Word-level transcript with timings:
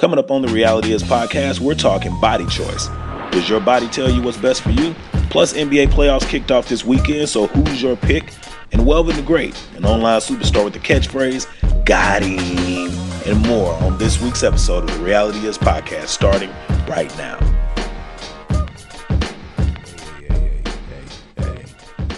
Coming 0.00 0.18
up 0.18 0.30
on 0.30 0.40
the 0.40 0.48
Reality 0.48 0.92
Is 0.92 1.02
podcast, 1.02 1.60
we're 1.60 1.74
talking 1.74 2.18
body 2.22 2.46
choice. 2.46 2.88
Does 3.32 3.50
your 3.50 3.60
body 3.60 3.86
tell 3.88 4.10
you 4.10 4.22
what's 4.22 4.38
best 4.38 4.62
for 4.62 4.70
you? 4.70 4.94
Plus, 5.28 5.52
NBA 5.52 5.88
playoffs 5.88 6.26
kicked 6.26 6.50
off 6.50 6.70
this 6.70 6.86
weekend, 6.86 7.28
so 7.28 7.48
who's 7.48 7.82
your 7.82 7.96
pick? 7.96 8.32
And 8.72 8.86
Welven 8.86 9.14
the 9.14 9.20
Great, 9.20 9.62
an 9.76 9.84
online 9.84 10.20
superstar 10.20 10.64
with 10.64 10.72
the 10.72 10.78
catchphrase, 10.78 11.84
got 11.84 12.22
him, 12.22 12.90
and 13.26 13.46
more 13.46 13.74
on 13.82 13.98
this 13.98 14.22
week's 14.22 14.42
episode 14.42 14.88
of 14.88 14.96
the 14.96 15.04
Reality 15.04 15.46
Is 15.46 15.58
podcast, 15.58 16.06
starting 16.06 16.48
right 16.88 17.14
now. 17.18 17.38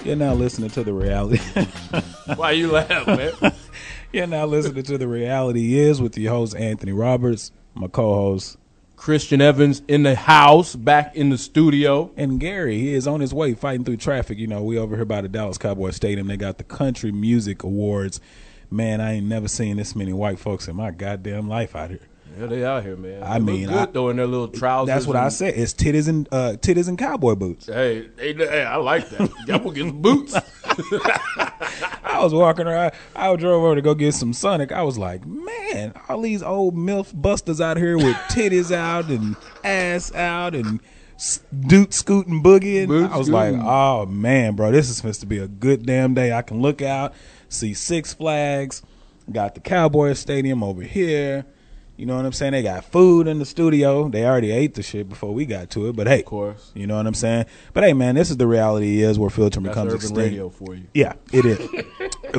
You're 0.04 0.14
now 0.14 0.34
listening 0.34 0.70
to 0.70 0.84
the 0.84 0.92
reality. 0.92 1.38
Why 2.36 2.52
you 2.52 2.70
laugh, 2.70 3.08
man? 3.08 3.32
You're 4.12 4.28
now 4.28 4.46
listening 4.46 4.84
to 4.84 4.98
the 4.98 5.08
reality 5.08 5.80
is 5.80 6.00
with 6.00 6.16
your 6.16 6.32
host 6.32 6.54
Anthony 6.54 6.92
Roberts, 6.92 7.50
my 7.74 7.88
co-host 7.88 8.58
Christian 8.96 9.40
Evans 9.40 9.82
in 9.88 10.04
the 10.04 10.14
house, 10.14 10.76
back 10.76 11.16
in 11.16 11.30
the 11.30 11.36
studio. 11.38 12.12
And 12.16 12.38
Gary, 12.38 12.78
he 12.78 12.94
is 12.94 13.08
on 13.08 13.20
his 13.20 13.34
way 13.34 13.54
fighting 13.54 13.84
through 13.84 13.96
traffic. 13.96 14.38
You 14.38 14.46
know, 14.46 14.62
we 14.62 14.78
over 14.78 14.94
here 14.94 15.04
by 15.04 15.22
the 15.22 15.28
Dallas 15.28 15.58
Cowboy 15.58 15.90
Stadium. 15.90 16.28
They 16.28 16.36
got 16.36 16.58
the 16.58 16.64
Country 16.64 17.10
Music 17.10 17.64
Awards. 17.64 18.20
Man, 18.70 19.00
I 19.00 19.14
ain't 19.14 19.26
never 19.26 19.48
seen 19.48 19.76
this 19.76 19.96
many 19.96 20.12
white 20.12 20.38
folks 20.38 20.68
in 20.68 20.76
my 20.76 20.92
goddamn 20.92 21.48
life 21.48 21.74
out 21.74 21.90
here. 21.90 22.08
Yeah, 22.38 22.46
they 22.46 22.64
out 22.64 22.82
here, 22.82 22.96
man. 22.96 23.22
I 23.22 23.38
They 23.38 23.44
mean, 23.44 23.68
good 23.68 23.76
I- 23.76 23.86
though 23.86 24.08
in 24.10 24.16
their 24.16 24.26
little 24.26 24.48
trousers. 24.48 24.86
That's 24.94 25.06
what 25.06 25.16
I 25.16 25.28
said. 25.28 25.54
It's 25.56 25.74
titties 25.74 26.08
and 26.08 26.28
uh, 26.32 26.56
titties 26.58 26.88
and 26.88 26.96
cowboy 26.98 27.34
boots. 27.34 27.66
Hey, 27.66 28.08
hey, 28.18 28.34
hey, 28.34 28.64
I 28.64 28.76
like 28.76 29.08
that. 29.10 29.20
Y'all 29.46 29.58
gonna 29.58 29.72
get 29.74 29.86
some 29.86 30.02
boots. 30.02 30.34
I 32.04 32.18
was 32.20 32.32
walking 32.34 32.66
around. 32.66 32.92
I 33.14 33.34
drove 33.36 33.62
over 33.62 33.74
to 33.74 33.82
go 33.82 33.94
get 33.94 34.14
some 34.14 34.32
Sonic. 34.32 34.72
I 34.72 34.82
was 34.82 34.98
like, 34.98 35.26
man, 35.26 35.92
all 36.08 36.20
these 36.20 36.42
old 36.42 36.74
milf 36.76 37.12
busters 37.20 37.60
out 37.60 37.76
here 37.76 37.96
with 37.96 38.16
titties 38.30 38.74
out 38.74 39.06
and 39.08 39.36
ass 39.64 40.12
out 40.14 40.54
and 40.54 40.80
doot 41.66 41.92
scooting 41.94 42.42
boogieing. 42.42 43.10
I 43.10 43.16
was 43.16 43.28
like, 43.30 43.54
oh 43.54 44.06
man, 44.06 44.54
bro, 44.56 44.72
this 44.72 44.88
is 44.90 44.96
supposed 44.96 45.20
to 45.20 45.26
be 45.26 45.38
a 45.38 45.48
good 45.48 45.86
damn 45.86 46.14
day. 46.14 46.32
I 46.32 46.42
can 46.42 46.60
look 46.60 46.82
out, 46.82 47.14
see 47.48 47.74
Six 47.74 48.12
Flags, 48.14 48.82
got 49.30 49.54
the 49.54 49.60
Cowboy 49.60 50.12
Stadium 50.14 50.62
over 50.62 50.82
here. 50.82 51.44
You 51.96 52.06
know 52.06 52.16
what 52.16 52.24
I'm 52.24 52.32
saying? 52.32 52.52
They 52.52 52.62
got 52.62 52.84
food 52.84 53.28
in 53.28 53.38
the 53.38 53.44
studio. 53.44 54.08
They 54.08 54.24
already 54.24 54.50
ate 54.50 54.74
the 54.74 54.82
shit 54.82 55.08
before 55.08 55.32
we 55.32 55.44
got 55.44 55.70
to 55.70 55.88
it, 55.88 55.96
but 55.96 56.06
hey, 56.06 56.20
of 56.20 56.26
course. 56.26 56.72
you 56.74 56.86
know 56.86 56.96
what 56.96 57.06
I'm 57.06 57.14
saying. 57.14 57.44
But 57.74 57.84
hey, 57.84 57.92
man, 57.92 58.14
this 58.14 58.30
is 58.30 58.38
the 58.38 58.46
reality 58.46 59.02
is 59.02 59.18
where 59.18 59.30
filtering 59.30 59.64
That's 59.64 59.74
becomes 59.74 59.92
urban 59.92 59.96
extinct. 59.96 60.18
radio 60.18 60.48
for 60.48 60.74
you. 60.74 60.84
Yeah, 60.94 61.14
it 61.32 61.44
is. 61.44 61.58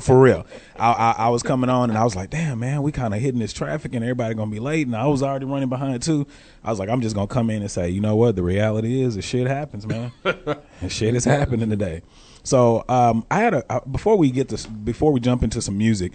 For 0.01 0.19
real. 0.19 0.47
I, 0.75 0.91
I, 0.91 1.15
I 1.25 1.29
was 1.29 1.43
coming 1.43 1.69
on 1.69 1.91
and 1.91 1.99
I 1.99 2.03
was 2.03 2.15
like, 2.15 2.31
damn, 2.31 2.59
man, 2.59 2.81
we 2.81 2.91
kind 2.91 3.13
of 3.13 3.19
hitting 3.19 3.39
this 3.39 3.53
traffic 3.53 3.93
and 3.93 4.03
everybody 4.03 4.33
going 4.33 4.49
to 4.49 4.53
be 4.53 4.59
late. 4.59 4.87
And 4.87 4.95
I 4.95 5.05
was 5.05 5.21
already 5.21 5.45
running 5.45 5.69
behind 5.69 6.01
too. 6.01 6.25
I 6.63 6.71
was 6.71 6.79
like, 6.79 6.89
I'm 6.89 7.01
just 7.01 7.13
going 7.13 7.27
to 7.27 7.33
come 7.33 7.51
in 7.51 7.61
and 7.61 7.69
say, 7.69 7.89
you 7.89 8.01
know 8.01 8.15
what? 8.15 8.35
The 8.35 8.41
reality 8.41 9.01
is, 9.01 9.13
the 9.13 9.21
shit 9.21 9.45
happens, 9.45 9.85
man. 9.85 10.11
and 10.81 10.91
shit 10.91 11.13
is 11.13 11.25
happening 11.25 11.69
today. 11.69 12.01
So 12.41 12.83
um, 12.89 13.23
I 13.29 13.39
had 13.39 13.53
a, 13.53 13.71
uh, 13.71 13.81
before 13.81 14.17
we 14.17 14.31
get 14.31 14.49
this, 14.49 14.65
before 14.65 15.11
we 15.11 15.19
jump 15.19 15.43
into 15.43 15.61
some 15.61 15.77
music, 15.77 16.11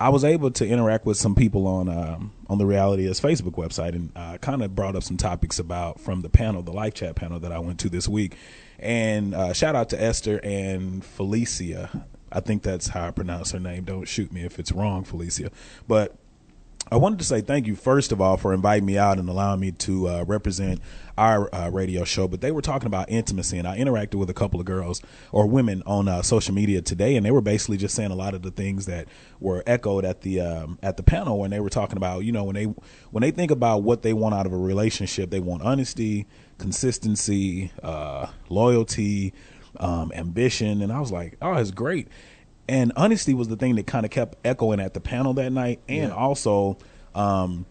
I 0.00 0.08
was 0.08 0.24
able 0.24 0.50
to 0.52 0.66
interact 0.66 1.06
with 1.06 1.16
some 1.16 1.34
people 1.34 1.66
on 1.66 1.88
um, 1.88 2.32
on 2.48 2.58
the 2.58 2.66
Reality 2.66 3.06
is 3.06 3.20
Facebook 3.20 3.52
website 3.52 3.90
and 3.90 4.10
uh, 4.16 4.38
kind 4.38 4.62
of 4.62 4.74
brought 4.74 4.96
up 4.96 5.02
some 5.02 5.16
topics 5.16 5.58
about 5.58 6.00
from 6.00 6.22
the 6.22 6.28
panel, 6.28 6.62
the 6.62 6.72
live 6.72 6.94
chat 6.94 7.14
panel 7.14 7.38
that 7.40 7.52
I 7.52 7.58
went 7.58 7.78
to 7.80 7.88
this 7.88 8.08
week. 8.08 8.36
And 8.78 9.34
uh, 9.34 9.52
shout 9.52 9.76
out 9.76 9.88
to 9.90 10.02
Esther 10.02 10.40
and 10.42 11.04
Felicia. 11.04 12.06
I 12.32 12.40
think 12.40 12.62
that's 12.62 12.88
how 12.88 13.06
I 13.06 13.10
pronounce 13.12 13.52
her 13.52 13.60
name. 13.60 13.84
Don't 13.84 14.06
shoot 14.08 14.32
me 14.32 14.44
if 14.44 14.58
it's 14.58 14.72
wrong, 14.72 15.04
Felicia. 15.04 15.50
But 15.86 16.16
I 16.90 16.96
wanted 16.96 17.18
to 17.20 17.24
say 17.24 17.40
thank 17.40 17.66
you 17.66 17.76
first 17.76 18.12
of 18.12 18.20
all 18.20 18.36
for 18.36 18.52
inviting 18.52 18.84
me 18.84 18.98
out 18.98 19.18
and 19.18 19.28
allowing 19.28 19.60
me 19.60 19.72
to 19.72 20.08
uh, 20.08 20.24
represent 20.26 20.80
our 21.16 21.52
uh, 21.54 21.70
radio 21.70 22.04
show. 22.04 22.28
But 22.28 22.40
they 22.40 22.50
were 22.50 22.60
talking 22.60 22.86
about 22.86 23.10
intimacy, 23.10 23.58
and 23.58 23.66
I 23.66 23.78
interacted 23.78 24.16
with 24.16 24.28
a 24.28 24.34
couple 24.34 24.60
of 24.60 24.66
girls 24.66 25.00
or 25.32 25.46
women 25.46 25.82
on 25.86 26.08
uh, 26.08 26.22
social 26.22 26.54
media 26.54 26.82
today, 26.82 27.16
and 27.16 27.24
they 27.24 27.30
were 27.30 27.40
basically 27.40 27.78
just 27.78 27.94
saying 27.94 28.10
a 28.10 28.16
lot 28.16 28.34
of 28.34 28.42
the 28.42 28.50
things 28.50 28.86
that 28.86 29.08
were 29.40 29.62
echoed 29.66 30.04
at 30.04 30.20
the 30.20 30.40
um, 30.40 30.78
at 30.82 30.96
the 30.96 31.02
panel 31.02 31.38
when 31.38 31.50
they 31.50 31.60
were 31.60 31.70
talking 31.70 31.96
about 31.96 32.24
you 32.24 32.32
know 32.32 32.44
when 32.44 32.54
they 32.54 32.64
when 32.64 33.22
they 33.22 33.30
think 33.30 33.50
about 33.50 33.82
what 33.82 34.02
they 34.02 34.12
want 34.12 34.34
out 34.34 34.46
of 34.46 34.52
a 34.52 34.58
relationship, 34.58 35.30
they 35.30 35.40
want 35.40 35.62
honesty, 35.62 36.26
consistency, 36.58 37.72
uh, 37.82 38.26
loyalty, 38.48 39.32
um, 39.80 40.12
ambition, 40.14 40.82
and 40.82 40.92
I 40.92 41.00
was 41.00 41.12
like, 41.12 41.36
oh, 41.40 41.54
it's 41.54 41.70
great. 41.70 42.08
And 42.68 42.92
honesty 42.96 43.34
was 43.34 43.48
the 43.48 43.56
thing 43.56 43.74
that 43.76 43.86
kind 43.86 44.04
of 44.06 44.10
kept 44.10 44.36
echoing 44.44 44.80
at 44.80 44.94
the 44.94 45.00
panel 45.00 45.34
that 45.34 45.50
night, 45.50 45.80
and 45.88 46.12
also 46.12 46.78
um, 47.14 47.66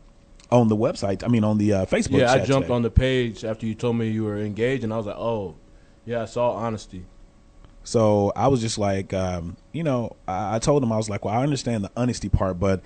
on 0.51 0.67
the 0.67 0.75
website. 0.75 1.23
I 1.23 1.27
mean, 1.27 1.43
on 1.43 1.57
the 1.57 1.73
uh, 1.73 1.85
Facebook. 1.85 2.19
Yeah, 2.19 2.31
I 2.31 2.45
jumped 2.45 2.67
today. 2.67 2.75
on 2.75 2.81
the 2.83 2.91
page 2.91 3.43
after 3.43 3.65
you 3.65 3.73
told 3.73 3.95
me 3.95 4.09
you 4.09 4.23
were 4.23 4.37
engaged, 4.37 4.83
and 4.83 4.93
I 4.93 4.97
was 4.97 5.07
like, 5.07 5.17
oh, 5.17 5.55
yeah, 6.05 6.21
I 6.21 6.25
saw 6.25 6.51
honesty. 6.51 7.05
So 7.83 8.31
I 8.35 8.47
was 8.47 8.61
just 8.61 8.77
like, 8.77 9.13
um, 9.13 9.57
you 9.71 9.83
know, 9.83 10.15
I, 10.27 10.55
I 10.55 10.59
told 10.59 10.83
him 10.83 10.91
I 10.91 10.97
was 10.97 11.09
like, 11.09 11.25
well, 11.25 11.33
I 11.33 11.43
understand 11.43 11.83
the 11.83 11.91
honesty 11.97 12.29
part, 12.29 12.59
but 12.59 12.81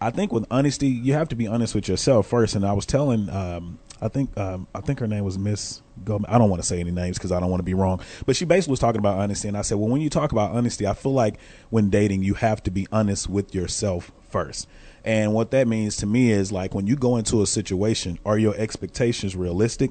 I 0.00 0.10
think 0.10 0.32
with 0.32 0.46
honesty, 0.50 0.88
you 0.88 1.12
have 1.12 1.28
to 1.28 1.36
be 1.36 1.46
honest 1.46 1.74
with 1.74 1.88
yourself 1.88 2.26
first. 2.26 2.54
And 2.54 2.64
I 2.64 2.72
was 2.72 2.86
telling, 2.86 3.28
um, 3.28 3.78
I 4.02 4.08
think, 4.08 4.36
um, 4.38 4.66
I 4.74 4.80
think 4.80 4.98
her 5.00 5.06
name 5.06 5.24
was 5.24 5.38
Miss. 5.38 5.82
I 6.06 6.38
don't 6.38 6.48
want 6.48 6.62
to 6.62 6.66
say 6.66 6.80
any 6.80 6.90
names 6.90 7.18
because 7.18 7.32
I 7.32 7.40
don't 7.40 7.50
want 7.50 7.60
to 7.60 7.64
be 7.64 7.74
wrong. 7.74 8.00
But 8.24 8.34
she 8.34 8.46
basically 8.46 8.72
was 8.72 8.80
talking 8.80 8.98
about 8.98 9.18
honesty, 9.18 9.48
and 9.48 9.56
I 9.56 9.62
said, 9.62 9.78
well, 9.78 9.88
when 9.88 10.00
you 10.00 10.08
talk 10.08 10.32
about 10.32 10.52
honesty, 10.52 10.86
I 10.86 10.94
feel 10.94 11.12
like 11.12 11.38
when 11.68 11.90
dating, 11.90 12.22
you 12.22 12.34
have 12.34 12.62
to 12.62 12.70
be 12.70 12.86
honest 12.90 13.28
with 13.28 13.54
yourself 13.54 14.10
first. 14.30 14.66
And 15.04 15.32
what 15.32 15.50
that 15.52 15.66
means 15.66 15.96
to 15.98 16.06
me 16.06 16.30
is 16.30 16.52
like 16.52 16.74
when 16.74 16.86
you 16.86 16.96
go 16.96 17.16
into 17.16 17.42
a 17.42 17.46
situation, 17.46 18.18
are 18.24 18.38
your 18.38 18.54
expectations 18.56 19.34
realistic? 19.34 19.90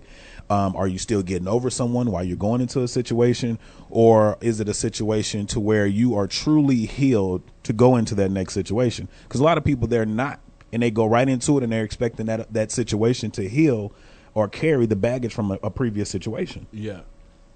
Um, 0.50 0.76
are 0.76 0.88
you 0.88 0.97
still 0.97 1.22
getting 1.22 1.47
over 1.47 1.70
someone 1.70 2.12
while 2.12 2.24
you're 2.24 2.38
going 2.38 2.62
into 2.62 2.81
a 2.81 2.88
situation, 2.88 3.59
or 3.90 4.38
is 4.41 4.59
it 4.59 4.70
a 4.70 4.74
situation 4.74 5.46
to 5.47 5.59
where 5.59 5.86
you 5.86 6.16
are 6.16 6.28
truly 6.28 6.86
healed 6.86 7.44
to 7.64 7.74
go 7.74 7.96
into 7.96 8.16
that 8.16 8.30
next 8.30 8.53
situation? 8.53 9.08
Because 9.24 9.41
a 9.41 9.44
lot 9.44 9.58
of 9.58 9.64
people 9.64 9.88
they're 9.88 10.06
not, 10.06 10.40
and 10.72 10.81
they 10.81 10.91
go 10.91 11.06
right 11.06 11.28
into 11.28 11.57
it, 11.57 11.63
and 11.63 11.72
they're 11.72 11.84
expecting 11.84 12.25
that 12.28 12.52
that 12.53 12.72
situation 12.72 13.31
to 13.31 13.47
heal 13.47 13.91
or 14.34 14.47
carry 14.47 14.85
the 14.85 14.96
baggage 14.96 15.34
from 15.34 15.52
a, 15.52 15.59
a 15.63 15.69
previous 15.69 16.09
situation. 16.09 16.68
Yeah, 16.72 17.02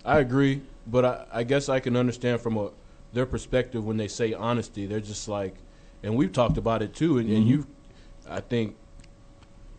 I 0.03 0.19
agree, 0.19 0.61
but 0.87 1.05
I, 1.05 1.25
I 1.31 1.43
guess 1.43 1.69
I 1.69 1.79
can 1.79 1.95
understand 1.95 2.41
from 2.41 2.57
a 2.57 2.71
their 3.13 3.25
perspective 3.25 3.85
when 3.85 3.97
they 3.97 4.07
say 4.07 4.33
honesty. 4.33 4.85
They're 4.85 4.99
just 4.99 5.27
like, 5.27 5.55
and 6.01 6.15
we've 6.15 6.31
talked 6.31 6.57
about 6.57 6.81
it 6.81 6.93
too, 6.95 7.19
and, 7.19 7.29
and 7.29 7.39
mm-hmm. 7.39 7.49
you, 7.49 7.67
I 8.27 8.41
think, 8.41 8.75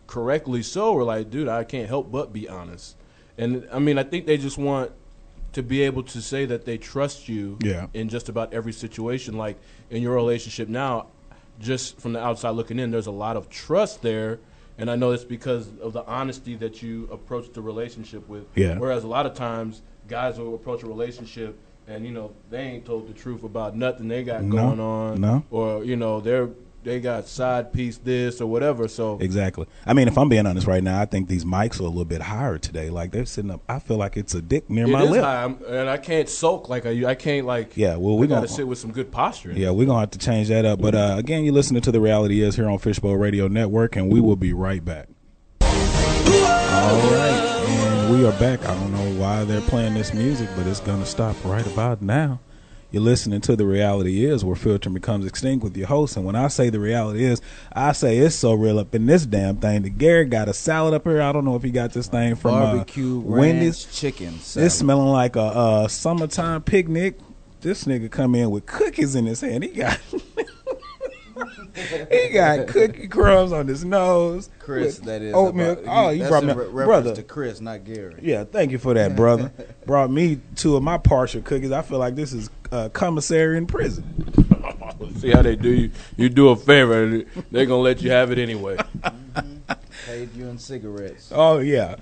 correctly 0.07 0.63
so. 0.63 0.93
We're 0.93 1.03
like, 1.03 1.29
dude, 1.29 1.47
I 1.47 1.63
can't 1.63 1.87
help 1.87 2.11
but 2.11 2.31
be 2.31 2.47
honest, 2.47 2.95
and 3.37 3.67
I 3.71 3.79
mean, 3.79 3.97
I 3.97 4.03
think 4.03 4.25
they 4.25 4.37
just 4.37 4.57
want 4.57 4.91
to 5.55 5.63
be 5.63 5.81
able 5.83 6.03
to 6.03 6.21
say 6.21 6.45
that 6.45 6.65
they 6.65 6.77
trust 6.77 7.29
you 7.29 7.57
Yeah. 7.61 7.87
in 7.93 8.09
just 8.09 8.27
about 8.27 8.53
every 8.53 8.73
situation. 8.73 9.37
Like 9.37 9.57
in 9.89 10.03
your 10.03 10.13
relationship 10.13 10.67
now, 10.67 11.07
just 11.59 11.99
from 11.99 12.13
the 12.13 12.19
outside 12.23 12.51
looking 12.51 12.79
in, 12.79 12.91
there's 12.91 13.07
a 13.07 13.11
lot 13.11 13.37
of 13.37 13.49
trust 13.49 14.01
there. 14.01 14.39
And 14.77 14.91
I 14.91 14.95
know 14.97 15.11
it's 15.11 15.23
because 15.23 15.69
of 15.79 15.93
the 15.93 16.05
honesty 16.05 16.55
that 16.57 16.81
you 16.81 17.07
approach 17.11 17.51
the 17.53 17.61
relationship 17.61 18.27
with. 18.27 18.45
Yeah. 18.55 18.77
Whereas 18.77 19.03
a 19.05 19.07
lot 19.07 19.25
of 19.25 19.33
times, 19.33 19.81
guys 20.07 20.37
will 20.37 20.53
approach 20.55 20.83
a 20.83 20.87
relationship 20.87 21.57
and 21.87 22.03
you 22.05 22.11
know 22.11 22.31
they 22.49 22.61
ain't 22.61 22.85
told 22.85 23.07
the 23.07 23.13
truth 23.13 23.43
about 23.43 23.75
nothing 23.75 24.07
they 24.07 24.23
got 24.23 24.43
No. 24.43 24.55
going 24.55 24.79
on. 24.79 25.21
No. 25.21 25.43
Or 25.51 25.83
you 25.83 25.95
know 25.95 26.19
they're 26.19 26.49
they 26.85 26.99
got 27.01 27.27
side 27.27 27.73
piece 27.73 27.97
this 27.97 28.39
or 28.39 28.45
whatever. 28.47 28.87
So 28.87 29.17
Exactly. 29.19 29.65
I 29.85 29.93
mean, 29.93 30.07
if 30.07 30.17
I'm 30.17 30.29
being 30.29 30.45
honest 30.45 30.67
right 30.67 30.83
now, 30.83 31.01
I 31.01 31.05
think 31.05 31.27
these 31.27 31.43
mics 31.43 31.79
are 31.79 31.83
a 31.83 31.87
little 31.87 32.05
bit 32.05 32.21
higher 32.21 32.57
today. 32.57 32.89
Like 32.89 33.11
they're 33.11 33.25
sitting 33.25 33.51
up. 33.51 33.61
I 33.67 33.79
feel 33.79 33.97
like 33.97 34.15
it's 34.15 34.33
a 34.35 34.41
dick 34.41 34.69
near 34.69 34.85
it 34.85 34.89
my 34.89 35.03
is 35.03 35.09
lip. 35.09 35.23
high, 35.23 35.45
and 35.67 35.89
I 35.89 35.97
can't 35.97 36.29
soak 36.29 36.69
like 36.69 36.85
I 36.85 37.09
I 37.09 37.15
can't 37.15 37.45
like. 37.45 37.75
Yeah, 37.75 37.95
well, 37.97 38.17
we 38.17 38.27
got 38.27 38.41
to 38.41 38.47
sit 38.47 38.67
with 38.67 38.77
some 38.77 38.91
good 38.91 39.11
posture. 39.11 39.51
Yeah, 39.51 39.71
we're 39.71 39.87
gonna 39.87 39.99
have 39.99 40.11
to 40.11 40.19
change 40.19 40.47
that 40.49 40.63
up. 40.63 40.79
But 40.79 40.95
uh, 40.95 41.15
again, 41.17 41.43
you're 41.43 41.53
listening 41.53 41.81
to 41.81 41.91
the 41.91 41.99
Reality 41.99 42.41
Is 42.41 42.55
here 42.55 42.69
on 42.69 42.77
Fishbowl 42.77 43.17
Radio 43.17 43.47
Network, 43.47 43.95
and 43.95 44.11
we 44.11 44.21
will 44.21 44.35
be 44.37 44.53
right 44.53 44.83
back. 44.85 45.07
All 45.61 47.01
right, 47.11 47.65
and 47.67 48.13
we 48.13 48.25
are 48.27 48.31
back. 48.39 48.63
I 48.65 48.73
don't 48.75 48.91
know 48.93 49.19
why 49.19 49.43
they're 49.43 49.61
playing 49.61 49.95
this 49.95 50.13
music, 50.13 50.47
but 50.55 50.67
it's 50.67 50.79
gonna 50.79 51.05
stop 51.05 51.35
right 51.43 51.65
about 51.65 52.01
now. 52.01 52.39
You're 52.95 53.03
listening 53.03 53.41
to 53.41 53.57
the 53.57 53.65
reality 53.65 54.23
is 54.23 54.45
where 54.45 54.55
filtering 54.55 54.93
becomes 54.93 55.25
extinct 55.25 55.65
with 55.65 55.75
your 55.75 55.85
host. 55.87 56.15
And 56.15 56.25
when 56.25 56.37
I 56.37 56.47
say 56.47 56.69
the 56.69 56.79
reality 56.79 57.25
is, 57.25 57.41
I 57.73 57.91
say 57.91 58.19
it's 58.19 58.35
so 58.35 58.53
real 58.53 58.79
up 58.79 58.95
in 58.95 59.05
this 59.05 59.25
damn 59.25 59.57
thing 59.57 59.81
The 59.81 59.89
Gary 59.89 60.23
got 60.23 60.47
a 60.47 60.53
salad 60.53 60.93
up 60.93 61.03
here. 61.03 61.21
I 61.21 61.33
don't 61.33 61.43
know 61.43 61.57
if 61.57 61.63
he 61.63 61.71
got 61.71 61.91
this 61.91 62.07
thing 62.07 62.35
from 62.35 62.51
Barbecue 62.51 63.17
uh, 63.17 63.21
Wendy's. 63.21 63.83
chicken 63.83 64.39
salad. 64.39 64.67
It's 64.67 64.75
smelling 64.75 65.09
like 65.09 65.35
a 65.35 65.41
uh, 65.41 65.87
summertime 65.89 66.63
picnic. 66.63 67.19
This 67.59 67.83
nigga 67.83 68.09
come 68.09 68.33
in 68.33 68.49
with 68.49 68.65
cookies 68.65 69.13
in 69.15 69.25
his 69.25 69.41
hand. 69.41 69.65
He 69.65 69.71
got 69.71 69.99
he 72.11 72.29
got 72.29 72.67
cookie 72.67 73.07
crumbs 73.07 73.51
on 73.51 73.67
his 73.67 73.83
nose. 73.85 74.49
Chris, 74.59 74.99
that 74.99 75.21
is. 75.21 75.33
oatmeal. 75.33 75.71
about- 75.73 76.05
oh, 76.05 76.09
you 76.09 76.27
brought 76.27 76.43
me, 76.43 76.53
re- 76.53 76.85
brother. 76.85 77.15
to 77.15 77.23
Chris, 77.23 77.61
not 77.61 77.83
Gary. 77.83 78.15
Yeah, 78.21 78.43
thank 78.45 78.71
you 78.71 78.77
for 78.77 78.93
that, 78.93 79.15
brother. 79.15 79.51
Brought 79.85 80.09
me 80.11 80.39
two 80.55 80.75
of 80.75 80.81
my 80.83 80.97
partial 80.97 81.41
cookies. 81.41 81.71
I 81.71 81.81
feel 81.83 81.99
like 81.99 82.15
this 82.15 82.33
is 82.33 82.49
uh, 82.71 82.89
commissary 82.89 83.57
in 83.57 83.67
prison. 83.67 84.03
See 85.17 85.29
how 85.31 85.41
they 85.43 85.55
do 85.55 85.69
you? 85.71 85.91
You 86.17 86.29
do 86.29 86.49
a 86.49 86.55
favor, 86.55 87.23
they're 87.51 87.65
gonna 87.65 87.81
let 87.81 88.01
you 88.01 88.09
have 88.11 88.31
it 88.31 88.39
anyway. 88.39 88.77
Paid 90.05 90.33
you 90.35 90.47
in 90.47 90.57
cigarettes. 90.57 91.31
Oh 91.33 91.59
yeah, 91.59 91.95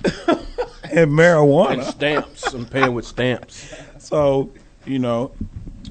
and 0.91 1.11
marijuana 1.11 1.71
And 1.71 1.81
marijuana. 1.81 1.83
stamps. 1.83 2.53
I'm 2.53 2.65
paying 2.65 2.93
with 2.93 3.05
stamps. 3.05 3.73
So 3.99 4.51
you 4.85 4.99
know, 4.99 5.31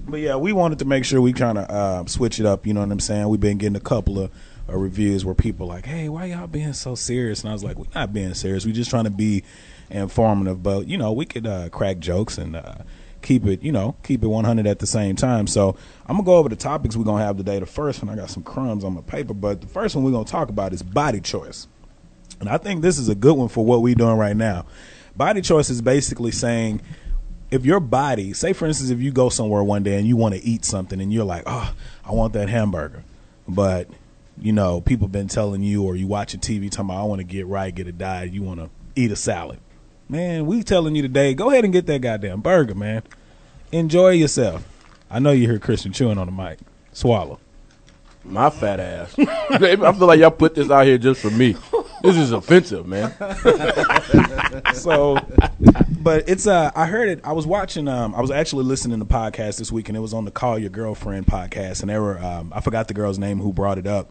but 0.06 0.20
yeah, 0.20 0.36
we 0.36 0.52
wanted 0.52 0.78
to 0.80 0.84
make 0.84 1.04
sure 1.04 1.20
we 1.20 1.32
kind 1.32 1.58
of 1.58 1.70
uh, 1.70 2.06
switch 2.06 2.40
it 2.40 2.46
up. 2.46 2.66
You 2.66 2.74
know 2.74 2.80
what 2.80 2.90
I'm 2.90 3.00
saying? 3.00 3.28
We've 3.28 3.40
been 3.40 3.58
getting 3.58 3.76
a 3.76 3.80
couple 3.80 4.18
of 4.18 4.30
uh, 4.68 4.76
reviews 4.76 5.24
where 5.24 5.34
people 5.34 5.66
like, 5.66 5.86
"Hey, 5.86 6.08
why 6.08 6.26
y'all 6.26 6.46
being 6.46 6.72
so 6.72 6.94
serious?" 6.94 7.42
And 7.42 7.50
I 7.50 7.52
was 7.52 7.64
like, 7.64 7.78
"We're 7.78 7.86
not 7.94 8.12
being 8.12 8.34
serious. 8.34 8.64
We're 8.66 8.74
just 8.74 8.90
trying 8.90 9.04
to 9.04 9.10
be 9.10 9.44
informative, 9.90 10.62
but 10.62 10.88
you 10.88 10.98
know, 10.98 11.12
we 11.12 11.24
could 11.26 11.46
uh, 11.46 11.68
crack 11.70 11.98
jokes 11.98 12.38
and." 12.38 12.56
Uh, 12.56 12.74
Keep 13.22 13.46
it, 13.46 13.62
you 13.62 13.70
know, 13.70 13.94
keep 14.02 14.24
it 14.24 14.26
100 14.26 14.66
at 14.66 14.80
the 14.80 14.86
same 14.88 15.14
time. 15.14 15.46
So 15.46 15.76
I'm 16.06 16.16
gonna 16.16 16.24
go 16.24 16.38
over 16.38 16.48
the 16.48 16.56
topics 16.56 16.96
we're 16.96 17.04
gonna 17.04 17.24
have 17.24 17.36
today. 17.36 17.60
The 17.60 17.66
first 17.66 18.02
one, 18.02 18.12
I 18.12 18.20
got 18.20 18.30
some 18.30 18.42
crumbs 18.42 18.82
on 18.82 18.94
my 18.94 19.00
paper, 19.00 19.32
but 19.32 19.60
the 19.60 19.68
first 19.68 19.94
one 19.94 20.04
we're 20.04 20.10
gonna 20.10 20.24
talk 20.24 20.48
about 20.48 20.72
is 20.72 20.82
body 20.82 21.20
choice. 21.20 21.68
And 22.40 22.48
I 22.48 22.58
think 22.58 22.82
this 22.82 22.98
is 22.98 23.08
a 23.08 23.14
good 23.14 23.34
one 23.36 23.46
for 23.46 23.64
what 23.64 23.80
we're 23.80 23.94
doing 23.94 24.16
right 24.16 24.36
now. 24.36 24.66
Body 25.14 25.40
choice 25.40 25.70
is 25.70 25.80
basically 25.80 26.32
saying 26.32 26.80
if 27.52 27.66
your 27.66 27.80
body, 27.80 28.32
say 28.32 28.54
for 28.54 28.66
instance, 28.66 28.90
if 28.90 29.00
you 29.00 29.12
go 29.12 29.28
somewhere 29.28 29.62
one 29.62 29.82
day 29.82 29.98
and 29.98 30.08
you 30.08 30.16
want 30.16 30.34
to 30.34 30.42
eat 30.42 30.64
something 30.64 31.00
and 31.00 31.12
you're 31.12 31.22
like, 31.22 31.42
oh, 31.46 31.74
I 32.02 32.12
want 32.12 32.32
that 32.32 32.48
hamburger. 32.48 33.04
But, 33.46 33.88
you 34.38 34.54
know, 34.54 34.80
people 34.80 35.06
been 35.06 35.28
telling 35.28 35.62
you 35.62 35.82
or 35.84 35.94
you 35.94 36.06
watching 36.06 36.40
TV 36.40 36.70
talking 36.70 36.86
about, 36.86 37.02
I 37.02 37.04
want 37.04 37.18
to 37.18 37.24
get 37.24 37.46
right, 37.46 37.72
get 37.72 37.86
a 37.86 37.92
diet, 37.92 38.32
you 38.32 38.42
want 38.42 38.60
to 38.60 38.70
eat 38.96 39.12
a 39.12 39.16
salad. 39.16 39.60
Man, 40.08 40.46
we 40.46 40.62
telling 40.62 40.96
you 40.96 41.02
today, 41.02 41.34
go 41.34 41.50
ahead 41.50 41.64
and 41.64 41.74
get 41.74 41.86
that 41.86 42.00
goddamn 42.00 42.40
burger, 42.40 42.74
man. 42.74 43.02
Enjoy 43.70 44.10
yourself. 44.10 44.66
I 45.10 45.18
know 45.18 45.32
you 45.32 45.46
hear 45.46 45.58
Christian 45.58 45.92
chewing 45.92 46.16
on 46.16 46.26
the 46.26 46.32
mic. 46.32 46.58
Swallow. 46.94 47.38
My 48.24 48.48
fat 48.48 48.80
ass. 48.80 49.14
I 49.18 49.58
feel 49.58 50.06
like 50.06 50.20
y'all 50.20 50.30
put 50.30 50.54
this 50.54 50.70
out 50.70 50.86
here 50.86 50.96
just 50.96 51.20
for 51.20 51.30
me. 51.30 51.54
This 52.02 52.16
is 52.16 52.32
offensive, 52.32 52.86
man. 52.86 53.14
so 54.74 55.18
but 56.02 56.28
it's 56.28 56.46
uh 56.46 56.70
i 56.74 56.86
heard 56.86 57.08
it 57.08 57.20
i 57.24 57.32
was 57.32 57.46
watching 57.46 57.86
um 57.86 58.14
i 58.14 58.20
was 58.20 58.30
actually 58.30 58.64
listening 58.64 58.98
to 58.98 59.04
podcast 59.04 59.58
this 59.58 59.70
week 59.70 59.88
and 59.88 59.96
it 59.96 60.00
was 60.00 60.12
on 60.12 60.24
the 60.24 60.30
call 60.30 60.58
your 60.58 60.70
girlfriend 60.70 61.26
podcast 61.26 61.80
and 61.80 61.90
they 61.90 61.98
were 61.98 62.18
um 62.18 62.52
i 62.54 62.60
forgot 62.60 62.88
the 62.88 62.94
girl's 62.94 63.18
name 63.18 63.38
who 63.38 63.52
brought 63.52 63.78
it 63.78 63.86
up 63.86 64.10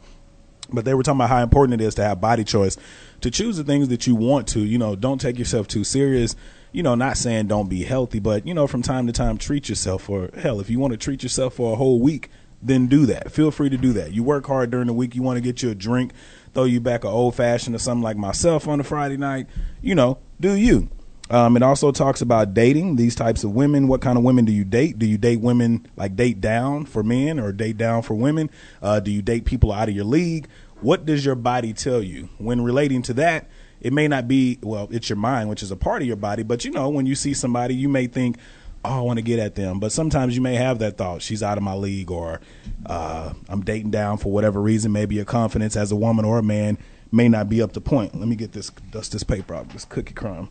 but 0.72 0.86
they 0.86 0.94
were 0.94 1.04
talking 1.04 1.18
about 1.18 1.30
how 1.30 1.44
important 1.44 1.82
it 1.82 1.84
is 1.84 1.96
to 1.96 2.04
have 2.04 2.22
body 2.22 2.44
choice 2.44 2.78
to 3.20 3.30
choose 3.30 3.58
the 3.58 3.64
things 3.64 3.90
that 3.90 4.08
you 4.08 4.16
want 4.16 4.48
to 4.48 4.62
you 4.62 4.78
know 4.78 4.96
don't 4.96 5.20
take 5.20 5.38
yourself 5.38 5.68
too 5.68 5.84
serious 5.84 6.36
you 6.72 6.82
know 6.82 6.96
not 6.96 7.18
saying 7.18 7.48
don't 7.48 7.70
be 7.70 7.84
healthy 7.84 8.20
but 8.20 8.48
you 8.48 8.54
know 8.54 8.68
from 8.68 8.82
time 8.82 9.06
to 9.08 9.14
time 9.14 9.38
treat 9.38 9.68
yourself 9.68 10.10
or 10.10 10.30
hell 10.38 10.60
if 10.60 10.70
you 10.70 10.80
want 10.80 10.92
to 10.92 10.98
treat 10.98 11.24
yourself 11.24 11.56
for 11.56 11.74
a 11.74 11.76
whole 11.76 12.00
week 12.00 12.30
then 12.62 12.88
do 12.88 13.06
that 13.06 13.32
feel 13.32 13.52
free 13.52 13.70
to 13.70 13.78
do 13.78 13.92
that 13.92 14.14
you 14.14 14.24
work 14.24 14.46
hard 14.46 14.72
during 14.72 14.88
the 14.88 14.94
week 14.94 15.16
you 15.16 15.22
want 15.22 15.36
to 15.36 15.42
get 15.42 15.62
you 15.62 15.70
a 15.70 15.76
drink 15.76 16.14
throw 16.54 16.66
you 16.66 16.80
back 16.80 17.04
an 17.04 17.10
old 17.10 17.36
fashioned 17.36 17.76
or 17.76 17.80
something 17.80 18.04
like 18.04 18.18
myself 18.18 18.68
on 18.68 18.80
a 18.80 18.84
friday 18.84 19.18
night 19.18 19.48
you 19.82 19.96
know 19.96 20.18
do 20.40 20.54
you 20.54 20.90
um, 21.32 21.56
it 21.56 21.64
also 21.64 21.94
talks 21.94 22.22
about 22.22 22.54
dating 22.54 22.98
these 22.98 23.16
types 23.16 23.46
of 23.46 23.52
women. 23.52 23.88
What 23.88 24.02
kind 24.02 24.18
of 24.18 24.24
women 24.26 24.44
do 24.44 24.52
you 24.52 24.66
date? 24.66 25.00
Do 25.00 25.06
you 25.06 25.18
date 25.18 25.40
women 25.40 25.88
like 25.96 26.18
date 26.18 26.42
down 26.42 26.84
for 26.84 27.04
men 27.04 27.40
or 27.40 27.54
date 27.54 27.78
down 27.78 28.02
for 28.02 28.16
women? 28.16 28.50
Uh, 28.82 29.00
do 29.00 29.12
you 29.12 29.22
date 29.22 29.46
people 29.46 29.72
out 29.72 29.88
of 29.88 29.96
your 29.96 30.04
league? 30.04 30.50
What 30.82 31.06
does 31.06 31.24
your 31.26 31.36
body 31.36 31.72
tell 31.72 32.04
you 32.04 32.28
when 32.38 32.62
relating 32.62 33.02
to 33.04 33.14
that? 33.14 33.50
It 33.80 33.94
may 33.94 34.10
not 34.10 34.28
be 34.28 34.60
well, 34.62 34.90
it's 34.92 35.10
your 35.10 35.16
mind, 35.16 35.50
which 35.50 35.64
is 35.64 35.72
a 35.72 35.78
part 35.78 36.02
of 36.02 36.08
your 36.08 36.18
body, 36.18 36.44
but 36.44 36.66
you 36.66 36.72
know, 36.72 36.90
when 36.90 37.06
you 37.06 37.16
see 37.16 37.34
somebody, 37.34 37.76
you 37.76 37.88
may 37.88 38.08
think, 38.08 38.38
"Oh, 38.84 39.00
I 39.00 39.02
want 39.02 39.18
to 39.18 39.24
get 39.24 39.40
at 39.40 39.56
them," 39.56 39.80
but 39.80 39.92
sometimes 39.92 40.36
you 40.36 40.42
may 40.42 40.56
have 40.56 40.80
that 40.80 40.98
thought, 40.98 41.22
"She's 41.22 41.44
out 41.44 41.58
of 41.58 41.64
my 41.64 41.74
league," 41.74 42.12
or 42.12 42.42
uh, 42.86 43.34
"I'm 43.50 43.62
dating 43.62 43.92
down 43.92 44.18
for 44.18 44.32
whatever 44.32 44.62
reason." 44.62 44.92
Maybe 44.92 45.16
your 45.16 45.26
confidence 45.26 45.76
as 45.76 45.92
a 45.92 45.96
woman 45.96 46.26
or 46.26 46.40
a 46.40 46.44
man 46.44 46.78
may 47.12 47.28
not 47.28 47.50
be 47.50 47.62
up 47.62 47.74
to 47.74 47.82
point. 47.82 48.18
Let 48.18 48.28
me 48.28 48.36
get 48.36 48.54
this 48.54 48.70
dust 48.92 49.12
this 49.12 49.24
paper 49.24 49.56
off 49.56 49.70
this 49.74 49.86
cookie 49.86 50.14
crumb. 50.14 50.50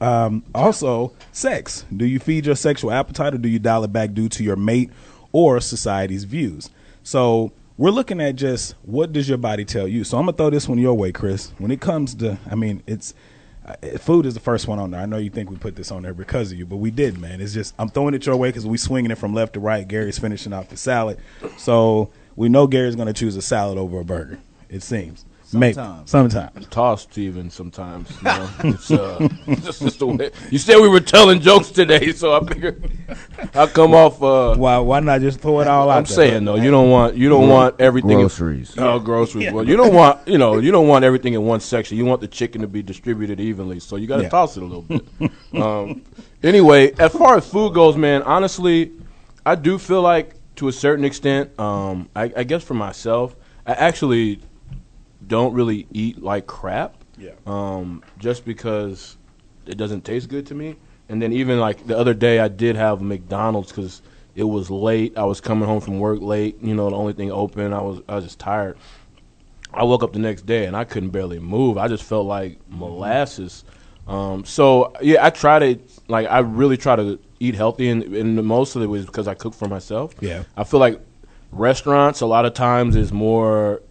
Um, 0.00 0.44
also, 0.54 1.12
sex. 1.32 1.84
Do 1.94 2.04
you 2.04 2.18
feed 2.18 2.46
your 2.46 2.56
sexual 2.56 2.90
appetite 2.90 3.34
or 3.34 3.38
do 3.38 3.48
you 3.48 3.58
dial 3.58 3.84
it 3.84 3.92
back 3.92 4.12
due 4.12 4.28
to 4.30 4.44
your 4.44 4.56
mate 4.56 4.90
or 5.32 5.60
society's 5.60 6.24
views? 6.24 6.70
So 7.02 7.52
we're 7.78 7.90
looking 7.90 8.20
at 8.20 8.36
just 8.36 8.74
what 8.82 9.12
does 9.12 9.28
your 9.28 9.38
body 9.38 9.64
tell 9.64 9.86
you. 9.88 10.04
So 10.04 10.18
I'm 10.18 10.24
gonna 10.24 10.36
throw 10.36 10.50
this 10.50 10.68
one 10.68 10.78
your 10.78 10.94
way, 10.94 11.12
Chris. 11.12 11.52
When 11.58 11.70
it 11.70 11.80
comes 11.80 12.14
to, 12.16 12.38
I 12.50 12.54
mean, 12.54 12.82
it's 12.86 13.14
food 13.98 14.26
is 14.26 14.34
the 14.34 14.40
first 14.40 14.68
one 14.68 14.78
on 14.78 14.90
there. 14.90 15.00
I 15.00 15.06
know 15.06 15.16
you 15.16 15.30
think 15.30 15.50
we 15.50 15.56
put 15.56 15.76
this 15.76 15.90
on 15.90 16.02
there 16.02 16.14
because 16.14 16.52
of 16.52 16.58
you, 16.58 16.66
but 16.66 16.76
we 16.76 16.90
did, 16.90 17.18
man. 17.18 17.40
It's 17.40 17.52
just 17.52 17.74
I'm 17.78 17.88
throwing 17.88 18.14
it 18.14 18.26
your 18.26 18.36
way 18.36 18.48
because 18.48 18.66
we 18.66 18.78
swinging 18.78 19.10
it 19.10 19.18
from 19.18 19.34
left 19.34 19.54
to 19.54 19.60
right. 19.60 19.86
Gary's 19.86 20.18
finishing 20.18 20.52
off 20.52 20.68
the 20.68 20.76
salad, 20.76 21.18
so 21.56 22.10
we 22.36 22.48
know 22.48 22.66
Gary's 22.66 22.96
gonna 22.96 23.12
choose 23.12 23.36
a 23.36 23.42
salad 23.42 23.78
over 23.78 24.00
a 24.00 24.04
burger. 24.04 24.38
It 24.68 24.82
seems. 24.82 25.24
Maybe 25.52 25.74
Sometimes. 25.74 26.10
sometimes. 26.10 26.66
Tossed 26.66 27.18
even 27.18 27.50
sometimes. 27.50 28.10
You 28.20 28.24
know? 28.24 28.50
it's, 28.64 28.90
uh, 28.90 29.28
it's 29.46 29.78
just 29.78 29.98
the 30.00 30.06
way. 30.08 30.30
You 30.50 30.58
said 30.58 30.80
we 30.80 30.88
were 30.88 30.98
telling 31.00 31.40
jokes 31.40 31.70
today, 31.70 32.10
so 32.12 32.32
I 32.34 32.44
figured 32.44 32.90
I'll 33.54 33.68
come 33.68 33.94
off. 33.94 34.20
Uh, 34.20 34.56
Why 34.56 34.78
why 34.78 34.98
not 35.00 35.20
just 35.20 35.40
throw 35.40 35.60
it 35.60 35.68
all 35.68 35.88
out? 35.88 35.98
I'm 35.98 36.04
there? 36.04 36.16
saying 36.16 36.44
though, 36.44 36.56
you 36.56 36.70
don't 36.72 36.90
want 36.90 37.14
you 37.16 37.28
don't 37.28 37.48
want 37.48 37.80
everything. 37.80 38.18
Groceries. 38.18 38.74
Oh, 38.76 38.98
groceries. 38.98 39.52
Well, 39.52 39.66
you 39.66 39.76
don't 39.76 39.94
want 39.94 40.26
you 40.26 40.36
know 40.36 40.58
you 40.58 40.72
don't 40.72 40.88
want 40.88 41.04
everything 41.04 41.34
in 41.34 41.42
one 41.44 41.60
section. 41.60 41.96
You 41.96 42.04
want 42.06 42.20
the 42.20 42.28
chicken 42.28 42.62
to 42.62 42.68
be 42.68 42.82
distributed 42.82 43.38
evenly, 43.38 43.78
so 43.78 43.94
you 43.96 44.08
got 44.08 44.16
to 44.16 44.22
Yeah. 44.24 44.28
toss 44.30 44.56
it 44.56 44.64
a 44.64 44.66
little 44.66 44.82
bit. 44.82 45.30
um, 45.54 46.02
anyway, 46.42 46.92
as 46.98 47.12
far 47.12 47.36
as 47.36 47.48
food 47.48 47.72
goes, 47.72 47.96
man, 47.96 48.22
honestly, 48.24 48.90
I 49.44 49.54
do 49.54 49.78
feel 49.78 50.02
like 50.02 50.34
to 50.56 50.66
a 50.68 50.72
certain 50.72 51.04
extent, 51.04 51.56
um, 51.60 52.08
I, 52.16 52.32
I 52.36 52.42
guess 52.44 52.64
for 52.64 52.74
myself, 52.74 53.36
I 53.64 53.72
actually 53.74 54.40
don't 55.26 55.54
really 55.54 55.86
eat 55.92 56.22
like 56.22 56.46
crap. 56.46 56.96
Yeah. 57.18 57.32
Um, 57.46 58.02
just 58.18 58.44
because 58.44 59.16
it 59.66 59.76
doesn't 59.76 60.04
taste 60.04 60.28
good 60.28 60.46
to 60.46 60.54
me. 60.54 60.76
And 61.08 61.22
then 61.22 61.32
even 61.32 61.60
like 61.60 61.86
the 61.86 61.96
other 61.96 62.14
day, 62.14 62.40
I 62.40 62.48
did 62.48 62.76
have 62.76 63.00
McDonald's 63.00 63.70
because 63.70 64.02
it 64.34 64.44
was 64.44 64.70
late. 64.70 65.16
I 65.16 65.24
was 65.24 65.40
coming 65.40 65.68
home 65.68 65.80
from 65.80 65.98
work 65.98 66.20
late. 66.20 66.56
You 66.60 66.74
know, 66.74 66.90
the 66.90 66.96
only 66.96 67.12
thing 67.12 67.30
open. 67.30 67.72
I 67.72 67.80
was 67.80 68.00
I 68.08 68.16
was 68.16 68.24
just 68.24 68.38
tired. 68.38 68.76
I 69.72 69.84
woke 69.84 70.02
up 70.02 70.12
the 70.12 70.18
next 70.18 70.46
day 70.46 70.66
and 70.66 70.76
I 70.76 70.84
couldn't 70.84 71.10
barely 71.10 71.38
move. 71.38 71.78
I 71.78 71.88
just 71.88 72.02
felt 72.02 72.26
like 72.26 72.58
molasses. 72.68 73.64
Um, 74.06 74.44
so 74.44 74.92
yeah, 75.00 75.24
I 75.24 75.30
try 75.30 75.58
to 75.58 75.80
like 76.08 76.28
I 76.28 76.40
really 76.40 76.76
try 76.76 76.96
to 76.96 77.18
eat 77.40 77.54
healthy, 77.54 77.88
and, 77.88 78.02
and 78.02 78.44
most 78.44 78.76
of 78.76 78.82
it 78.82 78.86
was 78.86 79.04
because 79.06 79.28
I 79.28 79.34
cook 79.34 79.54
for 79.54 79.68
myself. 79.68 80.14
Yeah. 80.20 80.44
I 80.56 80.64
feel 80.64 80.80
like 80.80 81.00
restaurants 81.52 82.20
a 82.20 82.26
lot 82.26 82.44
of 82.44 82.54
times 82.54 82.96
is 82.96 83.12
more. 83.12 83.82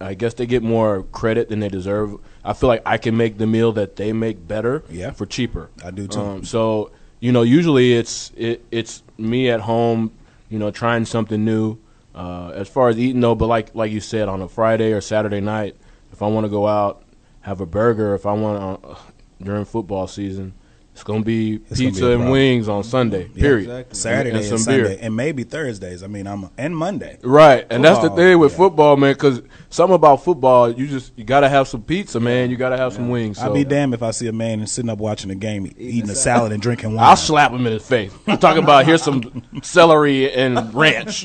I 0.00 0.14
guess 0.14 0.34
they 0.34 0.46
get 0.46 0.62
more 0.62 1.02
credit 1.12 1.48
than 1.50 1.60
they 1.60 1.68
deserve. 1.68 2.16
I 2.44 2.54
feel 2.54 2.68
like 2.68 2.82
I 2.86 2.96
can 2.96 3.16
make 3.16 3.36
the 3.38 3.46
meal 3.46 3.72
that 3.72 3.96
they 3.96 4.12
make 4.12 4.46
better 4.48 4.82
Yeah. 4.90 5.10
for 5.10 5.26
cheaper. 5.26 5.68
I 5.84 5.90
do 5.90 6.06
too. 6.06 6.20
Um, 6.20 6.44
so 6.44 6.90
you 7.20 7.32
know, 7.32 7.42
usually 7.42 7.92
it's 7.92 8.32
it, 8.36 8.64
it's 8.70 9.02
me 9.18 9.50
at 9.50 9.60
home, 9.60 10.12
you 10.48 10.58
know, 10.58 10.70
trying 10.70 11.04
something 11.04 11.44
new. 11.44 11.76
Uh, 12.14 12.50
as 12.54 12.66
far 12.68 12.88
as 12.88 12.98
eating 12.98 13.20
though, 13.20 13.34
but 13.34 13.46
like 13.46 13.74
like 13.74 13.92
you 13.92 14.00
said, 14.00 14.28
on 14.28 14.40
a 14.42 14.48
Friday 14.48 14.92
or 14.92 15.00
Saturday 15.00 15.40
night, 15.40 15.76
if 16.12 16.22
I 16.22 16.26
want 16.28 16.44
to 16.44 16.50
go 16.50 16.66
out, 16.66 17.04
have 17.42 17.60
a 17.60 17.66
burger. 17.66 18.14
If 18.14 18.24
I 18.26 18.32
want 18.32 18.82
uh, 18.84 18.94
during 19.42 19.64
football 19.64 20.06
season, 20.06 20.54
it's 20.92 21.04
gonna 21.04 21.22
be 21.22 21.54
It's 21.54 21.80
gonna 21.80 21.90
pizza 21.90 22.06
be 22.08 22.12
and 22.12 22.30
wings 22.30 22.68
on 22.68 22.84
Sunday. 22.84 23.28
Period. 23.28 23.70
exactly. 23.70 23.94
Saturday 23.96 24.30
and, 24.30 24.38
and, 24.38 24.46
some 24.46 24.58
Sunday, 24.58 24.96
beer. 24.96 24.98
and 25.00 25.16
maybe 25.16 25.44
Thursdays. 25.44 26.02
I 26.02 26.08
mean, 26.08 26.26
I'm 26.26 26.50
and 26.58 26.76
Monday. 26.76 27.18
Right, 27.22 27.66
and 27.70 27.84
that's 27.84 28.00
the 28.00 28.10
thing 28.10 28.38
with 28.38 28.52
yeah. 28.52 28.58
football, 28.58 28.96
man. 28.96 29.14
Because 29.14 29.40
something 29.70 29.94
about 29.94 30.24
football, 30.24 30.70
you 30.70 30.86
just 30.86 31.16
you 31.16 31.24
gotta 31.24 31.48
have 31.48 31.68
some 31.68 31.82
pizza, 31.82 32.20
man. 32.20 32.50
You 32.50 32.56
gotta 32.56 32.76
have 32.76 32.92
some 32.92 33.08
wings. 33.08 33.38
I'd 33.38 33.54
be 33.54 33.64
damned 33.64 33.94
if 33.94 34.02
I 34.02 34.10
see 34.10 34.26
a 34.26 34.32
man 34.32 34.66
sitting 34.66 34.90
up 34.90 34.98
watching 34.98 35.30
a 35.30 35.34
game, 35.34 35.72
eating 35.78 36.10
a 36.10 36.14
salad 36.14 36.52
and 36.52 36.60
drinking 36.60 36.94
wine. 36.94 37.04
I'll 37.04 37.16
slap 37.16 37.52
him 37.52 37.66
in 37.66 37.72
his 37.72 37.86
face. 37.86 38.12
I'm 38.26 38.38
talking 38.38 38.62
about 38.62 38.84
here's 38.84 39.02
some 39.02 39.42
celery 39.62 40.30
and 40.32 40.74
ranch. 40.74 41.24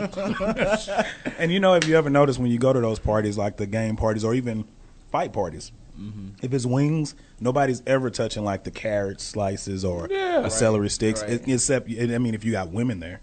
and 1.38 1.52
you 1.52 1.60
know, 1.60 1.74
if 1.74 1.88
you 1.88 1.98
ever 1.98 2.10
notice 2.10 2.38
when 2.38 2.50
you 2.50 2.60
go 2.60 2.72
to 2.72 2.80
those 2.80 3.00
parties, 3.00 3.38
like 3.38 3.58
the 3.58 3.66
game 3.66 3.98
parties 3.98 4.24
or 4.24 4.34
even 4.36 4.66
fight 5.12 5.34
parties, 5.34 5.72
Mm-hmm. 6.00 6.28
if 6.42 6.54
it's 6.54 6.66
wings, 6.66 7.16
nobody's 7.40 7.82
ever 7.88 8.10
touching 8.10 8.44
like 8.44 8.64
the 8.64 8.72
carrot 8.72 9.22
slices 9.22 9.86
or 9.86 10.08
Yeah. 10.10 10.42
the 10.42 10.50
celery 10.50 10.90
sticks, 10.90 11.22
right. 11.22 11.42
except 11.48 11.90
I 11.90 12.18
mean, 12.18 12.34
if 12.36 12.44
you 12.44 12.52
got 12.52 12.70
women 12.70 13.00
there. 13.00 13.22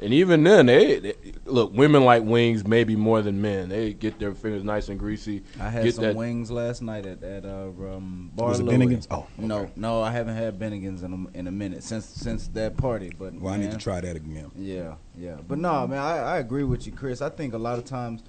And 0.00 0.12
even 0.12 0.42
then, 0.42 0.66
they, 0.66 0.98
they 0.98 1.14
look 1.46 1.72
women 1.72 2.04
like 2.04 2.24
wings 2.24 2.66
maybe 2.66 2.96
more 2.96 3.22
than 3.22 3.40
men. 3.40 3.68
They 3.68 3.92
get 3.94 4.18
their 4.18 4.34
fingers 4.34 4.64
nice 4.64 4.88
and 4.88 4.98
greasy. 4.98 5.44
I 5.58 5.70
had 5.70 5.84
get 5.84 5.94
some 5.94 6.04
that, 6.04 6.16
wings 6.16 6.50
last 6.50 6.82
night 6.82 7.06
at 7.06 7.22
at 7.22 7.46
uh, 7.46 7.68
um, 7.68 8.30
Bar 8.34 8.48
Was 8.48 8.60
it 8.60 8.64
Louie. 8.64 8.76
Bennigan's? 8.76 9.06
Oh, 9.10 9.26
no, 9.38 9.60
okay. 9.60 9.72
no, 9.76 10.02
I 10.02 10.10
haven't 10.10 10.36
had 10.36 10.58
Bennigan's 10.58 11.04
in 11.04 11.28
a, 11.32 11.38
in 11.38 11.46
a 11.46 11.52
minute 11.52 11.84
since 11.84 12.04
since 12.06 12.48
that 12.48 12.76
party. 12.76 13.12
But 13.16 13.34
Well, 13.34 13.54
I 13.54 13.56
need 13.56 13.70
to 13.70 13.78
try 13.78 14.00
that 14.00 14.16
again. 14.16 14.50
Yeah, 14.56 14.96
yeah, 15.16 15.36
but 15.46 15.58
no, 15.58 15.86
man, 15.86 16.00
I, 16.00 16.18
I 16.18 16.38
agree 16.38 16.64
with 16.64 16.86
you, 16.86 16.92
Chris. 16.92 17.22
I 17.22 17.30
think 17.30 17.54
a 17.54 17.58
lot 17.58 17.78
of 17.78 17.84
times 17.84 18.24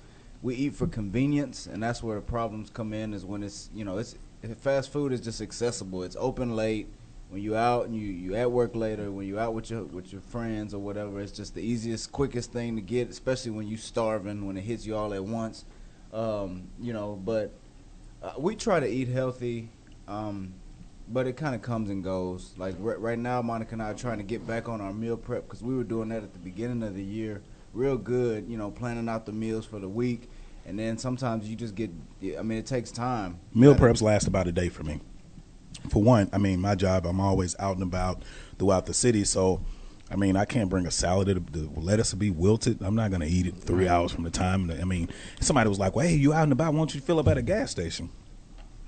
we 0.46 0.54
eat 0.54 0.75
for 0.75 0.86
convenience, 0.86 1.66
and 1.66 1.82
that's 1.82 2.04
where 2.04 2.18
the 2.18 2.22
problems 2.22 2.70
come 2.70 2.94
in. 2.94 3.16
Is 3.16 3.25
when 3.25 3.42
it's 3.42 3.68
you 3.74 3.84
know 3.84 3.98
it's 3.98 4.16
fast 4.62 4.92
food 4.92 5.12
is 5.12 5.20
just 5.20 5.42
accessible. 5.42 6.04
It's 6.04 6.16
open 6.20 6.56
late. 6.56 6.88
When 7.30 7.42
you 7.42 7.56
out 7.56 7.88
and 7.88 7.96
you 7.96 8.08
you 8.08 8.36
at 8.36 8.52
work 8.52 8.75
later, 8.75 9.12
when 9.12 9.25
you 9.25 9.40
out 9.40 9.56
with 9.56 9.72
your 9.72 9.86
with 9.86 10.12
your 10.12 10.22
friends 10.22 10.75
or 10.75 10.78
whatever, 10.78 11.20
it's 11.20 11.32
just 11.32 11.56
the 11.56 11.64
easiest, 11.64 12.12
quickest 12.12 12.52
thing 12.52 12.75
to 12.75 12.82
get. 12.84 13.10
Especially 13.10 13.50
when 13.50 13.68
you 13.68 13.75
starving, 13.75 14.46
when 14.46 14.56
it 14.56 14.62
hits 14.62 14.86
you 14.86 14.96
all 14.96 15.16
at 15.16 15.24
once. 15.25 15.66
Um, 16.14 16.68
you 16.80 16.94
know, 16.94 17.20
but 17.25 17.52
uh, 18.22 18.34
we 18.38 18.56
try 18.56 18.80
to 18.80 18.88
eat 18.88 19.08
healthy. 19.08 19.70
Um, 20.08 20.54
but 21.08 21.25
it 21.28 21.38
kind 21.38 21.56
of 21.56 21.64
comes 21.64 21.90
and 21.90 22.04
goes. 22.04 22.54
Like 22.56 22.75
r- 22.84 22.98
right 23.00 23.18
now, 23.18 23.42
Monica 23.42 23.74
and 23.74 23.82
I 23.82 23.92
are 23.92 23.96
trying 23.96 24.18
to 24.20 24.24
get 24.24 24.46
back 24.46 24.70
on 24.70 24.80
our 24.80 24.94
meal 24.94 25.18
prep 25.18 25.46
because 25.46 25.64
we 25.64 25.75
were 25.75 25.84
doing 25.84 26.10
that 26.10 26.22
at 26.22 26.34
the 26.34 26.40
beginning 26.40 26.84
of 26.84 26.96
the 26.96 27.04
year, 27.04 27.42
real 27.74 27.98
good. 27.98 28.48
You 28.48 28.58
know, 28.58 28.70
planning 28.70 29.10
out 29.10 29.25
the 29.25 29.32
meals 29.32 29.66
for 29.66 29.80
the 29.80 29.90
week, 29.90 30.30
and 30.66 30.78
then 30.80 30.98
sometimes 30.98 31.48
you 31.48 31.56
just 31.56 31.76
get. 31.76 31.92
I 32.38 32.42
mean, 32.42 32.58
it 32.58 32.66
takes 32.66 32.92
time. 32.92 33.40
Meal 33.54 33.76
preps 33.76 34.02
last 34.02 34.28
about 34.28 34.48
a 34.48 34.52
day 34.52 34.70
for 34.70 34.84
me. 34.84 35.00
For 35.90 36.02
one, 36.02 36.30
I 36.34 36.38
mean, 36.38 36.60
my 36.60 36.76
job, 36.76 37.06
I'm 37.06 37.20
always 37.20 37.56
out 37.60 37.76
and 37.76 37.84
about 37.84 38.24
throughout 38.58 38.86
the 38.86 38.94
city, 38.94 39.24
so 39.24 39.62
I 40.10 40.16
mean, 40.16 40.36
I 40.36 40.46
can't 40.46 40.70
bring 40.70 40.86
a 40.86 40.92
salad. 40.92 41.28
The 41.52 41.70
lettuce 41.80 42.14
will 42.14 42.20
be 42.20 42.32
wilted. 42.32 42.82
I'm 42.82 42.96
not 42.96 43.10
going 43.10 43.22
to 43.22 43.28
eat 43.28 43.48
it 43.48 43.58
three 43.58 43.88
hours 43.88 44.12
from 44.12 44.24
the 44.24 44.30
time. 44.30 44.72
I 44.72 44.86
mean, 44.86 45.10
somebody 45.40 45.70
was 45.70 45.80
like, 45.80 45.96
"Well, 45.96 46.08
hey, 46.08 46.16
you 46.16 46.34
out 46.34 46.44
and 46.44 46.52
about? 46.52 46.74
Why 46.74 46.80
don't 46.80 46.96
you 46.96 47.02
fill 47.02 47.20
up 47.20 47.28
at 47.28 47.38
a 47.38 47.42
gas 47.42 47.72
station?" 47.72 48.10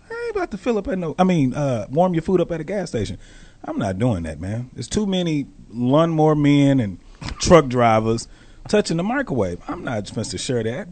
I 0.09 0.23
ain't 0.27 0.35
about 0.35 0.51
to 0.51 0.57
fill 0.57 0.77
up 0.77 0.87
at 0.87 0.97
no. 0.97 1.15
I 1.19 1.23
mean, 1.23 1.53
uh, 1.53 1.87
warm 1.89 2.13
your 2.13 2.23
food 2.23 2.41
up 2.41 2.51
at 2.51 2.61
a 2.61 2.63
gas 2.63 2.89
station. 2.89 3.17
I'm 3.63 3.77
not 3.77 3.99
doing 3.99 4.23
that, 4.23 4.39
man. 4.39 4.69
There's 4.73 4.87
too 4.87 5.05
many 5.05 5.47
lawnmower 5.69 6.35
men 6.35 6.79
and 6.79 6.99
truck 7.39 7.67
drivers 7.67 8.27
touching 8.67 8.97
the 8.97 9.03
microwave. 9.03 9.61
I'm 9.67 9.83
not 9.83 10.07
supposed 10.07 10.31
to 10.31 10.37
share 10.37 10.63
that. 10.63 10.87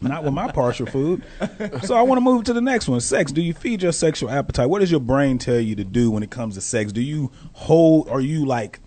Not 0.00 0.24
with 0.24 0.34
my 0.34 0.50
partial 0.50 0.86
food. 0.86 1.22
So 1.84 1.94
I 1.94 2.02
want 2.02 2.16
to 2.16 2.22
move 2.22 2.44
to 2.44 2.52
the 2.52 2.60
next 2.60 2.88
one. 2.88 3.00
Sex. 3.00 3.30
Do 3.32 3.40
you 3.40 3.54
feed 3.54 3.82
your 3.82 3.92
sexual 3.92 4.30
appetite? 4.30 4.68
What 4.68 4.80
does 4.80 4.90
your 4.90 5.00
brain 5.00 5.38
tell 5.38 5.60
you 5.60 5.76
to 5.76 5.84
do 5.84 6.10
when 6.10 6.22
it 6.22 6.30
comes 6.30 6.54
to 6.54 6.60
sex? 6.60 6.92
Do 6.92 7.00
you 7.00 7.30
hold? 7.52 8.08
Are 8.08 8.20
you 8.20 8.44
like 8.46 8.80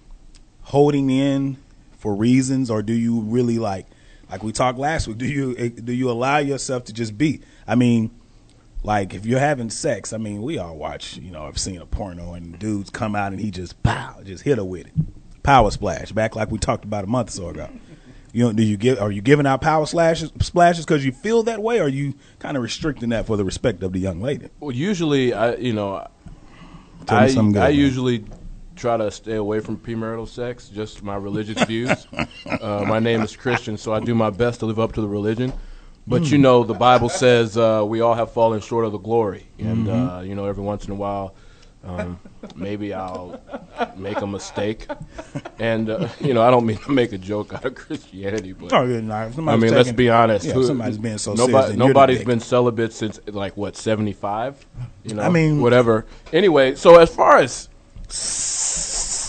holding 0.63 1.09
in 1.09 1.57
for 1.97 2.15
reasons, 2.15 2.69
or 2.69 2.81
do 2.81 2.93
you 2.93 3.21
really 3.21 3.59
like? 3.59 3.85
Like 4.29 4.43
we 4.43 4.51
talked 4.51 4.77
last 4.77 5.07
week. 5.07 5.17
Do 5.17 5.25
you 5.25 5.55
eh, 5.57 5.69
do 5.83 5.93
you 5.93 6.09
allow 6.09 6.37
yourself 6.39 6.85
to 6.85 6.93
just 6.93 7.17
be? 7.17 7.41
I 7.67 7.75
mean, 7.75 8.11
like 8.83 9.13
if 9.13 9.25
you're 9.25 9.39
having 9.39 9.69
sex, 9.69 10.13
I 10.13 10.17
mean, 10.17 10.41
we 10.41 10.57
all 10.57 10.75
watch. 10.75 11.17
You 11.17 11.31
know, 11.31 11.45
I've 11.45 11.59
seen 11.59 11.81
a 11.81 11.85
porno 11.85 12.33
and 12.33 12.57
dudes 12.59 12.89
come 12.89 13.15
out 13.15 13.31
and 13.31 13.41
he 13.41 13.51
just 13.51 13.81
pow, 13.83 14.21
just 14.23 14.43
hit 14.43 14.57
her 14.57 14.65
with 14.65 14.87
it, 14.87 14.93
power 15.43 15.71
splash. 15.71 16.11
Back 16.11 16.35
like 16.35 16.51
we 16.51 16.59
talked 16.59 16.83
about 16.83 17.03
a 17.03 17.07
month 17.07 17.29
or 17.29 17.31
so 17.31 17.49
ago. 17.49 17.69
You 18.35 18.43
know, 18.43 18.51
do 18.51 18.63
you 18.63 18.75
give? 18.75 18.99
Are 18.99 19.11
you 19.11 19.21
giving 19.21 19.47
out 19.47 19.61
power 19.61 19.85
slashes 19.85 20.29
splashes 20.41 20.83
because 20.85 21.05
you 21.05 21.13
feel 21.13 21.43
that 21.43 21.61
way, 21.61 21.79
or 21.79 21.83
are 21.83 21.87
you 21.87 22.15
kind 22.39 22.57
of 22.57 22.63
restricting 22.63 23.07
that 23.09 23.25
for 23.25 23.37
the 23.37 23.45
respect 23.45 23.81
of 23.81 23.93
the 23.93 23.99
young 23.99 24.19
lady? 24.19 24.49
well, 24.59 24.71
usually, 24.71 25.33
I 25.33 25.55
you 25.55 25.71
know, 25.71 26.05
Tell 27.05 27.17
I 27.17 27.27
good, 27.27 27.37
I 27.37 27.69
man. 27.69 27.73
usually 27.73 28.25
try 28.75 28.97
to 28.97 29.09
stay 29.09 29.35
away 29.35 29.61
from 29.61 29.77
premarital 29.77 30.27
sex. 30.27 30.67
Just 30.67 31.01
my 31.01 31.15
religious 31.15 31.63
views. 31.67 32.07
Uh, 32.59 32.83
my 32.85 32.99
name 32.99 33.23
is 33.23 33.37
Christian, 33.37 33.77
so 33.77 33.93
I 33.93 34.01
do 34.01 34.13
my 34.13 34.31
best 34.31 34.59
to 34.59 34.65
live 34.65 34.79
up 34.81 34.91
to 34.95 35.01
the 35.01 35.07
religion. 35.07 35.53
But 36.05 36.23
Hmm. 36.23 36.33
you 36.33 36.37
know, 36.37 36.65
the 36.65 36.73
Bible 36.73 37.07
says 37.07 37.57
uh, 37.57 37.85
we 37.87 38.01
all 38.01 38.15
have 38.15 38.33
fallen 38.33 38.59
short 38.59 38.83
of 38.83 38.91
the 38.91 38.97
glory, 38.97 39.45
and 39.59 39.87
Mm-hmm. 39.87 40.17
uh, 40.17 40.21
you 40.23 40.35
know, 40.35 40.45
every 40.45 40.61
once 40.63 40.83
in 40.85 40.91
a 40.91 40.95
while, 40.95 41.35
um, 41.85 42.19
maybe 42.55 42.93
I'll 42.93 43.39
make 43.95 44.19
a 44.21 44.27
mistake. 44.27 44.87
And 45.59 45.89
uh, 45.89 46.07
you 46.19 46.33
know, 46.33 46.41
I 46.41 46.51
don't 46.51 46.65
mean 46.65 46.77
to 46.79 46.91
make 46.91 47.13
a 47.13 47.17
joke 47.17 47.53
out 47.53 47.65
of 47.65 47.75
Christianity, 47.75 48.53
but 48.53 48.73
Oh, 48.73 48.83
yeah, 48.85 49.01
nah, 49.01 49.29
I 49.51 49.55
mean, 49.57 49.73
let's 49.73 49.91
be 49.91 50.09
honest. 50.09 50.45
Yeah, 50.45 50.53
Who- 50.53 50.65
somebody's 50.65 50.97
being 50.97 51.17
so 51.17 51.33
nobody, 51.33 51.51
serious. 51.51 51.69
then 51.77 51.87
you're 51.87 52.07
dick. 52.07 52.25
been 52.27 52.39
celibate 52.39 52.93
since 52.93 53.19
like 53.27 53.55
what 53.55 53.75
seventy 53.75 54.13
five. 54.13 54.65
You 55.03 55.15
know, 55.15 55.23
I 55.23 55.29
mean- 55.29 55.61
whatever. 55.61 56.05
Anyway, 56.33 56.75
so 56.75 56.99
as 56.99 57.13
far 57.13 57.37
as 57.37 57.69
sex 58.09 59.21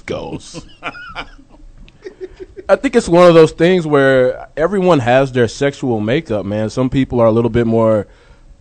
goes, 0.00 0.64
I 2.68 2.76
think 2.76 2.96
it's 2.96 3.08
one 3.08 3.28
of 3.28 3.34
those 3.34 3.52
things 3.52 3.86
where 3.86 4.48
everyone 4.56 5.00
has 5.00 5.32
their 5.32 5.48
sexual 5.48 6.00
makeup. 6.00 6.46
Man, 6.46 6.70
some 6.70 6.88
people 6.88 7.20
are 7.20 7.26
a 7.26 7.30
little 7.32 7.50
bit 7.50 7.66
more 7.66 8.06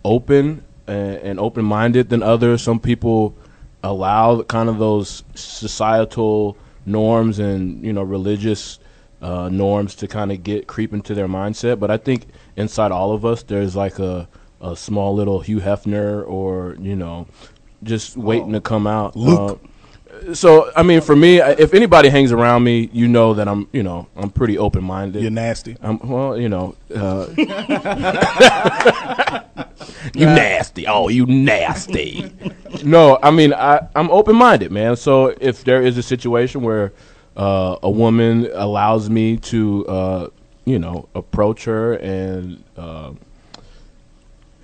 open 0.04 0.64
and, 0.88 1.18
and 1.18 1.40
open 1.40 1.66
minded 1.66 2.10
than 2.10 2.24
others. 2.24 2.62
Some 2.62 2.80
people 2.80 3.36
allow 3.84 4.42
kind 4.44 4.70
of 4.70 4.80
those 4.80 5.24
societal 5.36 6.58
norms 6.86 7.40
and 7.40 7.84
you 7.84 7.94
know 7.94 8.04
religious 8.04 8.80
uh, 9.22 9.50
norms 9.50 9.96
to 9.96 10.08
kind 10.08 10.32
of 10.32 10.44
get 10.44 10.68
creep 10.68 10.94
into 10.94 11.14
their 11.14 11.28
mindset. 11.28 11.80
But 11.80 11.92
I 11.92 11.98
think 11.98 12.28
inside 12.56 12.92
all 12.92 13.14
of 13.14 13.26
us, 13.26 13.44
there's 13.44 13.76
like 13.76 14.00
a 14.00 14.28
a 14.62 14.76
small 14.76 15.14
little 15.14 15.42
Hugh 15.42 15.60
Hefner 15.60 16.28
or 16.28 16.76
you 16.80 16.96
know 16.96 17.28
just 17.84 18.16
waiting 18.18 18.54
to 18.54 18.62
come 18.62 18.88
out. 18.88 19.16
Luke. 19.16 19.60
Uh, 19.64 19.68
so 20.34 20.72
I 20.76 20.84
mean, 20.84 21.02
for 21.02 21.16
me, 21.16 21.42
if 21.42 21.74
anybody 21.74 22.10
hangs 22.10 22.32
around 22.32 22.64
me, 22.64 22.90
you 22.94 23.08
know 23.08 23.34
that 23.34 23.48
I'm, 23.48 23.68
you 23.72 23.84
know, 23.84 24.08
I'm 24.16 24.30
pretty 24.30 24.58
open 24.58 24.84
minded. 24.84 25.22
You're 25.22 25.32
nasty. 25.32 25.78
Um, 25.82 26.00
well, 26.04 26.38
you 26.38 26.50
know, 26.50 26.76
uh, 26.96 27.28
you 30.14 30.26
nasty. 30.26 30.88
Oh, 30.88 31.10
you 31.10 31.26
nasty. 31.26 32.32
no, 32.84 33.20
I 33.22 33.32
mean, 33.32 33.54
I, 33.54 33.88
I'm 33.96 34.10
open 34.12 34.36
minded, 34.36 34.72
man. 34.72 34.96
So 34.96 35.36
if 35.40 35.64
there 35.64 35.82
is 35.82 35.98
a 35.98 36.04
situation 36.04 36.62
where 36.62 36.94
uh, 37.36 37.78
a 37.84 37.90
woman 37.90 38.50
allows 38.54 39.10
me 39.10 39.38
to, 39.38 39.86
uh, 39.88 40.28
you 40.66 40.80
know, 40.80 41.10
approach 41.16 41.66
her 41.66 41.96
and, 41.96 42.64
uh, 42.78 43.12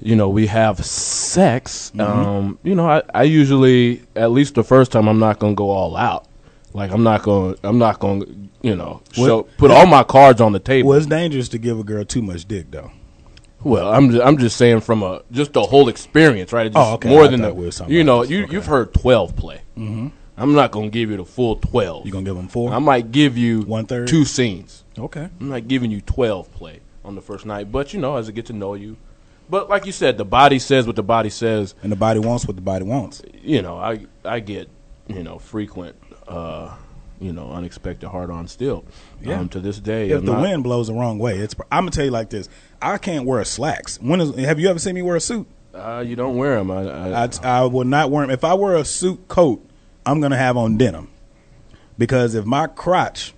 you 0.01 0.15
know, 0.15 0.29
we 0.29 0.47
have 0.47 0.83
sex, 0.85 1.91
um, 1.99 2.57
you 2.63 2.75
know, 2.75 2.87
I, 2.89 3.01
I 3.13 3.23
usually, 3.23 4.01
at 4.15 4.31
least 4.31 4.55
the 4.55 4.63
first 4.63 4.91
time, 4.91 5.07
I'm 5.07 5.19
not 5.19 5.39
going 5.39 5.53
to 5.53 5.57
go 5.57 5.69
all 5.69 5.95
out. 5.95 6.25
Like 6.73 6.91
I'm 6.91 7.03
not 7.03 7.23
going, 7.23 7.55
to 7.55 7.67
I'm 7.67 7.79
not 7.79 7.99
to 7.99 8.49
you 8.61 8.75
know, 8.75 9.01
show, 9.11 9.43
put 9.57 9.71
all 9.71 9.85
my 9.87 10.03
cards 10.03 10.39
on 10.41 10.51
the 10.51 10.59
table. 10.59 10.89
Well, 10.89 10.97
it's 10.97 11.07
dangerous 11.07 11.49
to 11.49 11.57
give 11.57 11.79
a 11.79 11.83
girl 11.83 12.05
too 12.05 12.21
much 12.21 12.45
dick, 12.45 12.69
though. 12.69 12.91
Well, 13.63 13.91
I'm 13.91 14.11
just, 14.11 14.23
I'm 14.25 14.37
just 14.37 14.57
saying 14.57 14.81
from 14.81 15.03
a 15.03 15.21
just 15.31 15.53
the 15.53 15.61
whole 15.61 15.89
experience, 15.89 16.53
right? 16.53 16.67
It's 16.67 16.75
just 16.75 16.87
Oh, 16.87 16.93
okay. 16.93 17.09
More 17.09 17.25
I 17.25 17.27
than 17.27 17.41
the, 17.41 17.53
we 17.53 17.69
you 17.93 18.03
know, 18.03 18.23
you 18.23 18.43
Okay. 18.43 18.53
you've 18.53 18.65
heard 18.67 18.93
twelve 18.93 19.35
play. 19.35 19.61
Mm-hmm. 19.77 20.07
I'm 20.37 20.53
not 20.53 20.71
gonna 20.71 20.89
give 20.89 21.09
you 21.11 21.17
the 21.17 21.25
full 21.25 21.57
twelve. 21.57 22.05
You 22.05 22.11
gonna 22.13 22.23
give 22.23 22.37
them 22.37 22.47
four? 22.47 22.71
I 22.71 22.79
might 22.79 23.11
give 23.11 23.37
you 23.37 23.61
One 23.63 23.85
third? 23.85 24.07
two 24.07 24.23
scenes. 24.23 24.85
okay. 24.97 25.27
I'm 25.41 25.49
not 25.49 25.67
giving 25.67 25.91
you 25.91 25.99
twelve 25.99 26.49
play 26.53 26.79
on 27.03 27.15
the 27.15 27.21
first 27.21 27.45
night, 27.45 27.69
but 27.71 27.93
you 27.93 27.99
know, 27.99 28.15
as 28.15 28.29
I 28.29 28.31
get 28.31 28.45
to 28.45 28.53
know 28.53 28.75
you. 28.75 28.95
But 29.49 29.69
like 29.69 29.85
you 29.85 29.91
said, 29.91 30.17
the 30.17 30.25
body 30.25 30.59
says 30.59 30.85
what 30.85 30.95
the 30.95 31.03
body 31.03 31.29
says. 31.29 31.73
And 31.83 31.91
the 31.91 31.95
body 31.95 32.19
wants 32.19 32.45
what 32.45 32.55
the 32.55 32.61
body 32.61 32.85
wants. 32.85 33.21
You 33.41 33.61
know, 33.61 33.77
I 33.77 34.05
I 34.23 34.39
get 34.41 34.69
you 35.07 35.23
know 35.23 35.39
frequent. 35.39 35.95
uh 36.27 36.75
you 37.21 37.33
know, 37.33 37.51
unexpected 37.51 38.07
hard 38.07 38.31
on 38.31 38.47
still. 38.47 38.85
Yeah. 39.21 39.41
Um, 39.41 39.49
to 39.49 39.59
this 39.59 39.77
day, 39.77 40.09
If 40.11 40.19
I'm 40.19 40.25
the 40.25 40.31
not- 40.31 40.41
wind 40.41 40.63
blows 40.63 40.87
the 40.87 40.93
wrong 40.93 41.19
way, 41.19 41.37
it's. 41.37 41.53
I'm 41.69 41.81
gonna 41.81 41.91
tell 41.91 42.05
you 42.05 42.11
like 42.11 42.29
this. 42.29 42.47
I 42.81 42.97
can't 42.97 43.25
wear 43.25 43.43
slacks. 43.43 43.99
When 44.01 44.21
is? 44.21 44.33
Have 44.37 44.57
you 44.57 44.69
ever 44.69 44.79
seen 44.79 44.95
me 44.95 45.01
wear 45.01 45.17
a 45.17 45.19
suit? 45.19 45.45
uh, 45.73 46.01
you 46.07 46.15
don't 46.15 46.37
wear 46.37 46.55
them. 46.55 46.71
I, 46.71 46.89
I, 46.89 47.23
I, 47.25 47.29
I 47.43 47.61
will 47.65 47.83
not 47.83 48.09
wear 48.09 48.23
them. 48.25 48.31
If 48.31 48.45
I 48.45 48.53
wear 48.53 48.77
a 48.77 48.85
suit 48.85 49.27
coat, 49.27 49.61
I'm 50.05 50.21
gonna 50.21 50.37
have 50.37 50.55
on 50.55 50.77
denim, 50.77 51.09
because 51.97 52.35
if 52.35 52.45
my 52.45 52.67
crotch 52.67 53.33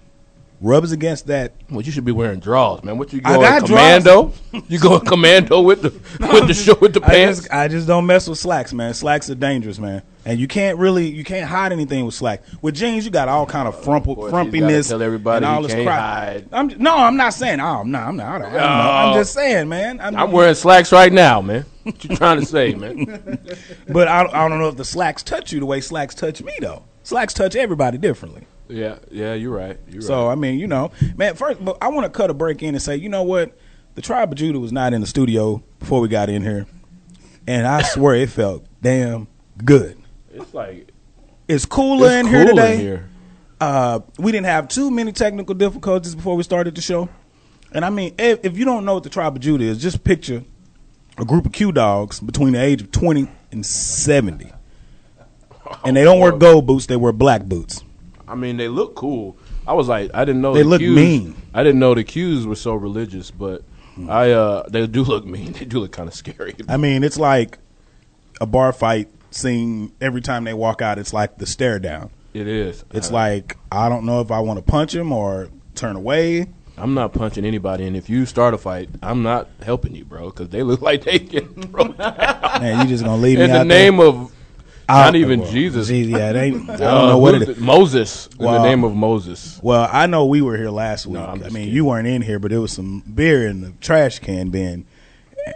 rubs 0.61 0.91
against 0.91 1.27
that, 1.27 1.53
Well, 1.69 1.81
you 1.81 1.91
should 1.91 2.05
be 2.05 2.11
wearing 2.11 2.39
drawers, 2.39 2.83
man. 2.83 2.97
What 2.97 3.11
you 3.11 3.21
I 3.25 3.33
going 3.33 3.41
got 3.41 3.65
commando? 3.65 4.33
you 4.67 4.79
going 4.79 5.05
commando 5.05 5.61
with 5.61 5.81
the 5.81 5.89
with 6.33 6.47
the 6.47 6.53
show 6.53 6.75
with 6.79 6.93
the 6.93 7.03
I 7.03 7.07
pants? 7.07 7.39
just, 7.39 7.51
I 7.51 7.67
just 7.67 7.87
don't 7.87 8.05
mess 8.05 8.27
with 8.29 8.37
slacks, 8.37 8.71
man. 8.73 8.93
Slacks 8.93 9.29
are 9.29 9.35
dangerous, 9.35 9.79
man. 9.79 10.03
And 10.23 10.39
you 10.39 10.47
can't 10.47 10.77
really, 10.77 11.09
you 11.09 11.23
can't 11.23 11.49
hide 11.49 11.71
anything 11.71 12.05
with 12.05 12.13
slack. 12.13 12.43
With 12.61 12.75
jeans, 12.75 13.05
you 13.05 13.11
got 13.11 13.27
all 13.27 13.47
kind 13.47 13.67
of 13.67 13.83
frumple, 13.83 14.15
Boy, 14.15 14.29
frumpiness. 14.29 14.89
tell 14.89 15.01
everybody 15.01 15.43
and 15.43 15.55
all 15.55 15.63
this 15.63 15.73
crap. 15.73 16.43
I'm, 16.51 16.67
no, 16.77 16.95
I'm 16.95 17.17
not 17.17 17.33
saying. 17.33 17.59
Oh, 17.59 17.81
no, 17.81 17.97
I'm 17.97 18.15
not. 18.17 18.43
I 18.43 18.45
I 18.45 18.51
know. 18.51 18.57
I'm 18.59 19.13
just 19.15 19.33
saying, 19.33 19.67
man. 19.67 19.99
I'm, 19.99 20.15
I'm 20.15 20.31
wearing 20.31 20.53
slacks 20.53 20.91
right 20.91 21.11
now, 21.11 21.41
man. 21.41 21.65
What 21.83 22.03
you 22.03 22.15
trying 22.15 22.39
to 22.39 22.45
say, 22.45 22.75
man? 22.75 23.39
but 23.89 24.07
I, 24.07 24.25
I 24.25 24.47
don't 24.47 24.59
know 24.59 24.67
if 24.67 24.77
the 24.77 24.85
slacks 24.85 25.23
touch 25.23 25.51
you 25.51 25.59
the 25.59 25.65
way 25.65 25.81
slacks 25.81 26.13
touch 26.13 26.43
me, 26.43 26.53
though. 26.61 26.83
Slacks 27.01 27.33
touch 27.33 27.55
everybody 27.55 27.97
differently. 27.97 28.45
Yeah, 28.71 28.99
yeah, 29.11 29.33
you're 29.33 29.55
right. 29.55 29.77
You're 29.89 30.01
So 30.01 30.25
right. 30.27 30.31
I 30.31 30.35
mean, 30.35 30.57
you 30.59 30.67
know, 30.67 30.91
man. 31.17 31.35
First, 31.35 31.63
but 31.63 31.77
I 31.81 31.89
want 31.89 32.05
to 32.05 32.09
cut 32.09 32.29
a 32.29 32.33
break 32.33 32.63
in 32.63 32.73
and 32.73 32.81
say, 32.81 32.95
you 32.95 33.09
know 33.09 33.23
what? 33.23 33.57
The 33.95 34.01
tribe 34.01 34.31
of 34.31 34.37
Judah 34.37 34.59
was 34.59 34.71
not 34.71 34.93
in 34.93 35.01
the 35.01 35.07
studio 35.07 35.61
before 35.79 35.99
we 35.99 36.07
got 36.07 36.29
in 36.29 36.41
here, 36.41 36.65
and 37.45 37.67
I 37.67 37.81
swear 37.81 38.15
it 38.15 38.29
felt 38.29 38.65
damn 38.81 39.27
good. 39.63 39.97
It's 40.33 40.53
like 40.53 40.91
It's 41.49 41.65
cooler 41.65 42.07
it's 42.07 42.15
in 42.15 42.25
cool 42.27 42.31
here 42.33 42.45
today. 42.47 42.73
in 42.75 42.79
here. 42.79 43.09
uh, 43.59 43.99
we 44.17 44.31
didn't 44.31 44.45
have 44.47 44.69
too 44.69 44.89
many 44.89 45.11
technical 45.11 45.53
difficulties 45.53 46.15
before 46.15 46.37
we 46.37 46.43
started 46.43 46.73
the 46.75 46.81
show. 46.81 47.09
And 47.73 47.83
I 47.83 47.89
mean, 47.89 48.15
if, 48.17 48.39
if 48.45 48.57
you 48.57 48.63
don't 48.65 48.85
know 48.85 48.93
what 48.93 49.03
the 49.03 49.09
tribe 49.09 49.35
of 49.35 49.41
Judah 49.41 49.65
is, 49.65 49.81
just 49.81 50.03
picture 50.05 50.43
a 51.17 51.25
group 51.25 51.45
of 51.45 51.51
Q 51.51 51.73
dogs 51.73 52.19
between 52.21 52.53
the 52.53 52.61
age 52.61 52.81
of 52.81 52.91
20 52.91 53.27
and 53.51 53.65
70. 53.65 54.51
And 55.83 55.95
they 55.95 56.03
don't 56.03 56.19
wear 56.19 56.31
gold 56.31 56.65
boots, 56.67 56.85
they 56.85 56.95
wear 56.97 57.11
black 57.11 57.43
boots. 57.43 57.83
I 58.31 58.35
mean, 58.35 58.55
they 58.55 58.69
look 58.69 58.95
cool. 58.95 59.35
I 59.67 59.73
was 59.73 59.89
like, 59.89 60.09
I 60.13 60.23
didn't 60.23 60.41
know 60.41 60.53
They 60.53 60.63
the 60.63 60.69
look 60.69 60.81
Qs 60.81 60.95
mean. 60.95 61.35
I 61.53 61.63
didn't 61.63 61.79
know 61.79 61.93
the 61.93 62.03
Qs 62.05 62.45
were 62.45 62.55
so 62.55 62.73
religious, 62.73 63.29
but 63.29 63.63
I 64.07 64.31
uh, 64.31 64.63
they 64.69 64.87
do 64.87 65.03
look 65.03 65.25
mean. 65.25 65.51
They 65.59 65.65
do 65.65 65.79
look 65.79 65.91
kind 65.91 66.07
of 66.07 66.15
scary. 66.15 66.55
I 66.69 66.77
mean, 66.77 67.03
it's 67.03 67.17
like 67.17 67.57
a 68.39 68.45
bar 68.45 68.71
fight 68.71 69.09
scene 69.31 69.91
every 69.99 70.21
time 70.21 70.45
they 70.45 70.53
walk 70.53 70.81
out. 70.81 70.97
It's 70.97 71.13
like 71.13 71.37
the 71.37 71.45
stare 71.45 71.77
down. 71.77 72.09
It 72.33 72.47
is. 72.47 72.85
It's 72.93 73.11
I, 73.11 73.13
like 73.13 73.57
I 73.71 73.89
don't 73.89 74.05
know 74.05 74.21
if 74.21 74.31
I 74.31 74.39
want 74.39 74.57
to 74.57 74.63
punch 74.63 74.95
him 74.95 75.11
or 75.11 75.49
turn 75.75 75.97
away. 75.97 76.47
I'm 76.77 76.93
not 76.93 77.11
punching 77.13 77.45
anybody, 77.45 77.85
and 77.85 77.95
if 77.97 78.09
you 78.09 78.25
start 78.25 78.53
a 78.53 78.57
fight, 78.57 78.89
I'm 79.03 79.21
not 79.21 79.49
helping 79.61 79.93
you, 79.93 80.05
bro, 80.05 80.29
because 80.29 80.49
they 80.49 80.63
look 80.63 80.81
like 80.89 81.03
they 81.03 81.19
thrown 81.19 81.97
down. 81.97 82.61
Man, 82.61 82.81
you 82.81 82.87
just 82.87 83.03
gonna 83.03 83.21
leave 83.21 83.37
me 83.37 83.43
In 83.43 83.51
the 83.51 83.59
out 83.59 83.67
name 83.67 83.97
there? 83.97 84.07
of 84.07 84.31
not 84.93 85.15
even 85.15 85.41
well, 85.41 85.51
Jesus. 85.51 85.89
Yeah, 85.89 86.29
it 86.31 86.35
ain't. 86.35 86.69
I 86.69 86.77
don't 86.77 86.81
uh, 86.87 87.07
know 87.07 87.17
what 87.17 87.33
who's 87.33 87.43
it 87.43 87.49
is. 87.49 87.57
the- 87.57 87.63
Moses. 87.63 88.27
In 88.39 88.45
the 88.45 88.63
name 88.63 88.83
of 88.83 88.95
Moses. 88.95 89.59
Well, 89.61 89.89
I 89.91 90.05
know 90.07 90.25
we 90.25 90.41
were 90.41 90.57
here 90.57 90.69
last 90.69 91.05
week. 91.05 91.15
No, 91.15 91.25
I'm 91.25 91.35
I 91.39 91.43
just 91.43 91.53
mean, 91.53 91.63
kidding. 91.63 91.75
you 91.75 91.85
weren't 91.85 92.07
in 92.07 92.21
here, 92.21 92.39
but 92.39 92.51
there 92.51 92.61
was 92.61 92.71
some 92.71 93.01
beer 93.01 93.47
in 93.47 93.61
the 93.61 93.71
trash 93.81 94.19
can 94.19 94.49
bin, 94.49 94.85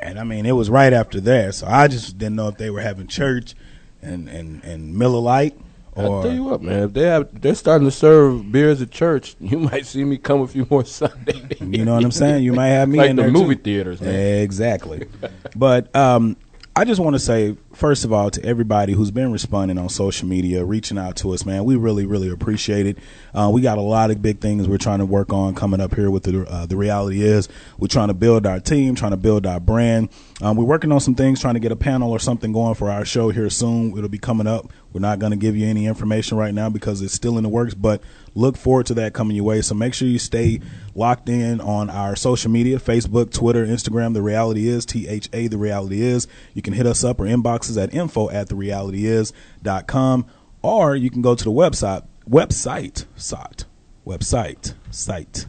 and 0.02 0.20
I 0.20 0.24
mean, 0.24 0.46
it 0.46 0.54
was 0.54 0.70
right 0.70 0.94
after 0.94 1.20
that. 1.22 1.56
So 1.56 1.68
I 1.68 1.88
just 1.88 2.18
didn't 2.18 2.36
know 2.36 2.48
if 2.48 2.58
they 2.58 2.70
were 2.70 2.82
having 2.82 3.08
church 3.08 3.56
and 4.02 4.28
and 4.30 4.64
and 4.64 4.98
Miller 4.98 5.20
Lite 5.20 5.58
I'll 5.98 6.24
tell 6.24 6.34
you 6.34 6.44
what, 6.44 6.62
man. 6.62 6.84
If 6.84 6.94
they 6.94 7.04
have, 7.04 7.42
they're 7.42 7.56
starting 7.56 7.88
to 7.88 7.92
serve 7.92 8.52
beers 8.52 8.82
at 8.82 8.92
church. 8.92 9.36
You 9.46 9.60
might 9.60 9.86
see 9.86 10.04
me 10.04 10.18
come 10.18 10.42
a 10.42 10.48
few 10.48 10.68
more 10.70 10.84
Sundays. 10.84 11.46
you 11.62 11.86
know 11.86 11.96
what 11.96 12.04
I'm 12.04 12.12
saying. 12.12 12.44
You 12.44 12.52
might 12.52 12.70
have 12.70 12.90
me 12.90 12.98
like 12.98 13.12
in 13.12 13.16
the 13.16 13.22
there 13.24 13.32
movie 13.32 13.56
too. 13.56 13.62
theaters, 13.64 14.02
man. 14.02 14.42
Exactly. 14.44 15.08
but 15.56 15.96
um, 15.96 16.36
I 16.76 16.84
just 16.84 17.00
want 17.00 17.14
to 17.14 17.20
say, 17.20 17.56
first 17.76 18.06
of 18.06 18.14
all, 18.14 18.32
to 18.32 18.44
everybody 18.44 18.94
who's 18.94 19.12
been 19.12 19.32
responding 19.32 19.78
on 19.78 19.90
social 19.90 20.28
media, 20.28 20.64
reaching 20.64 20.98
out 20.98 21.16
to 21.18 21.32
us, 21.34 21.46
man, 21.46 21.66
we 21.66 21.76
really, 21.76 22.06
really 22.06 22.30
appreciate 22.30 22.88
it. 22.88 22.98
Uh, 23.34 23.52
we 23.54 23.62
got 23.62 23.78
a 23.78 23.82
lot 23.82 24.10
of 24.12 24.22
big 24.22 24.40
things 24.40 24.68
we're 24.68 24.78
trying 24.78 25.00
to 25.00 25.06
work 25.06 25.32
on 25.32 25.54
coming 25.54 25.82
up 25.82 25.94
here 25.94 26.10
with 26.10 26.24
the 26.24 26.46
uh, 26.50 26.66
the 26.66 26.78
reality 26.78 27.22
is 27.22 27.50
we're 27.78 27.88
trying 27.88 28.08
to 28.08 28.14
build 28.14 28.46
our 28.46 28.60
team, 28.60 28.96
trying 28.96 29.12
to 29.12 29.18
build 29.18 29.46
our 29.46 29.60
brand. 29.60 30.10
Um, 30.42 30.58
we're 30.58 30.66
working 30.66 30.92
on 30.92 31.00
some 31.00 31.16
things, 31.16 31.42
trying 31.42 31.56
to 31.56 31.60
get 31.60 31.72
a 31.72 31.76
panel 31.76 32.12
or 32.12 32.20
something 32.20 32.52
going 32.52 32.76
for 32.76 32.90
our 32.90 33.06
show 33.06 33.30
here 33.30 33.50
soon. 33.50 33.98
It'll 33.98 34.10
be 34.10 34.18
coming 34.18 34.48
up. 34.48 34.72
We're 34.94 35.02
not 35.02 35.20
going 35.20 35.32
to 35.32 35.38
give 35.38 35.58
you 35.58 35.68
any 35.68 35.88
information 35.88 36.38
right 36.38 36.54
now 36.54 36.70
because 36.70 37.02
it's 37.02 37.14
still 37.14 37.38
in 37.38 37.44
the 37.44 37.50
works, 37.50 37.74
but 37.74 38.02
look 38.36 38.58
forward 38.58 38.86
to 38.88 38.94
that 38.94 39.14
coming 39.14 39.36
your 39.36 39.46
way. 39.46 39.62
So 39.62 39.74
make 39.74 39.94
sure 39.94 40.08
you 40.08 40.20
stay 40.20 40.62
locked 40.94 41.28
in 41.30 41.60
on 41.62 41.90
our 41.90 42.16
social 42.16 42.52
media 42.52 42.78
Facebook, 42.78 43.32
Twitter, 43.32 43.66
Instagram. 43.66 44.14
The 44.14 44.22
reality 44.22 44.68
is 44.68 44.86
T 44.86 45.08
H 45.08 45.30
A, 45.34 45.48
the 45.48 45.58
reality 45.58 46.02
is. 46.02 46.28
You 46.54 46.62
can 46.62 46.74
hit 46.74 46.86
us 46.86 47.04
up 47.04 47.20
or 47.20 47.24
inboxes 47.24 47.82
at 47.82 47.94
info 47.94 48.30
at 48.30 48.50
the 48.50 48.56
reality 48.56 49.06
is.com, 49.06 50.28
or 50.62 50.96
you 50.96 51.10
can 51.10 51.22
go 51.22 51.34
to 51.34 51.44
the 51.44 51.52
website, 51.52 52.06
website, 52.30 53.06
site, 53.16 53.66
website, 54.06 54.76
site 54.92 55.48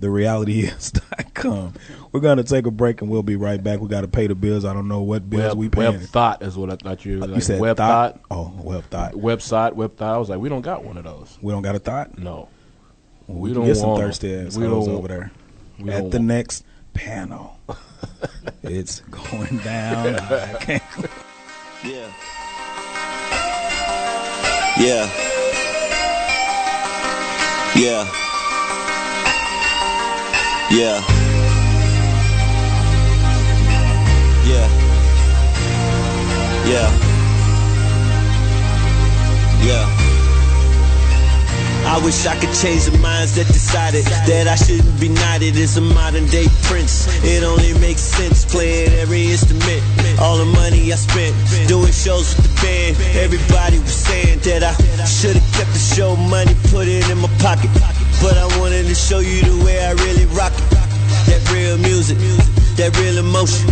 thereality.is.com. 0.00 1.74
We're 2.12 2.20
going 2.20 2.38
to 2.38 2.44
take 2.44 2.66
a 2.66 2.70
break 2.70 3.02
and 3.02 3.10
we'll 3.10 3.22
be 3.22 3.36
right 3.36 3.62
back. 3.62 3.80
We 3.80 3.88
got 3.88 4.00
to 4.02 4.08
pay 4.08 4.26
the 4.26 4.34
bills. 4.34 4.64
I 4.64 4.72
don't 4.72 4.88
know 4.88 5.02
what 5.02 5.28
bills 5.28 5.50
Web, 5.54 5.56
we 5.58 5.68
paying. 5.68 5.92
web 5.92 6.00
thought 6.08 6.42
is 6.42 6.56
what 6.56 6.70
I 6.70 6.76
thought 6.76 7.04
you. 7.04 7.18
Uh, 7.22 7.26
like 7.26 7.34
you 7.36 7.40
said 7.40 7.60
web 7.60 7.76
thought? 7.76 8.14
thought, 8.14 8.24
Oh, 8.30 8.52
web 8.62 8.84
thought. 8.84 9.12
website, 9.12 9.74
web 9.74 9.96
thought. 9.96 10.14
I 10.14 10.18
was 10.18 10.28
like, 10.30 10.38
we 10.38 10.48
don't 10.48 10.62
got 10.62 10.84
one 10.84 10.96
of 10.96 11.04
those. 11.04 11.38
We 11.42 11.52
don't 11.52 11.62
got 11.62 11.74
a 11.74 11.78
thought? 11.78 12.16
No, 12.18 12.48
We, 13.26 13.50
we 13.50 13.52
don't 13.54 13.66
get 13.66 13.76
some 13.76 13.90
want 13.90 14.02
'em. 14.02 14.08
thirsty 14.08 14.34
ass 14.34 14.56
We 14.56 14.66
hoes 14.66 14.86
don't- 14.86 14.96
over 14.96 15.08
there. 15.08 15.30
we 15.78 15.90
At 15.90 16.10
the 16.10 16.18
next 16.18 16.64
panel. 16.94 17.58
it's 18.62 19.00
going 19.00 19.58
down. 19.58 20.16
I 20.16 20.54
can't. 20.60 20.82
Yeah. 21.84 22.10
Yeah. 24.80 25.08
Yeah. 27.76 28.27
Yeah. 30.70 31.00
Yeah. 34.44 34.68
Yeah. 36.68 36.88
Yeah. 39.64 40.08
I 41.88 41.98
wish 42.04 42.26
I 42.26 42.36
could 42.36 42.52
change 42.52 42.84
the 42.84 42.98
minds 42.98 43.34
that 43.36 43.46
decided 43.46 44.04
that 44.04 44.46
I 44.46 44.56
shouldn't 44.56 45.00
be 45.00 45.08
knighted 45.08 45.56
as 45.56 45.78
a 45.78 45.80
modern 45.80 46.26
day 46.26 46.44
prince. 46.64 47.08
It 47.24 47.42
only 47.44 47.72
makes 47.80 48.02
sense 48.02 48.44
playing 48.44 48.92
every 48.92 49.32
instrument. 49.32 49.80
All 50.20 50.36
the 50.36 50.44
money 50.44 50.92
I 50.92 50.96
spent 50.96 51.34
doing 51.66 51.92
shows 51.92 52.36
with 52.36 52.44
the 52.44 52.54
band. 52.60 53.00
Everybody 53.16 53.78
was 53.78 53.94
saying 53.94 54.40
that 54.40 54.62
I 54.64 54.74
should 55.06 55.36
have 55.36 55.52
kept 55.56 55.72
the 55.72 55.78
show 55.80 56.14
money, 56.14 56.52
put 56.68 56.88
it 56.88 57.08
in 57.08 57.16
my 57.24 57.28
pocket. 57.40 57.70
But 58.20 58.36
I 58.36 58.44
wanted 58.58 58.84
to 58.86 58.94
show 58.94 59.20
you 59.20 59.40
the 59.42 59.64
way 59.64 59.78
I 59.78 59.92
really 60.04 60.26
rock. 60.36 60.52
That 61.38 61.54
real 61.54 61.78
music, 61.78 62.18
that 62.82 62.98
real 62.98 63.22
emotion, 63.22 63.70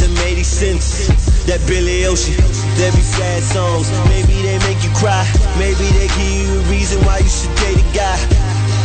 that 0.00 0.08
made 0.24 0.40
sense. 0.48 1.12
That 1.44 1.60
Billy 1.68 2.08
Ocean, 2.08 2.40
there 2.80 2.88
be 2.88 3.04
sad 3.04 3.44
songs. 3.44 3.92
Maybe 4.08 4.32
they 4.40 4.56
make 4.64 4.80
you 4.80 4.88
cry. 4.96 5.20
Maybe 5.60 5.92
they 5.92 6.08
give 6.08 6.32
you 6.40 6.56
a 6.56 6.64
reason 6.72 7.04
why 7.04 7.20
you 7.20 7.28
should 7.28 7.52
date 7.60 7.76
a 7.76 7.86
guy. 7.92 8.16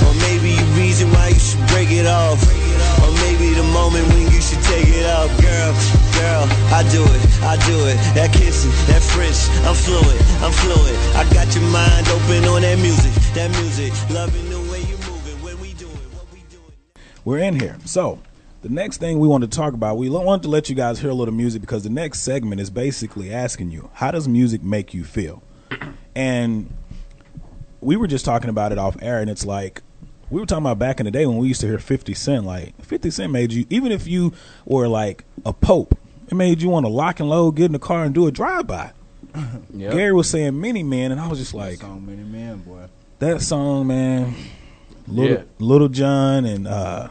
Or 0.04 0.12
maybe 0.28 0.60
a 0.60 0.68
reason 0.76 1.08
why 1.16 1.32
you 1.32 1.40
should 1.40 1.64
break 1.72 1.88
it 1.88 2.04
off. 2.04 2.44
Or 3.00 3.16
maybe 3.24 3.56
the 3.56 3.64
moment 3.72 4.04
when 4.12 4.28
you 4.28 4.44
should 4.44 4.60
take 4.68 4.92
it 4.92 5.08
off. 5.08 5.32
Girl, 5.40 5.72
girl, 6.20 6.44
I 6.76 6.84
do 6.92 7.08
it, 7.08 7.24
I 7.48 7.56
do 7.64 7.80
it. 7.88 7.96
That 8.12 8.36
kissing, 8.36 8.76
that 8.92 9.00
French, 9.00 9.40
I'm 9.64 9.72
fluent, 9.72 10.20
I'm 10.44 10.52
fluent. 10.52 11.00
I 11.16 11.24
got 11.32 11.48
your 11.56 11.64
mind 11.72 12.12
open 12.12 12.44
on 12.52 12.60
that 12.68 12.76
music, 12.84 13.16
that 13.40 13.56
music. 13.64 13.96
Loving 14.12 14.47
We're 17.28 17.40
in 17.40 17.60
here. 17.60 17.76
So, 17.84 18.20
the 18.62 18.70
next 18.70 19.02
thing 19.02 19.20
we 19.20 19.28
want 19.28 19.42
to 19.42 19.50
talk 19.50 19.74
about, 19.74 19.98
we 19.98 20.10
wanted 20.10 20.44
to 20.44 20.48
let 20.48 20.70
you 20.70 20.76
guys 20.76 21.02
hear 21.02 21.10
a 21.10 21.14
little 21.14 21.34
music 21.34 21.60
because 21.60 21.84
the 21.84 21.90
next 21.90 22.22
segment 22.22 22.62
is 22.62 22.70
basically 22.70 23.34
asking 23.34 23.70
you, 23.70 23.90
how 23.96 24.12
does 24.12 24.30
music 24.30 24.64
make 24.64 24.94
you 24.94 25.04
feel? 25.04 25.44
And 26.16 26.74
we 27.82 27.98
were 27.98 28.08
just 28.08 28.24
talking 28.24 28.50
about 28.50 28.72
it 28.72 28.78
off 28.78 28.96
air, 29.02 29.20
and 29.20 29.30
it's 29.30 29.46
like, 29.46 29.82
we 30.30 30.40
were 30.40 30.46
talking 30.46 30.64
about 30.64 30.80
back 30.80 31.02
in 31.02 31.06
the 31.06 31.12
day 31.12 31.26
when 31.26 31.36
we 31.36 31.50
used 31.50 31.60
to 31.60 31.68
hear 31.68 31.80
50 31.80 32.14
Cent. 32.14 32.46
Like, 32.46 32.82
50 32.82 33.12
Cent 33.12 33.34
made 33.34 33.52
you, 33.52 33.66
even 33.70 33.92
if 33.92 34.08
you 34.08 34.32
were 34.64 34.88
like 34.88 35.26
a 35.46 35.52
pope, 35.52 36.00
it 36.30 36.34
made 36.34 36.62
you 36.62 36.70
want 36.70 36.86
to 36.86 36.90
lock 36.90 37.20
and 37.20 37.28
load, 37.28 37.58
get 37.58 37.66
in 37.66 37.74
the 37.74 37.78
car, 37.80 38.06
and 38.06 38.16
do 38.16 38.28
a 38.28 38.32
drive 38.32 38.68
by. 38.68 38.94
Yep. 39.74 39.92
Gary 39.92 40.14
was 40.14 40.30
saying 40.30 40.60
Many 40.62 40.82
Men, 40.82 41.12
and 41.12 41.20
I 41.20 41.28
was 41.28 41.40
just 41.40 41.54
like, 41.54 41.80
so 41.80 42.00
many 42.00 42.24
men, 42.24 42.60
boy. 42.60 42.86
that 43.20 43.42
song, 43.42 43.88
man. 43.88 44.34
Little, 45.08 45.38
Yeah. 45.38 45.44
Lil 45.60 45.88
Jon 45.90 46.46
and 46.46 46.68
uh, 46.68 47.10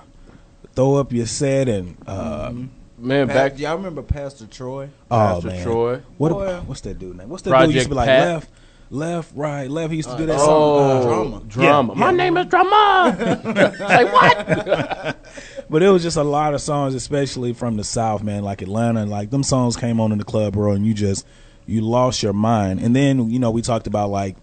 Throw 0.76 0.96
Up 0.96 1.12
Your 1.12 1.26
Set 1.26 1.68
and 1.68 1.96
uh, 2.06 2.52
man, 2.98 3.26
Back, 3.28 3.58
y'all 3.58 3.76
remember 3.76 4.02
Pastor 4.02 4.46
Troy? 4.46 4.90
oh 5.10 5.16
Pastor 5.16 5.48
man, 5.48 5.62
Troy. 5.64 6.02
What 6.18 6.32
Boy. 6.32 6.60
what's 6.66 6.82
that 6.82 6.98
dude 6.98 7.16
name? 7.16 7.28
What's 7.30 7.42
that 7.44 7.58
dude 7.66 7.74
used 7.74 7.88
to 7.88 7.88
Project 7.88 7.90
be 7.90 7.94
like 7.94 8.06
Pat. 8.06 8.28
left, 8.28 8.50
left, 8.90 9.32
right, 9.34 9.70
left? 9.70 9.90
He 9.90 9.96
used 9.96 10.10
to 10.10 10.16
do 10.18 10.26
that 10.26 10.36
Oh, 10.38 10.42
song. 10.44 10.86
Uh, 10.94 11.02
Drama. 11.02 11.42
drama. 11.48 11.94
My 11.94 12.12
name 12.12 12.36
is 12.36 12.46
Drama. 12.46 13.16
like 13.80 14.12
what? 14.12 15.16
but 15.70 15.82
it 15.82 15.88
was 15.88 16.02
just 16.02 16.18
a 16.18 16.22
lot 16.22 16.52
of 16.54 16.60
songs, 16.60 16.94
especially 16.94 17.54
from 17.54 17.76
the 17.78 17.84
South, 17.84 18.22
man, 18.22 18.44
like 18.44 18.60
Atlanta. 18.60 19.00
And 19.00 19.10
like 19.10 19.30
them 19.30 19.42
songs 19.42 19.76
came 19.76 19.98
on 19.98 20.12
in 20.12 20.18
the 20.18 20.24
club, 20.24 20.52
bro, 20.52 20.72
and 20.72 20.86
you 20.86 20.92
just 20.92 21.26
you 21.66 21.80
lost 21.80 22.22
your 22.22 22.34
mind. 22.34 22.80
And 22.80 22.94
then 22.94 23.30
you 23.30 23.38
know 23.38 23.50
we 23.50 23.62
talked 23.62 23.86
about 23.86 24.10
like 24.10 24.36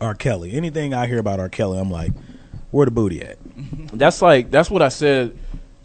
R. 0.00 0.14
Kelly. 0.16 0.54
Anything 0.54 0.92
I 0.92 1.06
hear 1.06 1.18
about 1.20 1.38
R. 1.38 1.48
Kelly, 1.48 1.78
I'm 1.78 1.90
like, 1.90 2.10
where 2.72 2.84
the 2.84 2.90
booty 2.90 3.22
at? 3.22 3.38
That's 3.96 4.20
like 4.20 4.50
that's 4.50 4.68
what 4.68 4.82
I 4.82 4.88
said. 4.88 5.38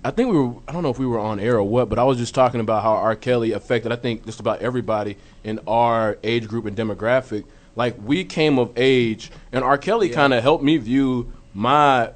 I 0.08 0.12
think 0.12 0.32
we 0.32 0.39
were. 0.39 0.56
I 0.70 0.72
don't 0.72 0.84
know 0.84 0.89
if 0.89 1.00
we 1.00 1.06
were 1.06 1.20
on 1.20 1.38
air 1.38 1.58
or 1.58 1.63
what, 1.63 1.89
but 1.89 2.00
I 2.00 2.06
was 2.06 2.17
just 2.17 2.34
talking 2.34 2.62
about 2.62 2.82
how 2.82 2.93
R. 2.93 3.13
Kelly 3.13 3.52
affected. 3.52 3.91
I 3.91 3.98
think 3.98 4.26
just 4.26 4.39
about 4.39 4.62
everybody 4.62 5.17
in 5.43 5.60
our 5.67 6.17
age 6.24 6.48
group 6.48 6.65
and 6.65 6.78
demographic. 6.78 7.43
Like 7.76 7.98
we 8.02 8.24
came 8.24 8.58
of 8.58 8.72
age, 8.78 9.32
and 9.52 9.65
R. 9.65 9.78
Kelly 9.78 10.08
kind 10.08 10.34
of 10.34 10.41
helped 10.41 10.63
me 10.63 10.78
view 10.78 11.34
my 11.54 12.12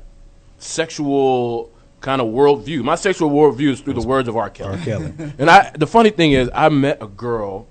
sexual 0.58 1.70
kind 2.00 2.22
of 2.22 2.28
worldview. 2.28 2.82
My 2.82 2.96
sexual 2.96 3.30
worldview 3.30 3.72
is 3.72 3.82
through 3.82 3.96
the 3.96 4.08
words 4.08 4.30
of 4.30 4.38
R. 4.38 4.50
Kelly. 4.50 4.80
R. 4.80 4.86
Kelly. 4.86 5.14
And 5.38 5.50
I, 5.50 5.72
the 5.78 5.86
funny 5.86 6.12
thing 6.12 6.32
is, 6.32 6.50
I 6.54 6.70
met 6.70 7.04
a 7.04 7.08
girl 7.08 7.68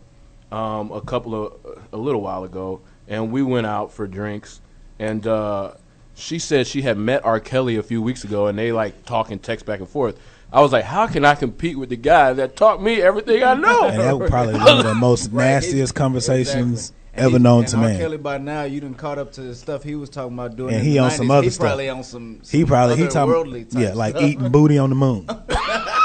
um, 0.53 0.93
a 0.93 1.01
couple 1.01 1.35
of 1.35 1.79
a 1.95 1.97
little 1.97 2.21
while 2.21 2.45
ago, 2.45 2.83
and 3.09 3.33
we 3.33 3.43
went 3.43 3.67
out 3.67 3.91
for 3.91 4.07
drinks, 4.07 4.61
and 4.99 5.27
uh, 5.27 5.73
she 6.15 6.39
said 6.39 6.67
she 6.67 6.83
had 6.83 6.99
met 6.99 7.25
R. 7.25 7.41
Kelly 7.41 7.77
a 7.77 7.83
few 7.83 8.03
weeks 8.03 8.25
ago, 8.25 8.47
and 8.47 8.59
they 8.59 8.73
like 8.73 9.05
talk 9.05 9.31
and 9.31 9.43
text 9.43 9.67
back 9.67 9.81
and 9.81 9.89
forth. 9.89 10.19
I 10.53 10.61
was 10.61 10.73
like, 10.73 10.85
how 10.85 11.07
can 11.07 11.25
I 11.25 11.37
compete 11.37 11.79
with 11.79 11.91
the 11.91 11.97
guy 11.97 12.33
that 12.33 12.57
taught 12.57 12.83
me 12.83 13.01
everything 13.01 13.43
I 13.43 13.55
know? 13.55 13.85
And 13.89 14.01
that 14.01 14.19
was 14.19 14.29
probably 14.31 14.55
one 14.55 14.79
of 14.79 14.85
the 14.85 14.95
most 14.95 15.33
nastiest 15.33 15.95
conversations 15.95 16.93
ever 17.15 17.39
known 17.39 17.61
and 17.61 17.69
to 17.69 17.77
R. 17.77 17.83
man. 17.85 17.99
Kelly 17.99 18.17
by 18.17 18.39
now, 18.39 18.65
you 18.65 18.81
done 18.81 18.95
caught 18.95 19.19
up 19.19 19.33
to 19.35 19.43
the 19.43 19.55
stuff 19.55 19.85
he 19.85 19.95
was 19.95 20.11
talking 20.11 20.35
about 20.35 20.57
doing. 20.57 20.75
And 20.75 20.81
in 20.81 20.87
he 20.87 20.93
the 20.95 20.99
on 21.01 21.11
90s. 21.11 21.17
some 21.17 21.31
other 21.31 21.43
he 21.45 21.51
stuff. 21.51 21.67
Probably 21.67 21.89
on 21.89 22.03
some. 22.03 22.41
He 22.49 22.65
probably 22.65 22.97
he 22.97 23.03
otherworldly 23.05 23.71
talking 23.71 23.81
yeah 23.81 23.95
like 23.95 24.17
stuff. 24.17 24.29
eating 24.29 24.49
booty 24.51 24.79
on 24.79 24.91
the 24.91 24.97
moon. 24.97 25.29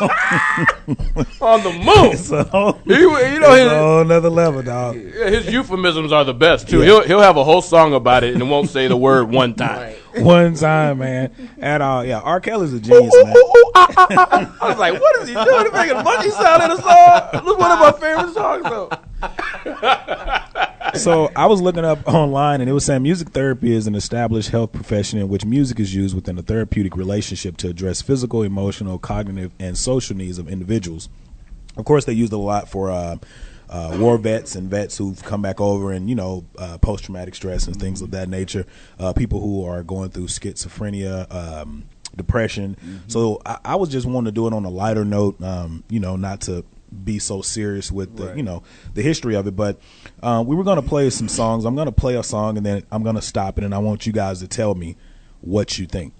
On 1.40 1.62
the 1.62 1.72
moon. 1.72 2.16
so 2.16 2.78
He- 2.84 2.94
you 2.94 3.08
know 3.10 3.16
it's 3.52 3.58
his- 3.58 3.72
a 3.72 3.78
whole 3.78 4.00
another 4.00 4.30
level, 4.30 4.62
dog. 4.62 4.94
His 4.96 5.46
euphemisms 5.52 6.12
are 6.12 6.24
the 6.24 6.34
best 6.34 6.68
too. 6.68 6.78
Yeah. 6.80 6.84
He'll 6.86 7.02
he'll 7.06 7.20
have 7.20 7.36
a 7.36 7.44
whole 7.44 7.62
song 7.62 7.94
about 7.94 8.24
it 8.24 8.32
and 8.34 8.42
it 8.42 8.46
won't 8.46 8.70
say 8.70 8.86
the 8.88 8.96
word 8.96 9.30
one 9.30 9.54
time. 9.54 9.94
One 10.12 10.54
time, 10.56 10.98
man, 10.98 11.30
at 11.60 11.80
all. 11.80 12.04
Yeah, 12.04 12.18
R. 12.18 12.40
Kelly's 12.40 12.72
a 12.72 12.80
genius, 12.80 13.14
man. 13.14 13.32
Ah, 13.76 13.86
ah, 13.96 14.06
ah, 14.10 14.56
I 14.60 14.68
was 14.70 14.76
like, 14.76 15.00
what 15.00 15.22
is 15.22 15.28
he 15.28 15.34
doing? 15.34 15.62
He's 15.62 15.72
making 15.72 15.96
a 15.98 16.02
monkey 16.02 16.30
sound 16.30 16.64
in 16.64 16.70
a 16.72 16.76
song. 16.82 17.28
This 17.32 17.42
is 17.42 17.56
one 17.56 17.70
of 17.70 17.78
my 17.78 17.92
favorite 17.92 18.34
songs 18.34 18.64
though. 18.64 18.90
So 20.94 21.30
I 21.36 21.46
was 21.46 21.60
looking 21.60 21.84
up 21.84 22.00
online, 22.06 22.60
and 22.60 22.68
it 22.68 22.72
was 22.72 22.84
saying 22.84 23.02
music 23.02 23.30
therapy 23.30 23.72
is 23.72 23.86
an 23.86 23.94
established 23.94 24.50
health 24.50 24.72
profession 24.72 25.18
in 25.18 25.28
which 25.28 25.44
music 25.44 25.80
is 25.80 25.94
used 25.94 26.14
within 26.14 26.38
a 26.38 26.42
therapeutic 26.42 26.96
relationship 26.96 27.56
to 27.58 27.68
address 27.68 28.02
physical, 28.02 28.42
emotional, 28.42 28.98
cognitive, 28.98 29.52
and 29.58 29.76
social 29.76 30.16
needs 30.16 30.38
of 30.38 30.48
individuals. 30.48 31.08
Of 31.76 31.84
course, 31.84 32.04
they 32.04 32.12
used 32.12 32.32
it 32.32 32.36
a 32.36 32.38
lot 32.38 32.68
for 32.68 32.90
uh, 32.90 33.16
uh, 33.68 33.96
war 34.00 34.18
vets 34.18 34.56
and 34.56 34.68
vets 34.68 34.98
who've 34.98 35.22
come 35.22 35.40
back 35.42 35.60
over 35.60 35.92
and 35.92 36.08
you 36.08 36.16
know 36.16 36.44
uh, 36.58 36.78
post 36.78 37.04
traumatic 37.04 37.34
stress 37.34 37.66
and 37.66 37.76
things 37.76 38.02
of 38.02 38.10
that 38.10 38.28
nature. 38.28 38.66
Uh, 38.98 39.12
people 39.12 39.40
who 39.40 39.64
are 39.64 39.82
going 39.82 40.10
through 40.10 40.26
schizophrenia. 40.26 41.32
Um, 41.32 41.84
depression 42.16 42.76
so 43.06 43.40
I, 43.46 43.58
I 43.64 43.74
was 43.76 43.88
just 43.88 44.04
wanting 44.04 44.24
to 44.24 44.32
do 44.32 44.48
it 44.48 44.52
on 44.52 44.64
a 44.64 44.68
lighter 44.68 45.04
note 45.04 45.40
um, 45.40 45.84
you 45.88 46.00
know 46.00 46.16
not 46.16 46.40
to 46.42 46.64
be 47.04 47.18
so 47.18 47.42
serious 47.42 47.92
with 47.92 48.16
the 48.16 48.34
you 48.34 48.42
know 48.42 48.62
the 48.94 49.02
history 49.02 49.34
of 49.34 49.46
it 49.46 49.54
but 49.54 49.78
uh, 50.22 50.42
we 50.44 50.56
were 50.56 50.64
going 50.64 50.80
to 50.80 50.82
play 50.82 51.10
some 51.10 51.28
songs. 51.28 51.64
I'm 51.64 51.74
going 51.74 51.86
to 51.86 51.92
play 51.92 52.16
a 52.16 52.22
song 52.22 52.56
and 52.56 52.66
then 52.66 52.82
i'm 52.90 53.02
going 53.02 53.16
to 53.16 53.22
stop 53.22 53.58
it 53.58 53.64
and 53.64 53.74
i 53.74 53.78
want 53.78 54.06
you 54.06 54.12
guys 54.12 54.40
to 54.40 54.48
tell 54.48 54.74
me 54.74 54.96
what 55.40 55.78
you 55.78 55.86
think. 55.86 56.12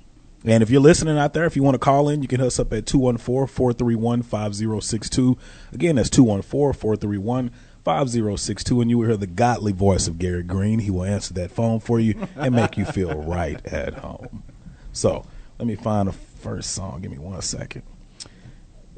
And 0.43 0.63
if 0.63 0.71
you're 0.71 0.81
listening 0.81 1.19
out 1.19 1.35
there 1.35 1.45
if 1.45 1.55
you 1.57 1.63
want 1.63 1.75
to 1.75 1.79
call 1.79 2.09
in 2.09 2.23
you 2.23 2.29
can 2.29 2.41
hit 2.41 2.47
us 2.47 2.59
up 2.59 2.73
at 2.73 2.87
214-431-5062 2.87 5.37
again 5.73 5.97
that's 5.97 6.09
214-431-5062 6.11 8.81
and 8.81 8.91
you 8.91 8.97
will 8.99 9.07
hear 9.07 9.17
the 9.17 9.27
godly 9.27 9.73
voice 9.73 10.07
of 10.09 10.19
gary 10.19 10.43
green. 10.43 10.79
He 10.79 10.91
will 10.91 11.05
answer 11.05 11.35
that 11.35 11.51
phone 11.51 11.81
for 11.81 12.01
you 12.01 12.27
and 12.37 12.55
make 12.55 12.79
you 12.79 12.85
feel 12.85 13.23
right 13.23 13.65
at 13.67 13.95
home. 13.95 14.43
So 14.93 15.25
let 15.59 15.67
me 15.67 15.77
find 15.77 16.09
the 16.09 16.13
first 16.13 16.73
song. 16.73 17.01
Give 17.03 17.11
me 17.11 17.19
one 17.19 17.41
second 17.43 17.83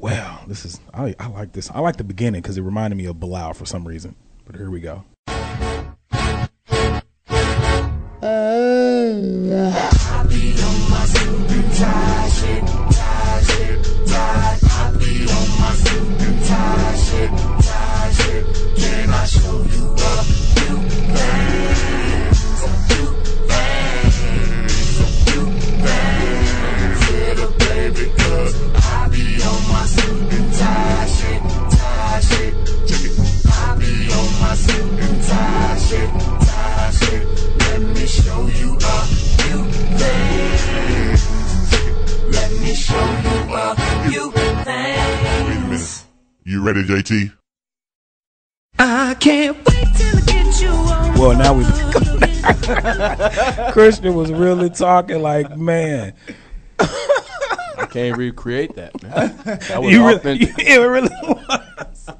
well, 0.03 0.43
this 0.47 0.65
is 0.65 0.81
I, 0.93 1.15
I 1.17 1.27
like 1.27 1.53
this. 1.53 1.71
I 1.71 1.79
like 1.79 1.95
the 1.95 2.03
beginning 2.03 2.41
because 2.41 2.57
it 2.57 2.61
reminded 2.61 2.97
me 2.97 3.05
of 3.05 3.21
Bilal 3.21 3.53
for 3.53 3.65
some 3.65 3.87
reason. 3.87 4.17
But 4.45 4.57
here 4.57 4.69
we 4.69 4.81
go. 4.81 5.05
Wait 35.93 36.09
a 45.57 45.59
minute. 45.67 46.03
You 46.45 46.61
ready, 46.63 46.83
JT? 46.83 47.31
I 48.79 49.15
can't 49.19 49.55
wait 49.57 49.87
till 49.95 50.17
I 50.17 50.21
get 50.25 50.61
you 50.61 50.69
on. 50.69 51.17
Well, 51.19 51.37
now 51.37 51.53
we 51.53 51.63
Christian 53.71 54.15
was 54.15 54.31
really 54.31 54.69
talking 54.69 55.21
like 55.21 55.55
man. 55.57 56.13
I 56.79 57.85
can't 57.89 58.17
recreate 58.17 58.75
that. 58.75 59.01
Man. 59.03 59.37
That 59.45 59.81
was 59.83 59.91
You 59.91 59.99
really, 60.05 60.15
authentic. 60.15 60.49
it 60.57 60.77
really 60.79 61.09
was. 61.21 61.92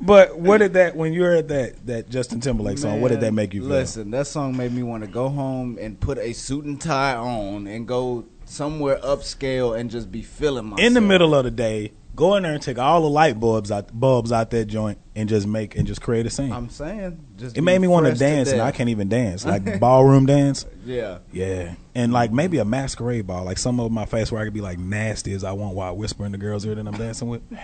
But 0.00 0.38
what 0.38 0.58
did 0.58 0.74
that 0.74 0.96
when 0.96 1.12
you 1.12 1.22
heard 1.22 1.48
that 1.48 1.86
that 1.86 2.10
Justin 2.10 2.40
Timberlake 2.40 2.78
song? 2.78 3.00
what 3.00 3.10
did 3.10 3.20
that 3.20 3.32
make 3.32 3.54
you 3.54 3.62
feel? 3.62 3.70
Listen, 3.70 4.10
that 4.10 4.26
song 4.26 4.56
made 4.56 4.72
me 4.72 4.82
want 4.82 5.02
to 5.02 5.08
go 5.08 5.28
home 5.28 5.78
and 5.80 5.98
put 5.98 6.18
a 6.18 6.32
suit 6.32 6.64
and 6.64 6.80
tie 6.80 7.14
on 7.14 7.66
and 7.66 7.88
go 7.88 8.26
somewhere 8.44 8.98
upscale 8.98 9.78
and 9.78 9.90
just 9.90 10.12
be 10.12 10.22
feeling 10.22 10.66
myself. 10.66 10.86
In 10.86 10.94
the 10.94 11.00
middle 11.00 11.34
of 11.34 11.44
the 11.44 11.50
day, 11.50 11.92
go 12.14 12.36
in 12.36 12.42
there 12.42 12.52
and 12.52 12.62
take 12.62 12.78
all 12.78 13.02
the 13.02 13.08
light 13.08 13.38
bulbs 13.40 13.70
out 13.70 13.98
bulbs 13.98 14.32
out 14.32 14.50
that 14.50 14.66
joint 14.66 14.98
and 15.16 15.28
just 15.28 15.46
make 15.46 15.76
and 15.76 15.86
just 15.86 16.00
create 16.00 16.26
a 16.26 16.30
scene. 16.30 16.52
I'm 16.52 16.68
saying, 16.68 17.24
just 17.36 17.56
it 17.56 17.62
made 17.62 17.80
me 17.80 17.88
want 17.88 18.06
to 18.06 18.14
dance, 18.14 18.52
and. 18.52 18.60
I 18.60 18.72
can't 18.72 18.90
even 18.90 19.08
dance. 19.08 19.44
Like 19.44 19.80
ballroom 19.80 20.26
dance. 20.26 20.66
Yeah, 20.84 21.18
Yeah, 21.32 21.74
and 21.94 22.12
like 22.12 22.32
maybe 22.32 22.58
a 22.58 22.64
masquerade 22.64 23.26
ball, 23.26 23.44
like 23.44 23.58
some 23.58 23.80
of 23.80 23.90
my 23.90 24.06
face 24.06 24.30
where 24.30 24.40
I 24.42 24.44
could 24.44 24.54
be 24.54 24.60
like 24.60 24.78
nasty 24.78 25.32
as 25.32 25.44
I 25.44 25.52
want 25.52 25.74
while 25.74 25.96
whispering 25.96 26.32
the 26.32 26.38
girls 26.38 26.64
here 26.64 26.74
that 26.74 26.86
I'm 26.86 26.94
dancing 26.94 27.28
with. 27.28 27.42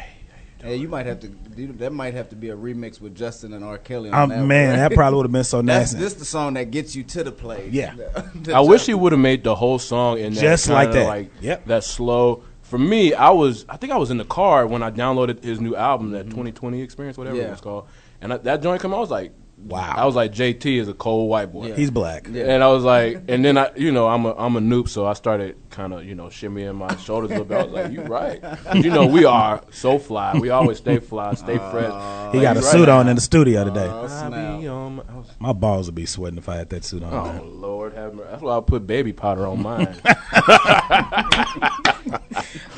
hey, 0.62 0.76
you 0.76 0.88
might 0.88 1.06
have 1.06 1.20
to. 1.20 1.28
do- 1.28 1.72
That 1.74 1.92
might 1.92 2.14
have 2.14 2.28
to 2.30 2.36
be 2.36 2.50
a 2.50 2.56
remix 2.56 3.00
with 3.00 3.14
Justin 3.14 3.52
and 3.52 3.64
R. 3.64 3.78
Kelly. 3.78 4.10
On 4.10 4.22
Um, 4.22 4.28
that 4.30 4.44
man, 4.46 4.70
one. 4.70 4.78
that 4.78 4.92
probably 4.92 5.16
would 5.18 5.26
have 5.26 5.32
been 5.32 5.44
so 5.44 5.62
That's 5.62 5.92
nasty. 5.92 5.98
this 5.98 6.14
the 6.14 6.24
song 6.24 6.54
that 6.54 6.70
gets 6.70 6.94
you 6.96 7.02
to 7.04 7.24
the 7.24 7.32
place. 7.32 7.72
Yeah. 7.72 7.94
The 8.42 8.52
I 8.54 8.60
wish 8.60 8.86
he 8.86 8.94
would 8.94 9.12
have 9.12 9.20
made 9.20 9.44
the 9.44 9.54
whole 9.54 9.78
song 9.78 10.18
in 10.18 10.34
that 10.34 10.40
Just 10.40 10.68
like 10.68 10.92
that. 10.92 11.06
like 11.06 11.30
Yep. 11.40 11.66
that 11.66 11.84
slow. 11.84 12.42
For 12.62 12.78
me, 12.78 13.14
I 13.14 13.30
was 13.30 13.64
I 13.68 13.76
think 13.76 13.92
I 13.92 13.96
was 13.96 14.10
in 14.10 14.16
the 14.18 14.24
car 14.24 14.66
when 14.66 14.82
I 14.82 14.90
downloaded 14.90 15.42
his 15.42 15.60
new 15.60 15.74
album, 15.74 16.12
that 16.12 16.24
2020 16.30 16.80
experience, 16.82 17.18
whatever 17.18 17.36
Yeah. 17.36 17.44
it 17.48 17.50
was 17.50 17.60
called, 17.60 17.86
and 18.20 18.32
I, 18.32 18.36
that 18.38 18.62
joint 18.62 18.80
came. 18.80 18.92
out, 18.92 18.98
I 18.98 19.00
was 19.00 19.10
like, 19.10 19.32
Wow. 19.64 19.94
I 19.96 20.06
was 20.06 20.14
like, 20.16 20.32
JT 20.32 20.80
is 20.80 20.88
a 20.88 20.94
cold 20.94 21.28
white 21.28 21.52
boy. 21.52 21.68
Yeah. 21.68 21.76
He's 21.76 21.90
black. 21.90 22.26
Yeah. 22.30 22.44
And 22.44 22.64
I 22.64 22.68
was 22.68 22.82
like, 22.82 23.22
and 23.28 23.44
then 23.44 23.58
I, 23.58 23.70
you 23.76 23.92
know, 23.92 24.08
I'm 24.08 24.24
a 24.24 24.34
I'm 24.34 24.56
a 24.56 24.60
noob, 24.60 24.88
so 24.88 25.06
I 25.06 25.12
started 25.12 25.56
kind 25.70 25.92
of, 25.92 26.04
you 26.04 26.14
know, 26.14 26.26
shimmying 26.26 26.74
my 26.74 26.96
shoulders 26.96 27.30
a 27.30 27.34
little 27.34 27.46
bit. 27.46 27.58
I 27.58 27.62
was 27.64 27.72
like, 27.72 27.92
you 27.92 28.02
right. 28.02 28.42
You 28.74 28.90
know, 28.90 29.06
we 29.06 29.24
are 29.24 29.62
so 29.70 29.98
fly. 29.98 30.36
We 30.38 30.50
always 30.50 30.78
stay 30.78 30.98
fly, 30.98 31.34
stay 31.34 31.58
uh, 31.58 31.70
fresh. 31.70 32.32
He 32.34 32.40
got 32.40 32.56
a 32.56 32.60
you 32.60 32.66
suit 32.66 32.88
right. 32.88 32.88
on 32.88 33.08
in 33.08 33.14
the 33.16 33.20
studio 33.20 33.62
uh, 33.62 33.64
today. 33.64 33.86
I 33.86 34.06
snap. 34.06 34.60
be 34.60 34.68
um, 34.68 34.76
on 34.76 34.96
my- 34.96 35.02
My 35.38 35.52
balls 35.52 35.86
would 35.86 35.94
be 35.94 36.06
sweating 36.06 36.38
if 36.38 36.48
I 36.48 36.56
had 36.56 36.70
that 36.70 36.84
suit 36.84 37.02
on. 37.02 37.12
Oh 37.12 37.24
man. 37.24 37.60
Lord, 37.60 37.92
have 37.94 38.14
mercy. 38.14 38.28
That's 38.30 38.42
why 38.42 38.56
I 38.56 38.60
put 38.60 38.86
baby 38.86 39.12
powder 39.12 39.46
on 39.46 39.62
mine. 39.62 39.96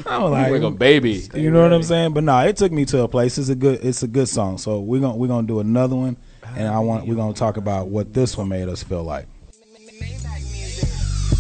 I'm 0.07 0.31
like, 0.31 0.51
like 0.51 0.63
a 0.63 0.71
baby. 0.71 1.29
you 1.35 1.51
know 1.51 1.63
what 1.63 1.73
I'm 1.73 1.83
saying? 1.83 2.13
But 2.13 2.25
no, 2.25 2.39
it 2.41 2.57
took 2.57 2.73
me 2.73 2.85
to 2.87 3.03
a 3.03 3.09
place. 3.09 3.39
It's 3.39 3.49
a 3.49 3.55
good, 3.55 3.85
it's 3.85 4.03
a 4.03 4.09
good 4.09 4.29
song. 4.29 4.59
So 4.59 4.81
we're 4.81 5.01
gonna 5.01 5.17
we're 5.17 5.29
gonna 5.29 5.47
do 5.47 5.61
another 5.61 5.97
one, 5.97 6.17
and 6.57 6.69
I 6.69 6.79
want 6.79 7.07
we're 7.07 7.15
gonna 7.15 7.35
talk 7.35 7.57
about 7.57 7.89
what 7.89 8.13
this 8.13 8.37
one 8.37 8.49
made 8.49 8.69
us 8.69 8.83
feel 8.83 9.05
like. 9.05 9.27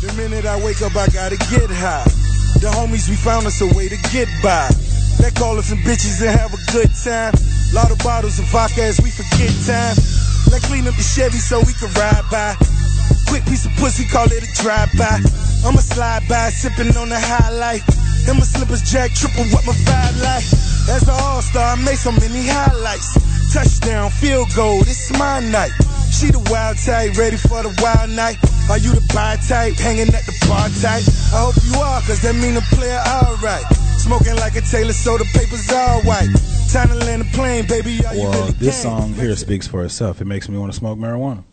The 0.01 0.13
minute 0.17 0.47
I 0.47 0.63
wake 0.65 0.83
up, 0.83 0.97
I 0.97 1.07
gotta 1.09 1.37
get 1.37 1.71
high. 1.71 2.05
The 2.59 2.71
homies, 2.75 3.09
we 3.09 3.17
found 3.17 3.47
us 3.47 3.61
a 3.61 3.67
way 3.75 3.89
to 3.89 3.97
get 4.11 4.29
by. 4.43 4.69
They 5.21 5.31
call 5.31 5.59
us 5.59 5.67
some 5.67 5.79
bitches 5.79 6.21
and 6.23 6.31
have 6.31 6.53
a 6.53 6.61
good 6.73 6.91
time. 7.05 7.35
Lot 7.73 7.91
of 7.91 7.99
bottles 8.03 8.39
of 8.39 8.47
vodka 8.47 8.83
as 8.83 9.01
we 9.01 9.11
forget 9.11 9.51
time. 9.65 9.95
Let's 10.51 10.67
clean 10.67 10.87
up 10.87 10.95
the 10.95 11.03
Chevy 11.03 11.39
so 11.39 11.61
we 11.61 11.73
can 11.79 11.89
ride 11.95 12.27
by. 12.31 12.57
Quick 13.29 13.47
piece 13.47 13.65
of 13.65 13.73
pussy, 13.79 14.05
call 14.05 14.27
it 14.27 14.43
a 14.43 14.51
drive-by. 14.61 15.23
I'ma 15.65 15.81
slide 15.81 16.27
by, 16.29 16.51
sipping 16.51 16.93
on 16.97 17.09
the 17.09 17.19
highlight. 17.19 17.83
And 18.29 18.39
my 18.39 18.45
slippers 18.45 18.83
jack 18.83 19.15
triple 19.15 19.45
what 19.55 19.65
my 19.65 19.73
five 19.73 20.17
like. 20.21 20.45
As 20.91 21.07
an 21.07 21.15
all-star, 21.15 21.73
I 21.73 21.77
made 21.81 21.97
so 21.97 22.13
many 22.13 22.45
highlights. 22.47 23.17
Touchdown, 23.53 24.11
field 24.11 24.49
goal, 24.57 24.79
this 24.81 25.11
is 25.11 25.19
my 25.19 25.41
night. 25.41 25.73
She 26.11 26.31
the 26.31 26.39
wild 26.51 26.79
type, 26.79 27.17
ready 27.19 27.37
for 27.37 27.63
the 27.63 27.73
wild 27.83 28.11
night. 28.11 28.39
Are 28.71 28.79
you 28.79 28.93
the 28.93 29.05
buy 29.13 29.37
type, 29.47 29.75
hanging 29.75 30.09
at 30.09 30.25
the 30.25 30.33
bar 30.49 30.69
type? 30.81 31.05
I 31.37 31.45
hope 31.45 31.55
you 31.65 31.75
are, 31.77 32.01
cause 32.01 32.23
that 32.23 32.35
mean 32.35 32.57
a 32.57 32.63
player 32.75 32.99
alright. 33.07 33.65
Smoking 34.01 34.37
like 34.37 34.57
a 34.57 34.63
Taylor, 34.63 34.93
so 34.95 35.19
the 35.19 35.25
papers 35.37 35.71
all 35.71 36.01
white. 36.03 36.29
Time 36.73 36.89
to 36.89 36.95
land 37.05 37.23
a 37.23 37.25
plane, 37.37 37.67
baby. 37.67 38.05
Are 38.07 38.15
you 38.15 38.23
Well, 38.23 38.33
really 38.41 38.53
this 38.53 38.83
game? 38.83 38.91
song 38.91 39.13
here 39.15 39.37
speaks 39.37 39.67
for 39.69 39.85
itself. 39.85 40.21
It 40.23 40.25
makes 40.25 40.49
me 40.49 40.57
want 40.57 40.73
to 40.73 40.79
smoke 40.79 40.99
marijuana. 40.99 41.45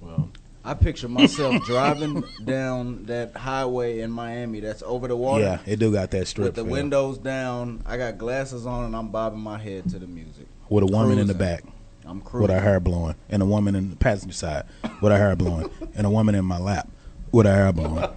Well, 0.00 0.30
I 0.64 0.72
picture 0.72 1.08
myself 1.08 1.62
driving 1.66 2.24
down 2.42 3.04
that 3.04 3.36
highway 3.36 4.00
in 4.00 4.10
Miami 4.10 4.60
that's 4.60 4.82
over 4.82 5.08
the 5.08 5.16
water. 5.16 5.44
Yeah, 5.44 5.58
it 5.66 5.78
do 5.78 5.92
got 5.92 6.10
that 6.12 6.26
strip 6.26 6.46
With 6.46 6.54
the 6.54 6.62
feel. 6.64 6.72
windows 6.72 7.18
down, 7.18 7.82
I 7.84 7.98
got 7.98 8.16
glasses 8.16 8.64
on 8.64 8.84
and 8.86 8.96
I'm 8.96 9.08
bobbing 9.08 9.40
my 9.40 9.58
head 9.58 9.90
to 9.90 9.98
the 9.98 10.06
music. 10.06 10.46
With 10.68 10.84
a 10.84 10.86
woman 10.86 11.18
in 11.18 11.26
the 11.26 11.34
back 11.34 11.64
I'm 12.06 12.22
with 12.32 12.50
her 12.50 12.60
hair 12.60 12.80
blowing, 12.80 13.14
and 13.30 13.42
a 13.42 13.46
woman 13.46 13.74
in 13.74 13.90
the 13.90 13.96
passenger 13.96 14.34
side 14.34 14.64
with 15.00 15.12
her 15.12 15.18
hair 15.18 15.36
blowing, 15.36 15.70
and 15.94 16.06
a 16.06 16.10
woman 16.10 16.34
in 16.34 16.44
my 16.44 16.58
lap 16.58 16.88
with 17.32 17.46
her 17.46 17.54
hair 17.54 17.72
blowing, 17.72 18.08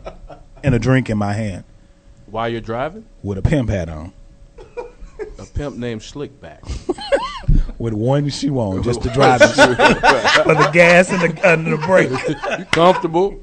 and 0.63 0.75
a 0.75 0.79
drink 0.79 1.09
in 1.09 1.17
my 1.17 1.33
hand 1.33 1.63
while 2.27 2.49
you're 2.49 2.61
driving, 2.61 3.05
with 3.23 3.37
a 3.37 3.41
pimp 3.41 3.69
hat 3.69 3.89
on. 3.89 4.13
a 5.39 5.45
pimp 5.45 5.77
named 5.77 6.01
Slickback. 6.01 6.59
with 7.79 7.93
one 7.93 8.27
shoe 8.29 8.57
on 8.57 8.83
just 8.83 9.01
to 9.03 9.09
drive 9.09 9.39
it. 9.41 9.47
for 10.43 10.55
the 10.55 10.69
gas 10.73 11.11
and 11.11 11.21
the, 11.21 11.47
and 11.47 11.67
the 11.67 11.77
brake. 11.77 12.09
You 12.59 12.65
comfortable? 12.65 13.39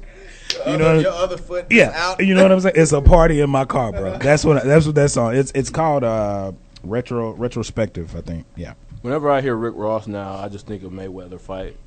You 0.67 0.77
know, 0.77 0.99
your 0.99 1.11
other 1.11 1.37
foot 1.37 1.67
yeah, 1.69 1.91
out. 1.95 2.23
you 2.25 2.33
know 2.33 2.43
what 2.43 2.51
I'm 2.51 2.59
saying. 2.59 2.75
It's 2.77 2.91
a 2.91 3.01
party 3.01 3.41
in 3.41 3.49
my 3.49 3.65
car, 3.65 3.91
bro. 3.91 4.17
That's 4.17 4.45
what 4.45 4.63
that's 4.63 4.85
what 4.85 4.95
that 4.95 5.11
song. 5.11 5.35
It's 5.35 5.51
it's 5.53 5.69
called 5.69 6.03
uh 6.03 6.53
retro 6.83 7.33
retrospective. 7.33 8.15
I 8.15 8.21
think. 8.21 8.45
Yeah. 8.55 8.73
Whenever 9.05 9.29
I 9.29 9.39
hear 9.41 9.55
Rick 9.55 9.75
Ross 9.77 10.07
now, 10.07 10.33
I 10.33 10.49
just 10.49 10.65
think 10.65 10.81
of 10.81 10.91
Mayweather 10.91 11.39
fight. 11.39 11.77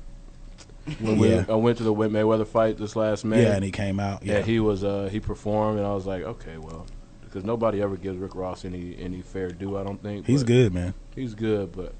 When 1.01 1.17
we, 1.17 1.31
Yeah. 1.31 1.43
I 1.49 1.55
went 1.55 1.77
to 1.79 1.83
the 1.83 1.93
Mayweather 1.93 2.47
fight 2.47 2.77
this 2.77 2.95
last 2.95 3.25
May. 3.25 3.43
Yeah, 3.43 3.55
and 3.55 3.63
he 3.63 3.71
came 3.71 3.99
out. 3.99 4.23
Yeah, 4.23 4.37
Yeah, 4.37 4.43
he 4.43 4.61
was. 4.61 4.85
Uh, 4.85 5.09
he 5.11 5.19
performed, 5.19 5.79
and 5.79 5.85
I 5.85 5.93
was 5.93 6.05
like, 6.05 6.23
okay, 6.23 6.57
well, 6.57 6.85
because 7.19 7.43
nobody 7.43 7.81
ever 7.81 7.97
gives 7.97 8.17
Rick 8.17 8.35
Ross 8.35 8.63
any 8.63 8.95
any 8.97 9.21
fair 9.21 9.49
due. 9.49 9.77
I 9.77 9.83
don't 9.83 10.01
think 10.01 10.27
he's 10.27 10.43
good, 10.43 10.73
man. 10.73 10.93
He's 11.13 11.35
good, 11.35 11.73
but 11.73 11.93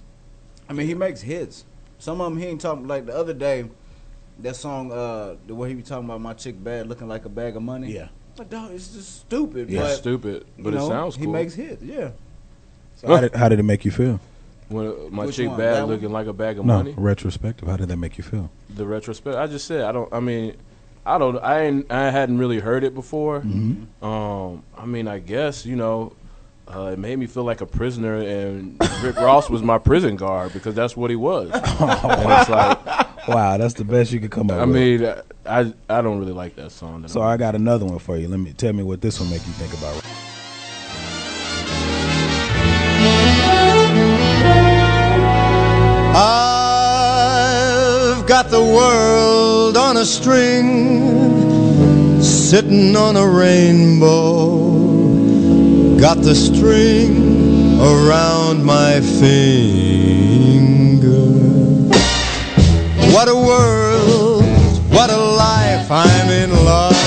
I 0.70 0.74
mean, 0.74 0.88
he 0.88 0.94
makes 0.94 1.20
hits. 1.20 1.66
Some 1.98 2.22
of 2.22 2.32
them 2.32 2.40
he 2.42 2.48
ain't 2.48 2.62
talking 2.62 2.88
like 2.88 3.06
the 3.06 3.14
other 3.14 3.34
day. 3.34 3.66
That 4.40 4.56
song, 4.56 4.90
uh, 4.90 5.36
the 5.48 5.54
way 5.54 5.68
he 5.68 5.76
was 5.76 5.84
talking 5.90 6.06
about 6.06 6.22
my 6.22 6.34
chick 6.34 6.64
bad 6.64 6.88
looking 6.88 7.10
like 7.10 7.26
a 7.26 7.30
bag 7.30 7.58
of 7.58 7.62
money. 7.62 7.92
Yeah. 7.92 8.08
like 8.38 8.50
dog, 8.50 8.72
it's 8.72 8.94
just 8.94 9.20
stupid. 9.20 9.70
yeah, 9.70 9.82
but, 9.82 9.96
stupid. 9.98 10.46
you 10.58 10.64
But 10.64 10.76
know, 10.76 10.86
it 10.86 10.88
sounds 10.88 11.18
cool. 11.18 11.26
He 11.26 11.30
makes 11.30 11.56
hits. 11.56 11.84
Yeah. 11.84 12.12
So 12.96 13.08
how 13.10 13.20
did 13.20 13.36
how 13.36 13.50
did 13.50 13.60
it 13.60 13.64
make 13.64 13.84
you 13.84 13.92
feel? 13.92 14.22
When 14.70 15.12
my 15.14 15.26
Which 15.26 15.36
chick 15.36 15.50
one? 15.50 15.58
That 15.60 15.74
bad 15.74 15.82
one? 15.82 15.90
looking 15.92 16.12
like 16.12 16.28
a 16.28 16.34
bag 16.34 16.58
of 16.60 16.66
No, 16.66 16.78
money. 16.78 16.94
retrospective. 16.98 17.68
How 17.68 17.78
did 17.78 17.90
that 17.90 17.98
make 17.98 18.18
you 18.18 18.24
feel? 18.24 18.50
The 18.76 18.86
retrospect. 18.86 19.36
I 19.36 19.48
just 19.48 19.66
said 19.68 19.82
I 19.82 19.92
don't. 19.92 20.12
I 20.14 20.20
mean, 20.20 20.56
I 21.06 21.18
don't. 21.18 21.38
I 21.40 21.62
ain't, 21.66 21.92
I 21.92 22.10
hadn't 22.12 22.38
really 22.38 22.60
heard 22.60 22.84
it 22.84 22.94
before. 22.94 23.42
Mm-hmm. 23.42 24.04
Um, 24.06 24.64
I 24.78 24.86
mean, 24.86 25.08
I 25.08 25.20
guess 25.20 25.66
you 25.66 25.76
know. 25.76 26.14
Uh, 26.72 26.92
it 26.94 27.00
made 27.00 27.18
me 27.18 27.26
feel 27.26 27.44
like 27.44 27.62
a 27.62 27.66
prisoner, 27.66 28.18
and 28.18 28.80
Rick 29.02 29.16
Ross 29.16 29.50
was 29.50 29.64
my 29.64 29.80
prison 29.80 30.16
guard 30.16 30.54
because 30.54 30.76
that's 30.76 30.96
what 30.96 31.10
he 31.10 31.16
was. 31.16 31.50
and 31.54 31.62
it's 31.64 32.48
like, 32.50 33.28
Wow, 33.28 33.58
that's 33.58 33.74
the 33.74 33.84
best 33.84 34.12
you 34.12 34.20
could 34.20 34.30
come 34.30 34.52
up 34.52 34.60
I 34.60 34.66
with. 34.66 34.76
mean, 34.76 35.16
I 35.48 35.74
I 35.90 36.02
don't 36.04 36.20
really 36.20 36.32
like 36.32 36.56
that 36.58 36.72
song. 36.72 37.08
so 37.08 37.24
I 37.24 37.38
got 37.38 37.56
another 37.56 37.86
one 37.88 37.98
for 37.98 38.18
you. 38.18 38.28
Let 38.28 38.40
me 38.40 38.54
tell 38.54 38.72
me 38.74 38.84
what 38.84 39.02
this 39.02 39.20
one 39.20 39.32
make 39.32 39.44
you 39.48 39.54
think 39.54 39.74
about. 39.74 39.96
I've 46.22 48.18
got 48.28 48.50
the 48.50 48.62
world 48.62 49.78
on 49.78 49.96
a 49.96 50.04
string, 50.04 52.22
sitting 52.22 52.98
on 52.98 53.16
a 53.16 53.26
rainbow. 53.26 54.68
Got 55.98 56.22
the 56.22 56.36
string 56.36 57.80
around 57.80 58.66
my 58.66 59.00
finger. 59.00 61.08
What 63.14 63.30
a 63.30 63.36
world, 63.36 64.44
what 64.92 65.10
a 65.10 65.18
life, 65.18 65.90
I'm 65.90 66.30
in 66.30 66.52
love. 66.52 66.98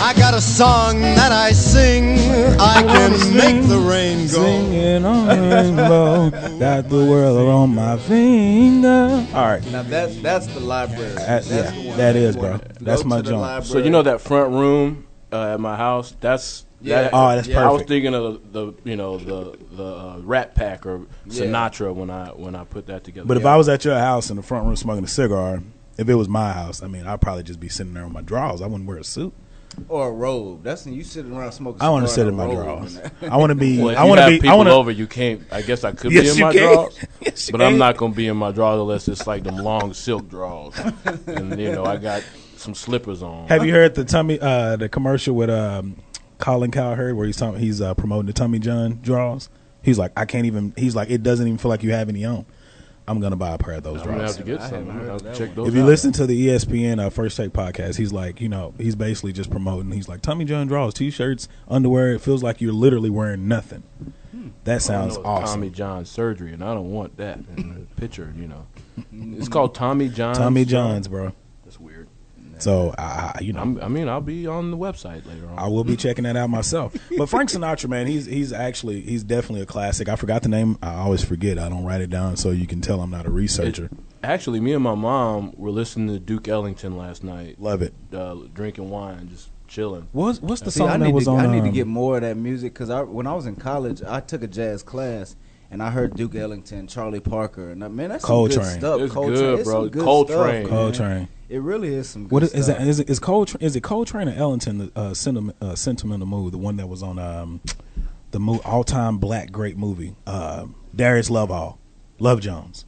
I 0.00 0.14
got 0.16 0.34
a 0.34 0.40
song 0.40 1.00
that 1.00 1.32
I 1.32 1.50
sing, 1.50 2.19
I 2.62 2.82
can 2.82 3.36
make 3.36 3.66
the 3.68 3.78
rain 3.78 4.26
go. 4.26 4.44
Singing 4.44 5.04
on 5.04 5.26
the 5.28 5.54
rainbow, 5.56 6.30
got 6.58 6.88
the 6.88 6.96
world 7.06 7.48
on 7.48 7.74
my 7.74 7.96
finger. 7.96 9.26
All 9.34 9.46
right, 9.46 9.64
Now 9.72 9.82
that's 9.82 10.16
that's 10.20 10.46
the 10.48 10.60
library. 10.60 11.14
That- 11.14 11.44
that's 11.44 11.50
yeah, 11.50 11.70
the 11.70 11.88
one 11.88 11.96
that 11.98 12.16
I 12.16 12.18
is, 12.18 12.36
want. 12.36 12.62
bro. 12.62 12.72
That's 12.80 13.02
to 13.02 13.08
my 13.08 13.16
the 13.22 13.30
joint. 13.30 13.64
So 13.64 13.78
you 13.78 13.90
know 13.90 14.02
that 14.02 14.20
front 14.20 14.52
room 14.52 15.06
uh, 15.32 15.54
at 15.54 15.60
my 15.60 15.76
house? 15.76 16.14
That's 16.20 16.66
Yeah. 16.82 17.02
that- 17.02 17.10
Oh, 17.14 17.28
that's 17.36 17.48
Yeah, 17.48 17.66
I 17.68 17.72
was 17.72 17.82
thinking 17.82 18.14
of 18.14 18.52
the 18.52 18.72
you 18.84 18.96
know 18.96 19.16
the 19.18 19.56
the 19.72 19.84
uh, 19.84 20.18
Rat 20.22 20.54
Pack 20.54 20.84
or 20.86 21.06
Yeah. 21.26 21.44
Sinatra 21.44 21.94
when 21.94 22.10
I 22.10 22.28
when 22.28 22.54
I 22.54 22.64
put 22.64 22.86
that 22.88 23.04
together. 23.04 23.26
But 23.26 23.36
if 23.38 23.46
I 23.46 23.56
was 23.56 23.68
at 23.70 23.84
your 23.86 23.98
house 23.98 24.28
in 24.30 24.36
the 24.36 24.42
front 24.42 24.66
room 24.66 24.76
smoking 24.76 25.04
a 25.04 25.08
cigar, 25.08 25.62
if 25.96 26.08
it 26.08 26.14
was 26.14 26.28
my 26.28 26.52
house, 26.52 26.82
I 26.82 26.88
mean, 26.88 27.06
I'd 27.06 27.20
probably 27.20 27.42
just 27.42 27.60
be 27.60 27.68
sitting 27.68 27.94
there 27.94 28.04
with 28.04 28.12
my 28.12 28.22
drawers. 28.22 28.60
I 28.60 28.66
wouldn't 28.66 28.88
wear 28.88 28.98
a 28.98 29.04
suit. 29.04 29.32
Or 29.88 30.08
a 30.08 30.12
robe. 30.12 30.62
That's 30.62 30.84
when 30.84 30.94
you 30.94 31.02
sitting 31.04 31.32
around 31.34 31.52
smoking. 31.52 31.80
I 31.80 31.88
want 31.90 32.06
to 32.06 32.12
sit 32.12 32.26
in 32.26 32.34
my 32.36 32.46
drawers. 32.52 32.98
I 33.22 33.36
want 33.36 33.50
to 33.50 33.54
be. 33.54 33.80
well, 33.82 33.96
I 33.96 34.04
want 34.04 34.20
to 34.20 34.26
be. 34.26 34.36
people 34.36 34.50
I 34.50 34.54
want 34.54 34.68
to. 34.68 34.72
over, 34.74 34.90
you 34.90 35.06
can't. 35.06 35.42
I 35.50 35.62
guess 35.62 35.84
I 35.84 35.92
could 35.92 36.12
Yes, 36.12 36.24
be 36.36 36.40
in 36.42 36.46
my 36.46 36.52
can. 36.52 36.62
drawers, 36.74 36.98
Yes, 37.20 37.48
you 37.48 37.52
but 37.52 37.62
I'm 37.62 37.78
not 37.78 37.96
gonna 37.96 38.14
be 38.14 38.26
in 38.26 38.36
my 38.36 38.50
drawers 38.52 38.80
unless 38.80 39.08
it's 39.08 39.26
like 39.26 39.42
them 39.44 39.58
long 39.58 39.94
silk 39.94 40.28
drawers, 40.28 40.74
and 41.26 41.58
you 41.58 41.72
know 41.72 41.84
I 41.84 41.96
got 41.96 42.22
some 42.56 42.74
slippers 42.74 43.22
on. 43.22 43.48
Have 43.48 43.64
you 43.64 43.72
heard 43.72 43.94
the 43.94 44.04
tummy 44.04 44.38
uh, 44.40 44.76
the 44.76 44.88
commercial 44.88 45.34
with 45.34 45.50
um, 45.50 45.96
Colin 46.38 46.70
Cowherd 46.72 47.16
where 47.16 47.26
he's 47.26 47.36
talking, 47.36 47.60
he's 47.60 47.80
uh, 47.80 47.94
promoting 47.94 48.26
the 48.26 48.32
Tommy 48.32 48.58
John 48.58 48.98
draws? 49.02 49.48
He's 49.82 49.98
like, 49.98 50.12
I 50.16 50.24
can't 50.26 50.46
even. 50.46 50.74
He's 50.76 50.94
like, 50.94 51.10
it 51.10 51.22
doesn't 51.22 51.46
even 51.46 51.58
feel 51.58 51.70
like 51.70 51.82
you 51.82 51.92
have 51.92 52.08
any 52.08 52.24
on. 52.24 52.44
I'm 53.10 53.20
gonna 53.20 53.36
buy 53.36 53.50
a 53.54 53.58
pair 53.58 53.74
of 53.74 53.82
those 53.82 54.00
I'm 54.02 54.06
gonna 54.06 54.18
draws. 54.18 54.36
have 54.36 54.46
to 54.46 54.50
get 54.52 54.60
I 54.60 54.68
some. 54.70 54.74
haven't 54.86 54.90
I'm 54.90 54.96
gonna 54.98 55.00
heard 55.00 55.10
have 55.10 55.18
to 55.18 55.24
that 55.24 55.36
check 55.36 55.46
one. 55.48 55.56
those. 55.56 55.68
If 55.68 55.74
you 55.74 55.80
out. 55.82 55.86
listen 55.86 56.12
to 56.12 56.26
the 56.26 56.46
ESPN 56.48 57.00
uh, 57.04 57.10
First 57.10 57.36
Take 57.36 57.52
podcast, 57.52 57.96
he's 57.96 58.12
like, 58.12 58.40
you 58.40 58.48
know, 58.48 58.72
he's 58.78 58.94
basically 58.94 59.32
just 59.32 59.50
promoting. 59.50 59.90
He's 59.90 60.08
like, 60.08 60.20
Tommy 60.22 60.44
John 60.44 60.66
draws 60.68 60.94
t-shirts, 60.94 61.48
underwear. 61.68 62.12
It 62.12 62.20
feels 62.20 62.42
like 62.42 62.60
you're 62.60 62.72
literally 62.72 63.10
wearing 63.10 63.48
nothing. 63.48 63.82
That 64.64 64.76
I 64.76 64.78
sounds 64.78 65.14
know 65.14 65.20
it's 65.20 65.26
awesome. 65.28 65.60
Tommy 65.60 65.70
John 65.70 66.04
surgery, 66.04 66.52
and 66.52 66.62
I 66.62 66.72
don't 66.74 66.90
want 66.92 67.16
that 67.16 67.38
in 67.56 67.86
the 67.88 68.00
picture. 68.00 68.32
You 68.36 68.46
know, 68.48 68.66
it's 69.36 69.48
called 69.48 69.74
Tommy 69.74 70.08
John. 70.10 70.34
Tommy 70.34 70.64
Johns, 70.64 71.08
bro. 71.08 71.32
That's 72.64 72.66
weird. 72.66 72.94
So 72.94 72.94
I, 72.98 73.32
I 73.34 73.40
you 73.40 73.52
know, 73.52 73.60
I'm, 73.60 73.82
I 73.82 73.88
mean, 73.88 74.08
I'll 74.08 74.20
be 74.20 74.46
on 74.46 74.70
the 74.70 74.76
website 74.76 75.26
later 75.26 75.46
on. 75.48 75.58
I 75.58 75.68
will 75.68 75.84
be 75.84 75.96
checking 75.96 76.24
that 76.24 76.36
out 76.36 76.50
myself. 76.50 76.94
But 77.16 77.26
Frank 77.28 77.50
Sinatra, 77.50 77.88
man, 77.88 78.06
he's 78.06 78.26
he's 78.26 78.52
actually 78.52 79.00
he's 79.02 79.24
definitely 79.24 79.62
a 79.62 79.66
classic. 79.66 80.08
I 80.08 80.16
forgot 80.16 80.42
the 80.42 80.48
name. 80.48 80.78
I 80.82 80.94
always 80.94 81.24
forget. 81.24 81.58
I 81.58 81.68
don't 81.68 81.84
write 81.84 82.00
it 82.00 82.10
down 82.10 82.36
so 82.36 82.50
you 82.50 82.66
can 82.66 82.80
tell 82.80 83.00
I'm 83.00 83.10
not 83.10 83.26
a 83.26 83.30
researcher. 83.30 83.90
Actually, 84.22 84.60
me 84.60 84.74
and 84.74 84.84
my 84.84 84.94
mom 84.94 85.52
were 85.56 85.70
listening 85.70 86.08
to 86.08 86.18
Duke 86.18 86.46
Ellington 86.46 86.96
last 86.98 87.24
night, 87.24 87.58
Love 87.58 87.80
it. 87.80 87.94
uh, 88.12 88.34
drinking 88.52 88.90
wine, 88.90 89.28
just 89.30 89.48
chilling. 89.66 90.08
What's 90.12 90.42
what's 90.42 90.60
the 90.60 90.70
See, 90.70 90.78
song 90.78 90.88
I 90.90 90.98
that 90.98 91.06
need 91.06 91.14
was 91.14 91.24
to, 91.24 91.30
on? 91.30 91.40
I 91.40 91.46
need 91.46 91.62
to 91.62 91.68
um, 91.68 91.72
get 91.74 91.86
more 91.86 92.16
of 92.16 92.22
that 92.22 92.36
music 92.36 92.74
because 92.74 92.90
I, 92.90 93.00
when 93.02 93.26
I 93.26 93.32
was 93.34 93.46
in 93.46 93.56
college, 93.56 94.02
I 94.02 94.20
took 94.20 94.42
a 94.42 94.46
jazz 94.46 94.82
class 94.82 95.36
and 95.70 95.82
I 95.82 95.90
heard 95.90 96.14
Duke 96.16 96.34
Ellington, 96.34 96.86
Charlie 96.86 97.20
Parker, 97.20 97.70
and 97.70 97.84
I, 97.84 97.88
man, 97.88 98.08
that's 98.10 98.22
some 98.22 98.28
Coltrane. 98.28 98.66
good 98.66 98.78
stuff. 98.80 99.00
It's 99.00 99.12
Coltrane. 99.14 99.34
good, 99.38 99.58
It's 99.60 99.68
bro. 99.68 99.80
some 99.82 99.88
good 99.90 100.02
Coltrane. 100.04 100.38
stuff, 100.38 100.52
man. 100.52 100.66
Coltrane. 100.68 101.28
It 101.48 101.60
really 101.62 101.94
is 101.94 102.08
some. 102.08 102.24
Good 102.24 102.32
What 102.32 102.42
is, 102.44 102.52
is 102.54 102.64
stuff. 102.66 102.78
that? 102.78 102.86
Is 102.86 103.00
it 103.00 103.10
is 103.10 103.18
Coltrane? 103.18 103.62
Is 103.62 103.76
it 103.76 103.80
Coltrane 103.82 104.28
or 104.28 104.32
Ellington? 104.34 104.78
The 104.78 104.92
uh, 104.94 105.14
sentiment, 105.14 105.56
uh, 105.60 105.74
sentimental 105.74 106.26
mood, 106.26 106.52
the 106.52 106.58
one 106.58 106.76
that 106.76 106.86
was 106.88 107.02
on 107.02 107.18
um, 107.18 107.60
the 108.30 108.38
mo- 108.40 108.60
all 108.64 108.84
time 108.84 109.18
black 109.18 109.50
great 109.50 109.76
movie, 109.76 110.14
uh, 110.26 110.66
Darius 110.94 111.28
Lovehall, 111.30 111.78
Love 112.18 112.40
Jones. 112.40 112.84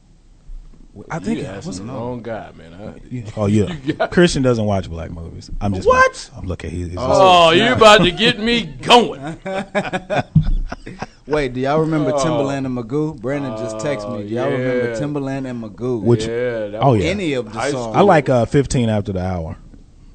I 1.09 1.17
think 1.17 1.39
you 1.39 1.45
it 1.45 1.55
was. 1.55 1.67
asking 1.69 1.87
the 1.87 1.93
wrong 1.93 2.21
guy, 2.21 2.51
man. 2.55 2.73
I, 2.75 3.01
Yeah. 3.09 3.23
Oh 3.35 3.47
yeah, 3.47 4.07
Christian 4.11 4.43
doesn't 4.43 4.63
watch 4.65 4.87
black 4.89 5.09
movies. 5.09 5.49
I'm 5.59 5.73
just 5.73 5.87
What? 5.87 6.29
I'm 6.37 6.45
looking. 6.45 6.69
He's, 6.69 6.87
he's 6.89 6.97
oh, 6.99 7.49
you 7.49 7.73
about 7.73 8.01
to 8.03 8.11
get 8.11 8.39
me 8.39 8.65
going? 8.65 9.19
Wait, 11.25 11.53
do 11.53 11.61
y'all 11.61 11.79
remember 11.79 12.11
Timbaland 12.11 12.65
and 12.65 12.77
Magoo? 12.77 13.19
Brandon 13.19 13.55
just 13.57 13.77
texted 13.77 14.17
me. 14.17 14.27
Do 14.27 14.33
y'all 14.35 14.51
remember 14.51 14.89
yeah. 14.89 14.95
Timbaland 14.95 15.49
and 15.49 15.63
Magoo? 15.63 16.01
Which- 16.01 16.21
yeah. 16.25 16.67
That 16.67 16.79
oh, 16.81 16.93
yeah. 16.93 17.05
Any 17.09 17.33
of 17.33 17.51
the 17.51 17.71
songs. 17.71 17.95
I 17.95 18.01
like 18.01 18.27
uh, 18.29 18.45
15 18.45 18.89
after 18.89 19.13
the 19.13 19.21
hour. 19.23 19.57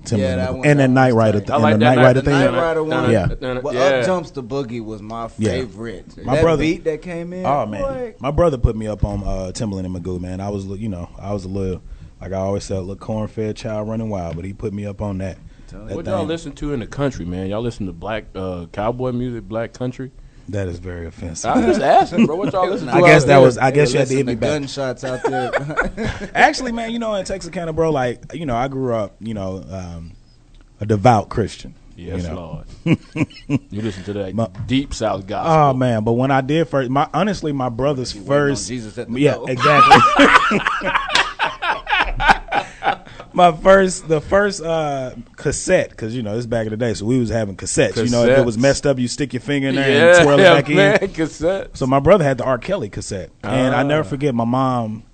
Timbaland. 0.04 0.36
that 0.36 0.54
one- 0.54 0.66
and 0.66 0.80
that 0.80 0.86
that 0.86 0.90
Night 0.92 1.14
Rider. 1.14 1.38
Th- 1.40 1.50
I 1.50 1.54
and 1.54 1.62
like 1.62 1.74
the 1.74 1.78
that 1.80 1.94
Night 1.96 2.02
Rider 2.02 2.20
The 2.20 2.30
thing. 2.30 2.40
Night 2.52 2.60
Rider 2.60 2.82
one. 2.84 3.10
Yeah. 3.10 3.58
Well, 3.60 3.74
yeah. 3.74 3.80
Up 3.80 4.06
Jumps 4.06 4.30
the 4.32 4.42
Boogie 4.42 4.84
was 4.84 5.02
my 5.02 5.28
Yeah. 5.38 5.50
favorite. 5.50 6.24
My 6.24 6.36
that 6.36 6.42
brother- 6.42 6.62
beat 6.62 6.84
that 6.84 7.02
came 7.02 7.32
in. 7.32 7.44
Oh 7.46 7.66
man, 7.66 7.82
boy, 7.82 8.14
my 8.20 8.30
brother 8.30 8.58
put 8.58 8.76
me 8.76 8.86
up 8.86 9.04
on 9.04 9.22
uh, 9.22 9.52
Timbaland 9.54 9.86
and 9.86 9.94
Magoo. 9.96 10.20
Man, 10.20 10.40
I 10.40 10.48
was 10.50 10.66
you 10.66 10.88
know 10.88 11.08
I 11.18 11.32
was 11.32 11.44
a 11.44 11.48
little 11.48 11.82
like 12.20 12.32
I 12.32 12.36
always 12.36 12.64
said, 12.64 12.78
a 12.78 12.80
little 12.80 12.96
corn-fed 12.96 13.56
child 13.56 13.88
running 13.88 14.10
wild, 14.10 14.36
but 14.36 14.44
he 14.44 14.52
put 14.52 14.72
me 14.72 14.84
up 14.86 15.00
on 15.00 15.18
that. 15.18 15.38
that 15.70 15.94
What 15.96 16.06
y'all 16.06 16.24
listen 16.24 16.52
to 16.52 16.72
in 16.72 16.80
the 16.80 16.86
country, 16.86 17.24
man? 17.24 17.46
Y'all 17.48 17.62
listen 17.62 17.86
to 17.86 17.92
black 17.92 18.24
uh, 18.34 18.66
cowboy 18.72 19.12
music, 19.12 19.44
black 19.44 19.72
country? 19.72 20.10
That 20.48 20.68
is 20.68 20.78
very 20.78 21.06
offensive. 21.06 21.50
I'm 21.50 21.62
just 21.66 21.80
asking, 21.80 22.24
bro. 22.26 22.36
What 22.36 22.52
y'all 22.52 22.68
listen 22.70 22.86
to? 22.86 22.94
I 22.94 23.00
guess 23.02 23.24
that 23.24 23.38
was. 23.38 23.58
I 23.58 23.70
guess 23.70 23.92
you 23.92 23.98
had 23.98 24.08
to 24.08 24.14
listen 24.14 24.16
hit 24.16 24.26
me 24.26 24.34
back. 24.34 24.50
gunshots 24.50 25.04
out 25.04 25.22
there. 25.22 26.30
Actually, 26.34 26.72
man, 26.72 26.90
you 26.90 26.98
know, 26.98 27.14
in 27.16 27.24
Texarkana, 27.24 27.72
bro, 27.72 27.90
like 27.90 28.32
you 28.32 28.46
know, 28.46 28.56
I 28.56 28.68
grew 28.68 28.94
up, 28.94 29.16
you 29.20 29.34
know, 29.34 29.62
um, 29.70 30.12
a 30.80 30.86
devout 30.86 31.28
Christian. 31.28 31.74
Yes, 31.96 32.22
you 32.22 32.28
know? 32.28 32.64
Lord. 32.84 32.98
you 33.70 33.82
listen 33.82 34.04
to 34.04 34.12
that 34.14 34.34
My- 34.34 34.48
deep 34.66 34.94
South 34.94 35.26
gospel. 35.26 35.52
Oh 35.52 35.74
man, 35.74 36.04
but 36.04 36.12
when 36.12 36.30
I 36.30 36.40
did 36.40 36.68
first, 36.68 36.88
my 36.90 37.08
honestly, 37.12 37.52
my 37.52 37.68
brother's 37.68 38.12
first, 38.12 38.68
Jesus 38.68 38.96
at 38.98 39.10
the 39.10 39.20
yeah, 39.20 39.34
door. 39.34 39.50
exactly. 39.50 40.00
My 43.38 43.52
first, 43.52 44.06
the 44.08 44.20
first 44.20 44.62
uh, 44.62 45.14
cassette, 45.36 45.90
because 45.90 46.14
you 46.14 46.22
know 46.22 46.36
it's 46.36 46.44
back 46.46 46.66
in 46.66 46.70
the 46.70 46.76
day, 46.76 46.92
so 46.92 47.06
we 47.06 47.18
was 47.18 47.30
having 47.30 47.56
cassettes. 47.56 47.96
You 48.04 48.10
know, 48.10 48.24
if 48.24 48.36
it 48.38 48.44
was 48.44 48.58
messed 48.58 48.86
up, 48.86 48.98
you 48.98 49.08
stick 49.08 49.32
your 49.32 49.40
finger 49.40 49.68
in 49.68 49.76
there 49.76 49.90
yeah, 49.90 50.16
and 50.18 50.24
twirl 50.24 50.38
it 50.38 50.42
back 50.66 50.68
man, 50.68 50.98
in. 51.02 51.12
cassette. 51.14 51.74
So 51.76 51.86
my 51.86 52.00
brother 52.00 52.24
had 52.24 52.36
the 52.38 52.44
R. 52.44 52.58
Kelly 52.58 52.90
cassette, 52.90 53.30
and 53.42 53.74
I 53.74 53.82
never 53.84 54.02
Ah. 54.02 54.10
forget 54.10 54.34
my 54.34 54.44
mom. 54.44 55.04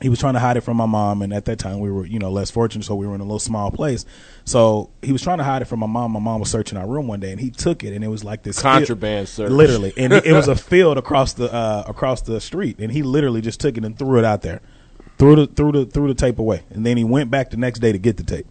he 0.00 0.08
was 0.10 0.18
trying 0.18 0.34
to 0.34 0.40
hide 0.40 0.56
it 0.56 0.60
from 0.60 0.76
my 0.76 0.84
mom, 0.86 1.22
and 1.22 1.32
at 1.32 1.46
that 1.46 1.58
time 1.58 1.78
we 1.80 1.90
were, 1.90 2.04
you 2.04 2.18
know, 2.18 2.30
less 2.30 2.50
fortunate, 2.50 2.84
so 2.84 2.94
we 2.94 3.06
were 3.06 3.14
in 3.14 3.20
a 3.20 3.24
little 3.24 3.38
small 3.38 3.70
place. 3.70 4.04
So 4.44 4.90
he 5.00 5.12
was 5.12 5.22
trying 5.22 5.38
to 5.38 5.44
hide 5.44 5.62
it 5.62 5.66
from 5.66 5.80
my 5.80 5.86
mom. 5.86 6.10
My 6.12 6.20
mom 6.20 6.40
was 6.40 6.50
searching 6.50 6.76
our 6.76 6.86
room 6.86 7.06
one 7.08 7.20
day, 7.20 7.30
and 7.30 7.40
he 7.40 7.48
took 7.50 7.82
it, 7.84 7.94
and 7.94 8.04
it 8.04 8.08
was 8.08 8.22
like 8.24 8.42
this 8.42 8.60
Contraband 8.60 9.28
sir, 9.28 9.48
literally, 9.48 9.94
and 9.96 10.12
it 10.12 10.32
was 10.32 10.48
a 10.48 10.56
field 10.70 10.98
across 10.98 11.32
the 11.34 11.50
uh, 11.50 11.84
across 11.86 12.20
the 12.22 12.40
street, 12.40 12.76
and 12.80 12.92
he 12.92 13.02
literally 13.02 13.40
just 13.40 13.60
took 13.60 13.78
it 13.78 13.84
and 13.84 13.96
threw 13.98 14.18
it 14.18 14.24
out 14.26 14.42
there, 14.42 14.60
threw 15.18 15.36
the 15.36 15.46
threw 15.46 15.72
the 15.72 15.86
threw 15.86 16.08
the 16.08 16.14
tape 16.14 16.38
away, 16.38 16.62
and 16.70 16.84
then 16.84 16.96
he 16.96 17.04
went 17.04 17.30
back 17.30 17.50
the 17.50 17.56
next 17.56 17.80
day 17.80 17.92
to 17.92 17.98
get 17.98 18.16
the 18.16 18.24
tape. 18.24 18.46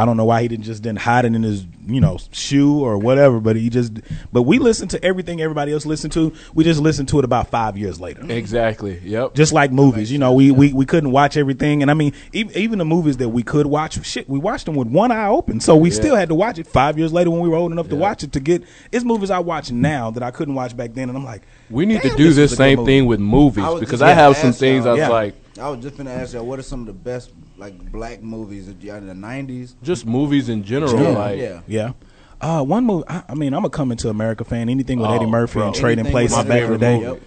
I 0.00 0.06
don't 0.06 0.16
know 0.16 0.24
why 0.24 0.40
he 0.40 0.48
didn't 0.48 0.64
just 0.64 0.82
didn't 0.82 1.00
hide 1.00 1.24
it 1.26 1.34
in 1.34 1.42
his 1.42 1.66
you 1.86 2.00
know 2.00 2.16
shoe 2.32 2.80
or 2.80 2.96
whatever, 2.96 3.38
but 3.40 3.56
he 3.56 3.68
just. 3.68 3.92
But 4.32 4.42
we 4.42 4.58
listened 4.58 4.90
to 4.92 5.04
everything 5.04 5.40
everybody 5.42 5.72
else 5.72 5.84
listened 5.84 6.12
to. 6.14 6.32
We 6.54 6.64
just 6.64 6.80
listened 6.80 7.08
to 7.10 7.18
it 7.18 7.24
about 7.24 7.48
five 7.48 7.76
years 7.76 8.00
later. 8.00 8.22
Exactly. 8.30 8.98
Yep. 9.04 9.34
Just 9.34 9.52
like 9.52 9.72
movies, 9.72 10.10
you 10.10 10.18
know, 10.18 10.32
we, 10.32 10.50
we, 10.50 10.72
we 10.72 10.86
couldn't 10.86 11.10
watch 11.10 11.36
everything, 11.36 11.82
and 11.82 11.90
I 11.90 11.94
mean, 11.94 12.12
even, 12.32 12.56
even 12.56 12.78
the 12.78 12.84
movies 12.84 13.18
that 13.18 13.28
we 13.28 13.42
could 13.42 13.66
watch, 13.66 14.04
shit, 14.06 14.28
we 14.28 14.38
watched 14.38 14.66
them 14.66 14.74
with 14.74 14.88
one 14.88 15.12
eye 15.12 15.26
open, 15.26 15.60
so 15.60 15.76
we 15.76 15.90
Yeah. 15.90 15.94
still 15.96 16.16
had 16.16 16.28
to 16.30 16.34
watch 16.34 16.58
it 16.58 16.66
five 16.66 16.96
years 16.98 17.12
later 17.12 17.30
when 17.30 17.40
we 17.40 17.48
were 17.48 17.56
old 17.56 17.72
enough 17.72 17.88
to 17.90 17.96
watch 17.96 18.22
it 18.22 18.32
to 18.32 18.40
get. 18.40 18.62
It's 18.92 19.04
movies 19.04 19.30
I 19.30 19.40
watch 19.40 19.70
now 19.70 20.10
that 20.12 20.22
I 20.22 20.30
couldn't 20.30 20.54
watch 20.54 20.76
back 20.76 20.94
then, 20.94 21.08
and 21.10 21.18
I'm 21.18 21.24
like, 21.24 21.42
we 21.68 21.84
need 21.86 22.00
to 22.02 22.08
do 22.16 22.24
this 22.28 22.36
this 22.36 22.50
was 22.50 22.52
a 22.52 22.56
good 22.56 22.76
same 22.78 22.84
thing 22.86 23.06
with 23.06 23.20
movies 23.20 23.64
I 23.64 23.78
because 23.78 24.00
I 24.02 24.12
have 24.12 24.36
some 24.36 24.52
things 24.52 24.86
I 24.86 24.92
was 24.92 24.98
Yeah. 24.98 25.08
like, 25.08 25.34
I 25.60 25.68
was 25.68 25.82
just 25.82 25.96
gonna 25.96 26.10
ask 26.10 26.32
y'all, 26.34 26.46
what 26.46 26.58
are 26.58 26.62
some 26.62 26.80
of 26.80 26.86
the 26.86 26.92
best 26.92 27.30
like 27.60 27.92
black 27.92 28.22
movies 28.22 28.66
that 28.66 28.82
in 28.98 29.06
the 29.06 29.14
'90s? 29.14 29.74
just 29.82 30.06
movies 30.06 30.48
in 30.48 30.64
general. 30.64 31.00
Yeah. 31.00 31.08
Like, 31.10 31.38
yeah. 31.38 31.60
Yeah. 31.66 31.92
Uh, 32.40 32.64
one 32.64 32.84
movie. 32.86 33.04
I, 33.08 33.22
I 33.28 33.34
mean, 33.34 33.52
I'm 33.52 33.64
a 33.66 33.70
coming 33.70 33.98
to 33.98 34.08
America 34.08 34.44
fan. 34.44 34.68
Anything 34.68 34.98
with 34.98 35.10
Oh, 35.10 35.14
Eddie 35.14 35.26
Murphy 35.26 35.54
bro. 35.60 35.66
and 35.66 35.74
Trading 35.76 36.06
Places 36.06 36.38
back 36.44 36.62
in 36.62 36.70
the 36.72 36.78
day. 36.78 36.98
favorite 37.00 37.22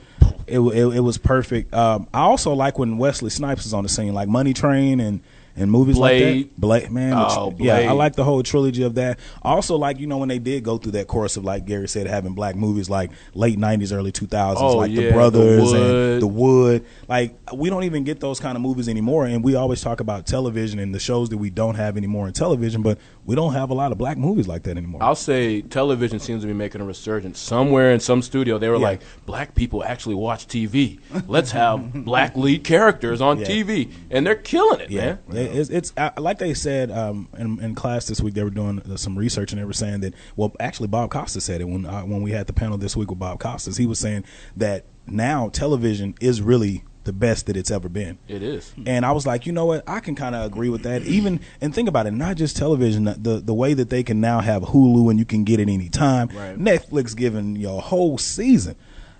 It, 0.48 0.60
it 0.60 0.96
it 0.98 1.00
was 1.00 1.18
perfect. 1.18 1.74
Um, 1.74 2.08
I 2.14 2.22
also 2.22 2.54
like 2.54 2.78
when 2.78 2.98
Wesley 2.98 3.30
Snipes 3.30 3.66
is 3.66 3.74
on 3.74 3.84
the 3.84 3.90
scene, 3.90 4.14
like 4.14 4.28
Money 4.28 4.54
Train 4.54 5.00
and 5.00 5.22
and 5.56 5.70
movies 5.72 5.98
like 5.98 6.12
Blade. 6.20 6.50
that. 6.50 6.60
Blade, 6.62 6.92
man. 6.92 7.14
Oh, 7.16 7.50
which- 7.50 7.60
yeah, 7.62 7.76
I 7.76 7.92
like 7.92 8.16
the 8.16 8.24
whole 8.24 8.42
trilogy 8.44 8.84
of 8.84 8.96
that. 8.96 9.20
Also 9.42 9.76
like 9.78 10.00
you 10.00 10.08
know 10.08 10.18
when 10.18 10.30
they 10.30 10.40
did 10.40 10.64
go 10.64 10.78
through 10.78 10.94
that 10.94 11.08
course 11.08 11.38
of 11.38 11.44
like 11.44 11.66
Gary 11.66 11.88
said, 11.88 12.08
having 12.08 12.34
black 12.34 12.56
movies 12.56 12.90
like 12.90 13.12
late 13.34 13.58
'90s, 13.60 13.94
early 13.96 14.12
2000s, 14.12 14.56
Oh, 14.58 14.78
like 14.78 14.92
yeah, 14.92 14.96
The 15.02 15.08
The 15.08 15.12
Brothers 15.14 15.72
Wood. 15.72 16.14
and 16.14 16.22
The 16.22 16.28
Wood. 16.28 16.86
Like 17.08 17.38
we 17.54 17.70
don't 17.70 17.84
even 17.84 18.04
get 18.04 18.20
those 18.20 18.40
kind 18.40 18.56
of 18.56 18.62
movies 18.62 18.90
anymore, 18.90 19.26
and 19.26 19.44
we 19.44 19.56
always 19.56 19.82
talk 19.82 20.00
about 20.00 20.26
television 20.26 20.80
and 20.80 20.94
the 20.94 21.00
shows 21.00 21.30
that 21.30 21.38
we 21.38 21.50
don't 21.50 21.76
have 21.76 21.98
anymore 21.98 22.28
in 22.28 22.34
television, 22.34 22.82
but 22.82 22.98
we 23.26 23.36
don't 23.36 23.54
have 23.54 23.70
a 23.70 23.74
lot 23.74 23.92
of 23.92 23.98
black 23.98 24.18
movies 24.18 24.48
like 24.48 24.64
that 24.64 24.78
anymore. 24.78 25.02
I'll 25.02 25.16
say 25.16 25.62
television 25.62 26.20
seems 26.20 26.42
to 26.44 26.48
be 26.48 26.54
making 26.54 26.82
a 26.82 26.86
resurgence. 26.86 27.40
Somewhere 27.40 27.92
in 27.92 28.00
some 28.00 28.22
studio, 28.22 28.58
they 28.58 28.68
were 28.70 28.76
Yeah. 28.76 28.82
like, 28.82 29.02
"Black 29.26 29.56
people 29.56 29.84
actually 29.84 30.16
watch 30.16 30.48
TV. 30.48 31.00
Let's 31.28 31.52
have 31.52 31.94
black 32.06 32.36
lead 32.36 32.64
characters 32.64 33.22
on 33.22 33.40
Yeah. 33.40 33.46
TV," 33.48 33.92
and 34.12 34.26
they're 34.28 34.36
killing 34.36 34.82
it, 34.82 34.92
Yeah, 34.92 35.18
man. 35.28 35.48
It's, 35.56 35.70
it's 35.70 35.94
uh, 35.96 36.10
like 36.18 36.40
they 36.40 36.54
said 36.54 36.92
um, 36.92 37.30
in, 37.38 37.60
in 37.62 37.76
class 37.76 38.08
this 38.08 38.20
week. 38.22 38.34
They 38.34 38.44
were 38.44 38.50
doing 38.50 38.80
uh, 38.82 38.98
some 38.98 39.18
research 39.18 39.52
and 39.54 39.62
they 39.62 39.66
were 39.66 39.74
saying 39.74 40.02
that. 40.02 40.14
Well, 40.36 40.54
actually, 40.60 40.88
Bob 40.90 41.10
Costa 41.12 41.40
said 41.40 41.62
it 41.62 41.66
when 41.66 41.86
uh, 41.86 42.02
when 42.02 42.22
we 42.22 42.32
had 42.32 42.48
the 42.48 42.54
panel 42.54 42.78
this 42.78 42.96
week 42.98 43.10
with 43.10 43.20
Bob 43.20 43.40
Costas. 43.40 43.78
He 43.78 43.86
was 43.86 44.00
saying 44.00 44.26
that 44.58 44.86
now 45.08 45.50
television 45.50 46.16
is 46.22 46.42
really 46.42 46.84
the 47.04 47.14
best 47.14 47.48
that 47.48 47.58
it's 47.58 47.70
ever 47.72 47.90
been. 47.90 48.18
It 48.28 48.42
is. 48.44 48.74
And 48.86 49.06
I 49.06 49.12
was 49.12 49.26
like, 49.28 49.46
you 49.46 49.52
know 49.54 49.66
what? 49.66 49.84
I 49.88 50.00
can 50.00 50.16
kind 50.16 50.36
of 50.36 50.46
agree 50.46 50.70
with 50.70 50.84
that. 50.84 51.02
Even 51.04 51.40
and 51.62 51.74
think 51.76 51.90
about 51.90 52.08
it, 52.08 52.12
not 52.12 52.38
just 52.38 52.56
television. 52.58 53.04
The 53.06 53.42
the 53.44 53.54
way 53.54 53.74
that 53.74 53.90
they 53.90 54.04
can 54.04 54.22
now 54.22 54.40
have 54.42 54.62
Hulu 54.64 55.10
and 55.10 55.20
you 55.20 55.26
can 55.26 55.44
get 55.44 55.60
it 55.60 55.70
anytime. 55.70 56.30
Right. 56.30 56.58
Netflix 56.58 57.16
giving 57.16 57.56
your 57.56 57.82
whole 57.82 58.18
season. 58.18 58.76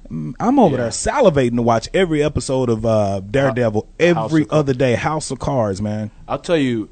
Mm, 0.10 0.34
I'm 0.40 0.60
over 0.60 0.76
Yeah. 0.76 0.82
there 0.84 0.90
salivating 0.92 1.56
to 1.56 1.62
watch 1.62 1.90
every 1.94 2.22
episode 2.24 2.70
of 2.70 2.86
uh, 2.86 3.20
Daredevil 3.22 3.88
every 4.00 4.46
other 4.50 4.74
day. 4.74 4.96
House 4.96 5.32
of 5.32 5.40
Cards, 5.40 5.82
man. 5.82 6.12
I'll 6.28 6.40
tell 6.40 6.58
you, 6.58 6.90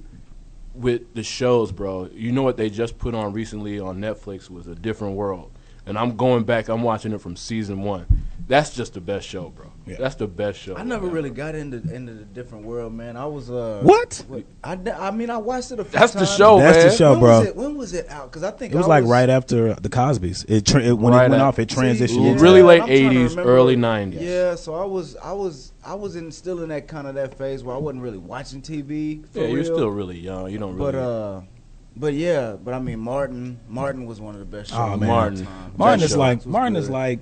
with 0.73 1.13
the 1.13 1.23
shows, 1.23 1.71
bro. 1.71 2.09
You 2.13 2.31
know 2.31 2.43
what 2.43 2.57
they 2.57 2.69
just 2.69 2.97
put 2.97 3.13
on 3.13 3.33
recently 3.33 3.79
on 3.79 3.99
Netflix 3.99 4.49
was 4.49 4.67
a 4.67 4.75
different 4.75 5.15
world, 5.15 5.51
and 5.85 5.97
I'm 5.97 6.15
going 6.15 6.43
back. 6.45 6.69
I'm 6.69 6.81
watching 6.83 7.11
it 7.11 7.19
from 7.21 7.35
season 7.35 7.81
one. 7.81 8.05
That's 8.51 8.75
just 8.75 8.93
the 8.95 8.99
best 9.01 9.25
show, 9.25 9.47
bro. 9.49 9.71
Yeah. 9.87 9.95
That's 9.97 10.15
the 10.15 10.27
best 10.27 10.59
show. 10.59 10.75
I 10.75 10.83
never 10.83 11.05
ever. 11.05 11.15
really 11.15 11.29
got 11.29 11.55
into 11.55 11.77
into 11.77 12.13
the 12.13 12.25
different 12.25 12.65
world, 12.65 12.93
man. 12.93 13.15
I 13.15 13.25
was 13.25 13.49
uh 13.49 13.79
What? 13.81 14.23
I, 14.61 14.77
I 14.99 15.11
mean 15.11 15.29
I 15.29 15.37
watched 15.37 15.71
it 15.71 15.79
a 15.79 15.85
few 15.85 15.97
That's 15.97 16.11
the 16.13 16.25
show, 16.25 16.59
That's 16.59 16.77
the 16.79 16.87
man. 16.89 16.97
show. 16.97 17.11
when 17.13 17.19
bro. 17.21 17.39
Was 17.39 17.47
it, 17.47 17.55
when 17.55 17.77
was 17.77 17.93
it 17.93 18.09
out? 18.09 18.29
Because 18.29 18.43
I 18.43 18.51
think 18.51 18.73
It 18.73 18.77
was 18.77 18.87
I 18.87 18.89
like 18.89 19.05
right 19.05 19.29
after 19.29 19.73
the 19.75 19.87
Cosby's. 19.87 20.43
It, 20.49 20.65
tra- 20.65 20.81
it 20.83 20.91
when 20.97 21.13
Right 21.13 21.27
it 21.27 21.29
went 21.29 21.41
at- 21.41 21.47
off, 21.47 21.59
it 21.59 21.71
See, 21.71 21.77
transitioned. 21.77 22.35
yeah, 22.35 22.41
Really 22.43 22.61
late 22.61 22.81
I'm 22.81 22.87
trying 22.89 23.09
to 23.29 23.35
80s, 23.35 23.45
early 23.45 23.77
90s. 23.77 24.19
Yeah, 24.21 24.55
so 24.55 24.75
I 24.75 24.83
was 24.83 25.15
I 25.15 25.31
was 25.31 25.71
I 25.85 25.93
was 25.93 26.17
in 26.17 26.29
still 26.31 26.61
in 26.61 26.69
that 26.69 26.89
kind 26.89 27.07
of 27.07 27.15
that 27.15 27.37
phase 27.37 27.63
where 27.63 27.75
I 27.75 27.79
wasn't 27.79 28.03
really 28.03 28.17
watching 28.17 28.61
TV. 28.61 29.25
For 29.31 29.39
Yeah, 29.39 29.47
you're 29.47 29.63
still 29.63 29.89
really 29.89 30.19
young. 30.19 30.49
You 30.51 30.57
don't 30.59 30.75
really. 30.75 30.91
But 30.91 30.95
uh, 30.97 31.41
but 31.95 32.13
yeah, 32.15 32.57
but 32.61 32.73
I 32.73 32.79
mean 32.79 32.99
Martin 32.99 33.61
Martin 33.69 34.05
was 34.05 34.19
one 34.19 34.33
of 34.35 34.39
the 34.39 34.45
best 34.45 34.71
shows. 34.71 34.77
Oh, 34.79 34.97
man. 34.97 35.07
Martin. 35.09 35.45
time. 35.45 35.73
Martin 35.77 35.99
That 36.01 36.05
is 36.05 36.11
show 36.11 36.19
like 36.19 36.37
was 36.39 36.45
Martin 36.47 36.75
is 36.75 36.89
like 36.89 37.21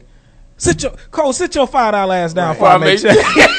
sit 0.59 0.83
your 0.83 0.91
Cole 1.09 1.33
sit 1.33 1.55
your 1.55 1.65
five 1.65 1.93
dollar 1.93 2.13
ass 2.15 2.33
down 2.33 2.49
Right. 2.49 2.53
before 2.53 2.67
I 2.67 2.77
make 2.77 3.03
make. 3.03 3.49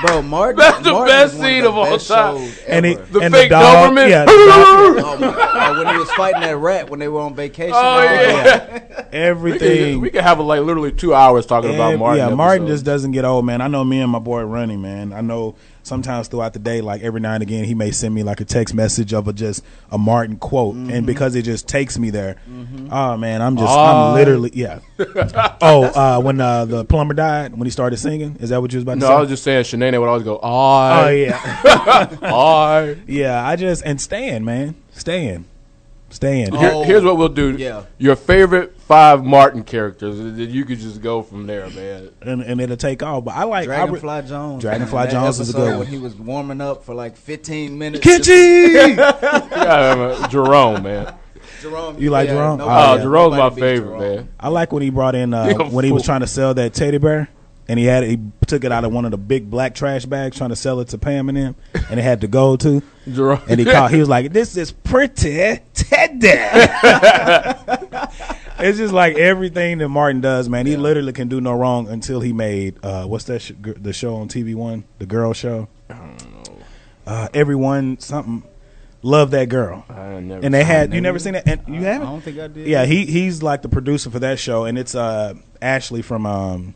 Bro, 0.06 0.22
Martin. 0.22 0.56
That's 0.58 0.82
the 0.84 0.92
Martin 0.92 1.08
best 1.08 1.34
is 1.34 1.40
of 1.40 1.44
scene 1.46 1.62
the 1.62 1.68
of 1.70 1.76
all 1.78 1.98
time. 1.98 2.52
and 2.68 2.84
he. 2.86 2.94
The 2.94 3.20
and 3.20 3.34
fake 3.34 3.48
the 3.48 3.54
dog, 3.54 3.72
government. 3.74 4.10
yeah, 4.10 4.26
oh, 4.28 4.94
the 4.94 5.02
oh 5.02 5.16
my 5.18 5.30
God, 5.32 5.78
when 5.78 5.94
he 5.94 5.98
was 5.98 6.10
fighting 6.12 6.42
that 6.42 6.56
rat 6.58 6.90
when 6.90 7.00
they 7.00 7.08
were 7.08 7.20
on 7.22 7.34
vacation. 7.34 7.72
Oh, 7.74 7.98
and 8.00 8.36
yeah. 8.36 8.42
that. 8.44 9.08
everything. 9.14 10.00
we 10.00 10.10
could 10.10 10.20
have 10.22 10.38
like 10.40 10.60
literally 10.60 10.92
two 10.92 11.14
hours 11.14 11.46
talking 11.46 11.74
about 11.74 11.94
Ev- 11.94 11.98
Martin. 11.98 12.28
Yeah, 12.28 12.34
Martin 12.34 12.66
just 12.66 12.84
doesn't 12.84 13.12
get 13.12 13.24
old, 13.24 13.46
man. 13.46 13.60
I 13.62 13.68
know 13.68 13.84
me 13.84 14.00
and 14.00 14.10
my 14.12 14.18
boy 14.18 14.42
Running, 14.42 14.82
man. 14.82 15.12
I 15.14 15.22
know 15.22 15.56
sometimes 15.86 16.28
throughout 16.28 16.52
the 16.52 16.58
day, 16.58 16.80
like 16.80 17.02
every 17.02 17.20
now 17.20 17.34
and 17.34 17.42
again, 17.42 17.64
he 17.64 17.74
may 17.74 17.90
send 17.90 18.14
me 18.14 18.22
like 18.22 18.40
a 18.40 18.44
text 18.44 18.74
message 18.74 19.14
of 19.14 19.28
a 19.28 19.32
just 19.32 19.64
a 19.90 19.98
Martin 19.98 20.36
quote, 20.36 20.74
and 20.74 21.06
because 21.06 21.34
it 21.34 21.42
just 21.42 21.68
takes 21.68 21.98
me 21.98 22.10
there, 22.10 22.36
oh 22.90 23.16
man, 23.16 23.40
I'm 23.40 23.56
just 23.56 23.68
Ah. 23.68 24.10
I'm 24.10 24.14
literally 24.14 24.50
yeah. 24.54 24.80
oh, 25.60 25.84
uh, 25.84 26.20
when 26.20 26.40
uh, 26.40 26.64
the 26.64 26.84
plumber 26.84 27.14
died, 27.14 27.52
when 27.52 27.66
he 27.66 27.70
started 27.70 27.98
singing, 27.98 28.36
is 28.40 28.50
that 28.50 28.60
what 28.60 28.72
you 28.72 28.78
was 28.78 28.82
about 28.82 28.94
to 28.94 29.00
No. 29.00 29.08
I 29.08 29.20
was 29.20 29.28
just 29.28 29.44
saying 29.44 29.64
Shanae 29.64 29.98
would 29.98 30.08
always 30.08 30.24
go, 30.24 30.40
oh 30.42 31.08
yeah, 31.08 31.40
I. 32.22 32.96
yeah. 33.06 33.46
I 33.46 33.56
just 33.56 33.82
and 33.84 34.00
Stan, 34.00 34.44
man, 34.44 34.74
Stan, 34.92 35.44
Stan. 36.08 36.52
Here, 36.54 36.70
Oh, 36.72 36.82
here's 36.84 37.02
what 37.02 37.16
we'll 37.18 37.28
do. 37.28 37.56
yeah. 37.56 37.82
Your 37.98 38.14
favorite 38.16 38.78
five 38.80 39.24
Martin 39.24 39.64
characters. 39.64 40.16
then 40.18 40.38
You 40.38 40.64
could 40.64 40.78
just 40.78 41.02
go 41.02 41.22
from 41.22 41.46
there, 41.46 41.68
man. 41.70 42.10
and, 42.22 42.42
and 42.42 42.60
it'll 42.60 42.76
take 42.76 43.02
off. 43.02 43.24
But 43.24 43.34
I 43.34 43.42
like 43.44 43.68
I 43.68 43.72
re- 43.82 43.98
Dragonfly 43.98 44.22
Jones. 44.28 44.62
Dragonfly 44.62 44.98
man. 44.98 45.10
Jones 45.10 45.40
is 45.40 45.50
a 45.50 45.52
good 45.52 45.68
one. 45.70 45.78
When 45.80 45.88
he 45.88 45.98
was 45.98 46.14
warming 46.14 46.60
up 46.60 46.84
for 46.84 46.94
like 46.94 47.16
15 47.16 47.76
minutes. 47.76 48.06
Kitchy! 48.06 48.90
You 48.90 48.96
gotta 48.96 49.50
have 49.56 50.24
a- 50.24 50.28
Jerome, 50.28 50.82
man. 50.84 51.14
Jerome, 51.60 51.98
You 51.98 52.10
like 52.10 52.28
Jerome? 52.28 52.58
nobody- 52.58 52.88
Oh, 52.92 52.96
yeah. 52.96 53.02
Jerome's 53.02 53.30
my 53.32 53.36
nobody 53.38 53.54
beats 53.54 53.64
favorite, 53.80 53.98
Jerome. 53.98 54.16
man. 54.16 54.28
I 54.38 54.48
like 54.48 54.72
when 54.72 54.82
he 54.82 54.90
brought 54.90 55.14
in 55.14 55.32
uh, 55.34 55.46
You're 55.48 55.62
a 55.62 55.68
when 55.68 55.84
he 55.84 55.92
was 55.92 56.02
trying 56.04 56.20
to 56.20 56.26
sell 56.26 56.54
that 56.54 56.74
teddy 56.74 56.98
bear, 56.98 57.28
and 57.68 57.78
he 57.78 57.84
had 57.86 58.04
he 58.04 58.18
took 58.46 58.64
it 58.64 58.72
out 58.72 58.84
of 58.84 58.92
one 58.92 59.04
of 59.04 59.10
the 59.10 59.16
big 59.18 59.50
black 59.50 59.74
trash 59.74 60.04
bags 60.04 60.36
trying 60.36 60.50
to 60.50 60.56
sell 60.56 60.80
it 60.80 60.88
to 60.88 60.98
Pam 60.98 61.28
and 61.28 61.36
him, 61.36 61.56
and 61.90 61.98
it 61.98 62.02
had 62.02 62.20
to 62.20 62.28
go 62.28 62.56
to. 62.56 62.82
And 63.48 63.58
he 63.60 63.66
called. 63.66 63.90
He 63.90 63.98
was 63.98 64.08
like, 64.08 64.32
"This 64.32 64.56
is 64.56 64.72
pretty 64.72 65.60
teddy." 65.74 66.28
it's 68.58 68.78
just 68.78 68.92
like 68.94 69.16
everything 69.16 69.78
that 69.78 69.88
Martin 69.88 70.20
does, 70.20 70.48
man. 70.48 70.66
He 70.66 70.76
literally 70.76 71.12
can 71.12 71.28
do 71.28 71.40
no 71.40 71.52
wrong 71.52 71.88
until 71.88 72.20
he 72.20 72.32
made 72.32 72.84
uh, 72.84 73.06
what's 73.06 73.24
that 73.24 73.42
sh- 73.42 73.52
g- 73.62 73.72
the 73.72 73.92
show 73.92 74.16
on 74.16 74.28
TV 74.28 74.54
One, 74.54 74.84
the 74.98 75.06
girl 75.06 75.32
show. 75.32 75.68
I 75.90 75.94
don't 75.94 76.44
know. 76.46 76.58
Uh, 77.06 77.28
everyone 77.34 77.98
something 77.98 78.42
love 79.02 79.30
that 79.30 79.48
girl. 79.48 79.84
I 79.88 80.20
never 80.20 80.44
And 80.44 80.52
they 80.54 80.60
seen 80.60 80.66
had 80.66 80.94
you 80.94 81.00
never 81.00 81.18
seen 81.18 81.34
that, 81.34 81.46
and 81.48 81.62
you 81.68 81.80
I 81.80 81.92
haven't. 81.92 82.08
I 82.08 82.10
don't 82.10 82.20
think 82.20 82.38
I 82.38 82.48
did. 82.48 82.66
Yeah, 82.66 82.84
he 82.84 83.06
he's 83.06 83.42
like 83.42 83.62
the 83.62 83.68
producer 83.68 84.10
for 84.10 84.18
that 84.20 84.38
show, 84.38 84.64
and 84.64 84.78
it's 84.78 84.94
uh 84.94 85.34
Ashley 85.62 86.02
from 86.02 86.26
um 86.26 86.74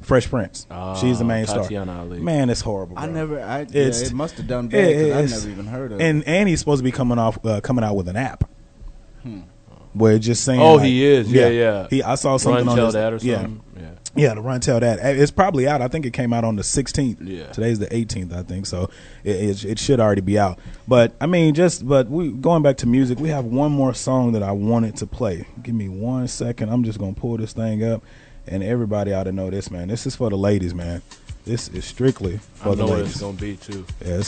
Fresh 0.00 0.30
Prince. 0.30 0.66
She's 1.00 1.18
the 1.18 1.24
main 1.24 1.44
Oh, 1.48 1.52
Tatyana 1.52 1.82
star. 1.84 1.98
Ali. 1.98 2.20
Man, 2.20 2.48
it's 2.48 2.62
horrible. 2.62 2.98
I 2.98 3.06
never. 3.06 3.40
I, 3.40 3.60
It's- 3.62 4.00
yeah, 4.00 4.06
it 4.08 4.12
must 4.14 4.36
have 4.38 4.46
done 4.46 4.68
bad 4.68 4.86
because 4.88 5.02
I 5.04 5.18
it's- 5.22 5.40
never 5.44 5.50
even 5.50 5.66
heard 5.66 5.92
of 5.92 6.00
And 6.00 6.22
it. 6.22 6.28
and 6.28 6.48
he's 6.48 6.60
supposed 6.60 6.78
to 6.80 6.84
be 6.84 6.92
coming 6.92 7.18
off 7.18 7.44
uh, 7.44 7.60
coming 7.60 7.84
out 7.84 7.94
with 7.96 8.08
an 8.08 8.16
app. 8.16 8.44
Where 9.94 10.18
just 10.18 10.44
saying, 10.44 10.60
Oh, 10.60 10.74
like- 10.76 10.86
he 10.86 11.04
is. 11.04 11.30
Yeah, 11.32 11.48
yeah. 11.48 11.86
He, 11.90 12.02
I 12.02 12.14
saw 12.14 12.36
something 12.36 12.66
Run 12.66 12.68
on 12.68 12.76
tell 12.76 12.86
this, 12.86 12.94
that 12.94 13.12
or 13.12 13.16
yeah, 13.16 13.40
something. 13.42 13.62
Yeah. 13.76 13.90
yeah, 14.14 14.34
the 14.34 14.40
run 14.42 14.60
tell 14.60 14.78
that 14.80 14.98
it's 15.18 15.30
probably 15.32 15.66
out. 15.66 15.82
I 15.82 15.88
think 15.88 16.06
it 16.06 16.12
came 16.12 16.32
out 16.32 16.44
on 16.44 16.56
the 16.56 16.62
16th. 16.62 17.16
Yeah. 17.20 17.46
today's 17.46 17.78
the 17.78 17.86
18th, 17.86 18.32
I 18.32 18.42
think. 18.42 18.66
So 18.66 18.90
it, 19.24 19.36
it, 19.36 19.64
it 19.64 19.78
should 19.78 19.98
already 19.98 20.20
be 20.20 20.38
out. 20.38 20.58
But 20.86 21.14
I 21.20 21.26
mean, 21.26 21.54
just 21.54 21.86
but 21.88 22.08
we 22.08 22.30
going 22.30 22.62
back 22.62 22.76
to 22.78 22.86
music. 22.86 23.18
We 23.18 23.30
have 23.30 23.44
one 23.46 23.72
more 23.72 23.92
song 23.92 24.32
that 24.32 24.42
I 24.42 24.52
wanted 24.52 24.96
to 24.98 25.06
play. 25.06 25.46
Give 25.62 25.74
me 25.74 25.88
one 25.88 26.28
second. 26.28 26.68
I'm 26.70 26.84
just 26.84 26.98
gonna 26.98 27.14
pull 27.14 27.36
this 27.38 27.52
thing 27.54 27.82
up, 27.82 28.02
and 28.48 28.62
everybody 28.62 29.12
ought 29.12 29.24
to 29.24 29.32
know 29.32 29.50
this, 29.50 29.70
man. 29.70 29.88
This 29.88 30.06
is 30.06 30.16
for 30.16 30.30
the 30.30 30.36
ladies, 30.38 30.74
man. 30.74 31.02
This 31.44 31.68
is 31.68 31.84
strictly 31.84 32.38
for 32.54 32.70
I 32.70 32.74
the 32.74 32.84
know 32.86 32.92
ladies. 32.92 33.10
it's 33.12 33.20
gonna 33.20 33.36
be 33.38 33.56
too. 33.56 33.84
Yeah, 34.04 34.20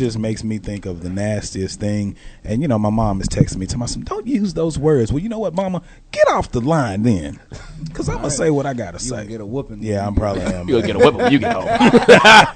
just 0.00 0.18
makes 0.18 0.42
me 0.42 0.58
think 0.58 0.84
of 0.86 1.02
the 1.02 1.08
nastiest 1.10 1.78
thing. 1.80 2.16
And 2.44 2.60
you 2.62 2.68
know, 2.68 2.78
my 2.78 2.90
mom 2.90 3.20
is 3.20 3.28
texting 3.28 3.58
me, 3.58 3.66
telling 3.66 4.00
me, 4.00 4.04
"Don't 4.04 4.26
use 4.26 4.54
those 4.54 4.78
words." 4.78 5.12
Well, 5.12 5.22
you 5.22 5.28
know 5.28 5.38
what, 5.38 5.54
Mama? 5.54 5.82
Get 6.10 6.26
off 6.28 6.50
the 6.50 6.60
line 6.60 7.02
then, 7.04 7.38
because 7.84 8.08
I'm 8.08 8.16
gonna 8.16 8.30
say 8.30 8.50
what 8.50 8.66
I 8.66 8.74
gotta 8.74 8.98
You 9.02 9.08
say. 9.10 9.26
get 9.26 9.40
a 9.40 9.46
whooping. 9.46 9.82
yeah, 9.82 10.06
I'm 10.06 10.14
probably 10.14 10.42
am. 10.42 10.68
You 10.68 10.74
gonna 10.80 10.86
get 10.86 10.96
a 10.96 10.98
whip 10.98 11.14
when 11.14 11.30
you 11.32 11.38
get 11.38 11.52
home. 11.54 11.66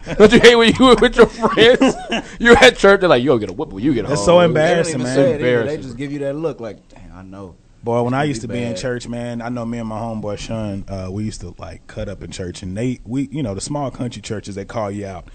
Don't 0.18 0.32
you 0.32 0.40
hate 0.40 0.57
when 0.57 0.74
you 0.74 0.84
were 0.86 0.97
with 1.01 1.16
your 1.16 1.26
friends? 1.26 1.95
You're 2.40 2.57
at 2.57 2.76
church, 2.76 3.01
they're 3.01 3.09
like, 3.09 3.22
you 3.22 3.28
gonna 3.28 3.40
get 3.40 3.51
a 3.51 3.55
whip 3.55 3.68
when 3.70 3.82
you 3.84 3.95
get 3.95 4.05
home. 4.05 4.11
That's 4.11 4.24
so 4.24 4.36
They 4.38 4.42
don't 4.42 4.51
embarrassing, 4.51 5.03
man. 5.03 5.14
say 5.14 5.32
it 5.34 5.40
either. 5.40 5.64
They 5.64 5.76
just 5.76 5.97
give 5.97 6.12
you 6.12 6.18
that 6.20 6.34
look 6.36 6.61
like, 6.61 6.88
damn, 6.88 7.12
I 7.14 7.22
know. 7.22 7.55
Boy, 7.82 8.01
when 8.03 8.14
I 8.14 8.20
It'd 8.22 8.28
used 8.30 8.40
to 8.42 8.49
be 8.49 8.55
be 8.55 8.62
in 8.62 8.74
church, 8.76 9.07
man, 9.09 9.42
I 9.42 9.51
know 9.51 9.66
me 9.66 9.76
and 9.76 9.86
my 9.86 9.99
homeboy 9.99 10.38
Sean, 10.38 10.86
uh, 10.88 11.11
we 11.11 11.24
used 11.24 11.42
to 11.42 11.55
like 11.59 11.86
cut 11.86 12.09
up 12.09 12.22
in 12.22 12.30
church, 12.30 12.62
and 12.62 12.74
they, 12.74 13.01
we, 13.05 13.28
you 13.30 13.42
know, 13.42 13.55
the 13.55 13.61
small 13.61 13.90
country 13.90 14.22
churches, 14.22 14.55
they 14.55 14.64
call 14.64 14.90
you 14.90 15.07
out. 15.07 15.28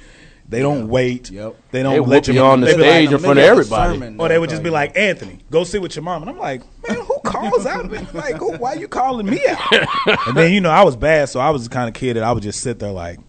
They 0.49 0.61
don't 0.61 0.87
wait. 0.87 1.29
Yep. 1.29 1.55
They 1.69 1.83
don't 1.83 1.93
They 1.93 1.99
let 1.99 2.27
you 2.27 2.41
on 2.41 2.61
the 2.61 2.67
they 2.67 2.75
be 2.75 2.81
stage 2.81 3.05
like, 3.07 3.13
in 3.13 3.19
front 3.19 3.39
of 3.39 3.45
everybody. 3.45 4.15
or 4.17 4.29
they 4.29 4.39
would 4.39 4.49
just 4.49 4.63
be 4.63 4.71
like, 4.71 4.97
Anthony, 4.97 5.39
go 5.51 5.63
sit 5.63 5.79
with 5.79 5.95
your 5.95 6.01
mom. 6.01 6.23
And 6.23 6.31
I'm 6.31 6.39
like, 6.39 6.63
man, 6.87 6.97
who 7.01 7.19
calls 7.23 7.67
out? 7.67 7.91
like, 8.15 8.35
who, 8.37 8.57
why 8.57 8.73
you 8.73 8.87
calling 8.87 9.27
me 9.27 9.39
out? 9.47 9.87
and 10.27 10.35
then, 10.35 10.51
you 10.51 10.59
know, 10.59 10.71
I 10.71 10.83
was 10.83 10.95
bad, 10.95 11.29
so 11.29 11.39
I 11.39 11.51
was 11.51 11.65
the 11.65 11.69
kind 11.69 11.87
of 11.87 11.93
kid 11.93 12.15
that 12.15 12.23
I 12.23 12.31
would 12.31 12.41
just 12.41 12.61
sit 12.61 12.79
there 12.79 12.91
like, 12.91 13.19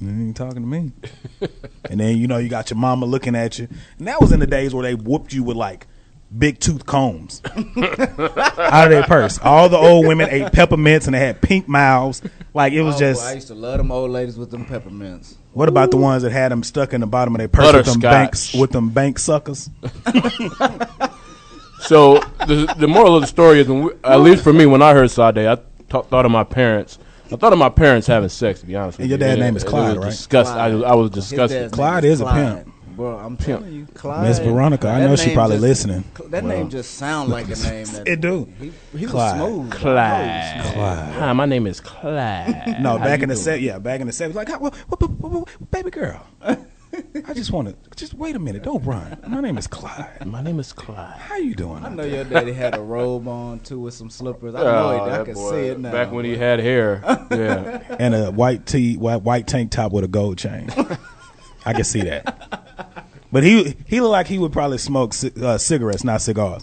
you 0.00 0.08
ain't 0.08 0.36
talking 0.36 0.62
to 0.62 0.68
me. 0.68 0.92
and 1.90 1.98
then, 1.98 2.16
you 2.18 2.28
know, 2.28 2.36
you 2.36 2.48
got 2.48 2.70
your 2.70 2.78
mama 2.78 3.04
looking 3.04 3.34
at 3.34 3.58
you. 3.58 3.66
And 3.98 4.06
that 4.06 4.20
was 4.20 4.30
in 4.30 4.38
the 4.38 4.46
days 4.46 4.72
where 4.72 4.84
they 4.84 4.94
whooped 4.94 5.32
you 5.32 5.42
with 5.42 5.56
like 5.56 5.88
big 6.36 6.58
tooth 6.60 6.84
combs 6.86 7.40
out 7.54 8.84
of 8.84 8.90
their 8.90 9.02
purse. 9.04 9.38
All 9.38 9.68
the 9.68 9.76
old 9.76 10.06
women 10.06 10.28
ate 10.30 10.52
peppermints 10.52 11.06
and 11.06 11.14
they 11.14 11.20
had 11.20 11.40
pink 11.40 11.68
mouths. 11.68 12.22
Like, 12.54 12.72
it 12.72 12.82
was 12.82 12.96
Oh, 12.96 12.98
just. 12.98 13.22
boy, 13.22 13.28
I 13.28 13.32
used 13.34 13.46
to 13.48 13.54
love 13.54 13.78
them 13.78 13.90
old 13.92 14.10
ladies 14.10 14.36
with 14.38 14.50
them 14.50 14.64
peppermints. 14.64 15.36
What 15.52 15.68
about 15.68 15.90
the 15.90 15.96
ones 15.98 16.22
that 16.22 16.32
had 16.32 16.52
them 16.52 16.62
stuck 16.62 16.92
in 16.92 17.00
the 17.00 17.06
bottom 17.06 17.34
of 17.34 17.38
their 17.38 17.48
purse 17.48 17.72
with 17.72 17.86
them 17.86 18.00
banks 18.00 18.54
with 18.54 18.70
them 18.72 18.90
bank 18.90 19.18
suckers? 19.18 19.70
So 21.80 22.18
the 22.46 22.74
the 22.78 22.88
moral 22.88 23.14
of 23.16 23.20
the 23.20 23.26
story 23.28 23.60
is, 23.60 23.68
when 23.68 23.84
we, 23.84 23.90
at 24.02 24.20
least 24.20 24.42
for 24.42 24.52
me, 24.52 24.66
when 24.66 24.82
I 24.82 24.92
heard 24.92 25.10
Sade, 25.10 25.38
I 25.38 25.56
thought 25.88 26.24
of 26.24 26.30
my 26.32 26.42
parents. 26.42 26.98
I 27.30 27.36
thought 27.36 27.52
of 27.52 27.58
my 27.58 27.68
parents 27.68 28.06
having 28.06 28.28
sex. 28.28 28.60
To 28.60 28.66
be 28.66 28.74
honest 28.74 28.98
with 28.98 29.04
And 29.04 29.10
your 29.10 29.18
dad's 29.18 29.38
name 29.38 29.56
is 29.56 29.62
it- 29.62 29.66
it 29.66 29.70
Clyde, 29.70 29.96
was 29.96 30.04
right? 30.04 30.10
Disgust. 30.10 30.52
I, 30.52 30.68
was- 30.74 30.82
I 30.84 30.94
was 30.94 31.14
His 31.14 31.28
disgusted. 31.28 31.60
dad's 31.62 31.72
Clyde 31.74 32.02
name 32.02 32.12
is 32.12 32.20
a 32.20 32.24
Clyde. 32.24 32.64
pimp. 32.64 32.74
Bro, 32.96 33.18
I'm 33.18 33.36
telling 33.36 33.72
you, 33.72 33.86
Clyde. 33.94 34.26
Miss 34.26 34.38
Veronica, 34.38 34.88
I 34.88 35.00
know 35.00 35.16
she 35.16 35.34
probably 35.34 35.56
just- 35.56 35.62
listening. 35.62 36.04
That 36.30 36.44
name 36.44 36.70
just 36.70 36.94
sound 36.94 37.28
like 37.30 37.44
a 37.46 37.56
name. 37.70 37.84
That 37.86 38.08
It 38.08 38.20
do. 38.22 38.48
He, 38.58 38.72
he 38.96 39.04
was 39.04 39.10
Clyde. 39.12 39.36
smooth. 39.36 39.70
Clyde. 39.70 40.72
Clyde. 40.72 41.12
Hi, 41.14 41.32
my 41.34 41.44
name 41.46 41.66
is 41.66 41.80
Clyde. 41.80 42.76
No, 42.80 42.96
How 42.98 43.04
back 43.04 43.22
in 43.22 43.28
the 43.28 43.34
doing? 43.34 43.44
set, 43.44 43.60
yeah, 43.60 43.78
back 43.78 44.00
in 44.00 44.06
the 44.06 44.12
set, 44.12 44.34
like, 44.34 44.48
what, 44.60 44.74
what- 44.88 45.70
baby 45.70 45.90
girl, 45.90 46.26
I 46.42 47.34
just 47.34 47.52
want 47.52 47.68
to, 47.68 47.76
just 47.96 48.14
wait 48.14 48.34
a 48.36 48.38
minute, 48.38 48.62
don't 48.62 48.82
run. 48.82 49.18
My 49.26 49.40
name 49.42 49.58
is 49.58 49.66
Clyde. 49.66 50.24
My 50.24 50.40
name 50.42 50.58
is 50.58 50.72
Clyde. 50.72 51.18
How 51.18 51.36
you 51.36 51.54
doing? 51.54 51.84
I 51.84 51.90
know 51.90 52.04
your 52.04 52.24
daddy 52.24 52.54
had 52.54 52.74
a 52.74 52.80
robe 52.80 53.28
on 53.28 53.60
too 53.60 53.78
with 53.80 53.92
some 53.92 54.08
slippers. 54.08 54.54
I 54.54 54.62
know 54.62 54.88
Oh, 55.00 55.04
it. 55.06 55.10
I 55.20 55.24
can 55.24 55.34
boy. 55.34 55.50
see 55.50 55.66
it 55.68 55.78
now. 55.80 55.92
Back 55.92 56.12
when 56.12 56.24
he 56.24 56.36
had 56.36 56.60
hair. 56.60 57.02
Yeah. 57.30 57.82
And 57.98 58.14
a 58.14 58.30
white 58.30 58.64
tee, 58.64 58.96
white, 58.96 59.20
white 59.22 59.46
tank 59.46 59.70
top 59.72 59.92
with 59.92 60.04
a 60.04 60.08
gold 60.08 60.38
chain. 60.38 60.70
I 61.66 61.72
can 61.72 61.84
see 61.84 62.00
that. 62.02 62.85
But 63.32 63.42
he 63.42 63.76
he 63.86 64.00
looked 64.00 64.12
like 64.12 64.26
he 64.28 64.38
would 64.38 64.52
probably 64.52 64.78
smoke 64.78 65.12
ci- 65.12 65.32
uh, 65.42 65.58
cigarettes, 65.58 66.04
not 66.04 66.20
cigars. 66.22 66.62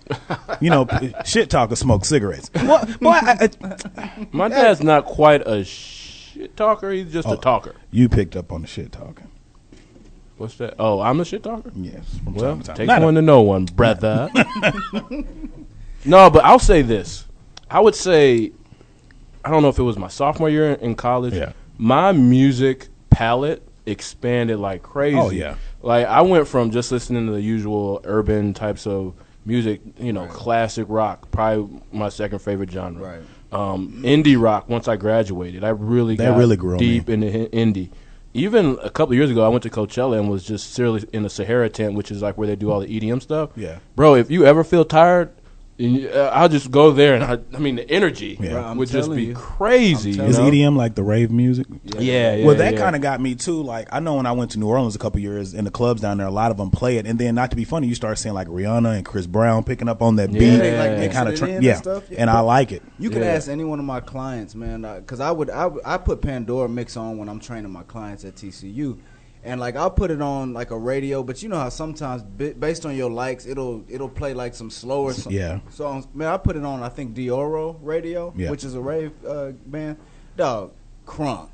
You 0.62 0.70
know, 0.70 0.88
shit 1.26 1.50
talker 1.50 1.76
smoke 1.76 2.06
cigarettes. 2.06 2.50
Boy, 2.50 2.80
boy 3.02 3.10
I, 3.12 3.50
I, 3.98 4.28
My 4.32 4.48
dad's 4.48 4.82
not 4.82 5.06
quite 5.06 5.46
a 5.46 5.64
shit 5.66 6.56
talker. 6.56 6.92
He's 6.92 7.12
just 7.12 7.28
Oh. 7.28 7.34
a 7.34 7.38
talker. 7.38 7.76
you 7.92 8.08
picked 8.10 8.36
up 8.36 8.52
on 8.52 8.62
the 8.62 8.68
shit 8.68 8.92
talking. 8.92 9.28
What's 10.38 10.56
that? 10.56 10.76
Oh, 10.80 11.00
I'm 11.00 11.20
a 11.20 11.26
shit 11.26 11.44
talker? 11.44 11.72
Yes. 11.76 12.20
From 12.24 12.34
Well, 12.34 12.52
time 12.52 12.60
to 12.62 12.68
time. 12.68 12.76
take 12.78 12.88
Not 12.88 13.02
a- 13.02 13.06
one 13.06 13.14
to 13.16 13.22
know 13.22 13.42
one, 13.42 13.66
brother. 13.66 14.30
no, 16.06 16.30
but 16.30 16.44
I'll 16.44 16.60
say 16.60 16.82
this. 16.82 17.26
I 17.70 17.80
would 17.80 17.96
say, 17.96 18.52
I 19.44 19.50
don't 19.52 19.62
know 19.62 19.70
if 19.70 19.80
it 19.80 19.84
was 19.84 19.98
my 19.98 20.08
sophomore 20.08 20.50
year 20.50 20.74
in 20.74 20.96
college. 20.96 21.34
Yeah. 21.34 21.54
My 21.78 22.12
music 22.12 22.88
palette 23.10 23.68
expanded 23.86 24.60
like 24.60 24.82
crazy. 24.84 25.18
Oh, 25.18 25.30
yeah. 25.30 25.56
Like 25.84 26.08
I 26.08 26.22
went 26.22 26.48
from 26.48 26.72
just 26.72 26.92
listening 26.92 27.28
to 27.28 27.34
the 27.34 27.42
usual 27.42 28.02
urban 28.06 28.54
types 28.54 28.88
of 28.88 29.14
music, 29.46 29.82
you 30.00 30.14
know, 30.14 30.26
classic 30.28 30.86
rock, 30.90 31.30
probably 31.30 31.82
my 31.92 32.10
second 32.10 32.40
favorite 32.40 32.72
genre. 32.72 33.02
Right. 33.02 33.22
Um, 33.52 34.02
indie 34.04 34.42
rock. 34.42 34.68
Once 34.70 34.88
I 34.88 34.96
graduated, 34.96 35.64
I 35.64 35.70
really 35.70 36.16
That 36.16 36.30
got 36.32 36.38
really 36.38 36.56
grew 36.56 36.78
deep 36.78 37.08
me. 37.10 37.14
into 37.14 37.50
indie. 37.50 37.90
Even 38.34 38.80
a 38.82 38.90
couple 38.90 39.14
of 39.14 39.18
years 39.18 39.30
ago, 39.30 39.46
I 39.46 39.50
went 39.50 39.62
to 39.64 39.70
Coachella 39.70 40.18
and 40.18 40.28
was 40.28 40.44
just 40.44 40.74
seriously 40.74 41.08
in 41.14 41.22
the 41.22 41.30
Sahara 41.30 41.70
tent, 41.70 41.94
which 41.94 42.10
is 42.10 42.24
like 42.24 42.36
where 42.38 42.48
they 42.48 42.56
do 42.56 42.72
all 42.72 42.80
the 42.80 42.88
EDM 42.88 43.22
stuff. 43.22 43.52
Yeah. 43.56 43.78
bro. 43.96 44.16
If 44.16 44.32
you 44.32 44.44
ever 44.46 44.64
feel 44.64 44.86
tired, 44.86 45.30
and 45.84 46.08
uh, 46.08 46.32
I'll 46.34 46.50
just 46.50 46.72
go 46.72 46.92
there, 46.92 47.16
and 47.16 47.24
I, 47.24 47.40
I 47.56 47.60
mean, 47.60 47.76
the 47.76 47.90
energy 47.90 48.38
Yeah. 48.40 48.52
Bro, 48.52 48.74
would 48.76 48.90
just 48.90 49.12
be 49.12 49.26
you. 49.26 49.34
crazy. 49.34 50.12
You 50.12 50.24
Is 50.24 50.38
know? 50.40 50.46
EDM 50.50 50.76
like 50.78 50.96
the 50.96 51.04
rave 51.04 51.30
music? 51.32 51.68
Yeah, 51.84 52.36
yeah. 52.36 52.46
well, 52.46 52.56
that 52.56 52.74
yeah. 52.74 52.80
kind 52.80 52.96
of 52.96 53.02
got 53.02 53.20
me 53.22 53.36
too. 53.36 53.62
Like 53.62 53.88
I 53.92 54.00
know 54.00 54.16
when 54.16 54.26
I 54.26 54.32
went 54.32 54.52
to 54.52 54.60
New 54.60 54.68
Orleans 54.68 54.96
a 54.96 55.00
couple 55.00 55.20
years 55.20 55.54
in 55.54 55.66
the 55.66 55.72
clubs 55.72 56.02
down 56.02 56.18
there, 56.18 56.28
a 56.28 56.32
lot 56.32 56.52
of 56.52 56.58
them 56.58 56.72
play 56.72 56.98
it, 56.98 57.06
and 57.06 57.20
then 57.20 57.36
not 57.36 57.50
to 57.52 57.56
be 57.56 57.64
funny, 57.66 57.88
you 57.88 57.96
start 57.96 58.18
seeing 58.18 58.34
like 58.36 58.48
Rihanna 58.48 58.96
and 58.98 59.06
Chris 59.06 59.28
Brown 59.28 59.64
picking 59.64 59.90
up 59.90 60.02
on 60.02 60.16
that 60.16 60.32
beat 60.32 60.42
Yeah. 60.42 60.58
They, 60.58 60.78
like, 60.78 60.90
and 60.92 61.00
mixing 61.02 61.12
kind 61.14 61.30
it 61.30 61.34
of 61.34 61.40
in 61.42 61.46
tra- 61.48 61.56
and 61.56 61.64
yeah, 61.66 61.76
stuff. 61.76 62.04
and 62.18 62.30
I 62.30 62.40
like 62.40 62.72
it. 62.72 62.82
You 63.00 63.10
can 63.10 63.22
Yeah. 63.22 63.30
ask 63.30 63.50
any 63.50 63.64
one 63.64 63.80
of 63.80 63.86
my 63.86 64.00
clients, 64.00 64.56
man, 64.56 64.82
because 65.00 65.20
I 65.20 65.32
would 65.32 65.50
I, 65.50 65.66
would- 65.68 65.84
I 65.86 65.98
put 65.98 66.22
Pandora 66.22 66.70
mix 66.70 66.96
on 66.98 67.18
when 67.18 67.28
I'm 67.30 67.40
training 67.40 67.72
my 67.72 67.84
clients 67.84 68.24
at 68.26 68.36
TCU, 68.36 68.98
and 69.44 69.60
like 69.60 69.76
I'll 69.76 69.92
put 69.92 70.10
it 70.12 70.22
on 70.22 70.54
like 70.54 70.72
a 70.72 70.78
radio. 70.78 71.24
But 71.24 71.44
you 71.44 71.50
know 71.50 71.58
how 71.58 71.70
sometimes 71.70 72.24
bi- 72.24 72.54
based 72.54 72.86
on 72.86 72.96
your 72.96 73.12
likes, 73.12 73.46
it'll 73.46 73.84
it'll 73.88 74.10
play 74.10 74.34
like 74.34 74.54
some 74.56 74.70
slower 74.70 75.14
so- 75.14 75.30
Yeah. 75.30 75.60
songs. 75.70 76.08
Man, 76.14 76.28
I 76.28 76.38
put 76.38 76.56
it 76.56 76.64
on 76.66 76.82
I 76.84 76.90
think 76.90 77.16
Dioro 77.16 77.78
radio, 77.82 78.34
Yeah. 78.36 78.50
which 78.52 78.64
is 78.64 78.76
a 78.76 78.82
rave 78.82 79.12
uh, 79.28 79.52
band. 79.66 79.98
Dog, 80.38 80.72
crunk. 81.06 81.50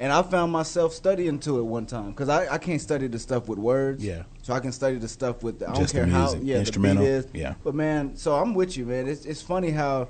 And 0.00 0.12
I 0.12 0.22
found 0.22 0.50
myself 0.50 0.92
studying 0.92 1.38
to 1.40 1.58
it 1.60 1.62
one 1.62 1.86
time 1.86 2.10
because 2.10 2.28
I, 2.28 2.54
I 2.54 2.58
can't 2.58 2.80
study 2.80 3.06
the 3.06 3.18
stuff 3.18 3.48
with 3.48 3.58
words. 3.60 4.04
Yeah. 4.04 4.24
So 4.42 4.52
I 4.52 4.58
can 4.60 4.72
study 4.72 4.96
the 4.96 5.06
stuff 5.08 5.42
with 5.42 5.62
I 5.62 5.66
don't 5.66 5.76
Just 5.76 5.94
the 5.94 6.00
care 6.00 6.08
how 6.08 6.34
yeah 6.42 6.58
instrumental, 6.58 7.04
the 7.04 7.08
beat 7.10 7.14
is. 7.16 7.26
yeah. 7.32 7.54
But 7.62 7.74
man, 7.74 8.16
so 8.16 8.34
I'm 8.34 8.54
with 8.54 8.76
you, 8.76 8.86
man. 8.86 9.06
It's 9.06 9.24
it's 9.24 9.40
funny 9.42 9.70
how 9.70 10.08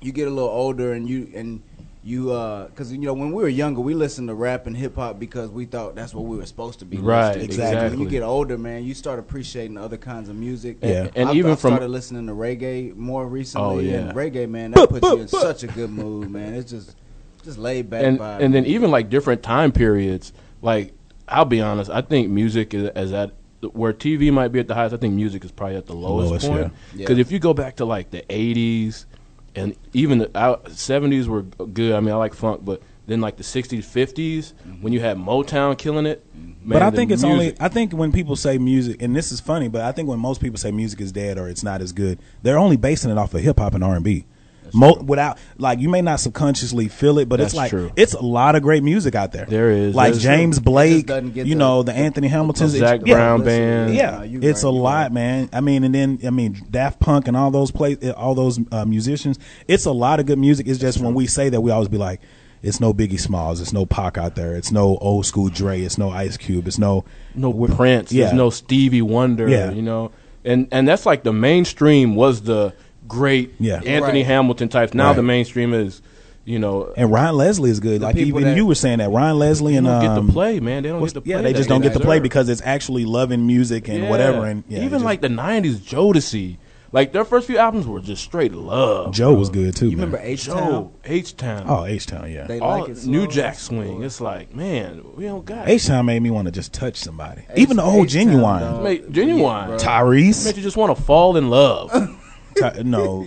you 0.00 0.12
get 0.12 0.28
a 0.28 0.30
little 0.30 0.48
older 0.50 0.92
and 0.94 1.08
you 1.08 1.30
and 1.34 1.62
you 2.04 2.32
uh 2.32 2.66
because 2.66 2.90
you 2.92 2.98
know 2.98 3.14
when 3.14 3.30
we 3.32 3.42
were 3.42 3.48
younger 3.48 3.80
we 3.80 3.94
listened 3.94 4.26
to 4.28 4.34
rap 4.34 4.66
and 4.66 4.76
hip 4.76 4.96
hop 4.96 5.20
because 5.20 5.50
we 5.50 5.64
thought 5.64 5.94
that's 5.94 6.12
what 6.12 6.24
we 6.24 6.36
were 6.36 6.44
supposed 6.46 6.80
to 6.80 6.84
be 6.84 6.96
Right, 6.96 7.34
to. 7.34 7.40
exactly. 7.44 7.90
when 7.90 8.00
you 8.00 8.08
get 8.08 8.24
older 8.24 8.58
man 8.58 8.82
you 8.82 8.92
start 8.92 9.20
appreciating 9.20 9.78
other 9.78 9.96
kinds 9.96 10.28
of 10.28 10.34
music 10.34 10.78
Yeah. 10.82 11.08
And 11.14 11.28
I've, 11.28 11.36
even 11.36 11.52
I've 11.52 11.60
from- 11.60 11.70
started 11.74 11.88
listening 11.88 12.26
to 12.26 12.32
reggae 12.32 12.96
more 12.96 13.26
recently 13.28 13.66
Oh, 13.66 13.78
yeah. 13.78 13.98
and 13.98 14.12
reggae 14.16 14.48
man 14.48 14.72
that 14.72 14.88
puts 14.88 15.06
you 15.06 15.18
in 15.18 15.28
such 15.28 15.62
a 15.62 15.68
good 15.68 15.90
mood 15.90 16.28
man 16.30 16.54
it's 16.54 16.72
just 16.72 16.96
just 17.44 17.58
laid 17.58 17.88
back 17.88 18.04
and 18.04 18.18
vibe, 18.18 18.40
and 18.40 18.52
then 18.54 18.66
even 18.66 18.90
like 18.90 19.08
different 19.08 19.42
time 19.42 19.70
periods. 19.72 20.32
Like 20.60 20.92
I'll 21.28 21.44
be 21.44 21.60
honest, 21.60 21.90
I 21.90 22.00
think 22.00 22.28
music 22.30 22.72
is, 22.72 22.88
is 22.94 23.12
at 23.12 23.32
where 23.72 23.92
TV 23.92 24.32
might 24.32 24.48
be 24.48 24.60
at 24.60 24.68
the 24.68 24.74
highest. 24.74 24.94
I 24.94 24.98
think 24.98 25.14
music 25.14 25.44
is 25.44 25.50
probably 25.50 25.74
at 25.76 25.86
the 25.86 25.92
lowest, 25.94 26.30
lowest, 26.30 26.46
point. 26.48 26.60
yeah. 26.60 26.98
Because 26.98 27.16
Yeah. 27.18 27.20
if 27.22 27.32
you 27.32 27.40
go 27.40 27.52
back 27.52 27.76
to 27.76 27.84
like 27.84 28.10
the 28.12 28.22
'80s 28.28 29.06
and 29.54 29.76
even 29.92 30.18
the 30.18 30.26
'70s 30.26 31.26
were 31.26 31.42
good. 31.42 31.92
I 31.94 32.00
mean, 32.00 32.12
I 32.12 32.16
like 32.16 32.34
funk, 32.34 32.64
but 32.64 32.82
then 33.06 33.20
like 33.20 33.36
the 33.36 33.42
'60s, 33.42 33.78
'50s 33.78 34.14
mm-hmm. 34.38 34.82
when 34.82 34.92
you 34.92 35.00
had 35.00 35.16
Motown 35.16 35.76
killing 35.76 36.06
it. 36.06 36.24
Mm-hmm. 36.36 36.68
Man, 36.68 36.78
but 36.78 36.82
I 36.82 36.90
think 36.90 37.10
it's 37.10 37.24
only. 37.24 37.54
I 37.60 37.68
think 37.68 37.92
when 37.92 38.12
people 38.12 38.36
say 38.36 38.58
music, 38.58 39.02
and 39.02 39.14
this 39.14 39.32
is 39.32 39.40
funny, 39.40 39.68
but 39.68 39.82
I 39.82 39.92
think 39.92 40.08
when 40.08 40.20
most 40.20 40.40
people 40.40 40.58
say 40.58 40.70
music 40.70 41.00
is 41.00 41.12
dead 41.12 41.38
or 41.38 41.48
it's 41.48 41.62
not 41.62 41.80
as 41.80 41.92
good, 41.92 42.18
they're 42.42 42.58
only 42.58 42.76
basing 42.76 43.10
it 43.10 43.18
off 43.18 43.34
of 43.34 43.40
hip 43.40 43.58
hop 43.58 43.74
and 43.74 43.82
R 43.82 43.94
and 43.96 44.04
B. 44.04 44.26
Mo- 44.74 45.02
without 45.02 45.38
like 45.58 45.78
you 45.78 45.88
may 45.88 46.00
not 46.02 46.20
subconsciously 46.20 46.88
feel 46.88 47.18
it, 47.18 47.28
but 47.28 47.40
it's 47.40 47.54
like 47.54 47.70
true. 47.70 47.90
it's 47.96 48.14
a 48.14 48.22
lot 48.22 48.54
of 48.54 48.62
great 48.62 48.82
music 48.82 49.14
out 49.14 49.32
there. 49.32 49.46
There 49.46 49.70
is. 49.70 49.94
like 49.94 50.14
James 50.14 50.58
Blake, 50.58 51.08
you 51.08 51.30
the- 51.30 51.54
know 51.54 51.82
the 51.82 51.92
Anthony 51.92 52.28
Hamiltons, 52.28 52.72
Zac 52.72 53.00
yeah, 53.04 53.14
Brown 53.14 53.40
listen, 53.40 53.62
band. 53.62 53.94
Yeah, 53.94 54.22
it's 54.22 54.64
right, 54.64 54.68
a 54.68 54.72
lot, 54.72 55.02
right. 55.04 55.12
man. 55.12 55.50
I 55.52 55.60
mean, 55.60 55.84
and 55.84 55.94
then 55.94 56.18
I 56.26 56.30
mean, 56.30 56.60
Daft 56.70 57.00
Punk 57.00 57.28
and 57.28 57.36
all 57.36 57.50
those 57.50 57.70
play, 57.70 57.96
all 58.12 58.34
those 58.34 58.58
uh, 58.70 58.84
musicians. 58.84 59.38
It's 59.68 59.84
a 59.84 59.92
lot 59.92 60.20
of 60.20 60.26
good 60.26 60.38
music. 60.38 60.66
It's 60.66 60.78
just 60.78 61.00
when 61.00 61.14
we 61.14 61.26
say 61.26 61.48
that, 61.48 61.60
we 61.60 61.70
always 61.70 61.88
be 61.88 61.98
like, 61.98 62.20
it's 62.62 62.80
no 62.80 62.94
Biggie 62.94 63.20
Smalls, 63.20 63.60
it's 63.60 63.72
no 63.72 63.84
Pac 63.84 64.16
out 64.16 64.36
there, 64.36 64.54
it's 64.54 64.70
no 64.70 64.96
old 64.98 65.26
school 65.26 65.48
Dre, 65.48 65.80
it's 65.80 65.98
no 65.98 66.10
Ice 66.10 66.36
Cube, 66.36 66.66
it's 66.66 66.78
no 66.78 67.04
no 67.34 67.52
Prince. 67.52 68.12
yeah. 68.12 68.26
There's 68.26 68.36
no 68.36 68.50
Stevie 68.50 69.02
Wonder. 69.02 69.48
Yeah. 69.48 69.72
You 69.72 69.82
know, 69.82 70.12
and 70.44 70.68
and 70.70 70.86
that's 70.86 71.04
like 71.04 71.24
the 71.24 71.32
mainstream 71.32 72.14
was 72.14 72.42
the 72.42 72.72
great 73.12 73.54
Yeah. 73.60 73.76
Anthony 73.84 74.20
Right. 74.20 74.26
Hamilton 74.26 74.68
types. 74.68 74.94
Now 74.94 75.08
Right. 75.08 75.16
the 75.16 75.22
mainstream 75.22 75.72
is, 75.74 76.00
you 76.44 76.58
know, 76.58 76.92
And 76.96 77.10
Ryan 77.12 77.36
Leslie 77.36 77.70
is 77.70 77.78
good. 77.80 78.02
Like 78.02 78.16
even 78.16 78.42
that- 78.42 78.56
you 78.56 78.66
were 78.66 78.74
saying 78.74 78.98
that 78.98 79.10
Ryan 79.10 79.38
Leslie 79.38 79.72
they 79.72 79.78
and 79.78 79.86
don't 79.86 80.00
get 80.02 80.10
um, 80.10 80.26
to 80.26 80.32
play, 80.32 80.60
man. 80.60 80.82
They 80.82 80.88
don't 80.88 81.00
get 81.00 81.14
to 81.14 81.20
play. 81.20 81.30
yeah, 81.30 81.42
they 81.42 81.52
just 81.52 81.68
don't 81.68 81.82
get 81.82 81.92
to 81.92 82.00
play 82.00 82.18
because 82.18 82.48
it's 82.48 82.62
actually 82.64 83.04
loving 83.04 83.46
music 83.46 83.88
and 83.88 84.04
Yeah. 84.04 84.10
whatever. 84.10 84.46
And 84.46 84.64
yeah, 84.68 84.78
even 84.78 84.90
just- 84.92 85.04
like 85.04 85.20
the 85.20 85.28
'90s, 85.28 85.76
Jodeci. 85.78 86.56
Like 86.94 87.12
their 87.14 87.24
first 87.24 87.46
few 87.46 87.56
albums 87.56 87.86
were 87.86 88.00
just 88.00 88.22
straight 88.22 88.52
love. 88.52 89.14
Joe 89.14 89.32
was 89.32 89.48
good 89.48 89.74
too. 89.74 89.86
You 89.86 89.96
man. 89.96 90.06
remember 90.10 90.26
H 90.26 90.44
Town? 90.44 90.90
H 91.06 91.34
Town. 91.38 91.64
Oh, 91.66 91.86
H 91.86 92.06
Town, 92.06 92.30
yeah. 92.30 92.46
They 92.46 92.58
all 92.58 92.80
like 92.80 92.90
it 92.90 93.06
New. 93.06 93.26
Jack 93.26 93.58
Swing. 93.58 94.02
It's 94.02 94.20
like, 94.20 94.54
man, 94.54 95.00
we 95.16 95.24
don't 95.24 95.42
got 95.42 95.70
H 95.70 95.86
Town 95.86 96.04
made 96.04 96.20
me 96.22 96.28
want 96.28 96.46
to 96.48 96.52
just 96.52 96.74
touch 96.74 96.96
somebody. 96.96 97.44
Even 97.56 97.78
the 97.78 97.82
old 97.82 98.08
H-Town, 98.14 98.26
Ginuwine 98.26 98.60
dog. 98.60 98.84
Ginuwine. 99.10 99.66
bro. 99.68 99.76
Tyrese. 99.78 100.44
Made 100.44 100.56
you 100.58 100.62
just 100.62 100.76
want 100.76 100.94
to 100.94 101.02
fall 101.02 101.38
in 101.38 101.48
love. 101.48 101.90
Ty- 102.58 102.82
no, 102.84 103.26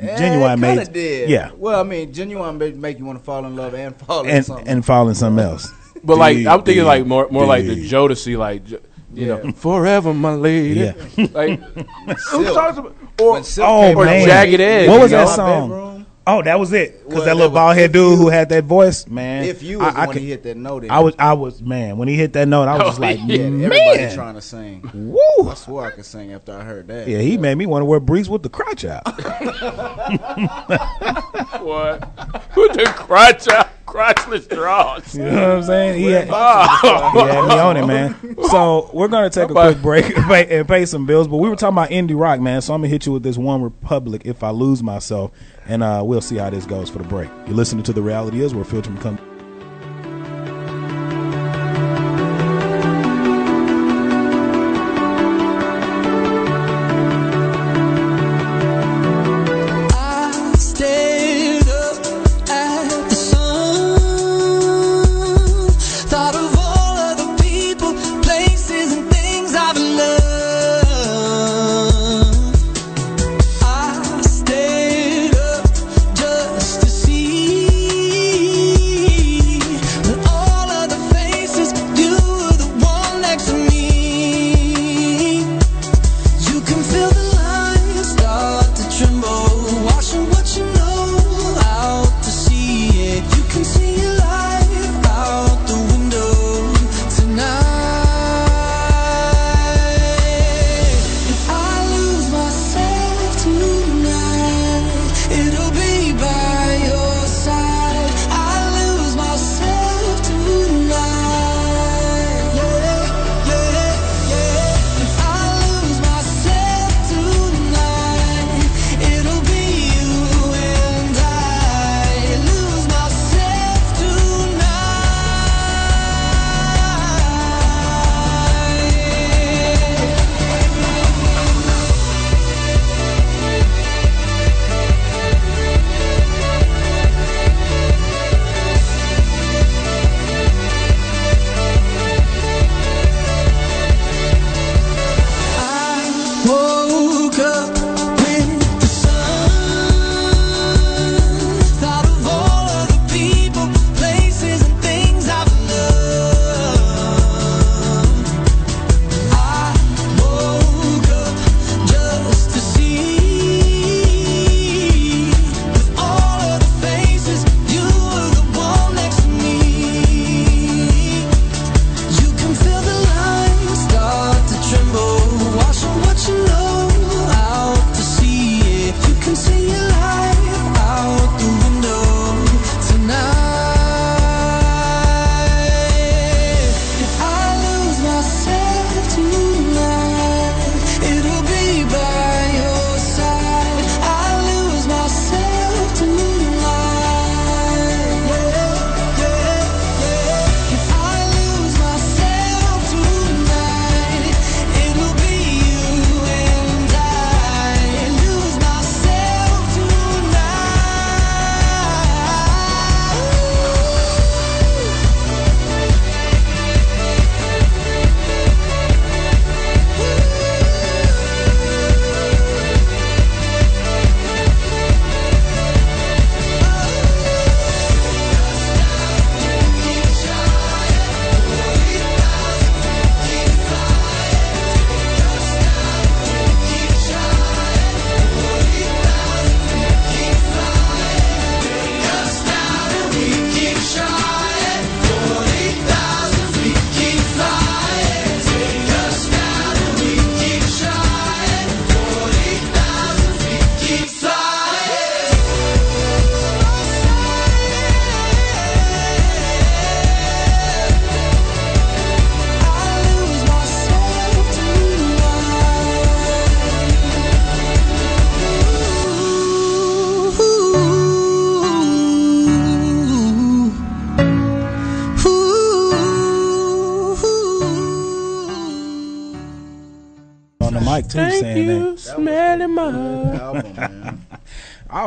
Eh, 0.00 0.16
Ginuwine 0.18 0.60
kinda 0.60 0.76
made 0.76 0.92
did. 0.92 1.28
yeah, 1.30 1.50
Well, 1.56 1.78
I 1.78 1.84
mean, 1.84 2.12
Ginuwine 2.12 2.58
make, 2.58 2.74
make 2.74 2.98
you 2.98 3.04
want 3.04 3.18
to 3.20 3.24
fall 3.24 3.44
in 3.46 3.54
love 3.54 3.72
and 3.74 3.94
fall 3.96 4.24
in 4.24 4.30
and 4.30 4.44
something. 4.44 4.66
and 4.68 4.84
fall 4.84 5.08
in 5.08 5.14
something 5.14 5.44
else. 5.44 5.70
But 6.04 6.18
like, 6.18 6.38
I'm 6.38 6.62
thinking 6.62 6.74
dude, 6.82 6.86
like 6.86 7.06
more, 7.06 7.28
more 7.30 7.46
like 7.46 7.64
the 7.64 7.76
dude. 7.76 7.88
Jodeci, 7.88 8.36
like, 8.36 8.68
you 8.68 8.80
Yeah. 9.14 9.26
know, 9.36 9.52
forever, 9.52 10.12
my 10.12 10.34
lady. 10.34 10.80
Yeah. 10.80 11.26
like, 11.32 11.60
who 12.30 12.44
Silk. 12.44 12.54
talks 12.56 12.78
about 12.78 12.96
or 13.20 13.32
When 13.34 13.44
Silk 13.44 13.68
Oh, 13.68 13.80
came 13.82 13.96
or 13.98 14.02
out 14.02 14.06
man. 14.06 14.20
with 14.22 14.28
Jagged 14.28 14.60
Edge? 14.60 14.88
What 14.88 15.00
was 15.02 15.10
you 15.12 15.16
that 15.18 15.24
know? 15.28 15.36
song? 15.36 15.91
Bedroom, 16.24 16.38
Oh, 16.38 16.42
that 16.42 16.58
was 16.60 16.72
it. 16.72 16.98
Because 16.98 17.08
Well, 17.08 17.18
that 17.20 17.26
that 17.26 17.36
little 17.36 17.50
bald 17.52 17.76
head 17.76 17.92
dude 17.92 18.12
you- 18.12 18.16
who 18.16 18.28
had 18.28 18.48
that 18.50 18.64
voice, 18.64 19.06
man. 19.08 19.44
If 19.44 19.62
you 19.62 19.78
was 19.80 19.88
I, 19.88 19.90
the 19.90 19.98
I 19.98 20.06
one 20.06 20.12
could- 20.14 20.22
he 20.22 20.30
hit 20.30 20.42
that 20.44 20.56
note 20.56 20.84
in, 20.84 20.90
I 20.90 21.00
was, 21.00 21.14
I 21.18 21.32
was, 21.32 21.60
man. 21.62 21.96
When 21.98 22.06
he 22.08 22.14
hit 22.16 22.32
that 22.34 22.46
note, 22.48 22.68
I 22.68 22.74
was 22.74 22.82
oh, 22.82 22.86
just 22.86 22.98
Oh, 22.98 23.02
like, 23.02 23.18
yeah, 23.26 23.36
yeah, 23.36 23.48
man. 23.50 23.64
everybody 23.72 24.14
trying 24.14 24.34
to 24.34 24.40
sing. 24.40 24.88
Woo. 24.94 25.48
I 25.50 25.54
swore 25.54 25.86
I 25.86 25.90
could 25.90 26.04
sing 26.04 26.32
after 26.32 26.52
I 26.56 26.62
heard 26.62 26.86
that. 26.88 27.08
Yeah, 27.08 27.18
he 27.18 27.36
made 27.38 27.56
me 27.56 27.66
want 27.66 27.82
to 27.82 27.86
wear 27.86 27.98
briefs 28.00 28.28
with 28.28 28.42
the 28.42 28.48
crotch 28.48 28.84
out. 28.84 29.02
What? 31.62 32.02
Who 32.52 32.68
the 32.72 32.84
crotch 32.96 33.46
out, 33.48 33.68
crotchless 33.92 34.48
draws? 34.48 35.14
You 35.14 35.24
know 35.24 35.48
what 35.48 35.56
I'm 35.58 35.62
saying? 35.64 36.00
He 36.00 36.10
had, 36.10 36.24
he 36.24 36.30
had 36.30 37.48
me 37.48 37.58
on 37.58 37.76
it, 37.76 37.86
man. 37.86 38.36
So 38.50 38.90
we're 38.92 39.08
gonna 39.08 39.30
take 39.30 39.50
a 39.50 39.52
quick 39.52 39.82
break 39.82 40.16
and 40.16 40.24
pay, 40.26 40.58
and 40.58 40.66
pay 40.66 40.86
some 40.86 41.06
bills. 41.06 41.28
But 41.28 41.36
we 41.36 41.48
were 41.48 41.56
talking 41.56 41.76
about 41.76 41.90
indie 41.90 42.18
rock, 42.18 42.40
man. 42.40 42.62
So 42.62 42.74
I'm 42.74 42.80
gonna 42.80 42.88
hit 42.88 43.06
you 43.06 43.12
with 43.12 43.22
this 43.22 43.36
OneRepublic 43.36 44.22
if 44.24 44.42
I 44.42 44.50
lose 44.50 44.82
myself, 44.82 45.32
and 45.66 45.82
uh, 45.82 46.02
we'll 46.04 46.20
see 46.20 46.36
how 46.36 46.50
this 46.50 46.64
goes 46.64 46.88
for 46.88 46.98
the 46.98 47.04
break. 47.04 47.30
You're 47.46 47.56
listening 47.56 47.84
to 47.84 47.92
the 47.92 48.02
reality 48.02 48.40
is 48.40 48.54
where 48.54 48.64
filter 48.64 48.92
come. 48.96 49.18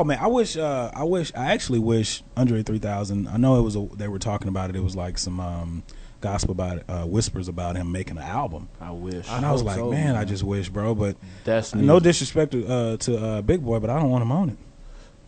Man, 0.05 0.19
I 0.19 0.27
wish. 0.27 0.55
Uh, 0.57 0.91
I 0.93 1.03
wish. 1.03 1.31
I 1.35 1.51
actually 1.51 1.79
wish 1.79 2.23
Andre 2.37 2.63
3000. 2.63 3.27
I 3.27 3.37
know 3.37 3.59
it 3.59 3.61
was. 3.61 3.75
A, 3.75 3.87
they 3.95 4.07
were 4.07 4.19
talking 4.19 4.47
about 4.47 4.69
it. 4.69 4.75
It 4.75 4.83
was 4.83 4.95
like 4.95 5.17
some 5.17 5.39
um, 5.39 5.83
gospel 6.21 6.51
about 6.51 6.83
uh, 6.87 7.05
whispers 7.05 7.47
about 7.47 7.75
him 7.75 7.91
making 7.91 8.17
an 8.17 8.23
album. 8.23 8.69
I 8.81 8.91
wish. 8.91 9.27
And 9.29 9.45
I, 9.45 9.51
was 9.51 9.63
like, 9.63 9.77
so, 9.77 9.91
man, 9.91 10.15
I 10.15 10.25
just 10.25 10.43
wish, 10.43 10.69
bro. 10.69 10.95
But 10.95 11.17
That's 11.43 11.75
no 11.75 11.99
disrespect 11.99 12.51
to 12.51 12.67
uh, 12.67 12.97
to 12.97 13.17
uh, 13.17 13.41
Big 13.41 13.63
Boi, 13.63 13.79
but 13.79 13.89
I 13.89 13.99
don't 13.99 14.09
want 14.09 14.21
him 14.21 14.31
on 14.31 14.49
it. 14.49 14.57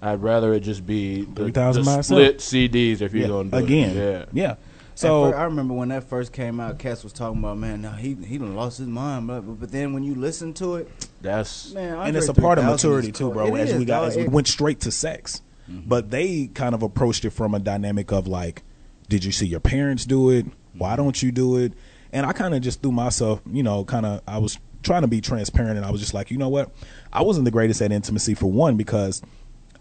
I'd 0.02 0.22
rather 0.22 0.54
it 0.54 0.60
just 0.60 0.86
be 0.86 1.24
the, 1.24 1.46
3,000 1.46 1.84
the 1.84 2.02
split 2.04 2.38
CDs 2.38 3.02
if 3.02 3.14
you're 3.14 3.24
Yeah, 3.24 3.28
going 3.28 3.50
to 3.50 3.58
do 3.58 3.66
again. 3.66 3.98
It. 3.98 4.30
Yeah. 4.32 4.48
Yeah. 4.48 4.56
So 4.94 5.32
So 5.32 5.38
I 5.38 5.44
remember 5.46 5.74
when 5.74 5.90
that 5.90 6.04
first 6.04 6.34
came 6.34 6.60
out, 6.60 6.78
Cass 6.78 7.04
was 7.04 7.14
talking 7.14 7.40
about, 7.40 7.58
man, 7.58 7.82
now 7.82 7.94
he 7.94 8.16
he 8.16 8.38
done 8.38 8.56
lost 8.56 8.78
his 8.78 8.88
mind, 8.88 9.28
but 9.28 9.42
but 9.42 9.72
then 9.72 9.94
when 9.94 10.04
you 10.04 10.16
listen 10.16 10.54
to 10.56 10.76
it, 10.76 11.07
That's 11.22 11.74
man, 11.74 11.98
and 11.98 12.16
it's 12.16 12.28
a 12.28 12.34
part 12.34 12.58
of 12.58 12.66
maturity 12.66 13.12
too, 13.12 13.32
bro. 13.32 13.56
It 13.56 13.60
as 13.60 13.72
is, 13.72 13.78
we 13.80 13.86
got, 13.86 14.02
dog. 14.02 14.10
as 14.10 14.16
we 14.18 14.24
It- 14.24 14.32
went 14.32 14.48
straight 14.48 14.80
to 14.82 14.92
sex, 14.92 15.42
mm-hmm. 15.70 15.88
but 15.88 16.12
they 16.12 16.48
kind 16.48 16.76
of 16.76 16.84
approached 16.84 17.26
it 17.26 17.32
from 17.32 17.56
a 17.56 17.60
dynamic 17.60 18.12
of 18.12 18.28
like, 18.28 18.64
did 19.10 19.24
you 19.24 19.32
see 19.32 19.48
your 19.48 19.60
parents 19.60 20.06
do 20.06 20.30
it? 20.30 20.46
Why 20.74 20.90
mm-hmm. 20.90 21.04
don't 21.04 21.24
you 21.24 21.32
do 21.32 21.58
it? 21.58 21.74
And 22.12 22.26
I 22.26 22.34
kind 22.34 22.54
of 22.54 22.62
just 22.62 22.82
threw 22.82 22.92
myself, 22.92 23.42
you 23.52 23.64
know, 23.64 23.84
kind 23.84 24.06
of. 24.06 24.22
I 24.28 24.38
was 24.38 24.60
trying 24.84 25.02
to 25.02 25.08
be 25.08 25.22
transparent, 25.22 25.78
and 25.78 25.86
I 25.86 25.92
was 25.92 26.00
just 26.00 26.14
like, 26.14 26.32
you 26.32 26.38
know 26.38 26.50
what? 26.50 26.72
I 27.12 27.24
wasn't 27.24 27.46
the 27.46 27.52
greatest 27.52 27.82
at 27.82 27.92
intimacy 27.92 28.34
for 28.34 28.46
one 28.46 28.78
because 28.78 29.22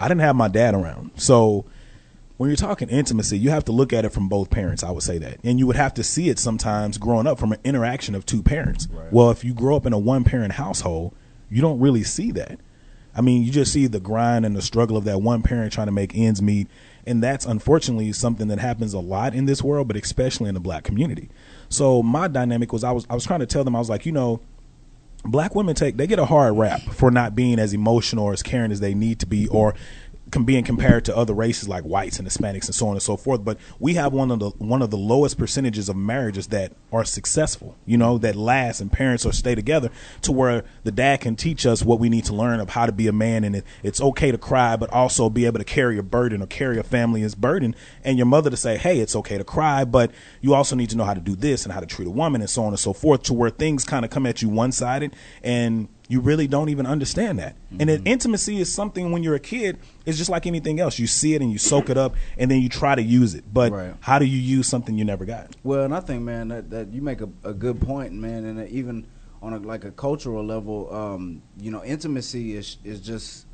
I 0.01 0.09
didn't 0.09 0.23
have 0.23 0.37
my 0.37 0.49
dad 0.49 0.75
around, 0.75 1.13
so. 1.17 1.67
When 2.39 2.51
you're 2.51 2.57
talking 2.59 2.91
intimacy, 2.91 3.39
you 3.39 3.49
have 3.49 3.65
to 3.65 3.73
look 3.73 3.95
at 3.95 4.05
it 4.05 4.11
from 4.11 4.29
both 4.29 4.51
parents. 4.51 4.85
I 4.85 4.91
would 4.91 5.03
say 5.03 5.17
that, 5.17 5.39
and 5.43 5.59
you 5.59 5.67
would 5.67 5.77
have 5.77 5.95
to 5.95 6.05
see 6.05 6.29
it 6.29 6.39
sometimes 6.39 6.99
growing 6.99 7.27
up 7.27 7.39
from 7.39 7.53
an 7.53 7.59
interaction 7.65 8.15
of 8.15 8.27
two 8.27 8.43
parents. 8.43 8.89
Well, 9.11 9.31
if 9.31 9.43
you 9.43 9.55
grow 9.55 9.75
up 9.75 9.87
in 9.87 9.95
a 9.95 9.99
one-parent 9.99 10.53
household, 10.53 11.15
you 11.51 11.61
don't 11.61 11.81
really 11.81 12.03
see 12.03 12.33
that. 12.33 12.59
I 13.15 13.23
mean, 13.23 13.43
you 13.43 13.51
just 13.51 13.73
see 13.73 13.87
the 13.87 14.01
grind 14.01 14.45
and 14.45 14.55
the 14.55 14.61
struggle 14.61 14.97
of 14.97 15.05
that 15.05 15.23
one 15.23 15.43
parent 15.43 15.73
trying 15.73 15.87
to 15.87 15.93
make 15.93 16.15
ends 16.15 16.43
meet, 16.43 16.69
and 17.07 17.23
that's 17.23 17.47
unfortunately 17.47 18.13
something 18.13 18.49
that 18.49 18.59
happens 18.59 18.93
a 18.93 18.99
lot 18.99 19.35
in 19.35 19.47
this 19.47 19.63
world, 19.63 19.89
but 19.89 19.97
especially 19.97 20.49
in 20.49 20.55
the 20.55 20.61
black 20.61 20.85
community. 20.85 21.31
So 21.71 22.03
my 22.03 22.29
dynamic 22.29 22.73
was 22.73 22.85
I 22.85 22.93
was 22.93 23.07
I 23.09 23.15
was 23.15 23.25
trying 23.25 23.41
to 23.41 23.47
tell 23.47 23.65
them 23.65 23.75
I 23.75 23.79
was 23.79 23.89
like, 23.89 24.05
you 24.05 24.13
know, 24.13 24.41
black 25.25 25.55
women 25.55 25.75
take 25.75 25.97
they 25.97 26.07
get 26.07 26.19
a 26.19 26.25
hard 26.25 26.57
rap 26.57 26.81
for 26.83 27.11
not 27.11 27.35
being 27.35 27.59
as 27.59 27.73
emotional 27.73 28.25
or 28.25 28.33
as 28.33 28.43
caring 28.43 28.71
as 28.71 28.81
they 28.81 28.95
need 28.95 29.19
to 29.21 29.27
be 29.27 29.49
or 29.49 29.75
being 30.45 30.65
compared 30.65 31.05
to 31.05 31.17
other 31.17 31.33
races 31.33 31.69
like 31.69 31.85
whites 31.85 32.19
and 32.19 32.27
Hispanics 32.27 32.67
and 32.67 32.75
so 32.75 32.89
on 32.89 32.95
and 32.95 33.03
so 33.03 33.17
forth. 33.17 33.45
But 33.45 33.59
we 33.79 33.95
have 33.95 34.13
one 34.13 34.31
of 34.31 34.41
the 34.41 34.51
one 34.51 34.83
of 34.83 34.91
the 34.91 34.97
lowest 34.97 35.39
percentages 35.39 35.89
of 35.89 35.97
marriages 35.97 36.49
that 36.49 36.73
are 36.93 37.05
successful, 37.05 37.77
you 37.87 37.97
know, 37.97 38.19
that 38.19 38.35
last 38.35 38.81
and 38.81 38.91
parents 38.91 39.25
or 39.25 39.33
stay 39.33 39.55
together 39.55 39.91
to 40.23 40.33
where 40.33 40.65
the 40.85 40.91
dad 40.91 41.21
can 41.21 41.37
teach 41.37 41.65
us 41.65 41.83
what 41.83 42.01
we 42.01 42.09
need 42.09 42.25
to 42.25 42.35
learn 42.35 42.61
of 42.61 42.71
how 42.71 42.87
to 42.87 42.93
be 42.93 43.07
a 43.07 43.13
man 43.13 43.45
and 43.45 43.57
it, 43.57 43.65
it's 43.83 44.01
okay 44.01 44.31
to 44.31 44.39
cry, 44.39 44.77
but 44.77 44.91
also 44.91 45.31
be 45.31 45.47
able 45.47 45.59
to 45.59 45.65
carry 45.65 45.97
a 45.97 46.03
burden 46.03 46.43
or 46.43 46.47
carry 46.47 46.79
a 46.79 46.83
family's 46.83 47.35
burden. 47.35 47.75
And 48.05 48.19
your 48.19 48.27
mother 48.27 48.51
to 48.51 48.57
say, 48.57 48.77
hey, 48.77 48.99
it's 48.99 49.17
okay 49.17 49.39
to 49.39 49.45
cry, 49.45 49.85
but 49.85 50.11
you 50.41 50.55
also 50.55 50.75
need 50.75 50.91
to 50.91 50.97
know 50.97 51.05
how 51.05 51.15
to 51.15 51.21
do 51.21 51.37
this 51.37 51.65
and 51.65 51.73
how 51.73 51.81
to 51.81 51.87
treat 51.87 52.09
a 52.09 52.11
woman 52.11 52.41
and 52.41 52.51
so 52.51 52.63
on 52.63 52.69
and 52.69 52.79
so 52.79 52.93
forth 52.93 53.23
to 53.25 53.33
where 53.33 53.51
things 53.51 53.85
kind 53.85 54.05
of 54.05 54.11
come 54.11 54.27
at 54.27 54.43
you 54.43 54.49
one 54.49 54.73
sided 54.73 55.15
and 55.43 55.89
you 56.09 56.21
really 56.21 56.47
don't 56.47 56.69
even 56.69 56.87
understand 56.87 57.39
that. 57.41 57.57
And 57.81 57.89
then 57.89 58.03
intimacy 58.07 58.61
is 58.61 58.73
something 58.73 59.11
when 59.11 59.23
you're 59.25 59.35
a 59.35 59.41
kid, 59.41 59.79
it's 60.05 60.17
just 60.19 60.31
like 60.31 60.47
anything 60.47 60.79
else. 60.79 60.99
You 60.99 61.07
see 61.07 61.35
it 61.35 61.43
and 61.43 61.51
you 61.51 61.59
soak 61.59 61.91
it 61.91 61.99
up 61.99 62.15
and 62.39 62.51
then 62.51 62.61
you 62.63 62.69
try 62.69 62.95
to 62.95 63.03
use 63.03 63.35
it. 63.35 63.45
But 63.53 63.73
Right. 63.73 63.95
how 64.01 64.19
do 64.19 64.25
you 64.25 64.39
use 64.39 64.69
something 64.69 64.97
you 64.97 65.05
never 65.05 65.25
got? 65.25 65.55
Well, 65.65 65.85
and 65.85 65.95
I 65.95 66.01
think, 66.01 66.23
man, 66.23 66.49
that, 66.49 66.71
that 66.71 66.89
you 66.93 67.03
make 67.03 67.21
a, 67.21 67.29
a 67.43 67.53
good 67.53 67.81
point, 67.81 68.13
man, 68.13 68.45
and 68.45 68.69
even 68.69 69.07
on 69.43 69.53
a, 69.53 69.59
like 69.59 69.85
a 69.85 69.91
cultural 69.91 70.45
level, 70.45 70.93
um, 70.95 71.43
you 71.61 71.71
know, 71.71 71.83
intimacy 71.85 72.57
is 72.57 72.79
is 72.85 73.01
just 73.01 73.47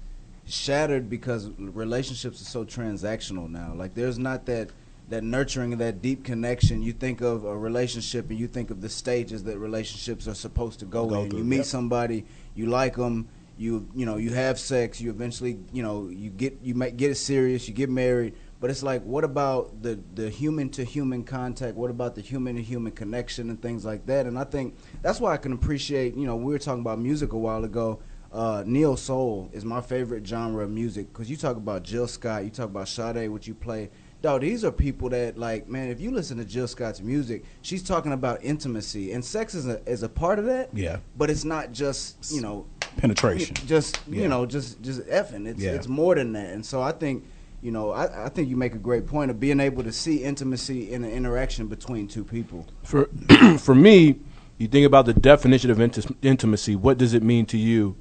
shattered 0.47 1.09
because 1.09 1.51
relationships 1.59 2.41
are 2.41 2.45
so 2.45 2.65
transactional 2.65 3.49
now. 3.49 3.73
Like, 3.75 3.95
there's 3.95 4.19
not 4.19 4.47
that 4.47 4.71
that 5.09 5.23
nurturing, 5.25 5.77
that 5.79 6.01
deep 6.01 6.25
connection. 6.25 6.83
You 6.83 6.93
think 6.93 7.21
of 7.21 7.45
a 7.45 7.57
relationship, 7.57 8.31
and 8.31 8.39
you 8.39 8.47
think 8.47 8.71
of 8.71 8.81
the 8.81 8.89
stages 8.89 9.45
that 9.45 9.59
relationships 9.59 10.27
are 10.27 10.35
supposed 10.35 10.79
to 10.81 10.87
go, 10.87 11.07
Go 11.07 11.25
in. 11.25 11.31
through, 11.31 11.39
You 11.41 11.45
meet 11.45 11.57
yep. 11.59 11.65
somebody, 11.67 12.25
you 12.55 12.67
like 12.67 12.97
them. 12.97 13.29
You 13.57 13.89
you 13.95 14.07
know 14.07 14.17
you 14.17 14.31
have 14.31 14.59
sex. 14.59 15.01
You 15.01 15.11
eventually 15.11 15.59
you 15.73 15.83
know 15.83 16.09
you 16.09 16.31
get 16.31 16.59
you 16.63 16.75
might 16.75 16.97
get 16.97 17.11
it 17.11 17.17
serious. 17.17 17.69
You 17.69 17.75
get 17.75 17.91
married. 17.91 18.35
But 18.61 18.71
it's 18.71 18.83
like, 18.85 19.03
what 19.03 19.25
about 19.25 19.83
the 19.83 19.99
the 20.15 20.31
human 20.31 20.69
to 20.71 20.85
human 20.85 21.25
contact? 21.25 21.77
What 21.77 21.91
about 21.91 22.15
the 22.15 22.21
human 22.21 22.57
to 22.57 22.63
human 22.63 22.93
connection 22.93 23.51
and 23.51 23.61
things 23.61 23.85
like 23.85 24.07
that? 24.07 24.27
And 24.27 24.39
I 24.39 24.45
think 24.45 24.77
that's 25.03 25.21
why 25.21 25.33
I 25.33 25.37
can 25.37 25.53
appreciate. 25.53 26.15
You 26.17 26.27
know, 26.27 26.37
we 26.37 26.53
were 26.53 26.61
talking 26.61 26.81
about 26.81 27.01
music 27.01 27.33
a 27.33 27.39
while 27.39 27.65
ago. 27.65 28.01
Uh, 28.33 28.63
Neo 28.65 28.95
soul 28.95 29.51
is 29.53 29.65
my 29.65 29.81
favorite 29.81 30.27
genre 30.27 30.65
of 30.65 30.71
music 30.71 31.13
because 31.13 31.29
you 31.29 31.37
talk 31.37 31.57
about 31.57 31.83
Jill 31.83 32.07
Scott, 32.07 32.45
you 32.45 32.51
talk 32.51 32.67
about 32.67 32.89
Sade, 32.89 33.29
what 33.29 33.47
you 33.47 33.55
play. 33.55 33.91
Dog, 34.23 34.41
these 34.43 34.65
are 34.65 34.71
people 34.71 35.09
that 35.11 35.37
like, 35.37 35.69
man. 35.69 35.89
If 35.89 36.01
you 36.01 36.13
listen 36.13 36.39
to 36.39 36.45
Jill 36.45 36.69
Scott's 36.69 37.01
music, 37.01 37.45
she's 37.61 37.83
talking 37.83 38.13
about 38.13 38.43
intimacy, 38.45 39.13
and 39.13 39.25
sex 39.25 39.53
is 39.55 39.67
a 39.67 39.83
is 39.85 40.05
a 40.05 40.09
part 40.09 40.39
of 40.39 40.45
that. 40.47 40.71
Yeah. 40.73 40.99
But 41.19 41.29
it's 41.29 41.45
not 41.45 41.73
just 41.73 42.33
you 42.33 42.41
know 42.41 42.67
Penetration. 42.99 43.57
just 43.67 44.01
Yeah. 44.09 44.23
you 44.23 44.29
know 44.29 44.47
just 44.47 44.81
just 44.81 45.01
effing 45.09 45.47
it's 45.49 45.61
Yeah. 45.61 45.73
it's 45.73 45.89
more 45.89 46.15
than 46.15 46.33
that 46.35 46.51
and 46.53 46.65
so 46.65 46.83
i 46.83 46.93
think 46.93 47.25
you 47.63 47.71
know 47.73 47.91
I, 47.91 48.27
I 48.27 48.29
think 48.29 48.49
you 48.51 48.57
make 48.57 48.75
a 48.75 48.79
great 48.79 49.07
point 49.07 49.31
of 49.31 49.41
being 49.41 49.61
able 49.61 49.83
to 49.83 49.91
see 49.93 50.23
intimacy 50.23 50.93
in 50.93 51.03
an 51.03 51.11
interaction 51.11 51.67
between 51.69 52.07
two 52.07 52.23
people 52.23 52.67
For 52.85 53.09
for 53.59 53.75
me, 53.75 54.21
you 54.59 54.69
think 54.69 54.87
about 54.87 55.07
the 55.07 55.15
definition 55.15 55.71
of 55.71 55.79
inti- 55.79 56.15
intimacy. 56.23 56.77
What 56.77 56.97
does 56.99 57.13
it 57.15 57.23
mean 57.25 57.47
to 57.47 57.57
you? 57.59 57.97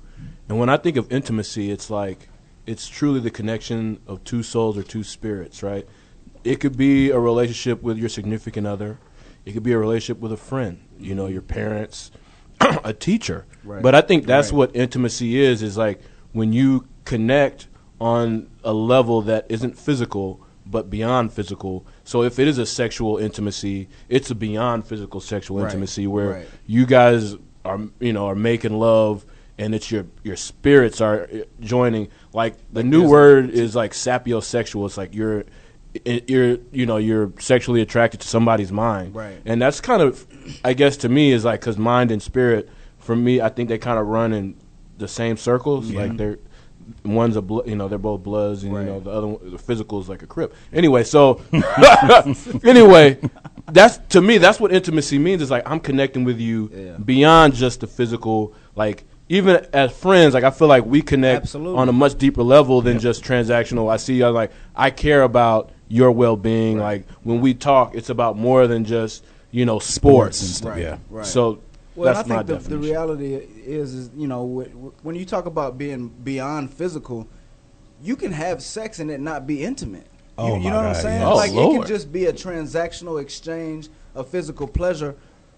And 0.49 0.59
when 0.59 0.69
I 0.69 0.78
think 0.78 0.97
of 0.97 1.11
intimacy, 1.11 1.72
it's 1.72 1.89
like 1.89 2.28
it's 2.67 2.88
truly 2.88 3.19
the 3.22 3.32
connection 3.32 3.99
of 4.05 4.24
two 4.24 4.43
souls 4.43 4.78
or 4.78 4.84
two 4.84 5.03
spirits, 5.03 5.63
right? 5.63 5.88
It 6.44 6.60
could 6.60 6.78
be 6.78 7.10
a 7.12 7.20
relationship 7.20 7.82
with 7.84 7.98
your 7.98 8.10
significant 8.10 8.66
other. 8.68 8.98
It 9.46 9.54
could 9.54 9.64
be 9.64 9.72
a 9.74 9.78
relationship 9.78 10.22
with 10.22 10.32
a 10.32 10.38
friend, 10.38 10.80
you 11.00 11.16
know, 11.16 11.28
your 11.28 11.42
parents, 11.42 12.12
a 12.84 12.94
teacher. 12.94 13.46
Right. 13.64 13.82
But 13.82 13.96
I 13.96 14.02
think 14.02 14.26
that's 14.26 14.52
Right. 14.52 14.58
what 14.58 14.76
intimacy 14.76 15.39
is 15.39 15.62
is 15.62 15.78
like 15.78 16.02
when 16.32 16.54
you 16.54 16.86
connect 17.06 17.68
on 18.00 18.50
a 18.64 18.74
level 18.74 19.22
that 19.24 19.46
isn't 19.50 19.78
physical 19.78 20.42
but 20.66 20.89
beyond 20.89 21.34
physical. 21.34 21.86
So 22.04 22.24
if 22.24 22.39
it 22.39 22.48
is 22.48 22.58
a 22.58 22.66
sexual 22.66 23.18
intimacy, 23.18 23.89
it's 24.10 24.32
a 24.32 24.36
beyond 24.36 24.86
physical 24.88 25.20
sexual 25.20 25.58
Right. 25.58 25.66
intimacy 25.66 26.08
where 26.08 26.46
you 26.66 26.86
guys 26.86 27.36
are 27.66 27.80
you 28.00 28.14
know 28.14 28.26
are 28.28 28.36
making 28.36 28.80
love 28.80 29.26
and 29.58 29.76
it's 29.76 29.92
your 29.92 30.06
your 30.24 30.36
spirits 30.36 31.00
are 31.02 31.24
uh, 31.32 31.38
joining 31.60 32.08
like 32.34 32.56
the 32.74 32.84
new 32.84 33.08
word 33.08 33.50
is 33.52 33.76
like 33.76 33.92
sapiosexual 33.92 34.86
it's 34.88 34.98
like 34.98 35.14
you're 35.14 35.44
i- 36.06 36.22
you're 36.28 36.58
you 36.72 36.86
know 36.86 36.98
you're 36.98 37.32
sexually 37.39 37.82
attracted 37.82 38.22
to 38.22 38.28
somebody's 38.28 38.72
mind. 38.72 39.14
Right. 39.16 39.38
and 39.46 39.62
that's 39.62 39.82
kind 39.82 40.02
of 40.02 40.26
i 40.64 40.74
guess 40.74 40.98
to 40.98 41.10
me 41.10 41.32
is 41.32 41.44
like 41.46 41.60
because 41.60 41.78
mind 41.78 42.12
and 42.12 42.22
spirit 42.22 42.70
for 43.00 43.16
me 43.16 43.42
i 43.42 43.50
think 43.50 43.70
they 43.70 43.78
kind 43.78 44.00
of 44.00 44.08
run 44.08 44.34
in 44.34 44.56
the 44.98 45.08
same 45.08 45.36
circles. 45.38 45.92
Like 45.92 46.16
they're 46.18 46.38
one's 47.06 47.36
a 47.36 47.42
blo- 47.42 47.64
you 47.66 47.76
know 47.76 47.88
they're 47.88 47.98
both 47.98 48.22
bloods 48.24 48.64
and 48.64 48.74
you 48.74 48.84
know 48.84 49.00
the 49.00 49.10
other 49.10 49.28
one, 49.28 49.52
the 49.52 49.58
physical 49.58 50.00
is 50.00 50.08
like 50.10 50.22
a 50.24 50.28
crip. 50.28 50.54
Anyway 50.74 51.04
so 51.04 51.42
anyway 52.64 53.18
that's 53.72 53.98
to 54.10 54.22
me 54.22 54.38
that's 54.38 54.60
what 54.60 54.72
intimacy 54.74 55.18
means 55.18 55.42
is 55.42 55.50
like 55.52 55.64
i'm 55.70 55.80
connecting 55.80 56.24
with 56.24 56.39
you 56.39 56.70
Yeah. 56.74 56.98
beyond 56.98 57.54
just 57.54 57.80
the 57.82 57.88
physical 57.88 58.54
like 58.76 59.04
even 59.30 59.66
as 59.74 59.92
friends 59.92 60.34
like 60.34 60.44
i 60.44 60.52
feel 60.52 60.68
like 60.68 60.86
we 60.86 61.02
connect 61.02 61.44
Absolutely. 61.44 61.80
on 61.80 61.88
a 61.89 61.94
much 61.94 62.18
deeper 62.18 62.44
level 62.44 62.82
than 62.82 63.00
just 63.00 63.24
transactional. 63.24 63.92
I 63.92 63.98
see 63.98 64.16
you 64.16 64.28
like 64.30 64.52
i 64.76 64.89
care 64.89 65.24
about 65.24 65.72
your 65.92 66.10
well-being 66.12 66.78
like 66.80 67.06
when 67.24 67.42
we 67.42 67.54
talk 67.54 67.94
it's 67.96 68.10
about 68.10 68.38
more 68.38 68.66
than 68.66 68.86
just 68.86 69.26
you 69.52 69.66
know 69.66 69.78
sports, 69.78 70.42
and 70.42 70.50
stuff. 70.50 70.78
Yeah. 70.78 70.98
right 71.10 71.26
so 71.26 71.62
well 71.96 72.14
that's 72.14 72.30
and 72.30 72.34
i 72.34 72.38
think 72.38 72.48
the, 72.48 72.54
the 72.54 72.60
definition 72.60 72.82
reality 72.82 73.34
is 73.36 73.94
is 73.94 74.10
you 74.16 74.26
know 74.28 74.48
wh- 74.48 74.72
wh- 74.72 75.06
when 75.06 75.16
you 75.16 75.26
talk 75.26 75.46
about 75.46 75.78
being 75.78 76.08
beyond 76.08 76.74
physical 76.74 77.28
you 78.02 78.16
can 78.16 78.32
have 78.32 78.64
sex 78.64 79.00
and 79.00 79.12
it 79.12 79.20
not 79.20 79.46
be 79.46 79.64
intimate 79.64 80.08
Oh, 80.38 80.48
you, 80.48 80.54
you 80.54 80.60
my 80.64 80.70
know 80.70 80.76
what 80.78 80.86
i'm 80.86 80.96
saying. 80.96 81.24
Oh, 81.24 81.36
like 81.36 81.52
it 81.52 81.56
can 81.80 81.86
just 81.86 82.12
be 82.12 82.26
a 82.28 82.34
transactional 82.34 83.22
exchange 83.22 83.89
of 84.16 84.30
physical 84.30 84.68
pleasure 84.68 85.16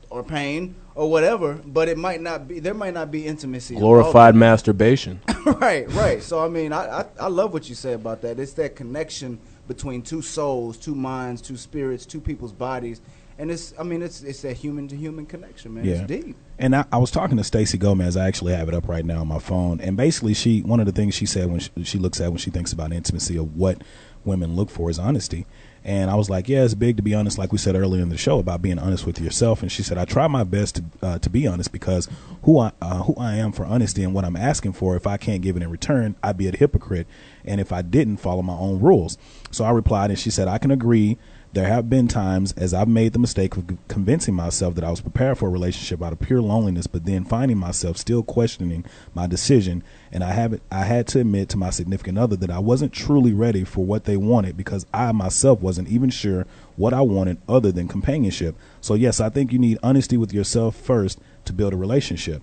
or 0.10 0.24
pain 0.24 0.74
or 0.96 1.10
whatever 1.12 1.54
but 1.64 1.88
it 1.88 1.98
might 1.98 2.22
not 2.22 2.48
be 2.48 2.60
there 2.60 2.74
might 2.74 2.96
not 2.96 3.12
be 3.12 3.26
intimacy 3.28 3.76
glorified 3.76 4.34
masturbation 4.36 5.22
right, 5.46 5.90
right. 5.92 6.24
So 6.24 6.44
I 6.44 6.48
mean, 6.48 6.72
I, 6.72 7.02
I 7.02 7.06
I 7.20 7.28
love 7.28 7.52
what 7.52 7.68
you 7.68 7.76
say 7.76 7.94
about 7.94 8.22
that. 8.22 8.40
It's 8.40 8.54
that 8.54 8.76
connection 8.78 9.40
between 9.68 10.01
two 10.01 10.22
souls, 10.22 10.78
two 10.78 10.95
minds, 10.95 11.41
two 11.41 11.57
spirits, 11.57 12.05
two 12.05 12.20
people's 12.20 12.51
bodies, 12.51 13.01
and 13.38 13.49
it's 13.49 13.74
I 13.80 13.84
mean 13.84 14.01
it's 14.01 14.22
it's 14.22 14.41
that 14.41 14.57
human 14.57 14.88
to 14.89 14.95
human 14.95 15.26
connection, 15.26 15.74
man. 15.74 15.86
Yeah. 15.86 15.93
It's 15.93 16.07
deep. 16.07 16.36
And 16.59 16.76
I, 16.76 16.86
I 16.91 16.97
was 16.97 17.11
talking 17.11 17.38
to 17.38 17.43
Stacey 17.43 17.78
Gomez. 17.78 18.16
I 18.16 18.28
actually 18.28 18.53
have 18.53 18.68
it 18.68 18.76
up 18.76 18.88
right 18.88 19.03
now 19.03 19.22
on 19.22 19.28
my 19.28 19.39
phone. 19.39 19.82
And 19.82 19.97
basically, 19.97 20.34
she 20.34 20.61
one 20.61 20.80
of 20.80 20.86
the 20.86 20.91
things 20.91 21.16
she 21.16 21.26
said 21.26 21.49
when 21.49 21.59
she, 21.59 21.72
she 21.84 21.97
looks 21.97 22.22
at 22.22 22.30
when 22.30 22.38
she 22.38 22.51
thinks 22.51 22.72
about 22.72 22.93
intimacy 22.93 23.38
of 23.38 23.55
what 23.57 23.82
women 24.26 24.55
look 24.55 24.70
for 24.70 24.89
is 24.89 24.99
honesty. 24.99 25.45
And 25.86 26.10
I 26.10 26.16
was 26.16 26.30
like, 26.30 26.48
yeah, 26.48 26.64
it's 26.64 26.74
big 26.74 26.96
to 26.98 27.04
be 27.04 27.14
honest, 27.14 27.38
like 27.38 27.52
we 27.52 27.58
said 27.58 27.76
earlier 27.76 28.02
in 28.02 28.10
the 28.10 28.18
show 28.18 28.40
about 28.40 28.62
being 28.62 28.80
honest 28.80 29.06
with 29.06 29.20
yourself. 29.20 29.62
And 29.62 29.72
she 29.72 29.84
said, 29.84 29.98
I 29.98 30.06
try 30.06 30.28
my 30.28 30.44
best 30.44 30.76
to 30.76 30.84
uh, 31.02 31.20
to 31.20 31.30
be 31.30 31.46
honest 31.46 31.72
because 31.72 32.08
who 32.44 32.60
I 32.60 32.72
uh, 32.82 33.04
who 33.04 33.16
I 33.16 33.36
am 33.36 33.52
for 33.52 33.66
honesty 33.66 34.04
and 34.04 34.14
what 34.14 34.24
I'm 34.26 34.36
asking 34.36 34.74
for, 34.74 34.96
if 34.96 35.06
I 35.06 35.18
can't 35.18 35.42
give 35.42 35.58
it 35.58 35.64
in 35.64 35.70
return, 35.70 36.16
I'd 36.24 36.38
be 36.38 36.48
a 36.48 36.56
hypocrite. 36.56 37.08
And 37.44 37.60
if 37.60 37.72
I 37.72 37.82
didn't 37.82 38.18
follow 38.18 38.42
my 38.42 38.54
own 38.54 38.80
rules, 38.80 39.18
so 39.52 39.66
I 39.66 39.72
replied, 39.72 40.10
and 40.10 40.20
she 40.20 40.30
said, 40.30 40.48
I 40.48 40.58
can 40.58 40.72
agree 40.72 41.18
there 41.54 41.68
have 41.68 41.88
been 41.88 42.08
times 42.08 42.51
as 42.54 42.74
I've 42.74 42.88
made 42.88 43.14
the 43.14 43.20
mistake 43.20 43.56
of 43.56 43.66
convincing 43.88 44.34
myself 44.34 44.74
that 44.74 44.84
I 44.84 44.89
was 44.89 45.01
prepared 45.01 45.38
for 45.38 45.47
a 45.47 45.51
relationship 45.51 46.01
out 46.01 46.12
of 46.12 46.20
pure 46.20 46.41
loneliness, 46.41 46.88
but 46.88 47.06
then 47.06 47.26
finding 47.26 47.60
myself 47.60 47.97
still 47.97 48.24
questioning 48.24 48.86
my 49.14 49.28
decision. 49.28 49.84
And 50.12 50.24
I 50.24 50.32
have 50.32 50.60
I 50.72 50.86
had 50.86 51.08
to 51.10 51.20
admit 51.20 51.49
to 51.49 51.58
my 51.58 51.70
significant 51.70 52.18
other 52.18 52.36
that 52.38 52.49
I 52.49 52.58
wasn't 52.58 52.91
truly 52.91 53.34
ready 53.34 53.64
for 53.64 53.86
what 53.86 54.06
they 54.06 54.18
wanted 54.18 54.58
because 54.58 54.88
I 54.91 55.12
myself 55.12 55.62
wasn't 55.62 55.89
even 55.89 56.10
sure 56.10 56.47
what 56.76 56.93
I 56.93 57.01
wanted 57.01 57.38
other 57.47 57.72
than 57.72 57.88
companionship. 57.88 58.56
So 58.82 58.95
yes, 58.95 59.20
I 59.20 59.30
think 59.30 59.54
you 59.54 59.60
need 59.60 59.78
honesty 59.84 60.18
with 60.18 60.34
yourself 60.34 60.76
first 60.76 61.20
to 61.45 61.54
build 61.54 61.74
a 61.74 61.78
relationship 61.78 62.41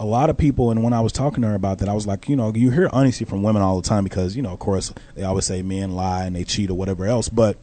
a 0.00 0.06
lot 0.06 0.30
of 0.30 0.36
people 0.36 0.70
and 0.70 0.84
when 0.84 0.92
I 0.92 1.00
was 1.00 1.12
talking 1.12 1.42
to 1.42 1.48
her 1.48 1.56
about 1.56 1.78
that, 1.78 1.88
I 1.88 1.92
was 1.92 2.06
like, 2.06 2.28
you 2.28 2.36
know, 2.36 2.54
you 2.54 2.70
hear 2.70 2.88
honesty 2.92 3.24
from 3.24 3.42
women 3.42 3.62
all 3.62 3.80
the 3.80 3.88
time 3.88 4.04
because, 4.04 4.36
you 4.36 4.42
know, 4.42 4.52
of 4.52 4.60
course 4.60 4.92
they 5.16 5.24
always 5.24 5.44
say 5.44 5.60
men 5.60 5.96
lie 5.96 6.24
and 6.24 6.36
they 6.36 6.44
cheat 6.44 6.70
or 6.70 6.74
whatever 6.74 7.04
else. 7.04 7.28
But 7.28 7.58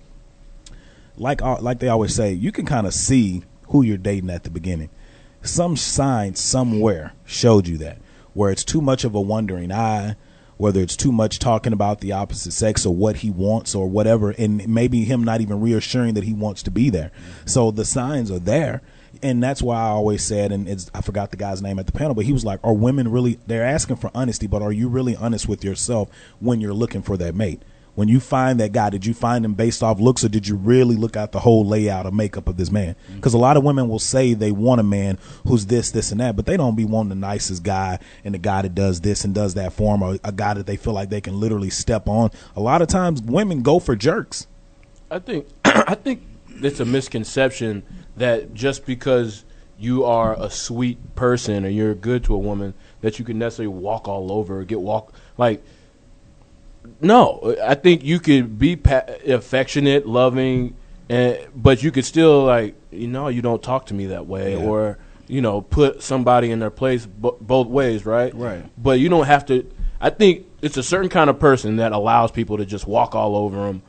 like 1.18 1.41
uh, 1.41 1.59
like 1.61 1.80
they 1.80 1.88
always 1.88 2.13
say, 2.13 2.34
you 2.34 2.51
can 2.51 2.66
kind 2.66 2.88
of 2.88 2.93
see 2.93 3.43
who 3.70 3.82
you're 3.82 3.97
dating 3.97 4.30
at 4.30 4.43
the 4.43 4.49
beginning. 4.49 4.89
Some 5.41 5.78
sign 5.78 6.36
somewhere 6.36 7.13
showed 7.26 7.68
you 7.68 7.78
that, 7.80 7.99
where 8.34 8.51
it's 8.51 8.63
too 8.63 8.82
much 8.82 9.03
of 9.03 9.13
a 9.13 9.22
wondering 9.22 9.72
eye, 9.72 10.16
whether 10.57 10.82
it's 10.82 10.95
too 10.95 11.11
much 11.11 11.39
talking 11.39 11.74
about 11.74 12.01
the 12.01 12.11
opposite 12.11 12.51
sex 12.51 12.86
or 12.86 12.95
what 12.95 13.18
he 13.18 13.30
wants 13.30 13.76
or 13.76 13.88
whatever, 13.88 14.32
and 14.32 14.68
maybe 14.68 15.03
him 15.03 15.24
not 15.24 15.41
even 15.41 15.61
reassuring 15.61 16.16
that 16.16 16.24
he 16.24 16.34
wants 16.34 16.63
to 16.63 16.72
be 16.72 16.89
there. 16.89 17.11
So 17.45 17.72
the 17.72 17.86
signs 17.86 18.32
are 18.32 18.39
there. 18.39 18.82
And 19.24 19.41
that's 19.41 19.61
why 19.61 19.78
I 19.78 19.88
always 19.88 20.22
said, 20.24 20.51
and 20.51 20.89
I 20.93 21.01
forgot 21.01 21.32
the 21.32 21.38
guy's 21.38 21.61
name 21.61 21.80
at 21.80 21.86
the 21.86 21.93
panel, 21.93 22.13
but 22.13 22.26
he 22.26 22.34
was 22.34 22.43
like, 22.43 22.59
"Are 22.63 22.74
women 22.74 23.09
really? 23.09 23.39
They're 23.47 23.66
asking 23.66 23.95
for 23.95 24.11
honesty, 24.13 24.45
but 24.45 24.61
are 24.61 24.74
you 24.74 24.89
really 24.89 25.16
honest 25.16 25.47
with 25.47 25.63
yourself 25.63 26.09
when 26.39 26.59
you're 26.59 26.74
looking 26.74 27.01
for 27.01 27.16
that 27.18 27.34
mate?" 27.34 27.61
When 27.95 28.07
you 28.07 28.19
find 28.19 28.59
that 28.59 28.73
guy, 28.73 28.89
did 28.89 29.05
you 29.05 29.13
find 29.13 29.43
him 29.43 29.53
based 29.53 29.81
off 29.81 29.99
looks 29.99 30.23
or 30.23 30.29
did 30.29 30.47
you 30.47 30.55
really 30.55 30.95
look 30.95 31.15
at 31.15 31.31
the 31.31 31.39
whole 31.39 31.65
layout 31.65 32.05
or 32.05 32.11
makeup 32.11 32.47
of 32.47 32.57
this 32.57 32.71
man? 32.71 32.95
Because 33.15 33.31
mm-hmm. 33.31 33.39
a 33.39 33.41
lot 33.41 33.57
of 33.57 33.63
women 33.63 33.87
will 33.89 33.99
say 33.99 34.33
they 34.33 34.51
want 34.51 34.81
a 34.81 34.83
man 34.83 35.17
who's 35.47 35.65
this, 35.65 35.91
this, 35.91 36.11
and 36.11 36.19
that, 36.19 36.35
but 36.35 36.45
they 36.45 36.57
don't 36.57 36.75
be 36.75 36.85
wanting 36.85 37.09
the 37.09 37.15
nicest 37.15 37.63
guy 37.63 37.99
and 38.23 38.33
the 38.33 38.39
guy 38.39 38.61
that 38.61 38.75
does 38.75 39.01
this 39.01 39.23
and 39.23 39.33
does 39.33 39.53
that 39.55 39.73
for 39.73 39.93
them 39.93 40.03
or 40.03 40.19
a 40.23 40.31
guy 40.31 40.53
that 40.53 40.65
they 40.65 40.75
feel 40.75 40.93
like 40.93 41.09
they 41.09 41.21
can 41.21 41.39
literally 41.39 41.69
step 41.69 42.07
on. 42.07 42.29
A 42.55 42.61
lot 42.61 42.81
of 42.81 42.87
times 42.89 43.21
women 43.21 43.61
go 43.61 43.79
for 43.79 43.95
jerks. 43.95 44.47
I 45.09 45.19
think 45.19 45.47
I 45.65 45.95
think 45.95 46.23
it's 46.49 46.79
a 46.79 46.85
misconception 46.85 47.83
that 48.17 48.53
just 48.53 48.85
because 48.85 49.45
you 49.77 50.05
are 50.05 50.41
a 50.41 50.49
sweet 50.49 51.15
person 51.15 51.65
or 51.65 51.69
you're 51.69 51.93
good 51.93 52.23
to 52.25 52.33
a 52.33 52.37
woman 52.37 52.73
that 53.01 53.19
you 53.19 53.25
can 53.25 53.37
necessarily 53.37 53.73
walk 53.73 54.07
all 54.07 54.31
over 54.31 54.59
or 54.59 54.63
get 54.63 54.79
walk 54.79 55.13
like 55.37 55.63
no, 57.01 57.55
I 57.63 57.75
think 57.75 58.03
you 58.03 58.19
could 58.19 58.57
be 58.57 58.75
pa- 58.75 59.05
affectionate, 59.27 60.07
loving, 60.07 60.75
and 61.09 61.39
but 61.55 61.83
you 61.83 61.91
could 61.91 62.05
still 62.05 62.43
like 62.45 62.75
you 62.91 63.07
know 63.07 63.27
you 63.27 63.41
don't 63.41 63.61
talk 63.61 63.87
to 63.87 63.93
me 63.93 64.07
that 64.07 64.25
way 64.27 64.57
yeah. 64.57 64.65
or 64.65 64.97
you 65.27 65.41
know 65.41 65.61
put 65.61 66.01
somebody 66.01 66.51
in 66.51 66.59
their 66.59 66.69
place 66.69 67.05
b- 67.05 67.31
both 67.41 67.67
ways, 67.67 68.05
right? 68.05 68.33
Right. 68.33 68.65
But 68.81 68.99
you 68.99 69.09
don't 69.09 69.25
have 69.25 69.45
to. 69.47 69.69
I 69.99 70.09
think 70.09 70.45
it's 70.61 70.77
a 70.77 70.83
certain 70.83 71.09
kind 71.09 71.29
of 71.29 71.39
person 71.39 71.77
that 71.77 71.91
allows 71.91 72.31
people 72.31 72.57
to 72.57 72.65
just 72.65 72.87
walk 72.87 73.15
all 73.15 73.35
over 73.35 73.67
them 73.67 73.81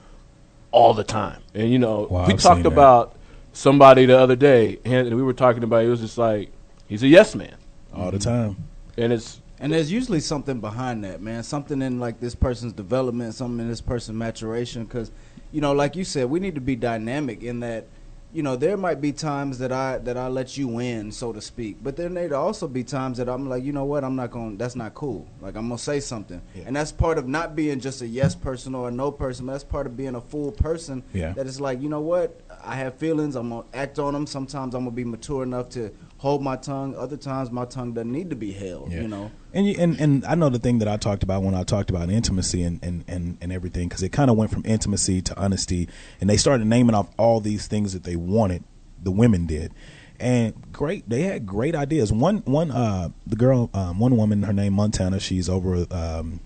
all 0.71 0.95
the 0.95 1.05
time. 1.05 1.43
And 1.55 1.71
you 1.71 1.79
know, 1.79 2.07
wow, 2.11 2.27
we 2.27 2.35
I've 2.35 2.41
talked 2.41 2.67
about 2.67 3.17
somebody 3.53 4.07
the 4.07 4.19
other 4.19 4.37
day, 4.37 4.79
and 4.85 5.15
we 5.15 5.23
were 5.23 5.33
talking 5.33 5.63
about. 5.63 5.85
It 5.85 5.89
was 5.89 6.01
just 6.01 6.19
like 6.19 6.51
he's 6.87 7.03
a 7.03 7.09
yes 7.09 7.35
man 7.35 7.57
all 7.95 8.11
the 8.11 8.19
time, 8.19 8.57
and 8.97 9.13
it's 9.13 9.41
and 9.59 9.73
there's 9.73 9.91
usually 9.91 10.21
something 10.21 10.61
behind 10.61 11.05
that, 11.05 11.21
man. 11.21 11.43
Something 11.43 11.81
in 11.83 11.99
like 11.99 12.21
this 12.21 12.35
person's 12.35 12.73
development, 12.73 13.35
something 13.35 13.61
in 13.61 13.69
this 13.69 13.81
person's 13.81 14.17
maturation. 14.17 14.85
Because, 14.85 15.11
you 15.53 15.61
know, 15.61 15.73
like 15.73 15.97
you 15.97 16.05
said, 16.05 16.29
we 16.29 16.41
need 16.41 16.55
to 16.57 16.61
be 16.61 16.77
dynamic 16.77 17.43
in 17.43 17.61
that. 17.61 17.87
You 18.33 18.43
know, 18.43 18.55
there 18.55 18.77
might 18.77 19.01
be 19.01 19.13
times 19.13 19.59
that 19.61 19.73
I 19.73 19.97
that 19.99 20.19
I 20.19 20.29
let 20.29 20.59
you 20.59 20.69
win, 20.69 21.11
so 21.11 21.33
to 21.33 21.41
speak. 21.41 21.79
But 21.83 21.97
then 21.97 22.13
there'd 22.13 22.35
also 22.35 22.69
be 22.69 22.85
times 22.85 23.17
that 23.17 23.31
I'm 23.31 23.49
like, 23.49 23.65
you 23.65 23.73
know 23.73 23.87
what, 23.87 24.05
I'm 24.05 24.15
not 24.15 24.31
going. 24.31 24.53
to 24.53 24.57
That's 24.59 24.77
not 24.77 24.93
cool. 24.93 25.27
Like 25.41 25.57
I'm 25.57 25.69
gonna 25.69 25.79
say 25.79 26.01
something, 26.01 26.43
yeah. 26.55 26.65
and 26.67 26.77
that's 26.77 26.93
part 26.93 27.17
of 27.17 27.27
not 27.27 27.57
being 27.57 27.81
just 27.81 28.03
a 28.03 28.07
yes 28.07 28.35
person 28.35 28.75
or 28.75 28.89
a 28.89 28.91
no 28.91 29.11
person. 29.11 29.47
But 29.47 29.53
that's 29.53 29.65
part 29.65 29.87
of 29.87 29.97
being 29.97 30.17
a 30.17 30.21
full 30.21 30.53
person. 30.53 31.03
Yeah. 31.15 31.33
That 31.33 31.47
is 31.47 31.61
like, 31.63 31.81
you 31.81 31.89
know 31.89 32.01
what, 32.01 32.39
I 32.63 32.75
have 32.75 32.97
feelings. 32.97 33.37
I'm 33.37 33.49
gonna 33.49 33.65
act 33.73 33.99
on 33.99 34.13
them. 34.13 34.27
Sometimes 34.27 34.75
I'm 34.75 34.83
gonna 34.83 34.91
be 34.91 35.05
mature 35.05 35.43
enough 35.43 35.71
to 35.71 35.95
hold 36.27 36.43
my 36.43 36.57
tongue. 36.57 36.97
Other 36.97 37.17
times 37.17 37.53
my 37.53 37.65
tongue 37.65 37.93
doesn't 37.93 38.11
need 38.11 38.31
to 38.31 38.37
be 38.37 38.51
held. 38.51 38.91
Yeah. 38.91 39.03
You 39.03 39.09
know. 39.09 39.31
And, 39.55 39.67
you, 39.67 39.77
and 39.79 40.01
and 40.01 40.25
I 40.25 40.35
know 40.35 40.49
the 40.49 40.59
thing 40.59 40.81
that 40.81 40.89
I 40.89 40.97
talked 40.97 41.23
about 41.23 41.43
when 41.43 41.55
I 41.55 41.63
talked 41.63 41.89
about 41.89 42.11
intimacy 42.11 42.63
and 42.63 42.83
and 42.83 43.05
and, 43.07 43.39
and 43.41 43.53
everything 43.53 43.89
because 43.89 44.03
it 44.03 44.11
kind 44.11 44.29
of 44.29 44.37
went 44.37 44.51
from 44.51 44.63
intimacy 44.67 45.23
to 45.23 45.39
honesty, 45.39 45.89
and 46.21 46.29
they 46.29 46.37
started 46.37 46.67
naming 46.67 46.97
off 46.97 47.09
all 47.17 47.41
these 47.41 47.69
things 47.69 47.93
that 47.93 48.03
they 48.03 48.17
wanted. 48.17 48.65
The 49.01 49.13
women 49.13 49.47
did. 49.47 49.73
And 50.19 50.55
great, 50.73 51.09
they 51.09 51.23
had 51.23 51.47
great 51.47 51.75
ideas. 51.75 52.11
One, 52.11 52.39
one, 52.47 52.71
uh, 52.71 53.11
the 53.27 53.37
girl, 53.37 53.69
um, 53.75 53.99
one 53.99 54.17
woman, 54.17 54.45
her 54.45 54.53
name 54.53 54.73
Montana. 54.73 55.21
She's 55.21 55.47
over 55.47 55.87
um, 55.91 56.41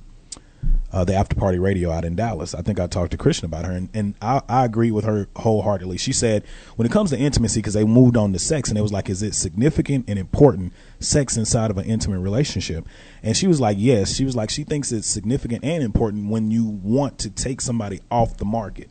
uh, 0.92 1.04
the 1.04 1.14
after 1.14 1.36
party 1.36 1.58
radio 1.58 1.90
out 1.90 2.04
in 2.04 2.16
Dallas. 2.16 2.54
I 2.54 2.62
think 2.62 2.80
I 2.80 2.86
talked 2.86 3.12
to 3.12 3.16
Christian 3.16 3.46
about 3.46 3.64
her, 3.64 3.72
and, 3.72 3.88
and 3.94 4.14
I, 4.20 4.42
I 4.48 4.64
agree 4.64 4.90
with 4.90 5.04
her 5.04 5.28
wholeheartedly. 5.36 5.98
She 5.98 6.12
said 6.12 6.44
when 6.76 6.86
it 6.86 6.92
comes 6.92 7.10
to 7.10 7.18
intimacy, 7.18 7.60
because 7.60 7.74
they 7.74 7.84
moved 7.84 8.16
on 8.16 8.32
to 8.32 8.38
sex, 8.38 8.68
and 8.68 8.78
it 8.78 8.82
was 8.82 8.92
like, 8.92 9.08
is 9.08 9.22
it 9.22 9.34
significant 9.34 10.04
and 10.08 10.18
important 10.18 10.72
sex 10.98 11.36
inside 11.36 11.70
of 11.70 11.78
an 11.78 11.86
intimate 11.86 12.20
relationship? 12.20 12.86
And 13.22 13.36
she 13.36 13.46
was 13.46 13.60
like, 13.60 13.76
yes. 13.78 14.14
She 14.14 14.24
was 14.24 14.36
like, 14.36 14.50
she 14.50 14.64
thinks 14.64 14.92
it's 14.92 15.06
significant 15.06 15.64
and 15.64 15.82
important 15.82 16.30
when 16.30 16.50
you 16.50 16.64
want 16.64 17.18
to 17.20 17.30
take 17.30 17.60
somebody 17.60 18.00
off 18.10 18.36
the 18.36 18.44
market. 18.44 18.90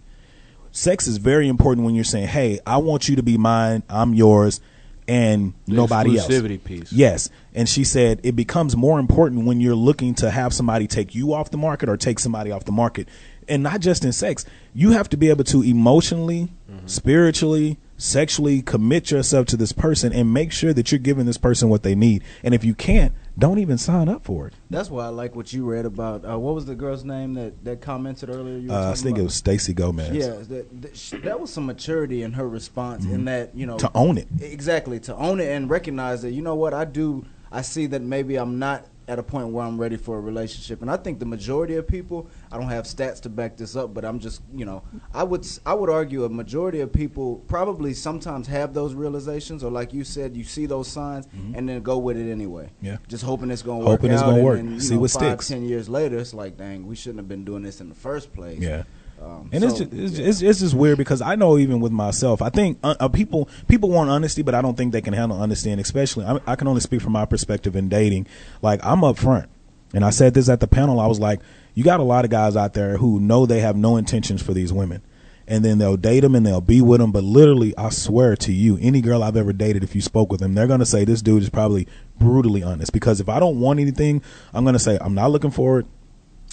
Sex 0.72 1.08
is 1.08 1.18
very 1.18 1.48
important 1.48 1.86
when 1.86 1.96
you're 1.96 2.04
saying, 2.04 2.28
hey, 2.28 2.60
I 2.66 2.78
want 2.78 3.10
you 3.10 3.16
to 3.16 3.24
be 3.24 3.38
mine, 3.38 3.84
I'm 3.90 4.14
yours 4.14 4.62
and 5.10 5.54
the 5.66 5.74
nobody 5.74 6.18
else. 6.20 6.28
piece. 6.64 6.94
Yes. 6.94 7.30
And 7.56 7.68
she 7.68 7.84
said 7.84 8.22
it 8.24 8.36
becomes 8.36 8.78
more 8.78 9.00
important 9.00 9.46
when 9.46 9.60
you're 9.60 9.76
looking 9.76 10.14
to 10.16 10.30
have 10.30 10.54
somebody 10.54 10.86
take 10.86 11.16
you 11.16 11.34
off 11.34 11.50
the 11.50 11.58
market 11.58 11.90
or 11.90 11.98
take 11.98 12.20
somebody 12.20 12.52
off 12.52 12.66
the 12.66 12.72
market. 12.72 13.10
And 13.50 13.64
not 13.64 13.82
just 13.82 14.06
in 14.06 14.12
sex. 14.12 14.46
You 14.74 14.92
have 14.92 15.10
to 15.10 15.18
be 15.18 15.30
able 15.30 15.44
to 15.46 15.64
emotionally, 15.64 16.50
mm-hmm. 16.70 16.88
spiritually, 16.88 17.78
sexually 18.00 18.62
commit 18.62 19.12
yourself 19.12 19.46
to 19.48 19.58
this 19.58 19.72
person 19.72 20.14
and 20.14 20.34
make 20.34 20.52
sure 20.52 20.74
that 20.74 20.92
you're 20.92 21.00
giving 21.00 21.26
this 21.26 21.38
person 21.38 21.70
what 21.70 21.84
they 21.84 21.96
need. 21.96 22.24
And 22.44 22.54
if 22.54 22.64
you 22.64 22.74
can't, 22.74 23.14
don't 23.38 23.60
even 23.60 23.78
sign 23.78 24.10
up 24.10 24.24
for 24.26 24.48
it. 24.48 24.54
That's 24.70 24.90
why 24.90 25.06
I 25.06 25.10
like 25.10 25.36
what 25.36 25.54
you 25.54 25.66
read 25.66 25.86
about. 25.86 26.30
Uh, 26.30 26.40
what 26.40 26.56
was 26.56 26.66
the 26.66 26.76
girl's 26.76 27.04
name 27.04 27.34
that, 27.36 27.64
that 27.66 27.82
commented 27.82 28.30
earlier? 28.30 28.72
Uh, 28.72 28.92
I 28.92 28.94
think 28.96 29.18
about? 29.18 29.22
it 29.22 29.24
was 29.24 29.36
Stacy 29.36 29.74
Gomez. 29.74 30.16
Yeah, 30.16 30.36
that, 30.48 30.82
that, 30.82 31.22
that, 31.24 31.40
was 31.40 31.52
some 31.52 31.66
maturity 31.66 32.24
in 32.24 32.34
her 32.34 32.48
response. 32.48 33.06
Mm-hmm. 33.06 33.16
In 33.16 33.26
that 33.26 33.56
you 33.56 33.66
know 33.66 33.78
to 33.78 33.92
own 33.96 34.18
it 34.18 34.28
exactly 34.42 35.00
to 35.02 35.16
own 35.16 35.40
it 35.40 35.50
and 35.50 35.70
recognize 35.70 36.22
that 36.24 36.32
you 36.32 36.42
know 36.42 36.56
what 36.56 36.74
I 36.74 36.86
do. 36.86 37.26
I 37.52 37.62
see 37.64 37.88
that 37.88 38.02
maybe 38.02 38.36
I'm 38.36 38.60
not 38.60 38.86
at 39.10 39.18
a 39.18 39.24
point 39.24 39.50
where 39.50 39.66
I'm 39.66 39.82
ready 39.82 39.98
for 39.98 40.18
a 40.18 40.22
relationship. 40.22 40.84
And 40.84 40.92
I 40.92 40.96
think 40.96 41.18
the 41.18 41.26
majority 41.26 41.76
of 41.76 41.88
people, 41.88 42.30
I 42.52 42.58
don't 42.58 42.70
have 42.70 42.86
stats 42.86 43.20
to 43.22 43.30
back 43.30 43.58
this 43.58 43.76
up, 43.76 43.92
but 43.92 44.06
I'm 44.06 44.20
just, 44.20 44.42
you 44.54 44.66
know, 44.66 44.84
I 45.14 45.24
would 45.24 45.48
I 45.66 45.74
would 45.74 45.90
argue 45.90 46.26
a 46.26 46.30
majority 46.30 46.80
of 46.82 46.94
people 46.94 47.38
probably 47.48 47.96
sometimes 47.96 48.46
have 48.48 48.76
those 48.76 48.94
realizations, 48.94 49.64
or 49.64 49.72
like 49.72 49.94
you 49.94 50.04
said, 50.04 50.38
you 50.38 50.44
see 50.44 50.68
those 50.68 50.88
signs 50.88 51.26
mm-hmm. 51.26 51.56
and 51.56 51.68
then 51.68 51.82
go 51.82 51.98
with 51.98 52.18
it 52.18 52.32
anyway. 52.32 52.70
Yeah, 52.82 52.98
just 53.08 53.24
hoping 53.24 53.50
it's 53.50 53.64
gonna 53.64 53.80
work. 53.80 54.00
Hoping 54.00 54.12
it's 54.12 54.22
gonna 54.22 54.44
work. 54.44 54.60
And, 54.60 54.82
see 54.82 54.94
know, 54.94 55.02
what 55.02 55.12
five, 55.12 55.22
sticks. 55.22 55.48
Ten 55.48 55.64
years 55.64 55.90
later, 55.90 56.20
it's 56.20 56.36
like, 56.36 56.56
dang, 56.56 56.86
we 56.86 56.96
shouldn't 56.96 57.18
have 57.18 57.28
been 57.28 57.44
doing 57.44 57.64
this 57.64 57.82
in 57.82 57.90
the 57.90 57.96
first 57.96 58.32
place. 58.32 58.60
Yeah. 58.60 58.84
Um, 59.22 59.50
and 59.52 59.62
so, 59.64 59.70
it's, 59.70 59.80
just, 59.80 59.94
it's, 59.94 60.20
yeah. 60.20 60.28
it's, 60.28 60.42
it's 60.42 60.60
just 60.60 60.74
weird 60.74 60.98
because 60.98 61.22
I 61.22 61.36
know 61.36 61.58
even 61.58 61.80
with 61.80 61.92
myself, 61.92 62.42
I 62.42 62.50
think 62.50 62.80
uh, 62.84 62.96
uh, 63.00 63.08
people 63.10 63.50
people 63.68 63.90
want 63.90 64.10
honesty, 64.10 64.42
but 64.42 64.56
I 64.56 64.62
don't 64.62 64.78
think 64.78 64.94
they 64.94 65.02
can 65.02 65.14
handle 65.14 65.42
honesty. 65.42 65.72
And 65.72 65.82
especially, 65.82 66.26
I, 66.26 66.40
I, 66.48 66.56
can 66.56 66.68
only 66.68 66.82
speak 66.82 67.02
from 67.02 67.14
my 67.14 67.26
perspective 67.26 67.76
in 67.76 67.90
dating. 67.90 68.28
Like 68.62 68.80
I'm 68.84 69.00
upfront, 69.00 69.48
and 69.94 70.06
I 70.06 70.10
said 70.10 70.34
this 70.34 70.48
at 70.48 70.60
the 70.62 70.68
panel. 70.68 71.00
I 71.00 71.08
was 71.08 71.20
like, 71.20 71.42
you 71.74 71.84
got 71.84 72.00
a 72.00 72.04
lot 72.04 72.24
of 72.24 72.32
guys 72.32 72.56
out 72.56 72.74
there 72.74 72.98
who 72.98 73.20
know 73.20 73.46
they 73.46 73.60
have 73.60 73.76
no 73.76 73.98
intentions 73.98 74.42
for 74.42 74.54
these 74.54 74.72
women, 74.72 75.02
and 75.48 75.66
then 75.66 75.80
they'll 75.80 75.98
date 75.98 76.22
them 76.22 76.36
and 76.36 76.46
they'll 76.46 76.62
be 76.62 76.82
with 76.82 77.02
them. 77.02 77.12
But 77.12 77.26
literally, 77.26 77.78
I 77.78 77.90
swear 77.90 78.38
to 78.38 78.54
you, 78.54 78.78
any 78.82 79.02
girl 79.02 79.22
I've 79.22 79.38
ever 79.38 79.52
dated, 79.52 79.84
if 79.84 79.96
you 79.96 80.02
spoke 80.02 80.32
with 80.32 80.40
them, 80.40 80.54
they're 80.54 80.68
gonna 80.68 80.86
say 80.86 81.04
this 81.04 81.22
dude 81.22 81.44
is 81.44 81.50
probably 81.50 81.88
brutally 82.18 82.64
honest. 82.64 82.94
Because 82.94 83.20
if 83.20 83.28
I 83.28 83.40
don't 83.42 83.60
want 83.60 83.82
anything, 83.82 84.22
I'm 84.54 84.64
gonna 84.64 84.80
say 84.80 84.98
I'm 85.02 85.14
not 85.14 85.32
looking 85.32 85.52
for 85.52 85.80
it. 85.80 85.86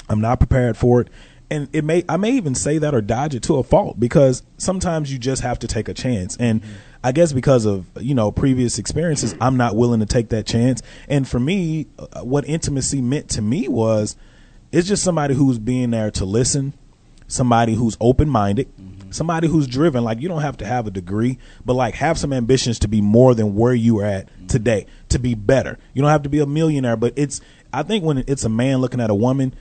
I'm 0.08 0.20
not 0.20 0.38
prepared 0.38 0.76
for 0.76 1.00
it 1.00 1.08
and 1.51 1.68
it 1.72 1.84
may 1.84 2.05
I 2.09 2.16
may 2.16 2.32
even 2.32 2.55
say 2.55 2.78
that 2.78 2.94
or 2.94 3.01
dodge 3.01 3.34
it 3.34 3.42
to 3.44 3.57
a 3.57 3.62
fault 3.62 3.99
because 3.99 4.42
sometimes 4.59 5.12
you 5.12 5.18
just 5.18 5.42
have 5.42 5.59
to 5.61 5.66
take 5.66 5.88
a 5.88 5.94
chance 5.94 6.36
and 6.38 6.62
mm-hmm. 6.62 6.72
I 7.05 7.12
guess 7.12 7.32
because 7.32 7.64
of 7.64 7.86
you 8.01 8.14
know 8.14 8.30
previous 8.32 8.78
experiences 8.78 9.34
I'm 9.40 9.57
not 9.57 9.76
willing 9.76 10.01
to 10.01 10.07
take 10.07 10.30
that 10.30 10.47
chance 10.47 10.82
and 11.09 11.26
for 11.26 11.38
me 11.38 11.86
uh, 11.99 12.22
what 12.22 12.49
intimacy 12.49 13.01
meant 13.01 13.28
to 13.30 13.42
me 13.42 13.68
was 13.68 14.16
it's 14.72 14.88
just 14.88 15.03
somebody 15.05 15.34
who's 15.34 15.59
being 15.59 15.90
there 15.90 16.11
to 16.12 16.24
listen 16.24 16.74
somebody 17.28 17.74
who's 17.74 17.97
open 18.01 18.28
minded, 18.28 18.68
somebody 19.11 19.49
who's 19.49 19.66
driven. 19.66 20.05
Like 20.05 20.20
you 20.20 20.28
don't 20.28 20.42
have 20.42 20.57
to 20.59 20.66
have 20.66 20.86
a 20.86 20.90
degree, 20.90 21.38
but 21.64 21.74
like 21.74 21.94
have 21.94 22.18
some 22.18 22.32
ambitions 22.32 22.78
to 22.80 22.88
be 22.88 23.01
more 23.01 23.34
than 23.34 23.55
where 23.55 23.74
you 23.74 23.99
are 24.01 24.05
at 24.05 24.49
today, 24.49 24.86
to 25.11 25.18
be 25.18 25.34
better. 25.34 25.78
You 25.94 26.03
don't 26.03 26.11
have 26.11 26.22
to 26.22 26.28
be 26.28 26.38
a 26.40 26.47
millionaire, 26.47 26.97
but 26.97 27.12
it's 27.16 27.40
I 27.72 27.82
think 27.82 28.05
when 28.05 28.24
it's 28.26 28.44
a 28.44 28.49
man 28.49 28.78
looking 28.78 29.01
at 29.01 29.11
a 29.11 29.14
woman, 29.14 29.55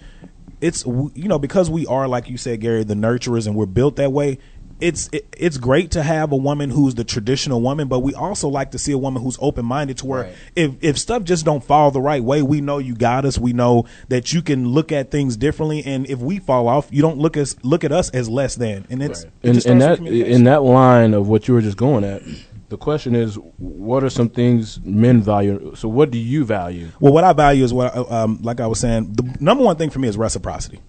it's 0.66 0.86
you 0.86 1.28
know 1.28 1.40
because 1.40 1.70
we 1.70 1.86
are 1.86 2.08
like 2.08 2.30
you 2.30 2.38
said 2.38 2.60
Gary 2.60 2.84
the 2.84 2.96
nurturers 2.96 3.46
and 3.48 3.56
we're 3.56 3.66
built 3.66 3.96
that 3.98 4.12
way 4.12 4.40
it's 4.82 5.10
it, 5.14 5.26
it's 5.38 5.58
great 5.58 5.92
to 5.92 6.04
have 6.04 6.34
a 6.34 6.36
woman 6.36 6.70
who's 6.70 6.96
the 6.96 7.04
traditional 7.04 7.62
woman 7.62 7.88
but 7.88 8.00
we 8.00 8.14
also 8.14 8.50
like 8.50 8.72
to 8.72 8.78
see 8.78 8.92
a 8.92 8.98
woman 8.98 9.22
who's 9.24 9.38
open 9.40 9.66
minded 9.66 9.98
to 9.98 10.06
where 10.06 10.24
Right. 10.24 10.36
if 10.56 10.72
if 10.82 10.98
stuff 10.98 11.24
just 11.24 11.46
don't 11.46 11.64
fall 11.64 11.92
the 11.92 12.02
right 12.02 12.24
way 12.24 12.42
we 12.42 12.60
know 12.62 12.80
you 12.80 12.96
got 12.96 13.26
us. 13.26 13.38
We 13.38 13.54
know 13.54 13.86
that 14.10 14.34
you 14.34 14.42
can 14.42 14.68
look 14.68 14.92
at 14.92 15.12
things 15.12 15.38
differently. 15.38 15.84
And 15.86 16.10
if 16.10 16.20
we 16.20 16.40
fall 16.40 16.68
off 16.68 16.90
you 16.92 17.02
don't 17.02 17.18
look 17.18 17.38
as 17.38 17.56
look 17.64 17.84
at 17.84 17.92
us 17.92 18.10
as 18.10 18.28
less 18.28 18.56
than. 18.56 18.86
And 18.90 19.02
it's 19.02 19.24
it 19.24 19.32
And, 19.44 19.66
and 19.66 19.82
that 19.82 20.00
in 20.00 20.44
that 20.46 20.64
line 20.64 21.14
of 21.14 21.28
what 21.30 21.48
you 21.48 21.54
were 21.54 21.62
just 21.62 21.78
going 21.78 22.04
at, 22.04 22.22
the 22.70 22.78
question 22.78 23.16
is, 23.16 23.36
what 23.58 24.04
are 24.04 24.10
some 24.10 24.30
things 24.30 24.80
men 24.82 25.22
value? 25.22 25.74
So, 25.76 25.88
what 25.88 26.12
do 26.12 26.18
you 26.18 26.46
value? 26.46 26.90
Well, 27.00 27.14
what 27.14 27.24
I 27.24 27.34
value 27.34 27.64
is 27.64 27.74
what, 27.74 27.96
I- 27.96 28.24
um, 28.24 28.40
like 28.42 28.60
I 28.60 28.68
was 28.68 28.80
saying, 28.80 29.14
the 29.14 29.38
number 29.40 29.64
one 29.64 29.76
thing 29.76 29.90
for 29.90 30.00
me 30.00 30.08
is 30.08 30.18
reciprocity. 30.18 30.80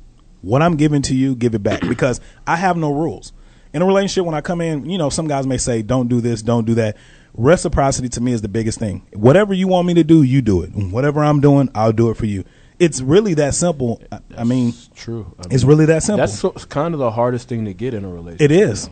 What 0.43 0.63
I'm 0.63 0.77
giving 0.77 1.03
to 1.03 1.15
you, 1.15 1.35
give 1.35 1.55
it 1.55 1.63
back 1.63 1.81
because 1.89 2.21
I 2.47 2.57
have 2.57 2.77
no 2.77 2.93
rules. 2.93 3.33
In 3.73 3.83
a 3.83 3.87
relationship, 3.87 4.25
when 4.25 4.35
I 4.35 4.41
come 4.41 4.61
in, 4.61 4.89
you 4.89 4.97
know, 4.97 5.11
some 5.11 5.29
guys 5.29 5.47
may 5.47 5.59
say, 5.59 5.83
don't 5.83 6.09
do 6.09 6.21
this, 6.21 6.41
don't 6.41 6.65
do 6.65 6.75
that. 6.77 6.97
Reciprocity 7.35 8.09
to 8.11 8.21
me 8.23 8.33
is 8.33 8.41
the 8.41 8.49
biggest 8.49 8.79
thing. 8.79 9.07
Whatever 9.13 9.53
you 9.53 9.69
want 9.69 9.87
me 9.87 9.93
to 9.95 10.05
do, 10.05 10.23
you 10.23 10.41
do 10.41 10.63
it. 10.63 10.69
Whatever 10.71 11.23
I'm 11.23 11.41
doing, 11.41 11.69
I'll 11.75 11.93
do 11.93 12.09
it 12.09 12.17
for 12.17 12.25
you. 12.25 12.45
It's 12.79 13.03
really 13.03 13.35
that 13.35 13.55
simple. 13.55 14.01
I, 14.11 14.21
I 14.39 14.45
mean, 14.45 14.73
true. 14.95 15.35
I 15.39 15.45
it's 15.51 15.65
really 15.65 15.85
that 15.87 16.03
simple. 16.03 16.19
That's 16.19 16.39
so, 16.39 16.51
kind 16.53 16.95
of 16.95 17.01
the 17.01 17.11
hardest 17.11 17.49
thing 17.49 17.67
to 17.67 17.75
get 17.75 17.93
in 17.93 18.05
a 18.05 18.09
relationship. 18.09 18.51
It 18.51 18.53
is. 18.53 18.89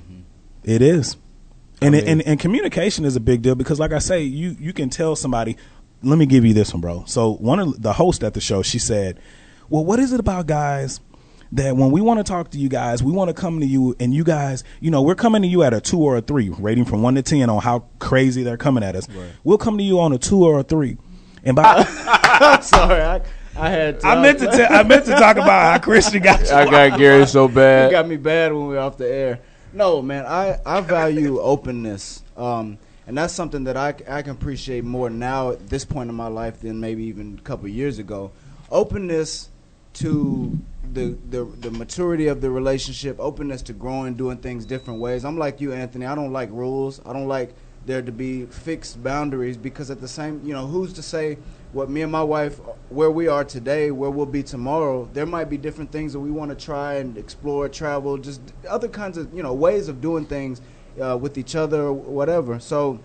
It 0.65 0.83
is. 0.83 1.17
And, 1.85 1.95
I 1.95 1.99
mean- 2.01 2.09
and 2.09 2.23
and 2.23 2.41
communication 2.41 3.05
is 3.05 3.17
a 3.17 3.21
big 3.21 3.43
deal 3.43 3.55
because, 3.55 3.79
like 3.81 3.93
I 3.93 3.99
say, 3.99 4.23
you 4.23 4.57
you 4.59 4.73
can 4.73 4.91
tell 4.91 5.17
somebody. 5.17 5.57
Let 6.03 6.19
me 6.19 6.27
give 6.27 6.45
you 6.45 6.53
this 6.53 6.73
one, 6.75 6.81
bro. 6.83 7.05
So 7.07 7.33
one 7.37 7.59
of 7.61 7.81
the 7.81 7.93
hosts 7.95 8.23
at 8.25 8.35
the 8.35 8.41
show, 8.41 8.63
she 8.63 8.79
said, 8.79 9.19
"Well, 9.71 9.85
what 9.85 9.99
is 9.99 10.13
it 10.13 10.21
about 10.21 10.47
guys 10.47 11.01
that 11.53 11.77
when 11.77 11.91
we 11.93 12.01
want 12.01 12.19
to 12.19 12.25
talk 12.25 12.51
to 12.51 12.59
you 12.59 12.69
guys, 12.69 13.03
we 13.03 13.13
want 13.13 13.29
to 13.29 13.35
come 13.35 13.61
to 13.61 13.67
you, 13.67 13.95
and 14.01 14.13
you 14.13 14.25
guys, 14.25 14.65
you 14.81 14.91
know, 14.91 15.01
we're 15.03 15.15
coming 15.15 15.41
to 15.43 15.49
you 15.49 15.63
at 15.63 15.73
a 15.73 15.81
two 15.81 15.99
or 16.01 16.17
a 16.17 16.21
three, 16.21 16.49
rating 16.51 16.85
from 16.85 17.01
one 17.03 17.15
to 17.15 17.23
ten 17.23 17.49
on 17.49 17.63
how 17.63 17.85
crazy 18.01 18.43
they're 18.43 18.57
coming 18.57 18.83
at 18.85 18.97
us. 18.97 19.07
We'll 19.45 19.57
come 19.59 19.79
to 19.79 19.85
you 19.85 19.99
on 20.01 20.13
a 20.13 20.19
two 20.19 20.45
or 20.45 20.59
a 20.59 20.63
three, 20.63 20.99
and 21.45 21.55
by 21.57 21.87
I'm 21.89 22.61
sorry, 22.63 23.01
I, 23.01 23.21
I 23.57 23.71
had. 23.71 24.01
To, 24.01 24.07
I 24.09 24.21
meant 24.21 24.41
to 24.41 24.47
tell, 24.47 24.73
I 24.73 24.83
meant 24.83 25.05
to 25.07 25.13
talk 25.13 25.37
about 25.37 25.73
how 25.73 25.79
Christian 25.79 26.23
got 26.23 26.41
you. 26.47 26.51
I 26.51 26.65
got 26.69 26.99
Gary 26.99 27.25
so 27.27 27.47
It 27.47 27.55
bad. 27.55 27.91
got 27.93 28.07
me 28.09 28.17
bad 28.17 28.53
when 28.53 28.67
we 28.67 28.75
were 28.75 28.81
off 28.81 28.97
the 28.99 29.09
air. 29.09 29.41
No, 29.75 30.01
man, 30.01 30.25
I, 30.25 30.61
I 30.65 30.81
value 30.81 31.41
openness. 31.43 32.23
Um, 32.37 32.79
and 33.09 33.19
that's 33.19 33.35
something 33.35 33.65
that 33.65 33.77
I, 33.77 33.89
I 34.09 34.23
can 34.23 34.31
appreciate 34.31 34.85
more 34.85 35.11
now 35.11 35.51
at 35.51 35.69
this 35.69 35.85
point 35.85 36.09
in 36.09 36.15
my 36.15 36.29
life 36.29 36.61
than 36.61 36.81
maybe 36.81 37.03
even 37.05 37.39
a 37.39 37.43
couple 37.43 37.69
years 37.69 37.99
ago. 37.99 38.31
Openness 38.71 39.51
to 39.95 40.59
the, 40.93 41.17
the 41.31 41.45
the 41.45 41.71
maturity 41.71 42.29
of 42.29 42.41
the 42.41 42.51
relationship, 42.51 43.17
openness 43.19 43.63
to 43.63 43.73
growing, 43.73 44.15
doing 44.15 44.39
things 44.39 44.65
different 44.65 45.01
ways. 45.01 45.25
I'm 45.25 45.39
like 45.39 45.61
you, 45.61 45.73
Anthony. 45.73 46.07
I 46.07 46.15
don't 46.15 46.33
like 46.33 46.51
rules. 46.51 47.01
I 47.05 47.13
don't 47.13 47.29
like 47.29 47.55
there 47.87 48.03
to 48.03 48.13
be 48.13 48.47
fixed 48.47 49.03
boundaries 49.03 49.57
because 49.57 49.91
at 49.91 50.01
the 50.01 50.09
same, 50.09 50.41
you 50.45 50.53
know, 50.53 50.67
who's 50.67 50.93
to 50.95 51.03
say 51.03 51.39
what 51.73 51.91
me 51.91 52.03
and 52.03 52.13
my 52.13 52.23
wife, 52.23 52.59
where 52.89 53.11
we 53.11 53.27
are 53.29 53.45
today, 53.45 53.91
where 53.91 54.11
we'll 54.11 54.27
be 54.27 54.43
tomorrow? 54.43 55.09
There 55.13 55.27
might 55.27 55.51
be 55.51 55.57
different 55.57 55.91
things 55.91 56.13
that 56.13 56.21
we 56.21 56.31
want 56.31 56.57
to 56.57 56.65
try 56.65 56.95
and 56.95 57.19
explore, 57.19 57.69
travel, 57.69 58.17
just 58.17 58.41
other 58.69 58.89
kinds 58.89 59.19
of, 59.19 59.33
you 59.35 59.43
know, 59.43 59.53
ways 59.53 59.89
of 59.89 60.01
doing 60.01 60.25
things 60.25 60.61
uh, 61.03 61.19
with 61.21 61.37
each 61.37 61.57
other, 61.57 61.93
whatever. 61.93 62.61
So 62.61 63.01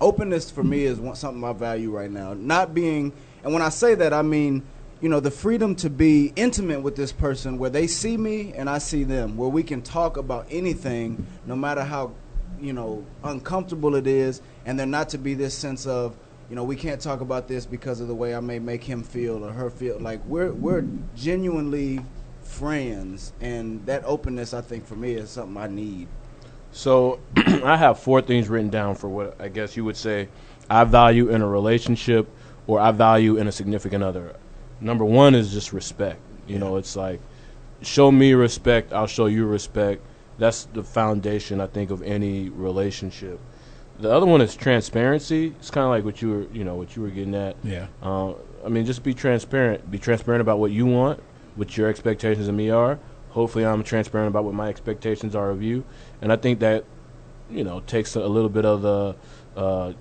openness 0.00 0.50
for 0.50 0.62
me 0.62 0.84
is 0.84 1.00
one, 1.00 1.16
something 1.16 1.42
I 1.42 1.52
value 1.52 1.90
right 1.90 2.10
now. 2.10 2.34
Not 2.34 2.74
being, 2.74 3.12
and 3.42 3.52
when 3.52 3.62
I 3.62 3.70
say 3.70 3.94
that, 3.96 4.12
I 4.12 4.22
mean, 4.22 4.62
you 5.00 5.08
know, 5.08 5.20
the 5.20 5.30
freedom 5.30 5.74
to 5.76 5.90
be 5.90 6.32
intimate 6.36 6.80
with 6.80 6.96
this 6.96 7.12
person 7.12 7.58
where 7.58 7.70
they 7.70 7.86
see 7.86 8.16
me 8.16 8.54
and 8.54 8.70
I 8.70 8.78
see 8.78 9.04
them, 9.04 9.36
where 9.36 9.48
we 9.48 9.62
can 9.62 9.82
talk 9.82 10.16
about 10.16 10.46
anything, 10.50 11.26
no 11.44 11.54
matter 11.54 11.84
how, 11.84 12.12
you 12.60 12.72
know, 12.72 13.04
uncomfortable 13.24 13.94
it 13.94 14.06
is, 14.06 14.42
and 14.64 14.78
there 14.78 14.86
not 14.86 15.08
to 15.10 15.18
be 15.18 15.34
this 15.34 15.54
sense 15.54 15.86
of, 15.86 16.16
you 16.48 16.56
know, 16.56 16.64
we 16.64 16.76
can't 16.76 17.00
talk 17.00 17.20
about 17.20 17.48
this 17.48 17.66
because 17.66 18.00
of 18.00 18.08
the 18.08 18.14
way 18.14 18.34
I 18.34 18.40
may 18.40 18.58
make 18.58 18.84
him 18.84 19.02
feel 19.02 19.44
or 19.44 19.52
her 19.52 19.70
feel. 19.70 19.98
Like 19.98 20.24
we're 20.26 20.52
we're 20.52 20.84
genuinely 21.14 22.00
friends, 22.42 23.32
and 23.40 23.84
that 23.86 24.04
openness, 24.04 24.54
I 24.54 24.60
think, 24.60 24.86
for 24.86 24.96
me, 24.96 25.14
is 25.14 25.30
something 25.30 25.56
I 25.56 25.66
need. 25.66 26.08
So 26.72 27.20
I 27.36 27.76
have 27.76 27.98
four 27.98 28.20
things 28.20 28.48
written 28.48 28.70
down 28.70 28.94
for 28.96 29.08
what 29.08 29.40
I 29.40 29.48
guess 29.48 29.76
you 29.76 29.84
would 29.84 29.96
say 29.96 30.28
I 30.68 30.84
value 30.84 31.30
in 31.30 31.42
a 31.42 31.48
relationship 31.48 32.28
or 32.66 32.80
I 32.80 32.90
value 32.90 33.36
in 33.36 33.46
a 33.46 33.52
significant 33.52 34.02
other. 34.02 34.36
Number 34.80 35.04
one 35.04 35.34
is 35.34 35.52
just 35.52 35.72
respect. 35.72 36.20
You 36.46 36.58
know, 36.58 36.76
it's 36.76 36.96
like 36.96 37.20
show 37.82 38.10
me 38.10 38.34
respect, 38.34 38.92
I'll 38.92 39.06
show 39.06 39.26
you 39.26 39.46
respect. 39.46 40.02
That's 40.38 40.64
the 40.64 40.82
foundation 40.82 41.60
I 41.60 41.66
think 41.66 41.90
of 41.90 42.02
any 42.02 42.48
relationship. 42.48 43.40
The 43.98 44.12
other 44.12 44.26
one 44.26 44.42
is 44.42 44.54
transparency. 44.54 45.54
It's 45.58 45.70
kind 45.70 45.84
of 45.84 45.90
like 45.90 46.04
what 46.04 46.20
you 46.20 46.30
were, 46.30 46.46
you 46.52 46.64
know, 46.64 46.74
what 46.74 46.94
you 46.94 47.02
were 47.02 47.08
getting 47.08 47.34
at. 47.34 47.56
Yeah. 47.64 47.86
Uh, 48.02 48.34
I 48.64 48.68
mean, 48.68 48.84
just 48.84 49.02
be 49.02 49.14
transparent. 49.14 49.90
Be 49.90 49.98
transparent 49.98 50.42
about 50.42 50.58
what 50.58 50.70
you 50.70 50.84
want, 50.84 51.22
what 51.54 51.76
your 51.76 51.88
expectations 51.88 52.48
of 52.48 52.54
me 52.54 52.68
are. 52.68 52.98
Hopefully, 53.30 53.64
I'm 53.64 53.82
transparent 53.82 54.28
about 54.28 54.44
what 54.44 54.54
my 54.54 54.68
expectations 54.68 55.34
are 55.34 55.50
of 55.50 55.62
you. 55.62 55.84
And 56.20 56.30
I 56.30 56.36
think 56.36 56.60
that, 56.60 56.84
you 57.50 57.64
know, 57.64 57.80
takes 57.80 58.16
a, 58.16 58.20
a 58.20 58.28
little 58.28 58.50
bit 58.50 58.66
of 58.66 58.82
the, 58.82 59.16
uh, 59.56 59.92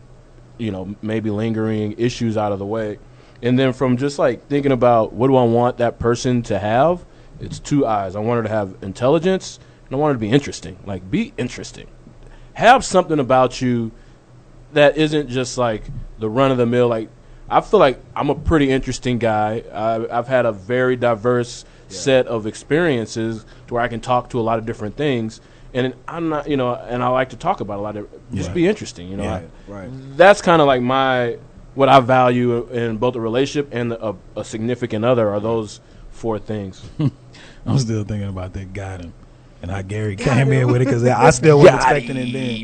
you 0.58 0.72
know, 0.72 0.96
maybe 1.02 1.30
lingering 1.30 1.96
issues 1.98 2.36
out 2.36 2.52
of 2.52 2.60
the 2.60 2.66
way. 2.66 3.00
And 3.42 3.58
then 3.58 3.74
from 3.74 3.98
just 3.98 4.20
like 4.20 4.48
thinking 4.48 4.72
about 4.72 5.14
what 5.14 5.28
do 5.28 5.36
I 5.36 5.44
want 5.44 5.78
that 5.78 6.00
person 6.00 6.42
to 6.44 6.60
have, 6.60 7.06
it's 7.40 7.60
two 7.60 7.86
eyes. 7.86 8.16
I 8.16 8.20
want 8.20 8.38
her 8.38 8.44
to 8.44 8.50
have 8.50 8.76
intelligence 8.82 9.60
and 9.86 9.96
I 9.96 9.96
want 9.96 10.12
it 10.12 10.14
to 10.16 10.20
be 10.20 10.30
interesting. 10.32 10.78
Like, 10.86 11.10
be 11.10 11.34
interesting. 11.38 11.88
Have 12.54 12.84
something 12.86 13.20
about 13.20 13.62
you 13.62 13.92
that 14.74 14.98
isn't 14.98 15.30
just 15.30 15.58
like 15.58 15.84
the 16.20 16.30
run 16.30 16.52
of 16.52 16.58
the 16.58 16.66
mill. 16.66 16.88
Like 16.88 17.10
I 17.50 17.62
feel 17.62 17.80
like 17.80 18.00
I'm 18.16 18.30
a 18.30 18.36
pretty 18.36 18.72
interesting 18.72 19.20
guy. 19.20 19.64
I, 19.72 20.18
I've 20.18 20.28
had 20.28 20.46
a 20.46 20.52
very 20.52 20.96
diverse 20.96 21.66
set 21.88 22.26
of 22.28 22.48
experiences 22.48 23.46
to 23.68 23.74
where 23.76 23.84
I 23.84 23.88
can 23.88 24.00
talk 24.02 24.30
to 24.32 24.40
a 24.40 24.42
lot 24.42 24.58
of 24.60 24.66
different 24.66 24.98
things. 24.98 25.40
And 25.74 25.94
I'm 26.08 26.30
not, 26.30 26.50
you 26.50 26.56
know, 26.58 26.74
and 26.74 27.04
I 27.04 27.10
like 27.10 27.30
to 27.30 27.36
talk 27.38 27.60
about 27.60 27.80
a 27.80 27.82
lot 27.82 27.98
of. 27.98 28.10
Just 28.34 28.50
Yeah. 28.50 28.54
be 28.54 28.68
interesting, 28.68 29.10
you 29.10 29.18
know. 29.18 29.24
Yeah. 29.24 29.36
I- 29.36 29.72
Right. 29.72 29.90
That's 30.18 30.42
kind 30.42 30.62
of 30.62 30.68
like 30.68 30.82
my 30.82 31.38
what 31.76 31.90
I 31.90 32.00
value 32.00 32.66
in 32.70 32.96
both 32.98 33.16
a 33.16 33.20
relationship 33.20 33.74
and 33.74 33.92
a, 33.92 34.16
a 34.38 34.46
significant 34.46 35.04
other 35.04 35.30
are 35.30 35.40
those 35.42 35.82
four 36.10 36.40
things. 36.40 36.82
I'm 37.66 37.78
still 37.80 38.04
thinking 38.06 38.30
about 38.30 38.54
that. 38.54 39.02
Him. 39.02 39.14
And 39.66 39.72
how 39.72 39.82
Gary 39.82 40.16
came 40.16 40.52
in 40.52 40.68
with 40.68 40.84
it 40.84 40.86
because 40.86 41.04
I 41.04 41.32
still 41.32 41.58
wasn't 41.58 41.78
expecting 41.78 42.18
it 42.18 42.32
then. 42.32 42.64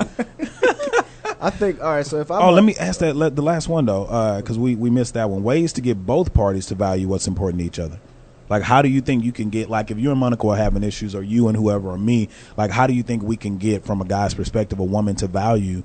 I 1.41 1.49
think. 1.49 1.81
All 1.81 1.89
right. 1.89 2.05
So 2.05 2.19
if 2.19 2.29
I 2.29 2.39
Oh, 2.39 2.51
let 2.51 2.63
me 2.63 2.75
ask 2.79 2.99
that 2.99 3.15
let, 3.15 3.35
the 3.35 3.41
last 3.41 3.67
one 3.67 3.85
though, 3.85 4.37
because 4.37 4.59
we 4.59 4.75
we 4.75 4.91
missed 4.91 5.15
that 5.15 5.29
one. 5.31 5.41
Ways 5.41 5.73
to 5.73 5.81
get 5.81 6.05
both 6.05 6.31
parties 6.31 6.67
to 6.67 6.75
value 6.75 7.07
what's 7.07 7.25
important 7.27 7.61
to 7.61 7.65
each 7.65 7.79
other. 7.79 7.99
Like, 8.49 8.61
how 8.61 8.83
do 8.83 8.89
you 8.89 9.01
think 9.01 9.23
you 9.23 9.31
can 9.31 9.49
get 9.49 9.67
like 9.67 9.89
if 9.89 9.97
you 9.97 10.11
and 10.11 10.19
Monica 10.19 10.47
are 10.49 10.55
having 10.55 10.83
issues, 10.83 11.15
or 11.15 11.23
you 11.23 11.47
and 11.47 11.57
whoever 11.57 11.89
or 11.89 11.97
me, 11.97 12.29
like, 12.57 12.69
how 12.69 12.85
do 12.85 12.93
you 12.93 13.01
think 13.01 13.23
we 13.23 13.37
can 13.37 13.57
get 13.57 13.83
from 13.83 14.01
a 14.01 14.05
guy's 14.05 14.35
perspective 14.35 14.77
a 14.77 14.83
woman 14.83 15.15
to 15.15 15.27
value 15.27 15.81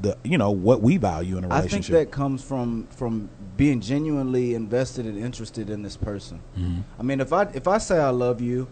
the 0.00 0.16
you 0.22 0.38
know 0.38 0.52
what 0.52 0.82
we 0.82 0.96
value 0.98 1.38
in 1.38 1.44
a 1.44 1.48
relationship? 1.48 1.94
I 1.94 1.98
think 1.98 2.10
that 2.10 2.14
comes 2.14 2.44
from 2.44 2.86
from 2.88 3.28
being 3.56 3.80
genuinely 3.80 4.54
invested 4.54 5.06
and 5.06 5.18
interested 5.18 5.70
in 5.70 5.82
this 5.82 5.96
person. 5.96 6.40
Mm-hmm. 6.56 6.80
I 7.00 7.02
mean, 7.02 7.20
if 7.20 7.32
I 7.32 7.42
if 7.54 7.66
I 7.66 7.78
say 7.78 7.98
I 7.98 8.10
love 8.10 8.40
you, 8.40 8.68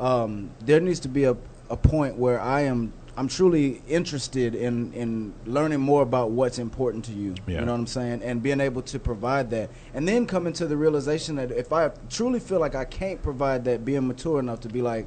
um, 0.00 0.50
there 0.60 0.80
needs 0.80 1.00
to 1.00 1.08
be 1.08 1.24
a, 1.24 1.36
a 1.70 1.76
point 1.76 2.16
where 2.16 2.40
I 2.40 2.62
am 2.62 2.92
I'm 3.16 3.28
truly 3.28 3.82
interested 3.86 4.54
in 4.54 4.92
in 4.94 5.34
learning 5.44 5.80
more 5.80 6.02
about 6.02 6.30
what's 6.30 6.58
important 6.58 7.04
to 7.06 7.12
you. 7.12 7.34
Yeah. 7.46 7.60
You 7.60 7.66
know 7.66 7.72
what 7.72 7.80
I'm 7.80 7.86
saying, 7.86 8.22
and 8.22 8.42
being 8.42 8.60
able 8.60 8.82
to 8.82 8.98
provide 8.98 9.50
that, 9.50 9.70
and 9.92 10.08
then 10.08 10.26
coming 10.26 10.52
to 10.54 10.66
the 10.66 10.76
realization 10.76 11.36
that 11.36 11.50
if 11.50 11.72
I 11.72 11.90
truly 12.08 12.40
feel 12.40 12.58
like 12.58 12.74
I 12.74 12.86
can't 12.86 13.22
provide 13.22 13.64
that, 13.66 13.84
being 13.84 14.06
mature 14.08 14.38
enough 14.40 14.60
to 14.60 14.68
be 14.68 14.80
like, 14.80 15.06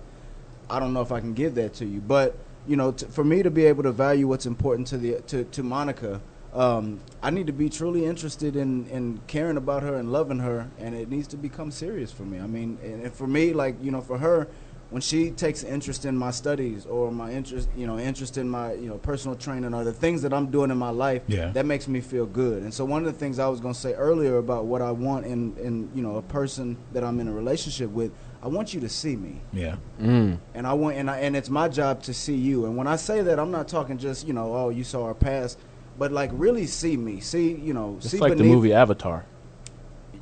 I 0.69 0.79
don't 0.79 0.93
know 0.93 1.01
if 1.01 1.11
I 1.11 1.19
can 1.19 1.33
give 1.33 1.55
that 1.55 1.73
to 1.75 1.85
you. 1.85 1.99
But 1.99 2.37
you 2.67 2.75
know, 2.75 2.91
t- 2.91 3.07
for 3.07 3.23
me 3.23 3.41
to 3.41 3.49
be 3.49 3.65
able 3.65 3.83
to 3.83 3.91
value 3.91 4.27
what's 4.27 4.45
important 4.45 4.87
to 4.87 4.97
the 4.97 5.21
to, 5.21 5.43
to 5.43 5.63
Monica, 5.63 6.21
um, 6.53 6.99
I 7.23 7.31
need 7.31 7.47
to 7.47 7.53
be 7.53 7.69
truly 7.69 8.05
interested 8.05 8.55
in 8.55 8.87
in 8.89 9.19
caring 9.25 9.57
about 9.57 9.81
her 9.81 9.95
and 9.95 10.11
loving 10.11 10.39
her, 10.39 10.69
and 10.77 10.93
it 10.93 11.09
needs 11.09 11.27
to 11.29 11.37
become 11.37 11.71
serious 11.71 12.11
for 12.11 12.23
me. 12.23 12.39
I 12.39 12.45
mean, 12.45 12.77
and, 12.83 13.01
and 13.05 13.13
for 13.13 13.25
me, 13.25 13.51
like 13.53 13.77
you 13.81 13.89
know, 13.89 14.01
for 14.01 14.19
her. 14.19 14.47
When 14.95 15.01
she 15.01 15.31
takes 15.31 15.65
interest 15.65 16.05
in 16.05 16.17
my 16.17 16.31
studies 16.31 16.85
or 16.85 17.11
my 17.11 17.29
interest, 17.29 17.67
you 17.75 17.85
know, 17.85 17.99
interest 17.99 18.37
in 18.37 18.47
my, 18.47 18.71
you 18.75 18.87
know, 18.87 18.95
personal 18.95 19.35
training 19.35 19.73
or 19.73 19.83
the 19.83 19.91
things 19.91 20.21
that 20.21 20.31
I'm 20.31 20.49
doing 20.49 20.71
in 20.71 20.77
my 20.77 20.89
life, 20.89 21.21
Yeah. 21.27 21.51
that 21.51 21.65
makes 21.65 21.89
me 21.89 21.99
feel 21.99 22.25
good. 22.25 22.63
And 22.63 22.73
so 22.73 22.85
one 22.85 23.05
of 23.05 23.11
the 23.11 23.19
things 23.19 23.37
I 23.37 23.49
was 23.49 23.59
going 23.59 23.73
to 23.73 23.79
say 23.79 23.93
earlier 23.95 24.37
about 24.37 24.67
what 24.67 24.81
I 24.81 24.91
want 24.91 25.25
in, 25.25 25.53
in, 25.57 25.89
you 25.93 26.01
know, 26.01 26.15
a 26.15 26.21
person 26.21 26.77
that 26.93 27.03
I'm 27.03 27.19
in 27.19 27.27
a 27.27 27.33
relationship 27.33 27.89
with, 27.89 28.13
I 28.41 28.47
want 28.47 28.73
you 28.73 28.79
to 28.79 28.87
see 28.87 29.17
me. 29.17 29.41
Yeah. 29.51 29.75
Mm. 30.01 30.37
And 30.53 30.65
I 30.65 30.71
want 30.71 30.95
and 30.95 31.11
I, 31.11 31.17
and 31.17 31.35
it's 31.35 31.49
my 31.49 31.67
job 31.67 32.01
to 32.03 32.13
see 32.13 32.37
you. 32.37 32.65
And 32.65 32.77
when 32.77 32.87
I 32.87 32.95
say 32.95 33.21
that, 33.21 33.37
I'm 33.37 33.51
not 33.51 33.67
talking 33.67 33.97
just 33.97 34.25
you 34.25 34.31
know, 34.31 34.55
oh, 34.55 34.69
you 34.69 34.85
saw 34.85 35.03
our 35.03 35.13
past, 35.13 35.59
but 35.99 36.13
like 36.13 36.29
really 36.31 36.67
see 36.67 36.95
me. 36.95 37.19
See, 37.19 37.51
you 37.51 37.73
know, 37.73 37.95
It's 37.97 38.11
see 38.11 38.17
like 38.17 38.37
the 38.37 38.45
movie 38.45 38.71
Avatar. 38.71 39.25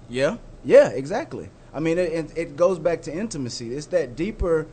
Yeah, 0.10 0.38
yeah, 0.66 0.90
exactly. 0.90 1.52
I 1.74 1.80
mean, 1.80 1.98
it, 1.98 2.32
it, 2.38 2.56
goes 2.56 2.78
back 2.78 3.02
to 3.04 3.14
intimacy. 3.14 3.74
It's 3.74 3.88
that 3.88 4.16
deeper 4.16 4.68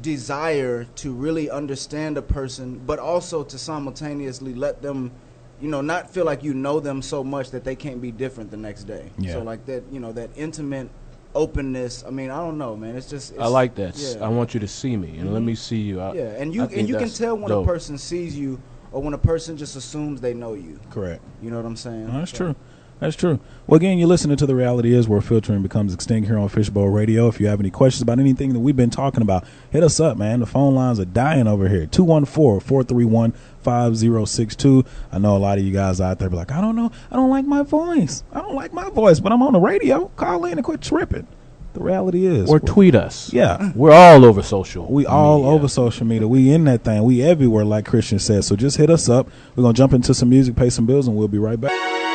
desire 0.00 0.84
to 0.96 1.12
really 1.12 1.50
understand 1.50 2.16
a 2.16 2.22
person, 2.22 2.80
but 2.86 2.98
also 2.98 3.44
to 3.44 3.58
simultaneously 3.58 4.54
let 4.54 4.80
them, 4.80 5.12
you 5.60 5.68
know, 5.68 5.82
not 5.82 6.10
feel 6.10 6.24
like 6.24 6.42
you 6.42 6.54
know 6.54 6.80
them 6.80 7.02
so 7.02 7.22
much 7.22 7.50
that 7.50 7.64
they 7.64 7.76
can't 7.76 8.00
be 8.00 8.10
different 8.10 8.50
the 8.50 8.56
next 8.56 8.84
day. 8.84 9.10
Yeah. 9.18 9.32
So 9.32 9.42
like 9.42 9.66
that, 9.66 9.84
you 9.92 10.00
know, 10.00 10.12
that 10.12 10.30
intimate 10.34 10.88
openness. 11.34 12.04
I 12.06 12.10
mean, 12.10 12.30
I 12.30 12.38
don't 12.38 12.56
know, 12.56 12.76
man. 12.76 12.96
It's 12.96 13.10
just. 13.10 13.32
It's, 13.32 13.40
I 13.40 13.46
like 13.46 13.74
that. 13.74 13.96
Yeah. 13.96 14.24
I 14.24 14.28
want 14.28 14.54
you 14.54 14.60
to 14.60 14.68
see 14.68 14.96
me 14.96 15.18
and 15.18 15.32
let 15.32 15.38
mm-hmm. 15.38 15.46
me 15.46 15.54
see 15.54 15.76
you. 15.76 16.00
I, 16.00 16.14
yeah, 16.14 16.22
and 16.22 16.54
you 16.54 16.62
I 16.62 16.66
and 16.66 16.88
you 16.88 16.96
can 16.96 17.10
tell 17.10 17.36
when 17.36 17.48
dope. 17.48 17.64
a 17.64 17.68
person 17.68 17.98
sees 17.98 18.38
you 18.38 18.60
or 18.92 19.02
when 19.02 19.12
a 19.12 19.18
person 19.18 19.56
just 19.56 19.76
assumes 19.76 20.20
they 20.20 20.32
know 20.32 20.54
you. 20.54 20.80
Correct. 20.90 21.22
You 21.42 21.50
know 21.50 21.56
what 21.56 21.66
I'm 21.66 21.76
saying? 21.76 22.06
No, 22.06 22.20
that's 22.20 22.30
So- 22.30 22.36
true. 22.36 22.56
That's 23.04 23.16
true. 23.16 23.38
Well, 23.66 23.76
again, 23.76 23.98
you're 23.98 24.08
listening 24.08 24.38
to 24.38 24.46
the 24.46 24.54
reality 24.54 24.94
is 24.94 25.06
where 25.06 25.20
filtering 25.20 25.60
becomes 25.60 25.92
extinct 25.92 26.26
here 26.26 26.38
on 26.38 26.48
Fishbowl 26.48 26.88
Radio. 26.88 27.28
If 27.28 27.38
you 27.38 27.48
have 27.48 27.60
any 27.60 27.68
questions 27.68 28.00
about 28.00 28.18
anything 28.18 28.54
that 28.54 28.60
we've 28.60 28.74
been 28.74 28.88
talking 28.88 29.20
about, 29.20 29.44
hit 29.70 29.82
us 29.82 30.00
up, 30.00 30.16
man. 30.16 30.40
The 30.40 30.46
phone 30.46 30.74
lines 30.74 30.98
are 30.98 31.04
dying 31.04 31.46
over 31.46 31.68
here. 31.68 31.86
214-431-5062. 31.86 34.86
I 35.12 35.18
know 35.18 35.36
a 35.36 35.38
lot 35.38 35.58
of 35.58 35.64
you 35.64 35.70
guys 35.70 36.00
out 36.00 36.18
there 36.18 36.30
be 36.30 36.36
like, 36.36 36.50
I 36.50 36.62
don't 36.62 36.76
know. 36.76 36.90
I 37.10 37.16
don't 37.16 37.28
like 37.28 37.44
my 37.44 37.62
voice. 37.62 38.24
I 38.32 38.40
don't 38.40 38.54
like 38.54 38.72
my 38.72 38.88
voice, 38.88 39.20
but 39.20 39.32
I'm 39.32 39.42
on 39.42 39.52
the 39.52 39.60
radio. 39.60 40.06
Call 40.16 40.46
in 40.46 40.52
and 40.52 40.64
quit 40.64 40.80
tripping. 40.80 41.26
The 41.74 41.80
reality 41.80 42.24
is. 42.24 42.48
or 42.48 42.58
tweet 42.58 42.94
us. 42.94 43.34
Yeah. 43.34 43.70
We're 43.74 43.92
all 43.92 44.24
over 44.24 44.42
social. 44.42 44.90
We 44.90 45.04
all 45.04 45.40
media. 45.40 45.50
over 45.50 45.68
social 45.68 46.06
media. 46.06 46.26
We 46.26 46.52
in 46.52 46.64
that 46.64 46.84
thing. 46.84 47.02
We 47.02 47.20
everywhere, 47.20 47.66
like 47.66 47.84
Christian 47.84 48.18
said. 48.18 48.44
So 48.44 48.56
just 48.56 48.78
hit 48.78 48.88
us 48.88 49.10
up. 49.10 49.28
We're 49.54 49.64
gonna 49.64 49.74
jump 49.74 49.92
into 49.92 50.14
some 50.14 50.30
music, 50.30 50.56
pay 50.56 50.70
some 50.70 50.86
bills, 50.86 51.06
and 51.06 51.14
we'll 51.14 51.28
be 51.28 51.36
right 51.36 51.60
back. 51.60 52.13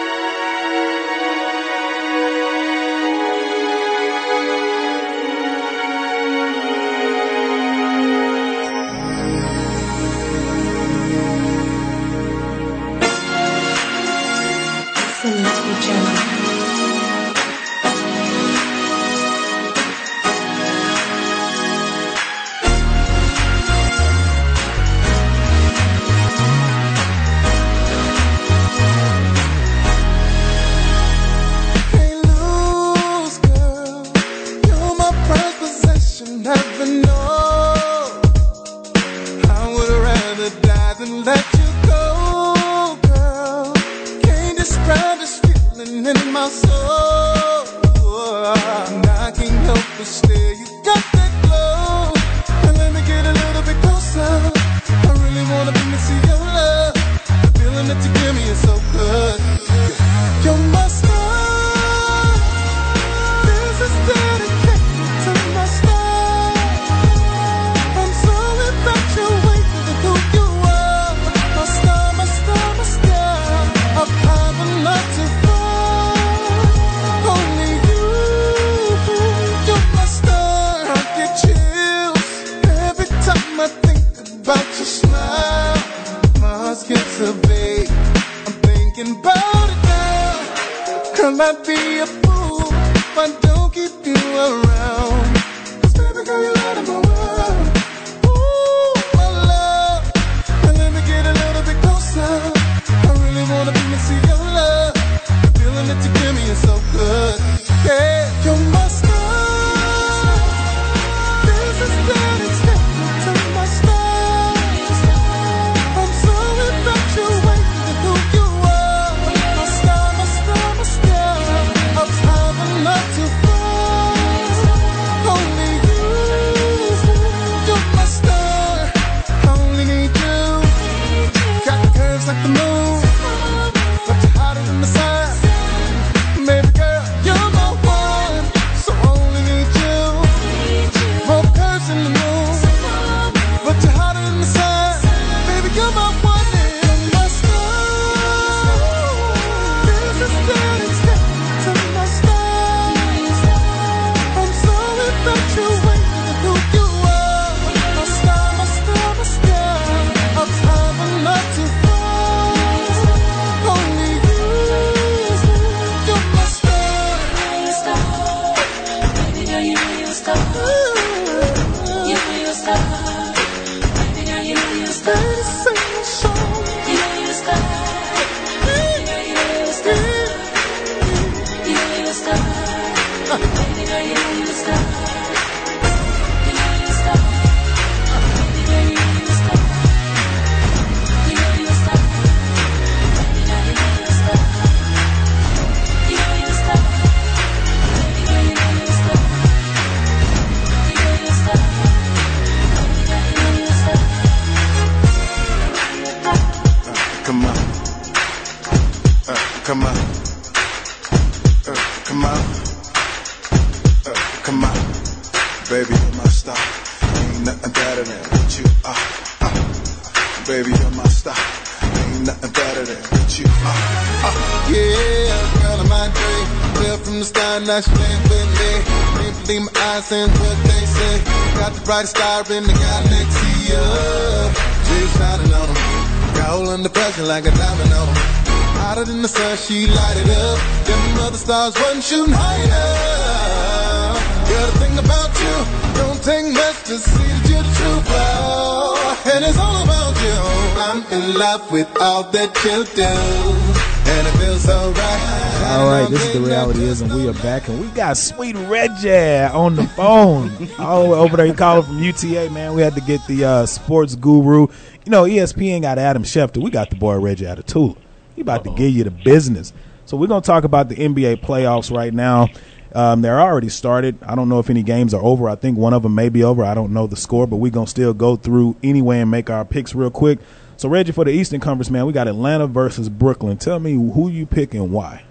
That 252.40 252.64
you 252.64 252.86
do. 252.96 254.10
And 254.12 254.28
it 254.28 254.32
feels 254.40 254.64
so 254.64 254.92
right. 254.92 255.66
All 255.72 255.88
right, 255.88 256.10
this 256.10 256.26
is 256.26 256.34
the 256.34 256.40
reality 256.40 256.84
is, 256.84 257.02
and 257.02 257.14
we 257.14 257.28
are 257.28 257.34
back, 257.34 257.68
and 257.68 257.80
we 257.80 257.88
got 257.90 258.16
Sweet 258.18 258.56
Reggie 258.56 259.44
on 259.54 259.76
the 259.76 259.86
phone. 259.88 260.50
All 260.80 261.04
the 261.04 261.10
way 261.10 261.18
over 261.18 261.38
there, 261.38 261.46
he 261.46 261.54
calling 261.54 261.84
from 261.84 262.02
UTA, 262.02 262.50
man. 262.50 262.74
We 262.74 262.82
had 262.82 262.96
to 262.96 263.02
get 263.02 263.26
the 263.28 263.44
uh, 263.44 263.66
sports 263.66 264.16
guru. 264.16 264.68
You 265.06 265.12
know, 265.12 265.24
ESPN 265.24 265.82
got 265.82 266.00
Adam 266.00 266.24
Schefter. 266.24 266.64
We 266.64 266.72
got 266.72 266.90
the 266.90 266.96
boy 266.96 267.20
Reggie 267.20 267.46
out 267.46 267.60
of 267.60 267.66
Tula. 267.66 267.96
He 268.36 268.42
about 268.42 268.64
to 268.64 268.74
give 268.74 268.92
you 268.92 269.04
the 269.04 269.12
business. 269.12 269.74
So 270.06 270.16
we're 270.18 270.28
gonna 270.28 270.42
talk 270.42 270.64
about 270.64 270.90
the 270.90 270.96
NBA 270.96 271.42
playoffs 271.42 271.96
right 271.96 272.14
now. 272.14 272.48
Um, 272.96 273.22
they're 273.22 273.40
already 273.40 273.70
started. 273.70 274.18
I 274.24 274.34
don't 274.34 274.50
know 274.50 274.60
if 274.60 274.70
any 274.70 274.82
games 274.82 275.14
are 275.14 275.22
over. 275.22 275.50
I 275.50 275.56
think 275.56 275.78
one 275.78 275.94
of 275.94 276.02
them 276.04 276.16
may 276.16 276.30
be 276.30 276.44
over. 276.44 276.64
I 276.64 276.74
don't 276.74 276.94
know 276.94 277.06
the 277.06 277.18
score, 277.18 277.46
but 277.46 277.58
we're 277.58 277.72
gonna 277.72 277.86
still 277.86 278.14
go 278.14 278.38
through 278.38 278.78
anyway 278.82 279.20
and 279.20 279.30
make 279.30 279.50
our 279.50 279.66
picks 279.66 279.94
real 279.94 280.10
quick. 280.10 280.40
So 280.80 280.88
Reggie, 280.88 281.12
for 281.12 281.26
the 281.26 281.32
Eastern 281.32 281.60
Conference, 281.60 281.90
man, 281.90 282.06
we 282.06 282.14
got 282.14 282.30
Atlanta 282.30 282.66
versus 282.66 283.10
Brooklyn. 283.10 283.58
Tell 283.58 283.80
me 283.82 283.92
who 283.96 284.30
you 284.30 284.46
pick 284.46 284.74
and 284.74 284.94
why. 284.94 285.26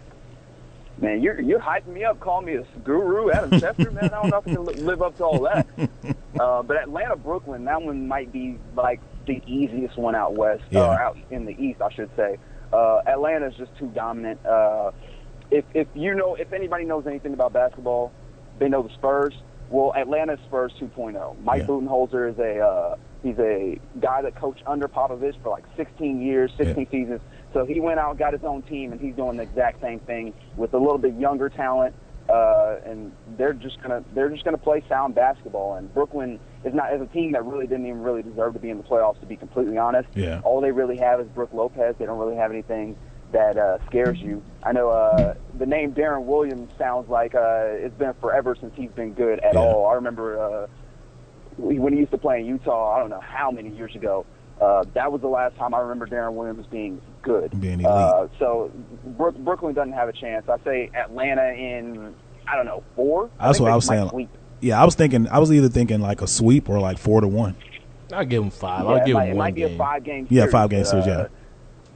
Man, 1.01 1.22
you're 1.22 1.40
you're 1.40 1.59
hyping 1.59 1.94
me 1.94 2.05
up, 2.05 2.20
calling 2.20 2.44
me 2.44 2.57
a 2.57 2.64
guru, 2.84 3.30
Adam 3.30 3.53
Schefter. 3.53 3.90
Man, 3.90 4.05
I 4.05 4.09
don't 4.09 4.28
know 4.28 4.38
if 4.44 4.46
I 4.46 4.74
can 4.74 4.84
live 4.84 5.01
up 5.01 5.16
to 5.16 5.24
all 5.24 5.40
that. 5.44 5.66
Uh, 6.38 6.62
but 6.62 6.76
Atlanta, 6.76 7.16
Brooklyn, 7.16 7.64
that 7.64 7.82
one 7.82 8.07
might 8.07 8.30
be 8.30 8.59
like 8.76 9.01
the 9.26 9.42
easiest 9.46 9.96
one 9.96 10.14
out 10.14 10.34
west, 10.36 10.62
Yeah. 10.70 10.82
or 10.86 11.01
out 11.01 11.16
in 11.30 11.46
the 11.46 11.59
east, 11.61 11.80
I 11.82 11.90
should 11.92 12.11
say. 12.14 12.38
Uh, 12.72 12.99
Atlanta's 13.07 13.55
just 13.57 13.76
too 13.76 13.86
dominant. 13.88 14.44
Uh, 14.46 14.92
if 15.51 15.64
if 15.74 15.88
you 15.94 16.14
know, 16.14 16.34
if 16.36 16.53
anybody 16.53 16.84
knows 16.84 17.07
anything 17.09 17.32
about 17.32 17.55
basketball, 17.55 18.12
they 18.61 18.68
know 18.68 18.82
the 18.82 18.92
Spurs. 18.94 19.34
Well, 19.70 19.92
Atlanta's 19.96 20.38
Spurs 20.46 20.72
2.0. 20.78 21.42
Mike 21.42 21.62
Yeah. 21.62 21.66
Budenholzer 21.66 22.30
is 22.30 22.38
a 22.38 22.61
uh, 22.61 22.96
he's 23.23 23.39
a 23.39 23.79
guy 24.01 24.23
that 24.23 24.37
coached 24.37 24.62
under 24.66 24.89
Popovich 24.89 25.41
for 25.43 25.51
like 25.51 25.64
16 25.77 26.21
years, 26.21 26.51
16 26.57 26.89
seasons. 26.91 27.21
So 27.53 27.64
he 27.64 27.81
went 27.81 27.99
out, 27.99 28.19
got 28.19 28.33
his 28.33 28.45
own 28.45 28.62
team, 28.62 28.93
and 28.93 29.01
he's 29.01 29.14
doing 29.14 29.37
the 29.37 29.43
exact 29.43 29.81
same 29.81 30.01
thing 30.01 30.35
with 30.57 30.75
a 30.75 30.79
little 30.79 30.99
bit 30.99 31.14
younger 31.14 31.49
talent. 31.49 31.95
Uh, 32.29 32.77
and 32.85 33.11
they're 33.39 33.55
just 33.55 33.81
gonna 33.81 34.05
they're 34.14 34.29
just 34.29 34.45
gonna 34.45 34.59
play 34.59 34.85
sound 34.87 35.14
basketball. 35.14 35.77
And 35.77 35.93
Brooklyn 35.95 36.39
is 36.62 36.75
not 36.75 36.93
as 36.93 37.01
a 37.01 37.07
team 37.07 37.33
that 37.33 37.43
really 37.47 37.66
didn't 37.66 37.87
even 37.87 38.03
really 38.03 38.23
deserve 38.23 38.53
to 38.53 38.59
be 38.59 38.69
in 38.69 38.77
the 38.77 38.85
playoffs. 38.85 39.19
To 39.21 39.27
be 39.27 39.35
completely 39.37 39.79
honest, 39.79 40.11
Yeah. 40.14 40.43
all 40.45 40.61
they 40.61 40.71
really 40.71 40.99
have 40.99 41.21
is 41.21 41.27
Brook 41.29 41.49
Lopez. 41.55 41.95
They 41.99 42.05
don't 42.05 42.19
really 42.19 42.37
have 42.37 42.51
anything 42.51 42.97
that 43.33 43.57
uh, 43.57 43.79
scares 43.87 44.19
you. 44.19 44.43
I 44.62 44.73
know 44.73 44.91
uh, 44.91 45.35
the 45.59 45.64
name 45.64 45.95
Deron 45.95 46.25
Williams 46.25 46.71
sounds 46.77 47.09
like 47.09 47.35
uh, 47.35 47.62
it's 47.71 47.97
been 47.97 48.12
forever 48.21 48.55
since 48.61 48.75
he's 48.77 48.91
been 48.91 49.14
good 49.14 49.39
at 49.41 49.55
Yeah. 49.55 49.61
all. 49.61 49.87
I 49.87 49.95
remember 49.95 50.39
uh, 50.39 50.66
when 51.59 51.92
he 51.92 51.98
used 52.00 52.12
to 52.12 52.18
play 52.18 52.40
in 52.40 52.46
Utah. 52.46 52.94
I 52.94 52.98
don't 53.00 53.11
know 53.11 53.20
how 53.20 53.50
many 53.50 53.70
years 53.70 53.94
ago. 53.94 54.24
Uh, 54.61 54.84
that 54.94 55.12
was 55.12 55.20
the 55.20 55.28
last 55.28 55.56
time 55.56 55.72
I 55.74 55.78
remember 55.78 56.06
Deron 56.06 56.32
Williams 56.34 56.66
being 56.66 57.00
good. 57.22 57.50
Being 57.61 57.74
elite. 57.74 57.86
Uh, 57.86 58.26
so 58.38 58.72
Brook, 59.04 59.36
Brooklyn 59.38 59.74
doesn't 59.74 59.92
have 59.92 60.09
a 60.09 60.12
chance. 60.12 60.48
I 60.48 60.56
say 60.64 60.90
Atlanta 60.94 61.48
in 61.52 62.14
I 62.46 62.56
don't 62.56 62.66
know 62.66 62.82
four. 62.96 63.30
That's 63.38 63.59
think 63.59 63.64
what 63.64 63.72
I 63.72 63.76
was 63.76 63.86
saying. 63.86 64.09
sweep. 64.09 64.28
Yeah, 64.61 64.80
I 64.80 64.84
was 64.84 64.96
thinking. 64.96 65.28
I 65.28 65.38
was 65.38 65.52
either 65.52 65.68
thinking 65.68 66.00
like 66.00 66.22
a 66.22 66.26
sweep 66.26 66.68
or 66.68 66.80
like 66.80 66.98
four 66.98 67.20
to 67.20 67.28
one. 67.28 67.54
I'll 68.12 68.24
give 68.24 68.42
him 68.42 68.50
five. 68.50 68.84
Yeah, 68.84 68.90
I'll 68.90 68.96
it 68.96 69.06
give 69.06 69.14
might, 69.14 69.24
him 69.26 69.30
it 69.30 69.36
one 69.36 69.44
might 69.44 69.54
be 69.54 69.61
game. 69.62 69.74
a 69.74 69.78
five 69.78 70.02
game. 70.04 70.26
Series. 70.28 70.44
Yeah, 70.44 70.50
five 70.50 70.70
game 70.70 70.84
series, 70.84 71.06
Uh, 71.06 71.28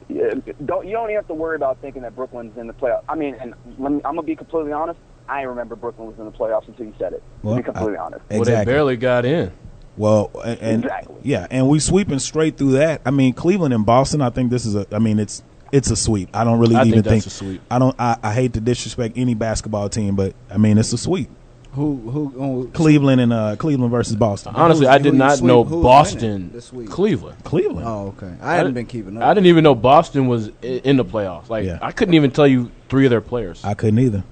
yeah, 0.09 0.29
don't 0.65 0.85
you 0.85 0.93
don't 0.93 1.05
even 1.09 1.15
have 1.15 1.27
to 1.27 1.33
worry 1.33 1.55
about 1.55 1.79
thinking 1.81 2.03
that 2.03 2.15
Brooklyn's 2.15 2.57
in 2.57 2.67
the 2.67 2.73
playoffs. 2.73 3.03
I 3.09 3.15
mean, 3.15 3.35
and 3.41 3.53
let 3.77 3.91
me, 3.91 3.97
I'm 4.05 4.15
gonna 4.15 4.23
be 4.23 4.35
completely 4.35 4.71
honest. 4.71 4.99
I 5.29 5.37
didn't 5.37 5.49
remember 5.49 5.75
Brooklyn 5.75 6.07
was 6.07 6.17
in 6.19 6.25
the 6.25 6.31
playoffs 6.31 6.67
until 6.67 6.85
you 6.85 6.93
said 6.99 7.13
it. 7.13 7.23
Well, 7.41 7.55
to 7.55 7.61
be 7.61 7.65
completely 7.65 7.97
I- 7.97 8.03
honest. 8.05 8.23
Well, 8.29 8.43
they 8.43 8.65
barely 8.65 8.97
got 8.97 9.25
in. 9.25 9.51
Well, 9.95 10.31
and, 10.43 10.59
and 10.59 10.83
Exactly. 10.85 11.15
yeah, 11.21 11.45
and 11.51 11.69
we 11.69 11.79
sweeping 11.79 12.17
straight 12.19 12.57
through 12.57 12.71
that. 12.73 13.01
I 13.05 13.11
mean, 13.11 13.33
Cleveland 13.33 13.73
and 13.75 13.85
Boston. 13.85 14.21
I 14.21 14.31
think 14.31 14.49
this 14.49 14.65
is 14.65 14.75
a. 14.75 14.87
I 14.91 14.97
mean, 14.99 15.19
it's 15.19 15.43
it's 15.71 15.91
a 15.91 15.95
sweep. 15.95 16.29
I 16.35 16.43
don't 16.43 16.59
really 16.59 16.75
I 16.75 16.81
even 16.85 17.03
think 17.03 17.05
that's 17.05 17.25
a 17.27 17.29
sweep. 17.29 17.61
I 17.69 17.77
don't. 17.77 17.95
I, 17.99 18.17
I 18.23 18.33
hate 18.33 18.53
to 18.53 18.59
disrespect 18.59 19.13
any 19.17 19.35
basketball 19.35 19.89
team, 19.89 20.15
but 20.15 20.33
I 20.49 20.57
mean, 20.57 20.79
it's 20.79 20.91
a 20.93 20.97
sweep. 20.97 21.29
Who 21.73 21.97
who? 22.09 22.27
who 22.29 22.69
Cleveland 22.73 23.21
and 23.21 23.31
uh, 23.33 23.55
Cleveland 23.55 23.91
versus 23.91 24.15
Boston. 24.15 24.53
Honestly, 24.55 24.85
Who's- 24.87 24.95
I 24.95 24.97
did 24.97 25.13
not 25.13 25.37
sweep- 25.37 25.47
know 25.47 25.63
who's 25.63 25.83
Boston, 25.83 26.51
this 26.51 26.73
week? 26.73 26.89
Cleveland. 26.89 27.43
Cleveland. 27.43 27.87
Oh, 27.87 28.15
okay. 28.17 28.33
I 28.41 28.55
hadn't 28.55 28.73
been 28.73 28.85
keeping 28.87 29.17
up. 29.17 29.23
I 29.23 29.33
didn't 29.35 29.47
even 29.47 29.63
know 29.63 29.75
Boston 29.75 30.25
was 30.27 30.49
in 30.63 30.97
the 30.97 31.05
playoffs. 31.05 31.49
Like 31.49 31.65
Yeah. 31.65 31.77
I 31.83 31.91
couldn't 31.91 32.13
even 32.15 32.31
tell 32.31 32.47
you 32.47 32.71
three 32.89 33.05
of 33.05 33.09
their 33.11 33.21
players. 33.21 33.63
I 33.63 33.73
couldn't 33.75 33.99
either. 33.99 34.23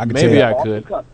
I 0.00 0.04
could 0.06 0.14
Maybe 0.14 0.34
tell 0.36 0.44
I 0.46 0.48
you. 0.50 0.54
Boston 0.54 0.72
could. 0.82 0.88
come- 0.88 1.06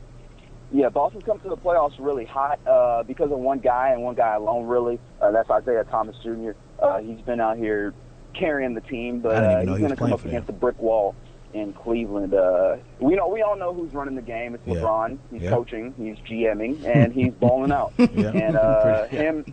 yeah, 0.72 0.88
Boston's 0.88 1.24
come 1.24 1.38
to 1.40 1.48
the 1.48 1.56
playoffs 1.56 1.94
really 1.98 2.24
hot 2.24 2.58
uh, 2.66 3.02
because 3.04 3.30
of 3.30 3.38
one 3.38 3.60
guy 3.60 3.90
and 3.90 4.02
one 4.02 4.14
guy 4.16 4.34
alone. 4.34 4.66
Really, 4.66 4.98
uh, 5.22 5.30
that's 5.30 5.48
Isaiah 5.48 5.84
Thomas 5.84 6.16
Jr. 6.24 6.50
Uh, 6.80 6.98
he's 6.98 7.20
been 7.20 7.40
out 7.40 7.56
here 7.56 7.94
carrying 8.34 8.74
the 8.74 8.80
team, 8.80 9.20
but 9.20 9.36
uh, 9.42 9.60
he's 9.60 9.68
he 9.70 9.78
going 9.78 9.90
to 9.90 9.96
come 9.96 10.12
up 10.12 10.24
against 10.24 10.48
them. 10.48 10.56
a 10.56 10.58
brick 10.58 10.78
wall 10.80 11.14
in 11.54 11.72
Cleveland. 11.72 12.34
Uh, 12.34 12.76
we 12.98 13.14
know 13.14 13.28
we 13.28 13.42
all 13.42 13.56
know 13.56 13.72
who's 13.72 13.92
running 13.94 14.16
the 14.16 14.22
game. 14.22 14.54
It's 14.56 14.66
Yeah. 14.66 14.74
LeBron. 14.74 15.18
He's 15.30 15.42
Yeah. 15.42 15.50
coaching. 15.50 15.94
He's 15.96 16.16
GMing, 16.28 16.84
and 16.84 17.12
he's 17.12 17.32
balling 17.34 17.70
out. 17.72 17.92
Yeah. 17.98 18.32
And 18.32 18.56
uh, 18.56 19.06
him 19.08 19.44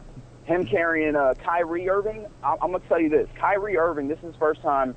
him 0.45 0.65
carrying 0.65 1.15
uh, 1.15 1.36
Kyrie 1.45 1.88
Irving. 1.89 2.25
I- 2.43 2.53
I'm 2.59 2.71
gonna 2.71 2.79
tell 2.89 2.99
you 2.99 3.09
this: 3.09 3.29
Kyrie 3.39 3.77
Irving. 3.77 4.07
This 4.07 4.17
is 4.19 4.25
his 4.25 4.36
first 4.38 4.61
time 4.63 4.95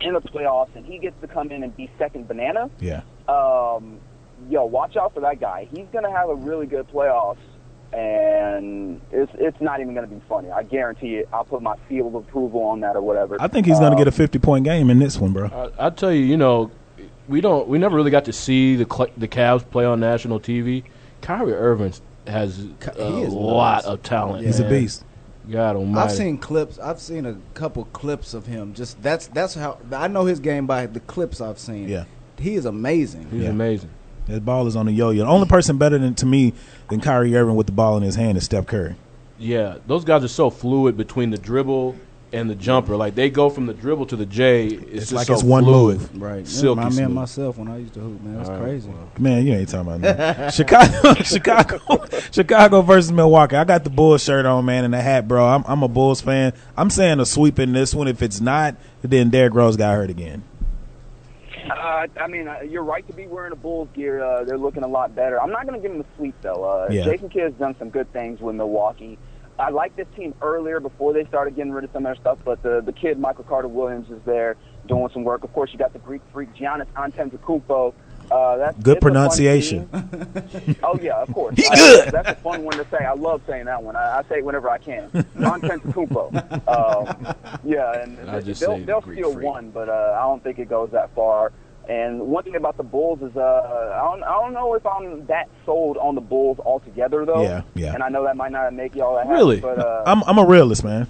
in 0.00 0.14
the 0.14 0.20
playoffs, 0.22 0.74
and 0.74 0.86
he 0.86 0.98
gets 0.98 1.20
to 1.20 1.26
come 1.28 1.50
in 1.52 1.62
and 1.62 1.76
be 1.76 1.90
second 1.98 2.26
banana 2.26 2.70
Yeah. 2.80 3.02
Um, 3.28 4.00
yo, 4.48 4.64
watch 4.64 4.96
out 4.96 5.14
for 5.14 5.20
that 5.20 5.40
guy. 5.40 5.68
He's 5.70 5.86
going 5.92 6.04
to 6.04 6.10
have 6.10 6.28
a 6.28 6.34
really 6.34 6.66
good 6.66 6.88
playoffs, 6.88 7.36
and 7.92 9.00
it's 9.12 9.32
it's 9.34 9.60
not 9.60 9.80
even 9.80 9.94
going 9.94 10.08
to 10.08 10.14
be 10.14 10.20
funny. 10.28 10.50
I 10.50 10.62
guarantee 10.62 11.16
it. 11.16 11.28
I'll 11.32 11.44
put 11.44 11.62
my 11.62 11.76
seal 11.88 12.06
of 12.08 12.14
approval 12.14 12.62
on 12.62 12.80
that 12.80 12.96
or 12.96 13.02
whatever. 13.02 13.36
I 13.40 13.48
think 13.48 13.66
he's 13.66 13.78
going 13.78 13.90
to 13.92 13.96
Um, 13.96 13.98
get 13.98 14.08
a 14.08 14.12
fifty 14.12 14.38
point 14.38 14.64
game 14.64 14.90
in 14.90 14.98
this 14.98 15.18
one, 15.18 15.32
bro. 15.32 15.70
I, 15.78 15.86
I 15.86 15.90
tell 15.90 16.12
you, 16.12 16.24
you 16.24 16.36
know, 16.36 16.70
we 17.28 17.40
don't. 17.40 17.68
We 17.68 17.78
never 17.78 17.96
really 17.96 18.10
got 18.10 18.24
to 18.26 18.32
see 18.32 18.76
the 18.76 18.86
Cl- 18.90 19.10
the 19.16 19.28
Cavs 19.28 19.68
play 19.68 19.84
on 19.84 20.00
national 20.00 20.40
TV. 20.40 20.84
Kyrie 21.20 21.52
Irving 21.52 21.92
has 22.26 22.58
a 22.96 23.22
is 23.22 23.32
lot 23.32 23.76
nuts. 23.76 23.86
of 23.86 24.02
talent. 24.02 24.44
He's 24.46 24.60
a 24.60 24.68
beast. 24.68 25.04
God 25.50 25.76
Almighty. 25.76 26.04
I've 26.04 26.12
seen 26.12 26.36
clips. 26.36 26.78
I've 26.78 27.00
seen 27.00 27.24
a 27.24 27.34
couple 27.54 27.86
clips 27.86 28.34
of 28.34 28.46
him. 28.46 28.74
Just 28.74 29.02
that's 29.02 29.28
that's 29.28 29.54
how 29.54 29.78
I 29.92 30.06
know 30.06 30.26
his 30.26 30.40
game 30.40 30.66
by 30.66 30.86
the 30.86 31.00
clips 31.00 31.40
I've 31.40 31.58
seen. 31.58 31.88
Yeah. 31.88 32.04
He 32.40 32.54
is 32.54 32.64
amazing. 32.64 33.26
He's 33.30 33.42
Yeah. 33.44 33.50
amazing. 33.50 33.90
His 34.26 34.40
ball 34.40 34.66
is 34.66 34.76
on 34.76 34.86
the 34.86 34.92
yo-yo. 34.92 35.24
The 35.24 35.30
only 35.30 35.46
person 35.48 35.78
better 35.78 35.96
than 35.98 36.14
to 36.16 36.26
me 36.26 36.52
than 36.90 37.00
Kyrie 37.00 37.34
Irving 37.36 37.56
with 37.56 37.66
the 37.66 37.72
ball 37.72 37.96
in 37.96 38.02
his 38.02 38.14
hand 38.16 38.36
is 38.36 38.44
Steph 38.44 38.66
Curry. 38.66 38.94
Yeah, 39.38 39.76
those 39.86 40.04
guys 40.04 40.22
are 40.24 40.28
so 40.28 40.50
fluid 40.50 40.96
between 40.96 41.30
the 41.30 41.38
dribble 41.38 41.94
and 42.30 42.50
the 42.50 42.54
jumper. 42.54 42.94
Like 42.94 43.14
they 43.14 43.30
go 43.30 43.48
from 43.48 43.64
the 43.64 43.72
dribble 43.72 44.04
to 44.06 44.16
the 44.16 44.26
J. 44.26 44.66
It's, 44.66 44.82
It's 44.82 44.92
just 45.00 45.12
like 45.12 45.26
so 45.28 45.32
it's 45.32 45.42
one 45.42 45.64
fluid. 45.64 45.98
move. 45.98 46.20
Right. 46.22 46.46
Silky 46.46 46.76
Remind 46.78 46.96
me 46.96 47.02
of 47.04 47.06
smooth. 47.06 47.14
myself 47.16 47.56
when 47.58 47.68
I 47.68 47.78
used 47.78 47.94
to 47.94 48.00
hoop. 48.00 48.20
Man, 48.22 48.36
that's 48.36 48.48
All 48.50 48.56
right, 48.56 48.64
crazy. 48.64 48.90
well. 48.90 49.08
Man, 49.18 49.46
you 49.46 49.54
ain't 49.54 49.68
talking 49.70 49.92
about 49.94 50.00
that. 50.02 50.50
Chicago, 50.52 51.14
Chicago, 51.22 52.04
Chicago 52.30 52.82
versus 52.82 53.10
Milwaukee. 53.12 53.56
I 53.56 53.64
got 53.64 53.82
the 53.84 53.88
Bulls 53.90 54.22
shirt 54.22 54.44
on, 54.44 54.66
man, 54.66 54.84
and 54.84 54.92
the 54.92 55.00
hat, 55.00 55.26
bro. 55.26 55.46
I'm, 55.46 55.64
I'm 55.66 55.82
a 55.82 55.88
Bulls 55.88 56.20
fan. 56.20 56.52
I'm 56.76 56.90
saying 56.90 57.18
a 57.20 57.24
sweep 57.24 57.58
in 57.58 57.72
this 57.72 57.94
one. 57.94 58.08
If 58.08 58.20
it's 58.20 58.42
not, 58.42 58.74
then 59.00 59.30
Derrick 59.30 59.54
Rose 59.54 59.78
got 59.78 59.94
hurt 59.94 60.10
again. 60.10 60.42
Uh, 61.70 62.06
I 62.20 62.26
mean, 62.28 62.48
uh, 62.48 62.60
you're 62.60 62.82
right 62.84 63.06
to 63.06 63.12
be 63.12 63.26
wearing 63.26 63.52
a 63.52 63.56
Bulls 63.56 63.88
gear. 63.94 64.22
Uh, 64.22 64.44
they're 64.44 64.58
looking 64.58 64.82
a 64.84 64.88
lot 64.88 65.14
better. 65.14 65.40
I'm 65.40 65.50
not 65.50 65.66
going 65.66 65.80
to 65.80 65.86
give 65.86 65.96
them 65.96 66.00
a 66.06 66.16
sweep 66.16 66.34
though. 66.42 66.64
Uh, 66.64 66.88
Yeah. 66.90 67.04
Jason 67.04 67.28
Kidd's 67.28 67.58
done 67.58 67.76
some 67.78 67.90
good 67.90 68.12
things 68.12 68.40
with 68.40 68.56
Milwaukee. 68.56 69.18
I 69.58 69.70
liked 69.70 69.96
this 69.96 70.06
team 70.14 70.34
earlier 70.40 70.78
before 70.78 71.12
they 71.12 71.24
started 71.24 71.56
getting 71.56 71.72
rid 71.72 71.82
of 71.84 71.90
some 71.92 72.06
of 72.06 72.10
their 72.14 72.20
stuff, 72.20 72.38
but 72.44 72.62
the 72.62 72.80
the 72.80 72.92
kid 72.92 73.18
Michael 73.18 73.42
Carter 73.44 73.66
Williams 73.66 74.08
is 74.08 74.20
there 74.24 74.56
doing 74.86 75.08
some 75.12 75.24
work. 75.24 75.42
Of 75.42 75.52
course, 75.52 75.70
you 75.72 75.78
got 75.78 75.92
the 75.92 75.98
Greek 75.98 76.22
freak 76.32 76.54
Giannis 76.54 76.86
Antetokounmpo. 76.94 77.92
Uh, 78.30 78.56
that's 78.58 78.76
Good 78.82 78.96
it's 78.98 79.04
a 79.04 79.08
fun 79.08 79.12
pronunciation. 79.12 79.88
Oh 80.82 80.98
yeah, 81.00 81.16
of 81.22 81.32
course. 81.32 81.54
He 81.56 81.66
I- 81.66 81.74
good. 81.76 82.12
That's 82.12 82.28
a 82.30 82.34
fun 82.36 82.62
one 82.64 82.76
to 82.76 82.86
say. 82.90 83.04
I 83.04 83.12
love 83.14 83.40
saying 83.46 83.64
that 83.66 83.82
one. 83.82 83.96
I, 83.96 84.18
I 84.18 84.22
say 84.28 84.38
it 84.38 84.44
whenever 84.44 84.68
I 84.70 84.78
can. 84.78 85.08
Antetokounmpo. 85.10 86.28
Um, 86.68 87.34
yeah, 87.64 88.02
and 88.02 88.30
I 88.30 88.40
just 88.40 88.60
they'll 88.60 88.78
they'll 88.84 89.02
steal 89.02 89.32
freak. 89.32 89.46
one, 89.46 89.70
but 89.70 89.88
uh, 89.88 90.16
I 90.18 90.22
don't 90.22 90.42
think 90.42 90.58
it 90.58 90.68
goes 90.68 90.90
that 90.92 91.14
far. 91.14 91.52
And 91.88 92.20
one 92.20 92.44
thing 92.44 92.54
about 92.56 92.76
the 92.76 92.82
Bulls 92.82 93.22
is, 93.22 93.34
uh, 93.34 93.40
I 93.40 94.00
don't, 94.10 94.22
I 94.22 94.32
don't 94.32 94.52
know 94.52 94.74
if 94.74 94.84
I'm 94.86 95.24
that 95.26 95.48
sold 95.64 95.96
on 95.96 96.14
the 96.14 96.20
Bulls 96.20 96.58
altogether, 96.58 97.24
though. 97.24 97.42
Yeah, 97.42 97.62
yeah. 97.74 97.94
And 97.94 98.02
I 98.02 98.10
know 98.10 98.24
that 98.24 98.36
might 98.36 98.52
not 98.52 98.74
make 98.74 98.94
y'all 98.94 99.14
that 99.16 99.24
happy, 99.26 99.36
Really? 99.38 99.60
but 99.60 99.78
uh, 99.78 100.02
I'm 100.06 100.22
I'm 100.24 100.36
a 100.38 100.44
realist, 100.44 100.84
man. 100.84 101.08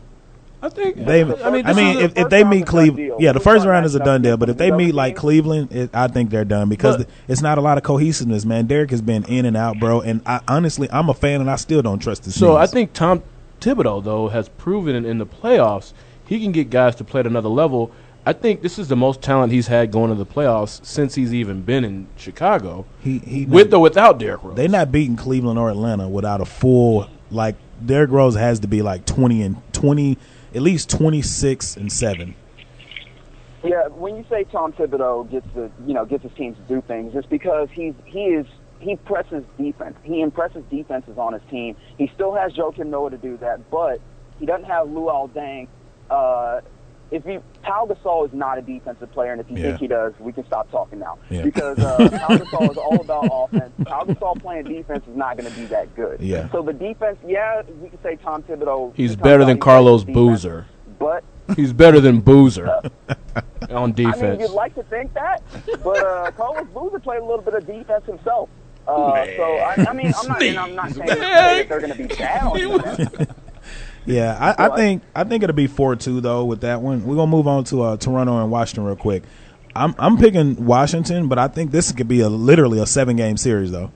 I 0.61 0.69
think 0.69 0.97
They, 0.97 1.23
I 1.23 1.73
mean, 1.73 1.99
if, 1.99 2.17
if 2.17 2.29
they 2.31 2.43
meet 2.43 2.67
Cleveland, 2.67 3.21
yeah, 3.21 3.33
the 3.33 3.41
first 3.41 3.65
round 3.65 3.87
is 3.87 3.95
a 3.95 4.01
done 4.01 4.23
deal. 4.23 4.37
But 4.37 4.49
if 4.49 4.57
they 4.57 4.71
meet 4.73 4.93
like 4.93 5.15
Cleveland, 5.15 5.73
it, 5.73 5.91
I 5.95 6.09
think 6.09 6.31
they're 6.31 6.45
done 6.45 6.69
because 6.69 6.97
But- 6.97 7.09
it's 7.29 7.43
not 7.43 7.59
a 7.59 7.61
lot 7.61 7.79
of 7.79 7.85
cohesiveness, 7.85 8.45
man. 8.45 8.67
Derrick 8.67 8.91
has 8.91 9.01
been 9.01 9.25
in 9.25 9.47
and 9.47 9.57
out, 9.57 9.79
bro. 9.79 10.01
And 10.01 10.21
I, 10.27 10.41
honestly, 10.49 10.89
I'm 10.91 11.09
a 11.09 11.15
fan, 11.15 11.41
and 11.41 11.49
I 11.51 11.57
still 11.57 11.81
don't 11.83 12.01
trust 12.01 12.25
this. 12.25 12.39
So 12.39 12.57
I 12.57 12.67
think 12.67 12.93
Tom 12.93 13.23
Thibodeau 13.61 14.03
though 14.03 14.29
has 14.29 14.49
proven 14.49 14.95
in, 14.95 15.05
in 15.05 15.19
the 15.19 15.27
playoffs 15.27 15.93
he 16.29 16.41
can 16.41 16.53
get 16.53 16.69
guys 16.71 16.95
to 16.97 17.05
play 17.05 17.21
at 17.21 17.27
another 17.27 17.49
level. 17.49 17.91
I 18.27 18.35
think 18.35 18.61
this 18.61 18.79
is 18.79 18.89
the 18.89 18.97
most 18.97 19.23
talent 19.23 19.51
he's 19.53 19.69
had 19.69 19.91
going 19.91 20.11
to 20.11 20.15
the 20.15 20.27
playoffs 20.27 20.85
since 20.85 21.15
he's 21.15 21.33
even 21.33 21.63
been 21.63 21.85
in 21.85 22.07
Chicago. 22.17 22.85
he, 23.01 23.19
he 23.21 23.47
with 23.47 23.73
or 23.73 23.81
without 23.81 24.19
Derrick 24.19 24.43
Rose. 24.45 24.55
They're 24.57 24.69
not 24.69 24.93
beating 24.93 25.17
Cleveland 25.17 25.59
or 25.59 25.71
Atlanta 25.71 26.07
without 26.09 26.41
a 26.43 26.45
full 26.45 27.09
like 27.31 27.57
Derrick 27.85 28.11
Rose 28.11 28.35
has 28.35 28.61
to 28.61 28.69
be 28.69 28.83
like 28.83 29.07
twenty 29.07 29.43
and 29.43 29.57
twenty, 29.73 30.19
at 30.59 30.63
least 30.63 30.91
twenty 30.91 31.23
six 31.23 31.77
and 31.77 31.91
seven. 31.91 32.35
Yeah, 33.63 33.87
when 33.87 34.17
you 34.17 34.25
say 34.29 34.43
Tom 34.43 34.73
Thibodeau 34.73 35.31
gets 35.31 35.47
the 35.55 35.71
you 35.87 35.95
know 35.95 36.05
gets 36.05 36.25
his 36.25 36.33
teams 36.33 36.57
to 36.57 36.63
do 36.65 36.83
things, 36.83 37.15
it's 37.15 37.29
because 37.29 37.69
he's 37.73 37.95
he 38.05 38.25
is 38.25 38.47
he 38.81 38.97
presses 38.97 39.45
defense. 39.57 39.97
He 40.03 40.21
impresses 40.21 40.65
defenses 40.69 41.17
on 41.17 41.33
his 41.33 41.43
team. 41.49 41.77
He 41.97 42.11
still 42.13 42.35
has 42.35 42.53
Joakim 42.55 42.87
Noah 42.87 43.11
to 43.11 43.19
do 43.19 43.37
that, 43.37 43.71
but 43.71 44.01
he 44.41 44.47
doesn't 44.47 44.67
have 44.67 44.89
Luol 44.89 45.31
Deng. 45.31 45.69
Uh, 46.11 46.61
if 47.11 47.25
you 47.27 47.43
Pau 47.63 47.87
Gasol 47.87 48.27
is 48.27 48.33
not 48.35 48.59
a 48.59 48.63
defensive 48.63 49.11
player, 49.13 49.33
and 49.33 49.41
if 49.41 49.51
you 49.51 49.57
Yeah. 49.57 49.63
think 49.63 49.81
he 49.81 49.87
does, 49.87 50.13
we 50.21 50.33
can 50.33 50.45
stop 50.47 50.71
talking 50.71 50.99
now 50.99 51.19
Yeah. 51.31 51.43
because 51.43 51.79
uh, 51.79 51.97
Pau 52.27 52.37
Gasol 52.37 52.71
is 52.71 52.77
all 52.79 53.01
about 53.01 53.29
offense. 53.33 53.73
Pau 53.87 54.05
Gasol 54.05 54.41
playing 54.41 54.65
defense 54.65 55.05
is 55.09 55.17
not 55.17 55.37
going 55.37 55.51
to 55.51 55.59
be 55.59 55.67
that 55.67 55.95
good. 55.97 56.21
Yeah. 56.21 56.49
So 56.51 56.63
the 56.63 56.73
defense, 56.73 57.19
yeah, 57.27 57.63
we 57.81 57.89
can 57.89 58.03
say 58.03 58.17
Tom 58.17 58.43
Thibodeau. 58.43 58.93
He's 58.95 59.15
Tom 59.15 59.23
better 59.23 59.43
Thibodeau 59.43 59.47
than 59.47 59.59
Carlos 59.61 60.01
defense, 60.03 60.15
Boozer. 60.15 60.67
but 60.99 61.25
He's 61.57 61.73
better 61.73 61.99
than 62.01 62.21
Boozer 62.21 62.69
on 62.69 62.83
defense. 63.13 63.69
I 63.71 63.87
mean, 63.87 63.95
defense. 63.95 64.41
you'd 64.43 64.51
like 64.51 64.75
to 64.75 64.83
think 64.85 65.15
that, 65.15 65.43
but 65.83 65.97
uh, 66.05 66.31
Carlos 66.33 66.67
Boozer 66.75 66.99
played 66.99 67.21
a 67.21 67.25
little 67.25 67.41
bit 67.41 67.55
of 67.55 67.67
defense 67.67 68.05
himself. 68.05 68.51
Uh, 68.87 69.27
so 69.37 69.43
I, 69.57 69.87
I 69.89 69.93
mean, 69.95 70.13
I'm 70.17 70.29
not, 70.29 70.43
and 70.43 70.59
I'm 70.59 70.75
not 70.75 70.91
saying 70.93 71.07
that 71.09 71.69
they're 71.69 71.81
going 71.81 71.93
to 71.93 71.99
be 71.99 72.07
bad 72.07 72.43
on 72.45 72.57
defense. 72.59 73.31
Yeah, 74.09 74.37
I, 74.59 74.67
I 74.69 74.77
think 74.77 75.03
I 75.15 75.25
think 75.25 75.43
it'll 75.43 75.55
be 75.55 75.67
four 75.67 75.95
two 75.97 76.21
though 76.21 76.45
with 76.45 76.63
that 76.63 76.81
one. 76.81 77.05
We're 77.05 77.17
gonna 77.17 77.31
move 77.31 77.47
on 77.47 77.65
to 77.65 77.83
uh, 77.83 77.97
Toronto 77.99 78.41
and 78.43 78.51
Washington 78.51 78.85
real 78.85 78.97
quick. 78.97 79.23
I'm 79.77 79.95
I'm 79.99 80.17
picking 80.17 80.65
Washington, 80.65 81.29
but 81.29 81.39
I 81.39 81.49
think 81.49 81.71
this 81.71 81.93
could 81.93 82.09
be 82.09 82.21
a 82.21 82.29
literally 82.29 82.79
a 82.81 82.87
seven 82.87 83.17
game 83.17 83.37
series 83.37 83.71
though. 83.71 83.93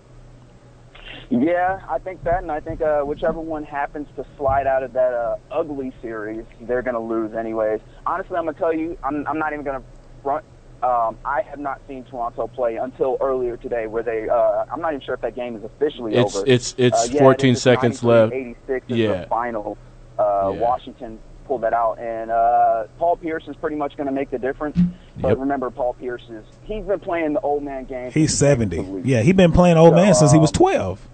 Yeah, 1.31 1.81
I 1.89 1.99
think 1.99 2.23
that, 2.25 2.43
and 2.43 2.53
I 2.53 2.61
think 2.61 2.83
uh, 2.83 3.01
whichever 3.01 3.41
one 3.41 3.65
happens 3.65 4.07
to 4.17 4.27
slide 4.37 4.67
out 4.67 4.83
of 4.83 4.93
that 4.93 5.15
uh, 5.15 5.37
ugly 5.51 5.91
series, 6.03 6.45
they're 6.61 6.83
going 6.83 6.93
to 6.93 7.01
lose 7.01 7.35
anyways. 7.35 7.81
Honestly, 8.05 8.37
I'm 8.37 8.45
going 8.45 8.55
to 8.55 8.61
tell 8.61 8.75
you, 8.75 8.99
I'm, 9.03 9.27
I'm 9.27 9.39
not 9.39 9.55
even 9.55 9.65
going 9.65 9.81
to 9.81 9.87
front. 10.23 10.45
Um, 10.83 11.17
I 11.25 11.41
have 11.49 11.59
not 11.59 11.81
seen 11.89 12.05
Toronto 12.05 12.49
play 12.49 12.77
until 12.77 13.17
earlier 13.23 13.57
today, 13.57 13.87
where 13.87 14.03
they. 14.03 14.29
Uh, 14.29 14.67
I'm 14.71 14.83
not 14.83 14.93
even 14.93 15.07
sure 15.07 15.15
if 15.15 15.23
that 15.23 15.35
game 15.35 15.57
is 15.57 15.65
officially 15.65 16.13
It's- 16.13 16.37
over. 16.37 16.45
it's- 16.45 16.75
it's 16.77 17.09
uh, 17.09 17.13
yeah, 17.13 17.21
14 17.21 17.49
it 17.49 17.53
is. 17.53 17.63
Seconds 17.63 18.05
left. 18.05 18.35
93-86 18.35 18.83
is 18.89 18.97
Yeah. 18.99 19.21
the 19.23 19.27
final. 19.29 19.79
Uh, 20.23 20.51
Yeah. 20.53 20.61
Washington 20.61 21.19
pulled 21.47 21.63
that 21.63 21.73
out, 21.73 21.99
and 21.99 22.31
uh, 22.31 22.85
Paul 22.99 23.17
Pierce 23.17 23.49
is 23.49 23.57
pretty 23.57 23.77
much 23.77 23.97
going 23.97 24.07
to 24.07 24.13
make 24.13 24.31
the 24.31 24.39
difference. 24.39 24.79
But 25.17 25.31
Yep. 25.31 25.39
remember, 25.39 25.71
Paul 25.71 25.95
Pierce 25.95 26.23
is 26.31 26.45
he's 26.63 26.85
been 26.85 27.01
playing 27.01 27.33
the 27.35 27.41
old 27.41 27.63
man 27.63 27.85
game. 27.85 28.11
He's 28.13 28.37
seventy. 28.37 28.87
Yeah, 29.05 29.23
he's 29.23 29.35
been 29.35 29.53
playing 29.53 29.77
old 29.77 29.91
So, 29.93 29.97
man 29.97 30.15
since 30.15 30.33
he 30.33 30.39
was 30.39 30.51
um, 30.51 30.55
twelve. 30.55 31.09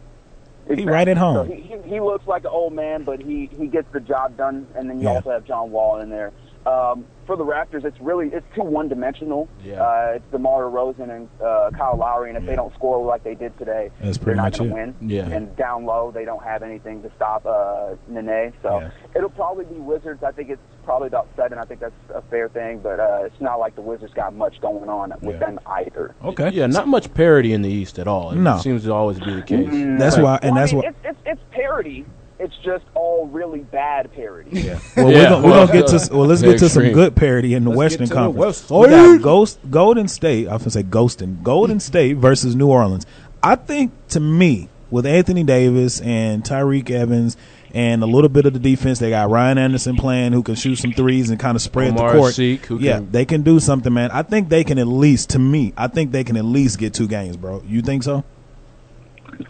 He 0.72 0.84
right 0.84 1.08
at 1.08 1.16
So 1.16 1.20
home. 1.20 1.48
he, 1.48 1.54
he, 1.62 1.78
he 1.94 2.00
looks 2.00 2.26
like 2.26 2.42
an 2.44 2.50
old 2.50 2.74
man, 2.74 3.02
but 3.02 3.20
he, 3.20 3.48
he 3.58 3.68
gets 3.68 3.90
the 3.90 4.00
job 4.00 4.36
done. 4.36 4.66
And 4.76 4.88
then 4.90 4.98
you 5.00 5.04
Yeah. 5.08 5.14
also 5.14 5.30
have 5.30 5.44
John 5.46 5.70
Wall 5.70 5.98
in 6.00 6.10
there. 6.10 6.30
Um, 6.68 7.06
for 7.26 7.36
the 7.36 7.44
Raptors, 7.44 7.84
it's 7.84 7.98
really 8.00 8.28
it's 8.28 8.44
too 8.54 8.62
one 8.62 8.88
dimensional. 8.88 9.48
Yeah. 9.64 9.82
Uh, 9.82 10.12
it's 10.16 10.24
DeMar 10.32 10.62
DeRozan 10.64 11.10
and 11.14 11.28
uh, 11.42 11.70
Kyle 11.76 11.96
Lowry, 11.96 12.28
and 12.30 12.36
if 12.36 12.44
Yeah. 12.44 12.50
they 12.50 12.56
don't 12.56 12.74
score 12.74 13.04
like 13.04 13.22
they 13.24 13.34
did 13.34 13.56
today, 13.58 13.90
That's 14.00 14.16
they're 14.18 14.24
pretty 14.24 14.36
not 14.36 14.42
much 14.44 14.58
going 14.58 14.70
to 14.70 14.74
win. 14.74 14.94
Yeah. 15.10 15.28
And 15.28 15.54
down 15.56 15.84
low, 15.86 16.10
they 16.10 16.24
don't 16.24 16.42
have 16.42 16.62
anything 16.62 17.02
to 17.02 17.10
stop 17.16 17.44
uh, 17.46 17.94
Nene. 18.08 18.52
So 18.62 18.80
Yeah. 18.80 18.90
it'll 19.14 19.28
probably 19.30 19.64
be 19.66 19.74
Wizards. 19.80 20.22
I 20.22 20.32
think 20.32 20.50
it's 20.50 20.60
probably 20.84 21.08
about 21.08 21.28
seven. 21.36 21.58
I 21.58 21.64
think 21.64 21.80
that's 21.80 21.92
a 22.14 22.22
fair 22.22 22.48
thing, 22.48 22.78
but 22.80 22.98
uh, 23.00 23.20
it's 23.24 23.40
not 23.40 23.58
like 23.60 23.74
the 23.74 23.82
Wizards 23.82 24.12
got 24.14 24.34
much 24.34 24.60
going 24.60 24.88
on 24.88 25.12
with 25.22 25.34
Yeah. 25.36 25.46
them 25.46 25.60
either. 25.66 26.14
Okay. 26.24 26.50
Yeah, 26.50 26.66
not 26.66 26.88
much 26.88 27.12
parity 27.14 27.52
in 27.52 27.62
the 27.62 27.70
East 27.70 27.98
at 27.98 28.08
all. 28.08 28.30
It 28.32 28.36
No. 28.36 28.56
seems 28.58 28.84
to 28.84 28.92
always 28.92 29.18
be 29.20 29.34
the 29.34 29.42
case. 29.42 29.68
That's 29.98 30.16
Well, 30.16 30.26
why, 30.26 30.38
and 30.42 30.56
I 30.56 30.60
that's 30.60 30.72
mean, 30.72 30.82
why. 30.82 30.88
it's, 30.88 30.98
it's, 31.04 31.18
it's 31.26 31.40
parody. 31.50 32.04
It's 32.40 32.56
just 32.64 32.84
all 32.94 33.26
really 33.26 33.60
bad 33.60 34.12
parody. 34.12 34.50
Yeah. 34.60 34.78
Well, 34.96 35.10
Yeah, 35.10 35.18
we're 35.18 35.28
gonna, 35.30 35.44
we're 35.46 35.50
well, 35.50 35.66
gonna 35.66 35.80
get 35.80 35.88
to 35.88 36.16
well. 36.16 36.26
Let's 36.26 36.42
get 36.42 36.58
to 36.60 36.68
some 36.68 36.92
good 36.92 37.16
parody 37.16 37.54
in 37.54 37.64
the 37.64 37.70
Let's 37.70 37.78
Western 37.78 38.00
get 38.00 38.08
to 38.08 38.14
the 38.14 38.20
Conference. 38.20 38.70
West. 38.70 38.70
We 38.70 38.86
got 38.88 39.22
Ghost 39.22 39.58
Golden 39.70 40.06
State. 40.08 40.46
I 40.48 40.52
was 40.52 40.62
gonna 40.62 40.70
say 40.70 40.82
Ghosting 40.84 41.42
Golden 41.42 41.80
State 41.80 42.16
versus 42.18 42.54
New 42.54 42.68
Orleans. 42.68 43.06
I 43.42 43.56
think 43.56 43.92
to 44.10 44.20
me, 44.20 44.68
with 44.90 45.04
Anthony 45.04 45.42
Davis 45.44 46.00
and 46.00 46.44
Tyreke 46.44 46.90
Evans 46.90 47.36
and 47.74 48.02
a 48.02 48.06
little 48.06 48.30
bit 48.30 48.46
of 48.46 48.52
the 48.54 48.58
defense, 48.58 48.98
they 49.00 49.10
got 49.10 49.28
Ryan 49.30 49.58
Anderson 49.58 49.96
playing 49.96 50.32
who 50.32 50.42
can 50.42 50.54
shoot 50.54 50.76
some 50.76 50.92
threes 50.92 51.28
and 51.30 51.38
kind 51.38 51.54
of 51.56 51.60
spread 51.60 51.88
Omar 51.90 52.12
the 52.12 52.18
court. 52.18 52.32
Asik, 52.34 52.60
who 52.66 52.78
yeah, 52.78 52.94
can- 52.98 53.10
they 53.10 53.24
can 53.24 53.42
do 53.42 53.60
something, 53.60 53.92
man. 53.92 54.10
I 54.12 54.22
think 54.22 54.48
they 54.48 54.64
can 54.64 54.78
at 54.78 54.86
least, 54.86 55.30
to 55.30 55.38
me, 55.38 55.74
I 55.76 55.88
think 55.88 56.10
they 56.12 56.24
can 56.24 56.36
at 56.38 56.44
least 56.46 56.78
get 56.78 56.94
two 56.94 57.06
games, 57.08 57.36
bro. 57.36 57.62
You 57.66 57.82
think 57.82 58.02
so? 58.04 58.24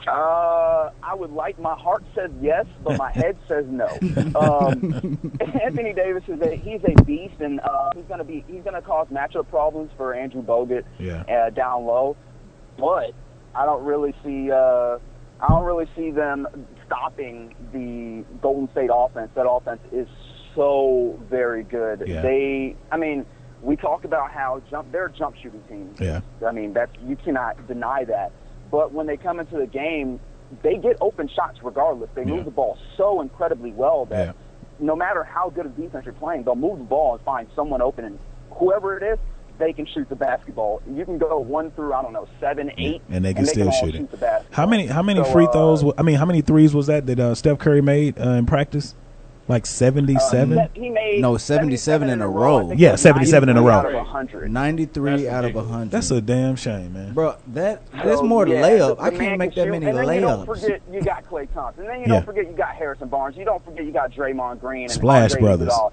Uh, 0.06 0.90
I 1.02 1.14
would 1.14 1.30
like. 1.32 1.58
My 1.58 1.74
heart 1.74 2.04
says 2.14 2.30
yes, 2.40 2.66
but 2.82 2.96
my 2.98 3.12
head 3.12 3.36
says 3.48 3.64
no. 3.68 3.86
Um, 4.34 5.18
Anthony 5.62 5.92
Davis 5.92 6.24
is 6.28 6.40
a 6.40 6.56
he's 6.56 6.80
a 6.84 7.02
beast, 7.04 7.40
and 7.40 7.60
uh, 7.60 7.90
he's 7.94 8.04
gonna 8.08 8.24
be 8.24 8.44
he's 8.48 8.62
gonna 8.62 8.82
cause 8.82 9.06
matchup 9.08 9.48
problems 9.48 9.90
for 9.96 10.14
Andrew 10.14 10.42
Bogut 10.42 10.84
Yeah. 10.98 11.22
uh, 11.22 11.50
down 11.50 11.84
low. 11.84 12.16
But 12.78 13.12
I 13.54 13.64
don't 13.66 13.84
really 13.84 14.14
see 14.24 14.50
uh, 14.50 14.98
I 15.40 15.48
don't 15.48 15.64
really 15.64 15.86
see 15.96 16.10
them 16.10 16.46
stopping 16.86 17.54
the 17.72 18.24
Golden 18.40 18.70
State 18.72 18.90
offense. 18.92 19.30
That 19.34 19.48
offense 19.48 19.80
is 19.92 20.08
so 20.54 21.20
very 21.30 21.62
good. 21.62 22.02
Yeah. 22.06 22.22
They, 22.22 22.74
I 22.90 22.96
mean, 22.96 23.24
we 23.62 23.76
talked 23.76 24.04
about 24.04 24.32
how 24.32 24.62
jump 24.70 24.90
they're 24.92 25.06
a 25.06 25.12
jump 25.12 25.36
shooting 25.36 25.62
team. 25.68 25.94
Yeah. 26.00 26.20
I 26.46 26.52
mean, 26.52 26.72
that's 26.72 26.90
you 27.04 27.16
cannot 27.16 27.66
deny 27.68 28.04
that. 28.04 28.32
But 28.70 28.92
when 28.92 29.06
they 29.06 29.16
come 29.16 29.40
into 29.40 29.56
the 29.56 29.66
game, 29.66 30.20
they 30.62 30.76
get 30.76 30.96
open 31.00 31.28
shots 31.28 31.58
regardless. 31.62 32.10
They 32.14 32.22
Yeah. 32.22 32.28
move 32.36 32.44
the 32.44 32.50
ball 32.50 32.76
so 32.96 33.20
incredibly 33.20 33.72
well 33.72 34.06
that 34.06 34.26
Yeah. 34.26 34.32
no 34.80 34.96
matter 34.96 35.22
how 35.24 35.50
good 35.50 35.66
a 35.66 35.70
defense 35.70 36.04
you're 36.04 36.14
playing, 36.14 36.44
they'll 36.44 36.54
move 36.54 36.78
the 36.78 36.84
ball 36.84 37.14
and 37.14 37.22
find 37.22 37.48
someone 37.54 37.82
open, 37.82 38.04
and 38.04 38.18
whoever 38.52 38.96
it 38.96 39.02
is, 39.02 39.18
they 39.58 39.72
can 39.72 39.86
shoot 39.86 40.08
the 40.08 40.14
basketball. 40.14 40.80
You 40.88 41.04
can 41.04 41.18
go 41.18 41.38
one 41.38 41.72
through 41.72 41.92
I 41.92 42.00
don't 42.02 42.12
know 42.12 42.28
seven, 42.40 42.70
eight, 42.78 43.02
and 43.10 43.24
they 43.24 43.34
can 43.34 43.44
still 43.44 43.66
all 43.68 43.72
shoot 43.72 43.94
it. 43.96 44.08
How 44.52 44.66
many 44.66 44.86
how 44.86 45.02
many 45.02 45.22
So, 45.24 45.30
free 45.32 45.46
uh, 45.46 45.50
throws? 45.52 45.84
wa- 45.84 45.94
I 45.98 46.02
mean, 46.02 46.14
how 46.16 46.26
many 46.26 46.42
threes 46.42 46.74
was 46.74 46.86
that 46.86 47.06
that 47.06 47.18
uh, 47.18 47.34
Steph 47.34 47.58
Curry 47.58 47.80
made 47.82 48.18
uh, 48.20 48.30
in 48.30 48.46
practice? 48.46 48.94
Like 49.48 49.64
seventy 49.64 50.18
seven. 50.18 50.58
Uh, 50.58 50.68
He 50.74 50.90
made 50.90 51.20
No, 51.22 51.36
77 51.38 52.10
in 52.10 52.20
a 52.20 52.28
row. 52.28 52.70
Yeah, 52.72 52.96
77 52.96 53.48
in 53.48 53.56
a 53.56 53.60
93 53.60 53.68
row. 53.70 53.78
out 53.78 53.86
of 53.86 53.94
100. 53.94 54.50
93 54.52 55.28
out 55.28 55.44
of 55.46 55.54
100. 55.54 55.90
That's 55.90 56.10
a 56.10 56.20
damn 56.20 56.54
shame, 56.54 56.92
man. 56.92 57.14
Bro, 57.14 57.36
that 57.48 57.82
that's 57.92 58.18
So, 58.20 58.24
more 58.24 58.46
yeah, 58.46 58.60
layup. 58.62 59.00
I 59.00 59.10
can't 59.10 59.38
make 59.38 59.54
that 59.54 59.64
shoot. 59.64 59.70
many 59.70 59.86
and 59.86 59.96
then 59.96 60.14
You 60.14 60.20
don't 60.20 60.46
layups. 60.46 60.60
forget 60.62 60.82
you 60.92 61.00
got 61.02 61.24
Klay 61.24 61.52
Thompson. 61.54 61.84
And 61.84 61.90
then 61.92 62.00
you 62.00 62.06
Yeah. 62.08 62.12
don't 62.14 62.24
forget 62.26 62.46
you 62.46 62.52
got 62.56 62.74
Harrison 62.74 63.08
Barnes. 63.08 63.36
You 63.38 63.44
don't 63.46 63.64
forget 63.64 63.84
you 63.86 63.90
got 63.92 64.10
Draymond 64.12 64.60
Green 64.60 64.82
and 64.82 64.90
Splash 64.92 65.30
Andre 65.32 65.40
Brothers. 65.40 65.68
Iguodala. 65.72 65.92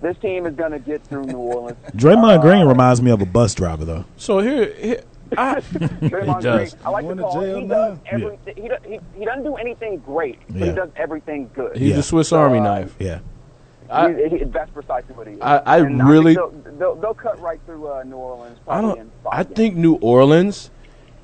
This 0.00 0.16
team 0.18 0.46
is 0.46 0.54
going 0.54 0.72
to 0.72 0.78
get 0.78 1.02
through 1.04 1.24
New 1.24 1.38
Orleans. 1.38 1.78
Draymond 1.96 2.38
Uh, 2.38 2.40
Green 2.42 2.66
reminds 2.66 3.00
me 3.02 3.10
of 3.10 3.20
a 3.22 3.26
bus 3.26 3.54
driver, 3.54 3.84
though. 3.84 4.04
So 4.16 4.38
here, 4.40 4.72
here 4.74 5.00
I, 5.38 5.60
Draymond 5.60 6.36
he 6.38 6.42
does. 6.42 6.74
Green. 6.74 6.82
I 6.86 6.90
like 6.90 7.04
Going 7.04 7.16
to 7.16 7.22
to 7.22 7.28
call 7.28 7.40
jail 7.42 7.54
him. 7.56 7.60
He 7.62 7.66
now? 7.66 7.74
does 7.88 7.98
everything. 8.06 8.56
He, 8.62 8.68
does, 8.68 8.78
he, 8.86 9.00
he 9.18 9.24
doesn't 9.24 9.44
do 9.44 9.54
anything 9.56 9.98
great, 9.98 10.38
but 10.48 10.56
Yeah. 10.58 10.66
he 10.66 10.72
does 10.72 10.90
everything 10.96 11.50
good. 11.54 11.76
He's 11.76 11.90
Yeah. 11.90 11.96
the 11.96 12.02
Swiss 12.02 12.28
So, 12.28 12.38
Army 12.38 12.58
uh, 12.58 12.62
knife. 12.64 12.94
Yeah, 12.98 13.18
I- 13.90 14.12
He- 14.12 14.38
he- 14.38 14.44
that's 14.44 14.70
precisely 14.70 15.14
what 15.14 15.26
he 15.26 15.34
is. 15.34 15.40
I- 15.42 15.58
I 15.58 15.76
really- 15.78 16.34
think 16.34 16.64
they'll, 16.64 16.72
they'll, 16.78 16.94
they'll 16.96 17.14
cut 17.14 17.40
right 17.40 17.60
through 17.66 17.88
uh, 17.88 18.02
New 18.04 18.16
Orleans. 18.16 18.58
I 18.68 18.80
don't. 18.80 19.10
I 19.30 19.42
games. 19.44 19.56
think 19.56 19.76
New 19.76 19.94
Orleans, 19.96 20.70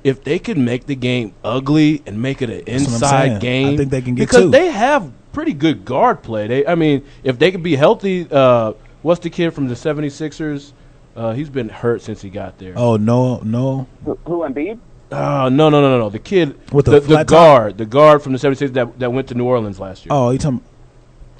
if 0.03 0.23
they 0.23 0.39
could 0.39 0.57
make 0.57 0.85
the 0.87 0.95
game 0.95 1.33
ugly 1.43 2.01
and 2.05 2.21
make 2.21 2.41
it 2.41 2.49
an 2.49 2.63
That's 2.65 2.85
what 2.85 2.93
I'm 2.93 2.99
saying. 3.09 3.31
inside 3.35 3.73
I 3.73 3.77
think 3.77 3.89
they 3.91 4.01
can 4.01 4.15
get 4.15 4.27
because 4.29 4.43
two. 4.45 4.49
they 4.51 4.67
have 4.71 5.11
pretty 5.31 5.53
good 5.53 5.85
guard 5.85 6.21
play. 6.23 6.47
They, 6.47 6.65
I 6.67 6.75
mean, 6.75 7.03
if 7.23 7.39
they 7.39 7.51
could 7.51 7.63
be 7.63 7.75
healthy, 7.75 8.27
uh, 8.29 8.73
what's 9.01 9.21
the 9.21 9.29
kid 9.29 9.51
from 9.51 9.67
the 9.67 9.75
76ers? 9.75 10.73
Uh, 11.15 11.33
he's 11.33 11.49
been 11.49 11.69
hurt 11.69 12.01
since 12.01 12.21
he 12.21 12.29
got 12.29 12.57
there. 12.57 12.73
Oh 12.75 12.95
no, 12.97 13.39
no. 13.39 13.87
Who, 14.05 14.17
who 14.25 14.39
Embiid? 14.39 14.79
Uh, 15.11 15.49
no, 15.49 15.69
no, 15.69 15.81
no, 15.81 15.89
no, 15.89 15.99
no. 15.99 16.09
The 16.09 16.19
kid 16.19 16.57
With 16.71 16.85
the 16.85 16.91
the, 16.91 16.99
the 17.01 17.07
flat 17.07 17.27
top? 17.27 17.29
guard, 17.29 17.77
the 17.77 17.85
guard 17.85 18.21
from 18.21 18.31
the 18.31 18.39
76ers 18.39 18.73
that 18.73 18.97
that 18.99 19.11
went 19.11 19.27
to 19.29 19.35
New 19.35 19.45
Orleans 19.45 19.79
last 19.79 20.05
year. 20.05 20.09
Oh, 20.13 20.29
you 20.31 20.37
talking? 20.39 20.61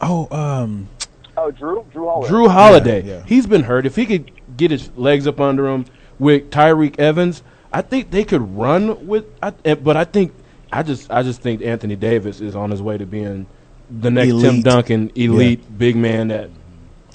Oh, 0.01 0.27
um, 0.35 0.89
Oh, 1.37 1.51
Jrue. 1.51 1.85
Jrue 1.91 2.05
Holiday. 2.05 2.33
Jrue 2.33 2.49
Holiday. 2.51 3.01
Yeah, 3.03 3.13
yeah. 3.17 3.23
He's 3.25 3.47
been 3.47 3.63
hurt. 3.63 3.85
If 3.85 3.95
he 3.95 4.05
could 4.05 4.31
get 4.57 4.71
his 4.71 4.91
legs 4.97 5.25
up 5.27 5.39
under 5.39 5.67
him 5.69 5.85
with 6.19 6.51
Tyreke 6.51 6.99
Evans, 6.99 7.41
I 7.71 7.81
think 7.81 8.11
they 8.11 8.25
could 8.25 8.55
run 8.57 9.07
with. 9.07 9.25
I, 9.41 9.53
eh, 9.63 9.75
but 9.75 9.95
I 9.95 10.03
think 10.03 10.33
I 10.71 10.83
just 10.83 11.09
I 11.09 11.23
just 11.23 11.41
think 11.41 11.61
Anthony 11.61 11.95
Davis 11.95 12.41
is 12.41 12.55
on 12.55 12.69
his 12.71 12.81
way 12.81 12.97
to 12.97 13.05
being 13.05 13.47
the 13.89 14.11
next 14.11 14.31
Tim 14.31 14.43
Elite. 14.55 14.63
Duncan 14.65 15.11
elite 15.15 15.77
big 15.77 15.95
man 15.95 16.27
that 16.27 16.49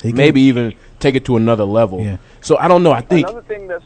He 0.02 0.08
can- 0.08 0.16
maybe 0.16 0.40
even 0.42 0.74
take 1.06 1.14
it 1.14 1.24
to 1.26 1.36
another 1.36 1.64
level. 1.64 2.00
Yeah. 2.02 2.16
So 2.40 2.56
I 2.58 2.68
don't 2.68 2.82
know. 2.82 2.92
I 2.92 3.00
think 3.00 3.26
Another 3.28 3.42
thing 3.46 3.66
that's 3.68 3.84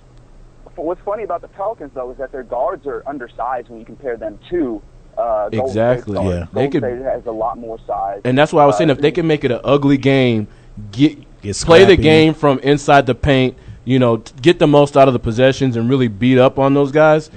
what's 0.77 1.01
funny 1.03 1.23
about 1.25 1.43
the 1.43 1.49
Pelicans 1.49 1.93
though 1.95 2.11
is 2.11 2.19
that 2.19 2.33
their 2.33 2.43
guards 2.43 2.87
are 2.87 3.03
undersized 3.07 3.69
when 3.69 3.79
you 3.81 3.85
compare 3.85 4.17
them 4.17 4.39
to 4.51 4.81
uh, 5.19 5.51
Exactly, 5.53 6.15
State 6.15 6.23
guards. 6.25 6.31
yeah. 6.31 6.47
They 6.53 6.69
could- 6.69 6.83
State 6.83 7.03
has 7.03 7.27
a 7.27 7.33
lot 7.33 7.59
more 7.59 7.79
size. 7.87 8.23
And 8.25 8.39
that's 8.39 8.53
why 8.53 8.63
I 8.63 8.67
was 8.67 8.77
Uh, 8.77 8.79
saying 8.79 8.91
if 8.91 8.99
they 9.01 9.11
can 9.11 9.27
make 9.27 9.45
it 9.45 9.51
an 9.51 9.61
ugly 9.65 9.99
game, 9.99 10.49
get, 10.93 11.19
Get 11.43 11.57
play 11.57 11.85
the 11.85 11.97
game 11.97 12.33
from 12.35 12.59
inside 12.61 13.07
the 13.07 13.15
paint, 13.15 13.57
you 13.85 13.99
know, 13.99 14.19
t- 14.19 14.33
get 14.41 14.59
the 14.59 14.67
most 14.67 14.97
out 14.97 15.09
of 15.09 15.13
the 15.15 15.19
possessions 15.19 15.77
and 15.77 15.91
really 15.91 16.09
beat 16.09 16.39
up 16.39 16.59
on 16.59 16.73
those 16.75 16.93
guys. 16.93 17.31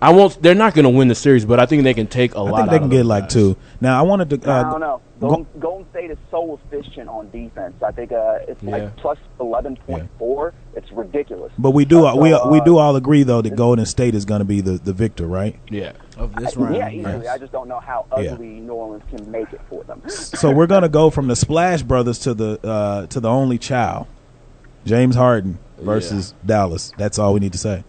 I 0.00 0.12
won't. 0.12 0.40
They're 0.40 0.54
not 0.54 0.74
going 0.74 0.84
to 0.84 0.90
win 0.90 1.08
the 1.08 1.14
series, 1.16 1.44
but 1.44 1.58
I 1.58 1.66
think 1.66 1.82
they 1.82 1.92
can 1.94 2.06
take 2.06 2.34
a 2.36 2.38
I 2.38 2.40
lot. 2.42 2.54
I 2.54 2.56
think 2.58 2.70
they 2.70 2.76
of 2.76 2.82
can 2.82 2.90
those 2.90 2.98
get 3.00 3.06
like 3.06 3.22
guys. 3.24 3.32
two. 3.32 3.56
Now 3.80 3.98
I 3.98 4.02
wanted 4.02 4.30
to. 4.30 4.48
Uh, 4.50 4.54
I 4.60 4.70
don't 4.70 4.80
know. 4.80 5.00
go- 5.18 5.28
Golden, 5.28 5.46
Golden 5.58 5.90
State 5.90 6.10
is 6.12 6.18
so 6.30 6.60
efficient 6.70 7.08
on 7.08 7.28
defense. 7.30 7.82
I 7.82 7.90
think 7.90 8.12
uh, 8.12 8.38
it's 8.46 8.62
Yeah. 8.62 8.70
like 8.70 8.96
plus 8.96 9.18
eleven 9.40 9.74
point 9.74 10.08
four. 10.16 10.54
It's 10.76 10.92
ridiculous. 10.92 11.52
But 11.58 11.72
we 11.72 11.84
do 11.84 12.06
Uh, 12.06 12.14
we 12.14 12.30
so, 12.30 12.48
we 12.48 12.60
uh, 12.60 12.64
do 12.64 12.78
all 12.78 12.94
agree 12.94 13.24
though 13.24 13.42
that 13.42 13.56
Golden 13.56 13.86
State 13.86 14.14
is 14.14 14.24
going 14.24 14.38
to 14.38 14.44
be 14.44 14.60
the, 14.60 14.72
the 14.78 14.92
victor, 14.92 15.26
right? 15.26 15.58
Yeah. 15.68 15.92
Of 16.16 16.32
this 16.36 16.56
I- 16.56 16.60
round. 16.60 16.76
yeah, 16.76 16.90
easily. 16.90 17.24
yes. 17.24 17.34
I 17.34 17.38
just 17.38 17.50
don't 17.50 17.66
know 17.66 17.80
how 17.80 18.06
Yeah. 18.18 18.34
ugly 18.34 18.46
New 18.60 18.72
Orleans 18.74 19.02
can 19.10 19.28
make 19.32 19.52
it 19.52 19.60
for 19.68 19.82
them. 19.82 20.00
So 20.08 20.52
we're 20.52 20.68
going 20.68 20.82
to 20.82 20.88
go 20.88 21.10
from 21.10 21.26
the 21.26 21.34
Splash 21.34 21.82
Brothers 21.82 22.20
to 22.20 22.34
the 22.34 22.60
uh, 22.62 23.06
to 23.06 23.18
the 23.18 23.28
only 23.28 23.58
child, 23.58 24.06
James 24.84 25.16
Harden 25.16 25.58
versus 25.76 26.34
Dallas. 26.46 26.92
That's 26.96 27.18
all 27.18 27.34
we 27.34 27.40
need 27.40 27.52
to 27.52 27.58
say. 27.58 27.82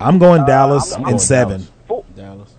I'm 0.00 0.18
going 0.18 0.44
Dallas 0.44 0.92
I'm 0.92 1.00
in 1.00 1.04
going 1.06 1.18
seven. 1.18 1.66
Full, 1.88 2.04
Dallas. 2.14 2.54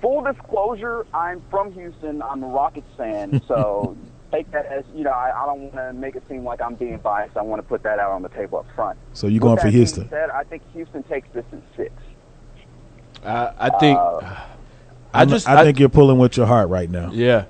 full 0.00 0.22
disclosure, 0.22 1.06
I'm 1.14 1.42
from 1.50 1.72
Houston. 1.72 2.22
I'm 2.22 2.42
a 2.42 2.48
Rockets 2.48 2.86
fan, 2.96 3.40
so 3.48 3.96
take 4.32 4.50
that 4.50 4.66
as 4.66 4.84
you 4.94 5.04
know. 5.04 5.10
I, 5.10 5.42
I 5.42 5.46
don't 5.46 5.62
want 5.62 5.74
to 5.76 5.92
make 5.92 6.16
it 6.16 6.22
seem 6.28 6.44
like 6.44 6.60
I'm 6.60 6.74
being 6.74 6.98
biased. 6.98 7.36
I 7.36 7.42
want 7.42 7.62
to 7.62 7.66
put 7.68 7.82
that 7.84 7.98
out 7.98 8.12
on 8.12 8.22
the 8.22 8.28
table 8.28 8.58
up 8.58 8.66
front. 8.74 8.98
So 9.14 9.26
you're 9.26 9.40
going 9.40 9.58
for 9.58 9.68
Houston? 9.68 10.08
Said, 10.10 10.30
I 10.30 10.44
think 10.44 10.62
Houston 10.74 11.02
takes 11.04 11.28
this 11.32 11.44
in 11.52 11.62
six. 11.76 11.92
I, 13.24 13.52
I 13.58 13.70
think. 13.78 13.98
Uh, 13.98 14.20
I 15.14 15.20
I'm- 15.20 15.28
just. 15.28 15.48
I 15.48 15.64
think 15.64 15.78
you're 15.78 15.88
pulling 15.88 16.18
with 16.18 16.36
your 16.36 16.46
heart 16.46 16.68
right 16.68 16.90
now. 16.90 17.10
Yeah, 17.12 17.46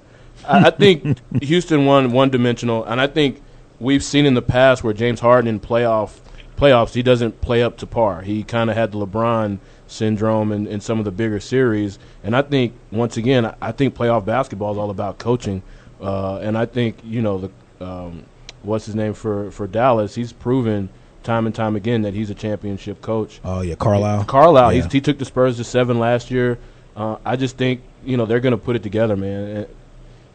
I, 0.47 0.67
I 0.67 0.71
think 0.71 1.19
Houston 1.43 1.85
won 1.85 2.13
one 2.13 2.31
dimensional, 2.31 2.85
and 2.85 3.01
I 3.01 3.07
think 3.09 3.43
we've 3.81 4.05
seen 4.05 4.25
in 4.25 4.35
the 4.35 4.43
past 4.43 4.85
where 4.85 4.93
James 4.95 5.19
Harden 5.21 5.49
in 5.49 5.59
playoff 5.61 6.21
playoffs 6.57 6.95
he 6.95 7.03
doesn't 7.03 7.41
play 7.41 7.63
up 7.63 7.77
to 7.79 7.87
par. 7.87 8.23
He 8.23 8.43
kind 8.43 8.71
of 8.71 8.77
had 8.77 8.93
the 8.93 8.99
LeBron 8.99 9.59
syndrome 9.87 10.53
in, 10.53 10.67
in 10.67 10.81
some 10.81 10.99
of 10.99 11.05
the 11.05 11.11
bigger 11.11 11.41
series, 11.41 11.99
and 12.25 12.35
I 12.35 12.43
think 12.43 12.75
once 12.91 13.17
again 13.17 13.55
I, 13.61 13.73
think 13.73 13.95
playoff 13.95 14.25
basketball 14.25 14.73
is 14.73 14.79
all 14.79 14.91
about 14.91 15.19
coaching, 15.19 15.63
uh, 16.01 16.39
and 16.39 16.57
I 16.57 16.67
think 16.67 16.99
you 17.05 17.23
know 17.23 17.39
the 17.79 17.85
um, 17.87 18.25
what's 18.63 18.87
his 18.87 18.95
name 18.95 19.15
for 19.15 19.51
for 19.51 19.67
Dallas. 19.67 20.15
He's 20.15 20.33
proven 20.33 20.89
time 21.23 21.47
and 21.47 21.55
time 21.55 21.77
again 21.77 22.03
that 22.03 22.15
he's 22.15 22.31
a 22.31 22.35
championship 22.35 23.03
coach. 23.03 23.41
Oh 23.45 23.61
yeah, 23.61 23.75
Carlisle. 23.75 24.25
Carlisle. 24.25 24.73
Yeah. 24.73 24.83
He's, 24.83 24.93
he 24.93 25.01
took 25.01 25.19
the 25.19 25.25
Spurs 25.25 25.57
to 25.59 25.65
seven 25.65 25.99
last 25.99 26.31
year. 26.31 26.59
Uh, 26.97 27.17
I 27.25 27.37
just 27.37 27.57
think 27.59 27.83
you 28.05 28.17
know 28.17 28.27
they're 28.27 28.41
going 28.41 28.53
to 28.53 28.59
put 28.59 28.77
it 28.77 28.83
together, 28.83 29.17
man. 29.17 29.49
And, 29.49 29.67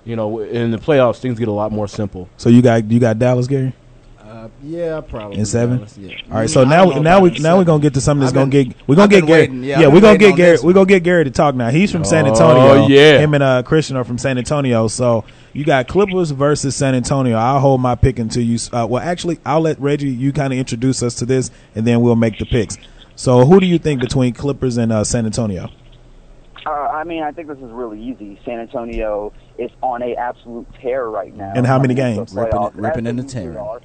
you 0.03 0.15
know, 0.15 0.39
in 0.39 0.71
the 0.71 0.77
playoffs, 0.77 1.19
things 1.19 1.37
get 1.37 1.47
a 1.47 1.53
lot 1.53 1.71
more 1.71 1.87
simple. 1.87 2.29
So 2.37 2.49
you 2.49 2.61
got 2.61 2.89
you 2.91 2.99
got 2.99 3.19
Dallas, 3.19 3.47
Gary, 3.47 3.73
Uh, 4.41 4.47
yeah, 4.63 4.99
probably. 5.01 5.37
in 5.37 5.45
seven. 5.45 5.85
Yeah. 5.97 6.15
All 6.31 6.37
right. 6.39 6.49
So 6.49 6.63
Mm, 6.65 6.67
I 6.67 6.69
now 6.69 6.99
now 7.01 7.19
we 7.19 7.35
in 7.35 7.43
now 7.43 7.57
we're 7.57 7.63
gonna 7.63 7.81
get 7.81 7.93
to 7.93 8.01
something 8.01 8.21
that's 8.21 8.31
I've 8.31 8.49
gonna 8.49 8.63
get 8.65 8.75
we're 8.87 8.95
gonna 8.95 9.07
get 9.07 9.27
Gary. 9.27 9.41
waiting. 9.41 9.63
Yeah, 9.63 9.81
Yeah, 9.81 9.87
we're 9.87 10.01
gonna 10.01 10.17
get 10.17 10.35
Gary. 10.35 10.57
We're 10.63 10.73
gonna 10.73 10.85
get 10.87 11.03
Gary 11.03 11.25
to 11.25 11.31
talk 11.31 11.53
now. 11.53 11.69
He's 11.69 11.91
from 11.91 12.03
San 12.03 12.25
Oh, 12.25 12.29
Antonio. 12.29 12.87
yeah. 12.87 13.19
Him 13.19 13.33
and 13.35 13.43
uh, 13.43 13.61
Christian 13.63 13.97
are 13.97 14.03
from 14.03 14.17
San 14.17 14.39
Antonio. 14.39 14.87
So 14.87 15.25
you 15.53 15.63
got 15.63 15.87
Clippers 15.87 16.31
versus 16.31 16.75
San 16.75 16.95
Antonio. 16.95 17.37
I'll 17.37 17.59
hold 17.59 17.81
my 17.81 17.93
pick 17.93 18.17
until 18.17 18.41
you. 18.43 18.57
Uh, 18.73 18.87
well, 18.89 19.03
actually, 19.03 19.37
I'll 19.45 19.61
let 19.61 19.79
Reggie 19.79 20.09
you 20.09 20.33
kind 20.33 20.51
of 20.53 20.57
introduce 20.57 21.03
us 21.03 21.13
to 21.15 21.25
this, 21.25 21.51
and 21.75 21.85
then 21.85 22.01
we'll 22.01 22.15
make 22.15 22.39
the 22.39 22.45
picks. 22.45 22.77
So 23.15 23.45
who 23.45 23.59
do 23.59 23.67
you 23.67 23.77
think 23.77 24.01
between 24.01 24.33
Clippers 24.33 24.77
and 24.77 24.91
uh, 24.91 25.03
San 25.03 25.25
Antonio? 25.27 25.69
Uh, 26.65 26.69
I 26.69 27.03
mean, 27.03 27.23
I 27.23 27.31
think 27.31 27.47
this 27.47 27.57
is 27.57 27.71
really 27.71 28.01
easy. 28.01 28.39
San 28.45 28.59
Antonio 28.59 29.33
is 29.57 29.69
on 29.81 30.01
a 30.03 30.15
absolute 30.15 30.67
tear 30.79 31.07
right 31.09 31.35
now. 31.35 31.53
And 31.55 31.65
how 31.65 31.79
many 31.79 31.95
coming 31.95 32.11
into 32.11 32.19
games? 32.21 32.33
the 32.33 32.41
Ripping 32.41 32.55
it- 32.55 32.61
playoffs, 32.61 32.71
ripping 32.75 33.05
as 33.07 33.09
and 33.09 33.19
they 33.19 33.23
tearing. 33.23 33.47
usually 33.49 33.67
are. 33.67 33.81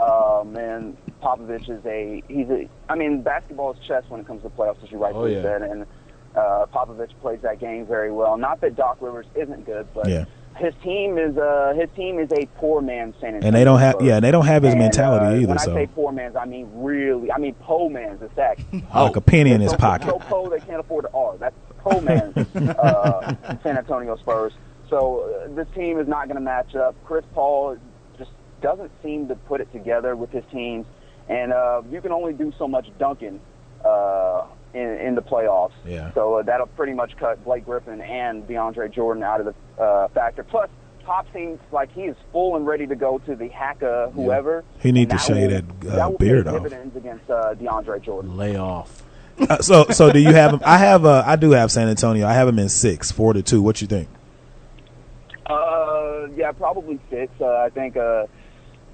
Um, 0.00 0.56
and 0.56 0.96
Popovich 1.22 1.68
is 1.68 1.84
a 1.84 2.22
he's 2.28 2.48
a. 2.48 2.68
I 2.88 2.94
mean, 2.94 3.22
basketball 3.22 3.72
is 3.72 3.78
chess 3.86 4.04
when 4.08 4.20
it 4.20 4.26
comes 4.26 4.42
to 4.42 4.48
playoffs, 4.50 4.82
as 4.82 4.90
you 4.90 4.98
rightfully 4.98 5.34
Oh, 5.36 5.38
yeah. 5.38 5.42
said. 5.42 5.62
And 5.62 5.86
uh, 6.34 6.66
Popovich 6.72 7.10
plays 7.20 7.40
that 7.42 7.58
game 7.58 7.86
very 7.86 8.10
well. 8.10 8.36
Not 8.36 8.60
that 8.62 8.76
Doc 8.76 8.98
Rivers 9.00 9.26
isn't 9.34 9.66
good, 9.66 9.86
but 9.94 10.08
Yeah. 10.08 10.24
his 10.56 10.72
team 10.82 11.18
is 11.18 11.36
uh 11.36 11.74
his 11.76 11.88
team 11.96 12.18
is 12.18 12.30
a 12.32 12.46
poor 12.56 12.80
man's 12.80 13.14
San 13.20 13.34
Antonio. 13.34 13.46
And 13.48 13.56
they 13.56 13.64
don't 13.64 13.80
have 13.80 13.96
yeah, 14.00 14.16
and 14.16 14.24
they 14.24 14.30
don't 14.30 14.46
have 14.46 14.62
his 14.62 14.72
And, 14.72 14.80
mentality 14.80 15.26
uh, 15.26 15.34
either. 15.38 15.48
When 15.48 15.58
I 15.58 15.64
So 15.64 15.74
say 15.74 15.86
poor 15.88 16.12
man's, 16.12 16.36
I 16.36 16.44
mean 16.46 16.70
really. 16.74 17.30
I 17.32 17.38
mean 17.38 17.54
po 17.54 17.88
man's. 17.88 18.22
It's 18.22 18.34
that. 18.36 18.58
like 18.94 19.16
a 19.16 19.20
penny 19.20 19.50
in 19.52 19.60
his 19.60 19.72
so, 19.72 19.76
pocket. 19.76 20.08
So 20.08 20.18
po 20.20 20.48
they 20.48 20.60
can't 20.60 20.80
afford 20.80 21.04
to 21.04 21.10
R. 21.12 21.36
That's 21.36 21.54
po 21.78 22.00
man's 22.00 22.36
uh, 22.56 23.34
San 23.62 23.76
Antonio 23.76 24.16
Spurs. 24.16 24.52
So 24.88 25.20
uh, 25.48 25.54
this 25.54 25.68
team 25.74 25.98
is 26.00 26.08
not 26.08 26.26
going 26.26 26.34
to 26.36 26.40
match 26.42 26.74
up. 26.74 26.96
Chris 27.04 27.24
Paul 27.34 27.76
doesn't 28.60 28.90
seem 29.02 29.28
to 29.28 29.34
put 29.34 29.60
it 29.60 29.72
together 29.72 30.16
with 30.16 30.30
his 30.30 30.44
teams, 30.52 30.86
and 31.28 31.52
uh, 31.52 31.82
you 31.90 32.00
can 32.00 32.12
only 32.12 32.32
do 32.32 32.52
so 32.58 32.66
much 32.68 32.86
dunking 32.98 33.40
uh, 33.84 34.44
in, 34.74 34.80
in 35.00 35.14
the 35.14 35.22
playoffs. 35.22 35.72
Yeah. 35.86 36.12
So 36.14 36.34
uh, 36.34 36.42
that'll 36.42 36.66
pretty 36.68 36.92
much 36.92 37.16
cut 37.16 37.42
Blake 37.44 37.64
Griffin 37.64 38.00
and 38.00 38.46
DeAndre 38.46 38.92
Jordan 38.92 39.22
out 39.22 39.40
of 39.40 39.54
the 39.54 39.82
uh, 39.82 40.08
factor. 40.08 40.42
Plus, 40.44 40.68
Pop 41.04 41.26
seems 41.32 41.58
like 41.72 41.90
he 41.92 42.02
is 42.02 42.16
full 42.30 42.56
and 42.56 42.66
ready 42.66 42.86
to 42.86 42.94
go 42.94 43.18
to 43.20 43.34
the 43.34 43.48
Hacka 43.48 44.12
whoever. 44.12 44.64
He 44.80 44.92
need 44.92 45.10
to 45.10 45.18
shave 45.18 45.50
will- 45.50 45.62
that, 45.62 45.92
uh, 45.92 45.96
that 45.96 46.10
will 46.10 46.18
beard 46.18 46.46
off. 46.46 46.62
dividends 46.62 46.94
against 46.96 47.28
uh, 47.30 47.54
DeAndre 47.54 48.02
Jordan. 48.02 48.36
Lay 48.36 48.56
off. 48.56 49.02
Uh, 49.38 49.56
so 49.62 49.86
so 49.88 50.12
do 50.12 50.18
you 50.18 50.34
have 50.34 50.52
him? 50.52 50.60
I 50.62 50.76
have 50.76 51.06
uh, 51.06 51.22
I 51.26 51.36
do 51.36 51.52
have 51.52 51.72
San 51.72 51.88
Antonio. 51.88 52.26
I 52.26 52.34
have 52.34 52.46
him 52.46 52.58
in 52.58 52.68
six, 52.68 53.10
four 53.10 53.32
to 53.32 53.42
two. 53.42 53.62
What 53.62 53.80
you 53.80 53.86
think? 53.86 54.08
Uh, 55.46 56.28
yeah, 56.36 56.52
probably 56.52 57.00
six. 57.10 57.32
Uh, 57.40 57.46
I 57.56 57.70
think 57.70 57.96
uh, 57.96 58.26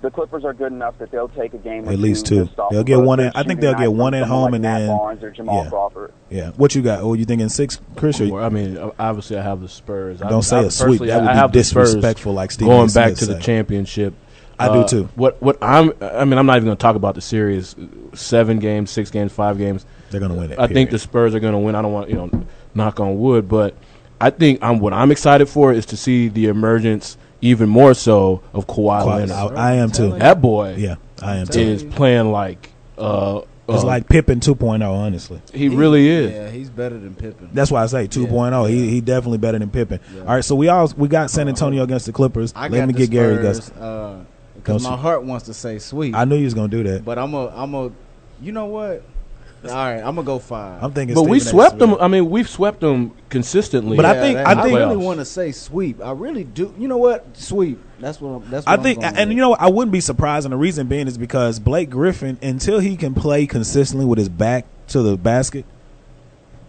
the 0.06 0.10
Clippers 0.12 0.44
are 0.44 0.54
good 0.54 0.70
enough 0.72 0.96
that 0.98 1.10
they'll 1.10 1.28
take 1.28 1.52
a 1.52 1.58
game 1.58 1.88
or 1.88 1.92
At 1.92 1.98
least 1.98 2.26
two. 2.26 2.36
two. 2.36 2.44
just 2.46 2.58
off 2.60 2.70
They'll 2.70 2.84
get 2.84 3.00
one 3.00 3.18
at- 3.18 3.36
I 3.36 3.42
think 3.42 3.60
they'll 3.60 3.74
get 3.74 3.92
one 3.92 4.14
at 4.14 4.24
home 4.28 4.44
like 4.44 4.54
and 4.54 4.62
Matt 4.62 4.80
then- 4.82 4.96
Barnes 4.96 5.22
or 5.24 5.30
Jamal 5.32 5.64
yeah. 5.64 5.68
Crawford. 5.70 6.12
Yeah. 6.30 6.50
What 6.56 6.74
you 6.76 6.82
got? 6.82 7.00
Oh, 7.00 7.14
you 7.14 7.24
think 7.24 7.40
in 7.42 7.48
six, 7.48 7.80
Chris? 7.96 8.20
Or 8.20 8.26
Or, 8.38 8.42
I 8.42 8.48
mean, 8.48 8.78
obviously, 9.00 9.36
I 9.36 9.42
have 9.42 9.60
the 9.60 9.68
Spurs. 9.68 10.20
Don't 10.20 10.42
say 10.42 10.58
I, 10.58 10.62
a 10.62 10.70
sweep. 10.70 11.00
That 11.00 11.20
would 11.22 11.28
I 11.28 11.32
be 11.32 11.38
have 11.38 11.50
the 11.52 11.64
Spurs 11.64 11.88
disrespectful, 11.94 12.34
like 12.34 12.52
Stephen 12.52 12.72
going 12.72 12.86
back 12.90 13.16
Smith 13.16 13.18
to 13.18 13.26
the 13.34 13.40
championship. 13.40 14.14
I 14.60 14.68
do 14.68 14.80
Uh, 14.80 14.86
too. 14.88 15.08
What 15.16 15.42
what 15.42 15.58
I'm 15.60 15.92
I 16.00 16.24
mean 16.24 16.38
I'm 16.38 16.46
not 16.46 16.56
even 16.56 16.66
going 16.66 16.76
to 16.76 16.80
talk 16.80 16.94
about 16.96 17.14
the 17.16 17.20
series. 17.20 17.74
Seven 18.14 18.58
games, 18.60 18.90
six 18.90 19.10
games, 19.10 19.32
five 19.32 19.58
games. 19.58 19.84
They're 20.10 20.20
gonna 20.20 20.34
win 20.34 20.52
it, 20.52 20.58
I 20.58 20.68
think 20.68 20.90
the 20.90 20.98
Spurs 21.00 21.34
are 21.34 21.40
going 21.40 21.52
to 21.52 21.58
win. 21.58 21.74
I 21.74 21.82
don't 21.82 21.92
want 21.92 22.08
you 22.08 22.14
know 22.16 22.30
knock 22.74 23.00
on 23.00 23.18
wood, 23.18 23.48
but 23.48 23.74
I 24.20 24.30
think 24.30 24.60
I'm 24.62 24.78
what 24.78 24.92
I'm 24.94 25.10
excited 25.10 25.48
for 25.48 25.72
is 25.72 25.84
to 25.86 25.96
see 25.96 26.28
the 26.28 26.46
emergence 26.46 27.18
even 27.40 27.68
more 27.68 27.94
so 27.94 28.42
of 28.52 28.66
Kawhi, 28.66 29.02
Kawhi, 29.02 29.28
Leonard. 29.28 29.56
I, 29.56 29.70
I 29.70 29.72
am 29.74 29.90
too. 29.90 30.12
That 30.18 30.40
boy, 30.40 30.74
Yeah, 30.78 30.96
I 31.22 31.36
am 31.36 31.46
too. 31.46 31.60
is 31.60 31.84
playing 31.84 32.32
like 32.32 32.70
uh, 32.98 33.40
It's 33.68 33.82
uh, 33.82 33.86
like 33.86 34.08
Pippen 34.08 34.40
2.0, 34.40 34.82
honestly. 34.88 35.40
he 35.52 35.68
really 35.68 36.08
is. 36.08 36.32
Yeah, 36.32 36.50
he's 36.50 36.70
better 36.70 36.98
than 36.98 37.14
Pippen. 37.14 37.50
That's 37.52 37.70
why 37.70 37.82
I 37.82 37.86
say 37.86 38.08
2.0. 38.08 38.68
He 38.70 38.88
he 38.90 39.00
definitely 39.00 39.38
better 39.38 39.58
than 39.58 39.70
Pippen. 39.70 40.00
All 40.20 40.24
right, 40.34 40.44
so 40.44 40.54
we 40.54 40.68
all 40.68 40.90
we 40.96 41.08
got 41.08 41.30
San 41.30 41.48
Antonio 41.48 41.82
against 41.82 42.06
the 42.06 42.12
Clippers. 42.12 42.52
I 42.56 42.68
Let 42.68 42.78
got 42.78 42.86
me 42.88 42.92
the 42.94 42.98
get 43.00 43.10
Gary 43.10 43.34
Spurs, 43.36 43.70
Gus. 43.70 43.76
uh, 43.78 44.24
because 44.56 44.82
Don't 44.82 44.92
my 44.92 44.96
heart 44.98 45.22
wants 45.24 45.46
to 45.46 45.54
say 45.54 45.78
sweet. 45.78 46.14
I 46.14 46.24
knew 46.24 46.36
you 46.36 46.44
was 46.44 46.54
gonna 46.54 46.68
do 46.68 46.82
that. 46.84 47.04
but 47.04 47.18
I'm 47.18 47.34
a 47.34 47.48
I'm 47.48 47.74
a. 47.74 47.92
You 48.40 48.52
know 48.52 48.66
what? 48.66 49.02
All 49.70 49.76
right, 49.76 49.98
I'm 49.98 50.14
gonna 50.14 50.22
go 50.24 50.38
five. 50.38 50.82
I'm 50.82 50.92
thinking, 50.92 51.14
But 51.14 51.24
we 51.24 51.40
Stephen 51.40 51.48
A. 51.60 51.62
swept 51.68 51.78
them. 51.78 51.94
I 52.00 52.08
mean, 52.08 52.30
we've 52.30 52.48
swept 52.48 52.80
them 52.80 53.12
consistently. 53.28 53.96
But 53.96 54.04
I 54.06 54.14
think- 54.20 54.36
that- 54.38 54.46
I 54.46 54.60
I, 54.60 54.62
think- 54.62 54.76
really 54.78 54.96
want 54.96 55.18
to 55.20 55.24
say 55.24 55.52
sweep. 55.52 56.02
I 56.02 56.12
really 56.12 56.44
do. 56.44 56.74
You 56.78 56.88
know 56.88 56.96
what? 56.98 57.36
Sweep. 57.36 57.78
That's 58.00 58.20
what. 58.20 58.30
I'm, 58.30 58.50
that's. 58.50 58.66
What 58.66 58.70
I 58.72 58.74
I'm 58.76 58.82
think, 58.82 59.00
going 59.00 59.16
and 59.16 59.28
with. 59.30 59.36
you 59.36 59.40
know, 59.42 59.50
what? 59.50 59.60
I 59.60 59.68
wouldn't 59.70 59.92
be 59.92 60.00
surprised, 60.00 60.44
and 60.46 60.52
the 60.52 60.56
reason 60.58 60.86
being 60.86 61.06
is 61.06 61.16
because 61.18 61.58
Blake 61.58 61.90
Griffin, 61.90 62.38
until 62.42 62.78
he 62.80 62.96
can 62.96 63.14
play 63.14 63.46
consistently 63.46 64.04
with 64.06 64.18
his 64.18 64.28
back 64.28 64.66
to 64.88 65.02
the 65.02 65.16
basket, 65.16 65.64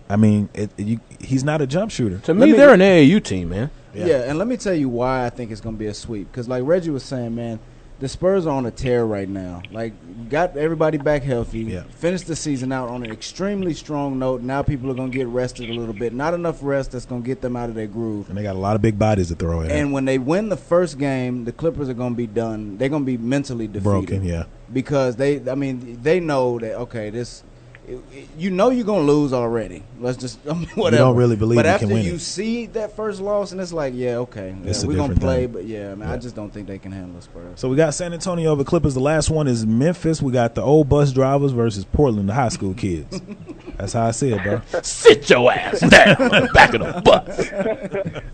I 0.09 0.15
mean, 0.15 0.49
it, 0.53 0.69
you, 0.77 0.99
he's 1.19 1.43
not 1.43 1.61
a 1.61 1.67
jump 1.67 1.91
shooter. 1.91 2.19
to 2.19 2.33
me, 2.33 2.47
me- 2.47 2.51
they're 2.53 2.73
an 2.73 2.79
AAU 2.79 3.23
team, 3.23 3.49
man. 3.49 3.69
Yeah. 3.93 4.17
and 4.29 4.37
let 4.37 4.47
me 4.47 4.57
tell 4.57 4.75
you 4.75 4.89
why 4.89 5.25
I 5.25 5.29
think 5.31 5.49
it's 5.51 5.59
gonna 5.61 5.75
be 5.77 5.87
a 5.87 5.93
sweep. 5.93 6.31
Because 6.31 6.47
like 6.47 6.61
Reggie 6.65 6.91
was 6.91 7.03
saying, 7.03 7.33
man, 7.33 7.59
the 7.99 8.07
Spurs 8.07 8.45
are 8.45 8.55
on 8.55 8.65
a 8.65 8.71
tear 8.71 9.05
right 9.05 9.29
now. 9.29 9.61
Like 9.71 9.93
got 10.29 10.55
everybody 10.57 10.97
back 10.97 11.23
healthy. 11.23 11.61
Yeah. 11.61 11.83
Finished 11.83 12.27
the 12.27 12.35
season 12.35 12.71
out 12.71 12.89
on 12.89 13.03
an 13.03 13.11
extremely 13.11 13.73
strong 13.73 14.19
note. 14.19 14.41
Now 14.41 14.61
people 14.61 14.91
are 14.91 14.93
gonna 14.93 15.09
get 15.09 15.27
rested 15.27 15.69
a 15.69 15.73
little 15.73 15.93
bit. 15.93 16.13
Not 16.13 16.33
enough 16.33 16.59
rest 16.61 16.91
that's 16.91 17.05
gonna 17.05 17.21
get 17.21 17.41
them 17.41 17.55
out 17.55 17.69
of 17.69 17.75
their 17.75 17.87
groove. 17.87 18.29
And 18.29 18.37
they 18.37 18.43
got 18.43 18.55
a 18.55 18.59
lot 18.59 18.75
of 18.75 18.81
big 18.81 18.99
bodies 18.99 19.29
to 19.29 19.35
throw 19.35 19.61
in. 19.61 19.71
And 19.71 19.91
when 19.91 20.05
they 20.05 20.17
win 20.17 20.49
the 20.49 20.57
first 20.57 20.97
game, 20.97 21.45
the 21.45 21.51
Clippers 21.51 21.89
are 21.89 21.93
going 21.93 22.13
to 22.13 22.17
be 22.17 22.27
done. 22.27 22.77
They're 22.77 22.89
going 22.89 23.03
to 23.03 23.05
be 23.05 23.17
mentally 23.17 23.67
defeated. 23.67 23.83
Broken, 23.83 24.23
yeah. 24.23 24.45
Because 24.71 25.15
they, 25.15 25.49
I 25.49 25.55
mean, 25.55 26.01
they 26.01 26.19
know 26.19 26.59
that 26.59 26.75
okay, 26.75 27.09
this 27.09 27.43
it- 27.87 27.99
it- 28.13 28.27
you 28.37 28.49
know 28.51 28.69
you're 28.69 28.85
gonna 28.85 29.05
lose 29.05 29.31
already. 29.33 29.83
Let's 29.99 30.17
just 30.17 30.39
I 30.49 30.53
mean, 30.53 30.67
whatever. 30.75 31.03
don't 31.03 31.15
really 31.15 31.35
believe 31.35 31.55
But 31.57 31.65
you 31.65 31.71
after 31.71 31.85
can 31.87 31.95
win 31.95 32.05
you 32.05 32.15
it. 32.15 32.21
see 32.21 32.65
that 32.67 32.95
first 32.95 33.21
loss, 33.21 33.51
and 33.51 33.61
it's 33.61 33.71
like, 33.73 33.93
yeah, 33.95 34.17
okay, 34.17 34.55
yeah, 34.63 34.73
we're 34.85 34.97
gonna 34.97 35.15
play. 35.15 35.43
thing. 35.45 35.53
But 35.53 35.65
yeah, 35.65 35.95
man, 35.95 36.07
I 36.09 36.11
Yeah. 36.13 36.17
just 36.17 36.35
don't 36.35 36.51
think 36.53 36.67
they 36.67 36.77
can 36.79 36.91
handle 36.91 37.15
the 37.15 37.21
Spurs. 37.21 37.59
So 37.59 37.69
we 37.69 37.75
got 37.75 37.93
San 37.93 38.13
Antonio 38.13 38.51
over 38.51 38.63
Clippers. 38.63 38.93
The 38.93 38.99
last 38.99 39.29
one 39.29 39.47
is 39.47 39.65
Memphis. 39.65 40.21
We 40.21 40.31
got 40.31 40.55
the 40.55 40.61
old 40.61 40.89
bus 40.89 41.11
drivers 41.13 41.51
versus 41.51 41.85
Portland, 41.85 42.29
the 42.29 42.33
high 42.33 42.49
school 42.49 42.73
kids. 42.73 43.21
That's 43.77 43.93
how 43.93 44.07
I 44.07 44.11
see 44.11 44.31
it, 44.33 44.41
bro. 44.43 44.61
Sit 44.81 45.29
your 45.29 45.51
ass 45.51 45.79
down 45.81 46.15
on 46.21 46.29
the 46.45 46.49
back 46.53 46.73
of 46.73 46.81
the 46.81 47.01
bus. 47.01 47.51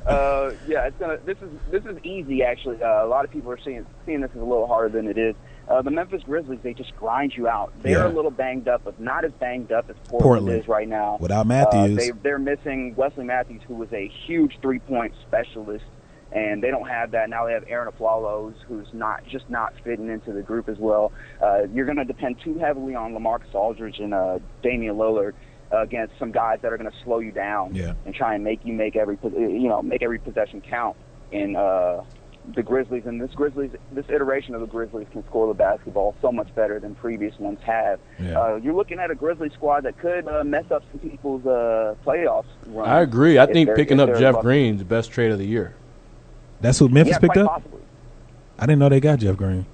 uh, 0.07 0.55
yeah, 0.67 0.85
it's 0.87 0.97
gonna. 0.99 1.17
This 1.25 1.37
is 1.41 1.49
this 1.71 1.83
is 1.85 1.97
easy 2.03 2.43
actually. 2.43 2.81
Uh, 2.81 3.05
a 3.05 3.07
lot 3.07 3.25
of 3.25 3.31
people 3.31 3.51
are 3.51 3.59
seeing 3.63 3.85
seeing 4.05 4.21
this 4.21 4.31
as 4.35 4.41
a 4.41 4.45
little 4.45 4.67
harder 4.67 4.89
than 4.89 5.07
it 5.07 5.17
is. 5.17 5.35
Uh, 5.73 5.81
the 5.81 5.89
Memphis 5.89 6.21
Grizzlies, 6.23 6.59
they 6.61 6.73
just 6.73 6.95
grind 6.97 7.35
you 7.35 7.47
out. 7.47 7.73
They're 7.81 7.99
Yeah. 7.99 8.07
a 8.07 8.13
little 8.13 8.29
banged 8.31 8.67
up, 8.67 8.81
but 8.83 8.99
not 8.99 9.25
as 9.25 9.31
banged 9.33 9.71
up 9.71 9.89
as 9.89 9.95
Portland, 10.07 10.21
Portland. 10.21 10.61
is 10.61 10.67
right 10.67 10.87
now. 10.87 11.17
Without 11.19 11.47
Matthews. 11.47 11.97
uh, 11.97 11.99
they, 11.99 12.11
they're 12.21 12.37
missing 12.37 12.93
Wesley 12.95 13.25
Matthews, 13.25 13.61
who 13.67 13.73
was 13.75 13.91
a 13.91 14.07
huge 14.27 14.59
three 14.61 14.77
point 14.79 15.13
specialist, 15.27 15.85
and 16.31 16.61
they 16.61 16.69
don't 16.69 16.87
have 16.87 17.11
that 17.11 17.27
now. 17.29 17.45
They 17.47 17.53
have 17.53 17.65
Arron 17.67 17.91
Afflalos, 17.91 18.53
who's 18.67 18.87
not 18.93 19.25
just 19.25 19.49
not 19.49 19.73
fitting 19.83 20.09
into 20.09 20.31
the 20.31 20.43
group 20.43 20.69
as 20.69 20.77
well. 20.77 21.11
Uh, 21.41 21.63
you're 21.73 21.85
going 21.85 21.97
to 21.97 22.05
depend 22.05 22.39
too 22.43 22.59
heavily 22.59 22.93
on 22.93 23.13
LaMarcus 23.13 23.53
Aldridge 23.55 23.99
and 23.99 24.13
uh, 24.13 24.37
Damian 24.61 24.95
Lillard 24.95 25.33
uh, 25.71 25.77
against 25.81 26.13
some 26.19 26.31
guys 26.31 26.59
that 26.61 26.71
are 26.71 26.77
going 26.77 26.91
to 26.91 26.97
slow 27.03 27.17
you 27.17 27.31
down 27.31 27.73
Yeah. 27.73 27.93
and 28.05 28.13
try 28.13 28.35
and 28.35 28.43
make 28.43 28.63
you 28.63 28.73
make 28.73 28.95
every 28.95 29.17
you 29.23 29.67
know 29.69 29.81
make 29.81 30.03
every 30.03 30.19
possession 30.19 30.61
count. 30.61 30.95
In 31.31 31.55
uh, 31.55 32.03
the 32.55 32.63
Grizzlies 32.63 33.05
and 33.05 33.21
this 33.21 33.31
Grizzlies 33.31 33.71
this 33.91 34.05
iteration 34.09 34.53
of 34.53 34.61
the 34.61 34.67
Grizzlies 34.67 35.07
can 35.11 35.25
score 35.27 35.47
the 35.47 35.53
basketball 35.53 36.15
so 36.21 36.31
much 36.31 36.53
better 36.55 36.79
than 36.79 36.95
previous 36.95 37.37
ones 37.39 37.59
have. 37.63 37.99
Yeah. 38.19 38.39
Uh, 38.39 38.55
you're 38.55 38.73
looking 38.73 38.99
at 38.99 39.11
a 39.11 39.15
Grizzly 39.15 39.49
squad 39.49 39.83
that 39.83 39.97
could 39.97 40.27
uh, 40.27 40.43
mess 40.43 40.69
up 40.71 40.83
some 40.91 40.99
people's 41.09 41.45
uh, 41.45 41.95
playoffs. 42.05 42.45
Run 42.67 42.87
I 42.87 43.01
agree. 43.01 43.39
I 43.39 43.45
think 43.45 43.73
picking 43.75 43.99
up 43.99 44.09
Jeff 44.17 44.35
lucky. 44.35 44.43
Green's 44.43 44.79
the 44.79 44.85
best 44.85 45.11
trade 45.11 45.31
of 45.31 45.39
the 45.39 45.45
year. 45.45 45.75
That's 46.61 46.79
who 46.79 46.89
Memphis 46.89 47.13
yeah, 47.13 47.19
picked 47.19 47.37
up. 47.37 47.47
Possibly. 47.47 47.81
I 48.59 48.65
didn't 48.65 48.79
know 48.79 48.89
they 48.89 48.99
got 48.99 49.19
Jeff 49.19 49.37
Green. 49.37 49.65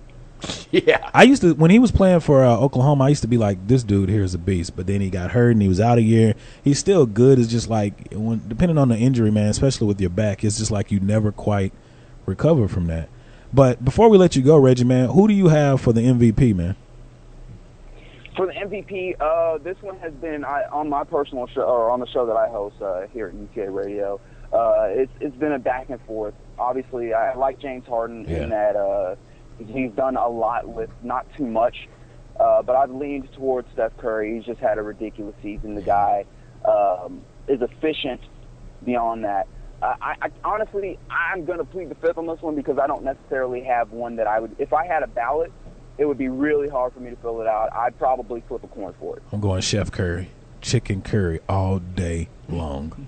Yeah. 0.71 1.09
I 1.15 1.23
used 1.23 1.41
to 1.41 1.55
when 1.55 1.71
he 1.71 1.79
was 1.79 1.89
playing 1.89 2.19
for 2.19 2.45
uh, 2.45 2.55
Oklahoma. 2.55 3.05
I 3.05 3.09
used 3.09 3.23
to 3.23 3.27
be 3.27 3.37
like, 3.37 3.67
this 3.67 3.81
dude 3.81 4.07
here 4.07 4.23
is 4.23 4.35
a 4.35 4.37
beast. 4.37 4.75
But 4.75 4.85
then 4.85 5.01
he 5.01 5.09
got 5.09 5.31
hurt 5.31 5.51
and 5.51 5.61
he 5.63 5.67
was 5.67 5.79
out 5.79 5.97
a 5.97 6.01
year. 6.03 6.35
He's 6.63 6.77
still 6.77 7.07
good. 7.07 7.39
It's 7.39 7.49
just 7.49 7.69
like 7.69 8.09
when 8.11 8.47
depending 8.47 8.77
on 8.77 8.89
the 8.89 8.95
injury, 8.95 9.31
man. 9.31 9.47
Especially 9.47 9.87
with 9.87 9.99
your 9.99 10.11
back, 10.11 10.43
it's 10.43 10.59
just 10.59 10.69
like 10.69 10.91
you 10.91 10.99
never 10.99 11.31
quite 11.31 11.73
recover 12.29 12.67
from 12.67 12.87
that. 12.87 13.09
But 13.53 13.83
before 13.83 14.09
we 14.09 14.17
let 14.17 14.35
you 14.35 14.41
go, 14.41 14.57
Reggie, 14.57 14.83
man, 14.83 15.09
who 15.09 15.27
do 15.27 15.33
you 15.33 15.47
have 15.47 15.81
for 15.81 15.91
the 15.91 16.01
MVP, 16.01 16.55
man? 16.55 16.75
For 18.35 18.45
the 18.45 18.53
MVP, 18.53 19.15
uh, 19.19 19.57
this 19.57 19.75
one 19.81 19.97
has 19.99 20.13
been 20.13 20.45
I, 20.45 20.63
on 20.71 20.87
my 20.87 21.03
personal 21.03 21.47
show 21.47 21.61
or 21.63 21.89
on 21.89 21.99
the 21.99 22.07
show 22.07 22.25
that 22.27 22.37
I 22.37 22.47
host 22.47 22.81
uh, 22.81 23.07
here 23.07 23.27
at 23.27 23.33
UK 23.63 23.67
Radio. 23.73 24.21
Uh, 24.53 24.87
it's 24.89 25.11
it's 25.19 25.35
been 25.35 25.51
a 25.51 25.59
back 25.59 25.89
and 25.89 25.99
forth. 26.03 26.33
Obviously, 26.57 27.13
I 27.13 27.33
like 27.35 27.59
James 27.59 27.85
Harden 27.85 28.25
Yeah. 28.27 28.43
in 28.43 28.49
that 28.49 28.75
uh, 28.75 29.15
he's 29.67 29.91
done 29.91 30.15
a 30.15 30.27
lot 30.29 30.67
with 30.67 30.89
not 31.03 31.25
too 31.35 31.45
much. 31.45 31.87
Uh, 32.39 32.61
but 32.61 32.75
I've 32.77 32.91
leaned 32.91 33.31
towards 33.33 33.67
Steph 33.73 33.97
Curry. 33.97 34.35
He's 34.35 34.45
just 34.45 34.61
had 34.61 34.77
a 34.77 34.81
ridiculous 34.81 35.35
season. 35.43 35.75
The 35.75 35.81
guy 35.81 36.23
um, 36.63 37.21
is 37.49 37.61
efficient 37.61 38.21
beyond 38.85 39.25
that. 39.25 39.47
Uh, 39.81 39.95
I, 40.01 40.15
I 40.21 40.31
honestly, 40.43 40.99
I'm 41.09 41.45
going 41.45 41.59
to 41.59 41.63
plead 41.65 41.89
the 41.89 41.95
fifth 41.95 42.17
on 42.17 42.27
this 42.27 42.41
one 42.41 42.55
because 42.55 42.77
I 42.77 42.87
don't 42.87 43.03
necessarily 43.03 43.61
have 43.63 43.91
one 43.91 44.17
that 44.17 44.27
I 44.27 44.39
would. 44.39 44.55
If 44.59 44.73
I 44.73 44.85
had 44.85 45.03
a 45.03 45.07
ballot, 45.07 45.51
it 45.97 46.05
would 46.05 46.17
be 46.17 46.27
really 46.29 46.67
hard 46.67 46.93
for 46.93 46.99
me 46.99 47.09
to 47.09 47.15
fill 47.17 47.41
it 47.41 47.47
out. 47.47 47.71
I'd 47.73 47.97
probably 47.97 48.41
flip 48.47 48.63
a 48.63 48.67
coin 48.67 48.93
for 48.99 49.17
it. 49.17 49.23
I'm 49.31 49.39
going 49.39 49.61
Chef 49.61 49.91
Curry, 49.91 50.29
chicken 50.61 51.01
curry 51.01 51.39
all 51.47 51.79
day 51.79 52.27
long. 52.49 53.07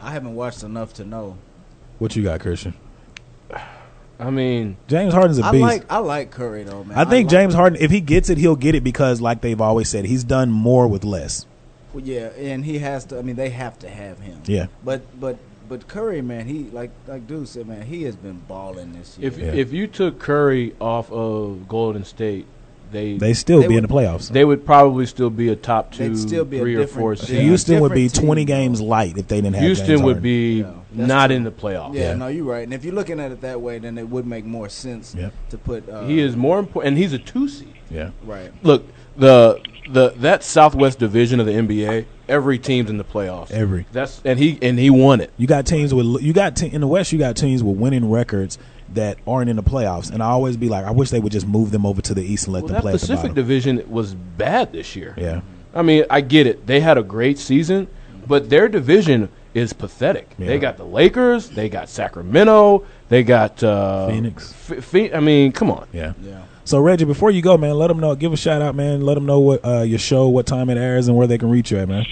I 0.00 0.12
haven't 0.12 0.34
watched 0.34 0.62
enough 0.62 0.92
to 0.94 1.04
know. 1.04 1.38
What 1.98 2.14
you 2.14 2.22
got, 2.22 2.40
Christian? 2.40 2.74
I 4.20 4.30
mean, 4.30 4.76
James 4.86 5.14
Harden's 5.14 5.38
a 5.38 5.44
I 5.44 5.52
beast. 5.52 5.62
like 5.62 5.84
I 5.90 5.98
like 5.98 6.30
Curry 6.30 6.64
though, 6.64 6.84
man. 6.84 6.96
I 6.98 7.04
think 7.04 7.26
like- 7.26 7.30
James 7.30 7.54
Harden, 7.54 7.78
if 7.80 7.90
he 7.90 8.00
gets 8.00 8.28
it, 8.30 8.38
he'll 8.38 8.56
get 8.56 8.74
it 8.74 8.82
because, 8.82 9.20
like 9.20 9.40
they've 9.40 9.60
always 9.60 9.88
said, 9.88 10.04
he's 10.04 10.24
done 10.24 10.50
more 10.50 10.86
with 10.88 11.04
less. 11.04 11.46
Well, 11.98 12.06
yeah, 12.06 12.28
and 12.38 12.64
he 12.64 12.78
has 12.78 13.04
to. 13.06 13.18
I 13.18 13.22
mean, 13.22 13.34
they 13.36 13.50
have 13.50 13.78
to 13.80 13.88
have 13.88 14.20
him. 14.20 14.40
Yeah. 14.46 14.66
But 14.84 15.02
but 15.20 15.36
but 15.68 15.88
Curry, 15.88 16.22
man, 16.22 16.46
he 16.46 16.64
like 16.72 16.90
like 17.08 17.26
dude 17.26 17.48
said, 17.48 17.66
man, 17.66 17.82
he 17.82 18.04
has 18.04 18.14
been 18.14 18.40
balling 18.46 18.92
this 18.92 19.18
year. 19.18 19.28
if 19.28 19.38
if 19.38 19.72
you 19.72 19.86
took 19.88 20.20
Curry 20.20 20.74
off 20.80 21.10
of 21.10 21.66
Golden 21.68 22.04
State, 22.04 22.46
they 22.92 23.18
They 23.18 23.34
still 23.34 23.60
They 23.62 23.66
be 23.66 23.76
in 23.76 23.82
the 23.82 23.88
playoffs. 23.88 24.30
they 24.30 24.44
would 24.44 24.64
probably 24.64 25.06
still 25.06 25.28
be 25.28 25.48
a 25.48 25.56
top 25.56 25.90
two, 25.92 26.08
They'd 26.10 26.18
still 26.18 26.44
be 26.44 26.58
a 26.58 26.60
three 26.60 26.76
or 26.76 26.86
four 26.86 27.14
yeah. 27.14 27.22
seed. 27.24 27.40
Houston 27.42 27.80
would 27.80 27.92
be 27.92 28.08
20 28.08 28.42
team, 28.42 28.46
games 28.46 28.78
though. 28.78 28.86
light 28.86 29.18
if 29.18 29.26
they 29.26 29.40
didn't 29.40 29.56
have 29.56 29.64
Houston 29.64 29.86
James 29.88 30.02
would 30.02 30.06
Harden. 30.16 30.22
be 30.22 30.58
Yeah, 30.60 30.72
not 30.94 31.26
true. 31.26 31.36
in 31.36 31.42
the 31.44 31.50
playoffs. 31.50 31.94
yeah, 31.94 32.00
Yeah. 32.10 32.14
no, 32.14 32.28
you're 32.28 32.44
right. 32.44 32.62
And 32.62 32.72
if 32.72 32.84
you're 32.84 32.94
looking 32.94 33.18
at 33.20 33.32
it 33.32 33.40
that 33.42 33.60
way, 33.60 33.78
then 33.80 33.98
it 33.98 34.08
would 34.08 34.26
make 34.26 34.44
more 34.46 34.68
sense 34.68 35.14
Yep. 35.18 35.32
to 35.50 35.58
put. 35.58 35.88
Uh, 35.88 36.06
He 36.06 36.20
is 36.20 36.34
more 36.36 36.58
important, 36.60 36.92
and 36.92 36.98
he's 36.98 37.12
a 37.12 37.18
two 37.18 37.48
seed. 37.48 37.74
Yeah. 37.90 38.10
right. 38.24 38.52
Look, 38.62 38.86
the 39.18 39.60
the 39.88 40.10
that 40.18 40.42
Southwest 40.44 40.98
Division 40.98 41.40
of 41.40 41.46
the 41.46 41.52
NBA, 41.52 42.04
every 42.28 42.58
team's 42.58 42.90
in 42.90 42.98
the 42.98 43.04
playoffs. 43.04 43.50
Every. 43.50 43.86
That's 43.92 44.20
and 44.24 44.38
he 44.38 44.58
and 44.62 44.78
he 44.78 44.90
won 44.90 45.20
it. 45.20 45.32
You 45.38 45.46
got 45.46 45.66
teams 45.66 45.92
with 45.94 46.22
you 46.22 46.32
got 46.32 46.56
te- 46.56 46.72
in 46.72 46.80
the 46.80 46.86
West. 46.86 47.12
You 47.12 47.18
got 47.18 47.36
teams 47.36 47.62
with 47.62 47.76
winning 47.76 48.10
records 48.10 48.58
that 48.94 49.18
aren't 49.26 49.50
in 49.50 49.56
the 49.56 49.62
playoffs, 49.62 50.10
and 50.10 50.22
I 50.22 50.26
always 50.26 50.56
be 50.56 50.68
like, 50.68 50.84
I 50.84 50.90
wish 50.90 51.10
they 51.10 51.20
would 51.20 51.32
just 51.32 51.46
move 51.46 51.70
them 51.72 51.84
over 51.84 52.00
to 52.02 52.14
the 52.14 52.22
East 52.22 52.46
and 52.46 52.54
let 52.54 52.62
Well, 52.62 52.68
them 52.68 52.74
that 52.76 52.82
play 52.82 52.92
at 52.94 53.00
the 53.00 53.06
Pacific. 53.06 53.34
Division 53.34 53.84
was 53.90 54.14
bad 54.14 54.72
this 54.72 54.96
year. 54.96 55.14
Yeah, 55.18 55.40
I 55.74 55.82
mean, 55.82 56.04
I 56.08 56.20
get 56.22 56.46
it. 56.46 56.66
They 56.66 56.80
had 56.80 56.96
a 56.96 57.02
great 57.02 57.38
season, 57.38 57.86
but 58.26 58.48
their 58.48 58.68
division 58.68 59.28
is 59.54 59.72
pathetic. 59.72 60.30
Yeah. 60.38 60.46
They 60.46 60.58
got 60.58 60.76
the 60.76 60.84
Lakers, 60.84 61.48
they 61.50 61.68
got 61.68 61.88
Sacramento, 61.88 62.84
they 63.08 63.22
got 63.22 63.62
uh, 63.62 64.08
Phoenix. 64.08 64.54
F- 64.70 64.84
Phe- 64.84 65.12
I 65.14 65.20
mean, 65.20 65.52
come 65.52 65.70
on. 65.70 65.86
yeah, 65.92 66.12
Yeah. 66.22 66.42
So 66.68 66.78
Reggie, 66.80 67.06
before 67.06 67.30
you 67.30 67.40
go, 67.40 67.56
man, 67.56 67.78
let 67.78 67.86
them 67.86 67.98
know. 67.98 68.14
Give 68.14 68.30
a 68.30 68.36
shout 68.36 68.60
out, 68.60 68.74
man. 68.74 69.00
Let 69.00 69.14
them 69.14 69.24
know 69.24 69.40
what 69.40 69.64
uh, 69.64 69.80
your 69.80 69.98
show, 69.98 70.28
what 70.28 70.44
time 70.44 70.68
it 70.68 70.76
airs, 70.76 71.08
and 71.08 71.16
where 71.16 71.26
they 71.26 71.38
can 71.38 71.48
reach 71.48 71.70
you 71.70 71.78
at, 71.78 71.88
man. 71.88 72.04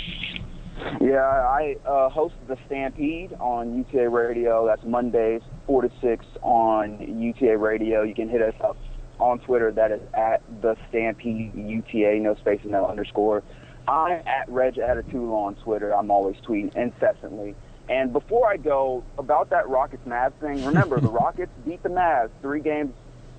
Yeah, 0.99 1.19
I 1.19 1.77
uh, 1.85 2.09
host 2.09 2.37
the 2.49 2.57
Stampede 2.65 3.35
on 3.35 3.77
UTA 3.77 4.09
Radio. 4.09 4.65
That's 4.65 4.83
Mondays, 4.83 5.43
four 5.67 5.83
to 5.83 5.91
six 6.01 6.25
on 6.41 7.21
UTA 7.21 7.59
Radio. 7.59 8.01
You 8.03 8.15
can 8.15 8.31
hit 8.31 8.41
us 8.41 8.55
up 8.65 8.79
on 9.19 9.41
Twitter. 9.41 9.71
That 9.73 9.93
is 9.93 10.01
at 10.15 10.41
the 10.63 10.75
Stampede 10.89 11.53
UTA, 11.55 12.21
no 12.21 12.35
space 12.37 12.61
and 12.63 12.73
no 12.73 12.87
underscore. 12.87 13.43
I'm 13.87 14.27
at 14.27 14.49
Reg 14.49 14.79
Attitude 14.79 15.17
on 15.17 15.57
Twitter. 15.57 15.95
I'm 15.95 16.11
always 16.11 16.37
tweeting 16.37 16.75
incessantly. 16.75 17.55
And 17.91 18.11
before 18.11 18.49
I 18.49 18.57
go 18.57 19.05
about 19.19 19.51
that 19.51 19.69
Rockets 19.69 20.09
Mavs 20.09 20.33
thing, 20.41 20.65
remember 20.65 20.99
the 20.99 21.09
Rockets 21.11 21.53
beat 21.67 21.83
the 21.83 21.91
Mavs 21.91 22.31
three 22.41 22.61
games 22.61 22.95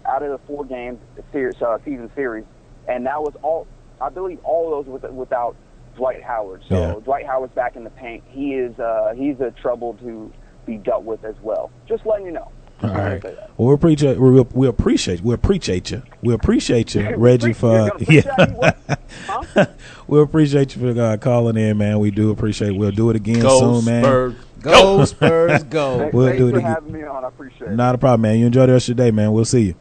out 0.07 0.23
of 0.23 0.31
the 0.31 0.39
four 0.47 0.65
games 0.65 0.99
series, 1.31 1.61
uh, 1.61 1.77
season 1.85 2.09
series, 2.15 2.45
and 2.88 3.05
that 3.05 3.21
was 3.21 3.34
all. 3.41 3.67
I 3.99 4.09
believe 4.09 4.39
all 4.43 4.77
of 4.77 4.85
those 4.85 5.01
with, 5.01 5.11
without 5.11 5.55
Dwight 5.95 6.21
Howard. 6.23 6.61
So 6.69 6.79
Yeah. 6.79 6.93
Dwight 7.03 7.25
Howard's 7.25 7.53
back 7.53 7.75
in 7.75 7.84
the 7.84 7.89
paint. 7.89 8.23
He 8.27 8.53
is 8.53 8.77
uh, 8.79 9.13
he's 9.15 9.39
a 9.39 9.51
trouble 9.51 9.95
to 9.95 10.31
be 10.65 10.77
dealt 10.77 11.03
with 11.03 11.23
as 11.23 11.35
well. 11.41 11.71
Just 11.88 12.05
letting 12.05 12.27
you 12.27 12.31
know. 12.34 12.51
All 12.84 12.89
Just 12.89 12.93
wanted 12.93 13.03
to 13.05 13.09
right. 13.13 13.21
say 13.23 13.35
that. 13.35 13.49
Well, 13.57 13.67
we 13.69 13.73
appreciate 13.73 14.19
we, 14.19 14.41
we 14.41 14.67
appreciate 14.67 15.21
we 15.21 15.34
appreciate 15.34 15.89
you. 15.89 16.03
We 16.21 16.34
appreciate 16.35 16.93
you, 16.93 17.09
Reggie, 17.17 17.53
for 17.53 17.71
You're 17.71 17.89
gonna 17.89 17.95
appreciate 17.95 18.38
me? 18.49 18.55
What? 18.55 18.77
Huh? 19.25 19.65
we 20.07 20.21
appreciate 20.21 20.75
you 20.75 20.93
for 20.93 21.01
uh, 21.01 21.17
calling 21.17 21.57
in, 21.57 21.77
man. 21.79 21.97
We 21.97 22.11
do 22.11 22.29
appreciate. 22.29 22.69
it. 22.69 22.77
We'll 22.77 22.91
do 22.91 23.09
it 23.09 23.15
again 23.15 23.39
Go 23.39 23.59
soon, 23.81 23.85
man. 23.85 24.03
Spurs. 24.03 24.35
Go 24.61 25.05
Spurs, 25.05 25.63
go. 25.63 25.97
Thanks, 25.99 26.13
We'll 26.13 26.27
thanks 26.27 26.39
do 26.39 26.47
it 26.49 26.51
for 26.51 26.57
again. 26.59 26.71
having 26.71 26.91
me 26.93 27.03
on. 27.03 27.25
I 27.25 27.29
appreciate 27.29 27.71
it. 27.71 27.75
Not 27.75 27.95
a 27.95 27.97
problem, 27.97 28.21
man. 28.21 28.38
You 28.39 28.45
enjoy 28.45 28.67
the 28.67 28.73
rest 28.73 28.89
of 28.89 28.97
your 28.97 29.05
day, 29.07 29.11
man. 29.11 29.31
We'll 29.31 29.45
see 29.45 29.61
you. 29.61 29.75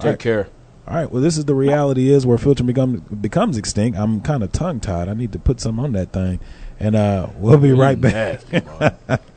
Take 0.00 0.10
right. 0.10 0.18
care. 0.18 0.48
All 0.88 0.94
right. 0.96 1.10
Well, 1.10 1.22
this 1.22 1.38
is 1.38 1.44
the 1.44 1.54
reality 1.54 2.10
is 2.10 2.26
where 2.26 2.38
filter 2.38 2.64
becomes 2.64 3.00
becomes 3.00 3.56
extinct. 3.56 3.96
I'm 3.98 4.20
kind 4.20 4.42
of 4.42 4.50
tongue 4.50 4.80
tied. 4.80 5.08
I 5.08 5.14
need 5.14 5.32
to 5.32 5.38
put 5.38 5.60
some 5.60 5.78
on 5.78 5.92
that 5.92 6.12
thing, 6.12 6.40
and 6.80 6.96
uh, 6.96 7.28
we'll 7.36 7.58
be 7.58 7.72
right 7.72 8.00
back. 8.00 8.40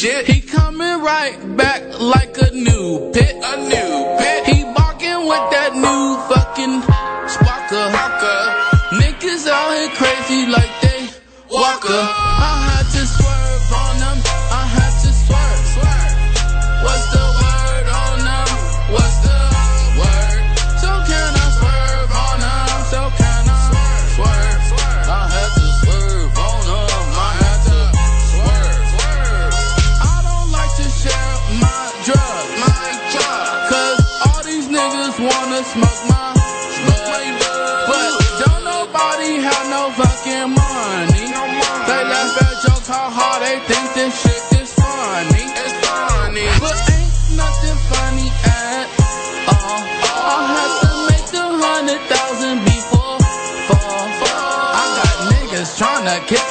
shit. 0.00 0.26
He 0.26 0.40
coming 0.40 1.02
right 1.02 1.36
back 1.56 1.82
like 2.00 2.36
a 2.38 2.50
new 2.52 3.10
pit. 3.12 3.36
A 3.36 3.56
new 3.72 3.92
pit. 4.18 4.46
He 4.48 4.64
barking 4.72 5.26
with 5.28 5.46
that 5.52 5.72
new 5.74 6.04
fucking 6.30 6.80
sparker. 7.34 7.86
Niggas 9.00 9.46
out 9.46 9.76
here 9.76 9.90
crazy 10.00 10.46
like 10.46 10.72
they 10.80 11.00
walker. 11.50 12.19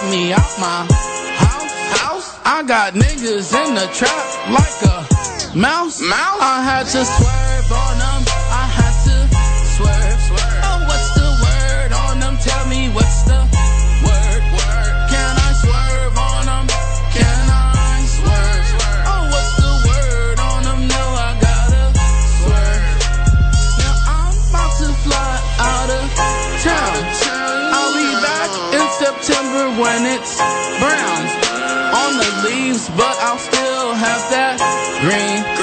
Me 0.10 0.34
out 0.34 0.54
my 0.60 0.88
house. 1.38 2.00
House. 2.02 2.40
I 2.46 2.64
got 2.64 2.94
niggas 2.94 3.54
in 3.54 3.76
the 3.76 3.88
trap 3.94 4.50
like 4.50 4.82
a 4.84 5.58
mouse. 5.58 6.02
Mouse. 6.02 6.42
I 6.42 6.64
had 6.64 6.86
to 6.88 7.06
swerve 7.06 7.72
on 7.72 8.00
them. 8.00 8.19
When 29.90 30.06
it's 30.06 30.38
brown 30.82 31.22
on 32.02 32.12
the 32.22 32.32
leaves, 32.46 32.90
but 32.90 33.16
I'll 33.26 33.40
still 33.40 33.94
have 33.96 34.24
that 34.30 34.58
green. 35.02 35.59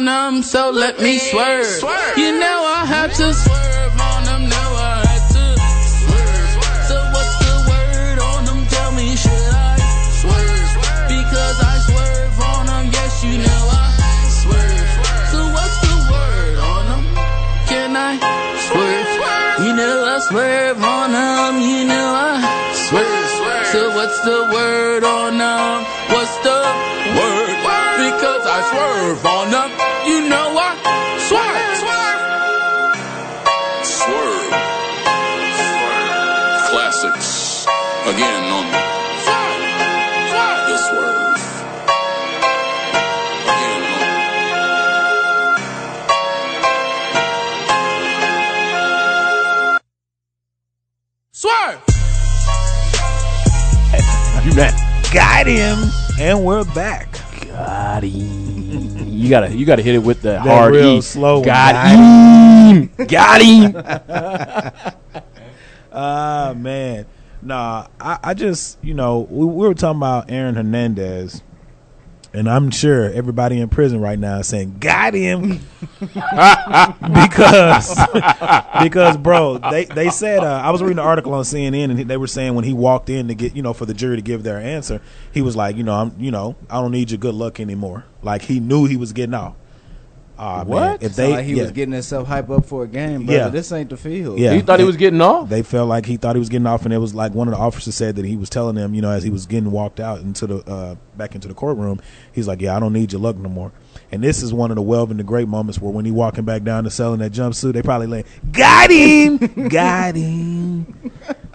On 0.00 0.34
them. 0.34 0.42
So 0.42 0.70
let 0.70 1.00
me 1.00 1.18
swerve. 1.18 1.82
You 2.16 2.38
know 2.38 2.58
I 2.64 2.84
have 2.86 3.12
to 3.12 3.34
swerve 3.34 4.00
on 4.00 4.24
them. 4.24 4.48
No, 4.48 4.56
I 4.56 5.04
had 5.04 5.24
to 5.36 5.44
swerve. 6.00 6.52
So 6.88 6.96
what's 7.12 7.36
the 7.44 7.54
word 7.68 8.18
on 8.32 8.44
them? 8.48 8.60
Tell 8.66 8.92
me, 8.92 9.16
should 9.16 9.52
I 9.52 9.76
swerve? 10.20 10.72
Because 11.08 11.56
I 11.60 11.74
swerve 11.88 12.40
on 12.52 12.66
them. 12.66 12.86
Yes, 12.92 13.24
you 13.24 13.38
know 13.38 13.62
I 13.68 13.88
swerve. 14.40 14.88
So 15.32 15.40
what's 15.56 15.78
the 15.84 15.96
word 16.12 16.58
on 16.72 16.82
them? 16.90 17.04
Can 17.68 17.96
I 17.96 18.16
swerve? 18.68 19.66
You 19.66 19.72
know 19.76 19.96
I 20.04 20.18
swerve 20.28 20.82
on 20.82 21.12
them. 21.12 21.60
You 21.60 21.84
know 21.84 22.08
I 22.16 22.40
swerve. 22.88 23.66
So 23.72 23.90
what's 23.94 24.20
the 24.24 24.48
word 24.52 25.04
on 25.04 25.38
them? 25.38 25.99
Swerve. 51.40 51.80
You 54.44 54.52
that 54.52 55.10
got 55.10 55.46
him, 55.46 55.90
and 56.20 56.44
we're 56.44 56.64
back. 56.74 57.12
Got 57.46 58.02
him. 58.02 59.08
You 59.08 59.30
gotta, 59.30 59.50
you 59.50 59.64
gotta 59.64 59.80
hit 59.80 59.94
it 59.94 60.02
with 60.02 60.20
the 60.20 60.32
That 60.32 60.40
hard 60.46 60.74
real 60.74 60.98
E. 60.98 61.00
slow. 61.00 61.42
Got 61.42 61.72
Got 61.72 61.96
him. 62.76 63.06
Got 63.06 63.40
him. 63.40 65.22
Ah 65.92 66.52
man, 66.54 67.06
nah. 67.40 67.86
I, 67.98 68.18
I 68.22 68.34
just 68.34 68.76
you 68.82 68.92
know 68.92 69.20
we, 69.30 69.46
we 69.46 69.66
were 69.66 69.72
talking 69.72 69.96
about 69.98 70.30
Aaron 70.30 70.56
Hernandez, 70.56 71.42
and 72.32 72.48
I'm 72.48 72.70
sure 72.70 73.10
everybody 73.10 73.60
in 73.60 73.68
prison 73.68 74.00
right 74.00 74.18
now 74.18 74.38
is 74.38 74.48
saying 74.48 74.76
got 74.78 75.14
him. 75.14 75.60
Because 76.00 77.98
because 78.82 79.16
bro 79.16 79.58
they 79.58 79.84
they 79.84 80.10
said 80.10 80.40
uh, 80.40 80.60
I 80.64 80.70
was 80.70 80.82
reading 80.82 80.98
an 80.98 81.04
article 81.04 81.34
on 81.34 81.44
CNN 81.44 81.90
and 81.90 81.98
they 82.08 82.16
were 82.16 82.26
saying 82.26 82.54
when 82.54 82.64
he 82.64 82.72
walked 82.72 83.10
in 83.10 83.28
to 83.28 83.34
get 83.34 83.54
you 83.54 83.62
know 83.62 83.72
for 83.72 83.84
the 83.86 83.94
jury 83.94 84.16
to 84.16 84.22
give 84.22 84.42
their 84.42 84.58
answer 84.58 85.00
he 85.32 85.42
was 85.42 85.56
like 85.56 85.76
you 85.76 85.82
know 85.82 85.94
I'm 85.94 86.14
you 86.18 86.30
know 86.30 86.56
I 86.68 86.80
don't 86.80 86.92
need 86.92 87.10
your 87.10 87.18
good 87.18 87.34
luck 87.34 87.60
anymore. 87.60 88.04
Like 88.22 88.42
he 88.42 88.60
knew 88.60 88.86
he 88.86 88.96
was 88.96 89.12
getting 89.12 89.34
out. 90.40 90.66
Ah, 90.66 90.70
man, 90.70 90.98
if 91.00 91.14
they 91.14 91.30
like 91.32 91.44
he 91.44 91.54
yeah. 91.54 91.62
was 91.62 91.72
getting 91.72 91.92
himself 91.92 92.26
hype 92.26 92.48
up 92.50 92.64
for 92.64 92.84
a 92.84 92.88
game, 92.88 93.26
brother. 93.26 93.38
Yeah. 93.38 93.48
This 93.48 93.70
ain't 93.72 93.90
the 93.90 93.96
field. 93.96 94.38
Yeah, 94.38 94.54
He 94.54 94.60
thought 94.60 94.78
he 94.80 94.86
was 94.86 94.96
getting 94.96 95.20
off. 95.20 95.48
They 95.48 95.62
felt 95.62 95.88
like 95.88 96.06
he 96.06 96.16
thought 96.16 96.34
he 96.34 96.40
was 96.40 96.48
getting 96.48 96.66
off, 96.66 96.84
and 96.84 96.94
it 96.94 96.98
was 96.98 97.14
like 97.14 97.34
one 97.34 97.48
of 97.48 97.54
the 97.54 97.60
officers 97.60 97.94
said 97.94 98.16
that 98.16 98.24
he 98.24 98.36
was 98.36 98.48
telling 98.48 98.74
them, 98.74 98.94
you 98.94 99.02
know, 99.02 99.10
as 99.10 99.22
he 99.22 99.30
was 99.30 99.46
getting 99.46 99.70
walked 99.70 100.00
out 100.00 100.20
into 100.20 100.46
the 100.46 100.70
uh, 100.70 100.94
back 101.16 101.34
into 101.34 101.48
the 101.48 101.54
courtroom, 101.54 102.00
he's 102.32 102.48
like, 102.48 102.60
"Yeah, 102.60 102.76
I 102.76 102.80
don't 102.80 102.92
need 102.92 103.12
your 103.12 103.20
luck 103.20 103.36
no 103.36 103.48
more." 103.48 103.72
And 104.12 104.22
this 104.24 104.42
is 104.42 104.52
one 104.52 104.70
of 104.70 104.76
the 104.76 104.82
well 104.82 105.06
Welven 105.06 105.16
the 105.18 105.22
Great 105.22 105.48
moments 105.48 105.80
where 105.80 105.92
when 105.92 106.04
he 106.04 106.10
walking 106.10 106.44
back 106.44 106.62
down 106.62 106.84
to 106.84 106.90
selling 106.90 107.20
that 107.20 107.32
jumpsuit, 107.32 107.74
they 107.74 107.82
probably 107.82 108.06
like, 108.06 108.26
"Got 108.50 108.90
him, 108.90 109.36
got 109.68 110.14
him." 110.14 111.10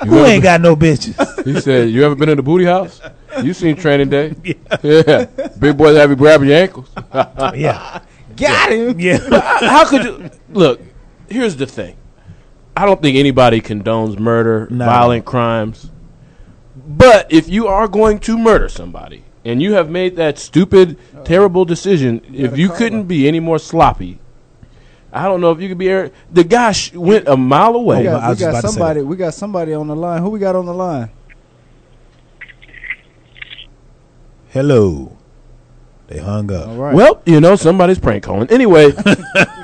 Who 0.05 0.25
ain't 0.25 0.43
got 0.43 0.61
no 0.61 0.75
bitches? 0.75 1.43
He 1.43 1.59
said, 1.59 1.89
"You 1.89 2.03
ever 2.05 2.15
been 2.15 2.29
in 2.29 2.37
the 2.37 2.43
booty 2.43 2.65
house? 2.65 3.01
You 3.43 3.53
seen 3.53 3.75
Training 3.75 4.09
Day? 4.09 4.35
Yeah, 4.83 5.25
big 5.59 5.77
boys 5.77 5.97
have 5.97 6.09
you 6.09 6.15
grabbing 6.15 6.49
your 6.49 6.57
ankles. 6.57 6.89
yeah, 7.55 8.01
got 8.37 8.71
him. 8.71 8.99
Yeah, 8.99 9.17
How 9.59 9.85
could 9.89 10.03
you 10.03 10.29
look? 10.49 10.81
Here's 11.29 11.55
the 11.55 11.65
thing. 11.65 11.95
I 12.77 12.85
don't 12.85 13.01
think 13.01 13.17
anybody 13.17 13.61
condones 13.61 14.19
murder, 14.19 14.67
No. 14.69 14.85
violent 14.85 15.25
crimes. 15.25 15.89
But 16.87 17.31
if 17.31 17.47
you 17.49 17.67
are 17.67 17.87
going 17.87 18.19
to 18.19 18.37
murder 18.37 18.67
somebody 18.69 19.23
and 19.45 19.61
you 19.61 19.73
have 19.73 19.89
made 19.89 20.17
that 20.17 20.37
stupid, 20.37 20.97
terrible 21.23 21.63
decision, 21.65 22.21
if 22.33 22.57
you 22.57 22.69
couldn't 22.69 23.03
be 23.05 23.27
any 23.27 23.39
more 23.39 23.57
sloppy, 23.59 24.19
I 25.13 25.23
don't 25.23 25.39
know 25.39 25.51
if 25.51 25.61
you 25.61 25.69
could 25.69 25.77
be. 25.77 25.87
Aaron- 25.89 26.11
The 26.31 26.43
guy 26.43 26.73
sh- 26.73 26.93
went 26.93 27.27
a 27.29 27.37
mile 27.37 27.71
We 27.73 27.79
away. 27.79 28.03
got, 28.03 28.21
I 28.21 28.29
we 28.31 28.35
got 28.35 28.49
about 28.49 28.61
to 28.61 28.67
say 28.67 28.71
somebody. 28.73 29.01
We 29.01 29.15
got 29.15 29.33
somebody 29.33 29.73
on 29.73 29.87
the 29.87 29.95
line. 29.95 30.21
Who 30.21 30.29
we 30.29 30.39
got 30.39 30.57
on 30.57 30.65
the 30.65 30.73
line? 30.73 31.09
Hello. 34.49 35.14
They 36.07 36.19
hung 36.19 36.51
up. 36.51 36.67
All 36.67 36.75
right. 36.75 36.93
Well, 36.93 37.21
you 37.25 37.41
know, 37.41 37.55
somebody's 37.55 37.99
prank 37.99 38.23
calling. 38.23 38.47
Anyway, 38.49 38.93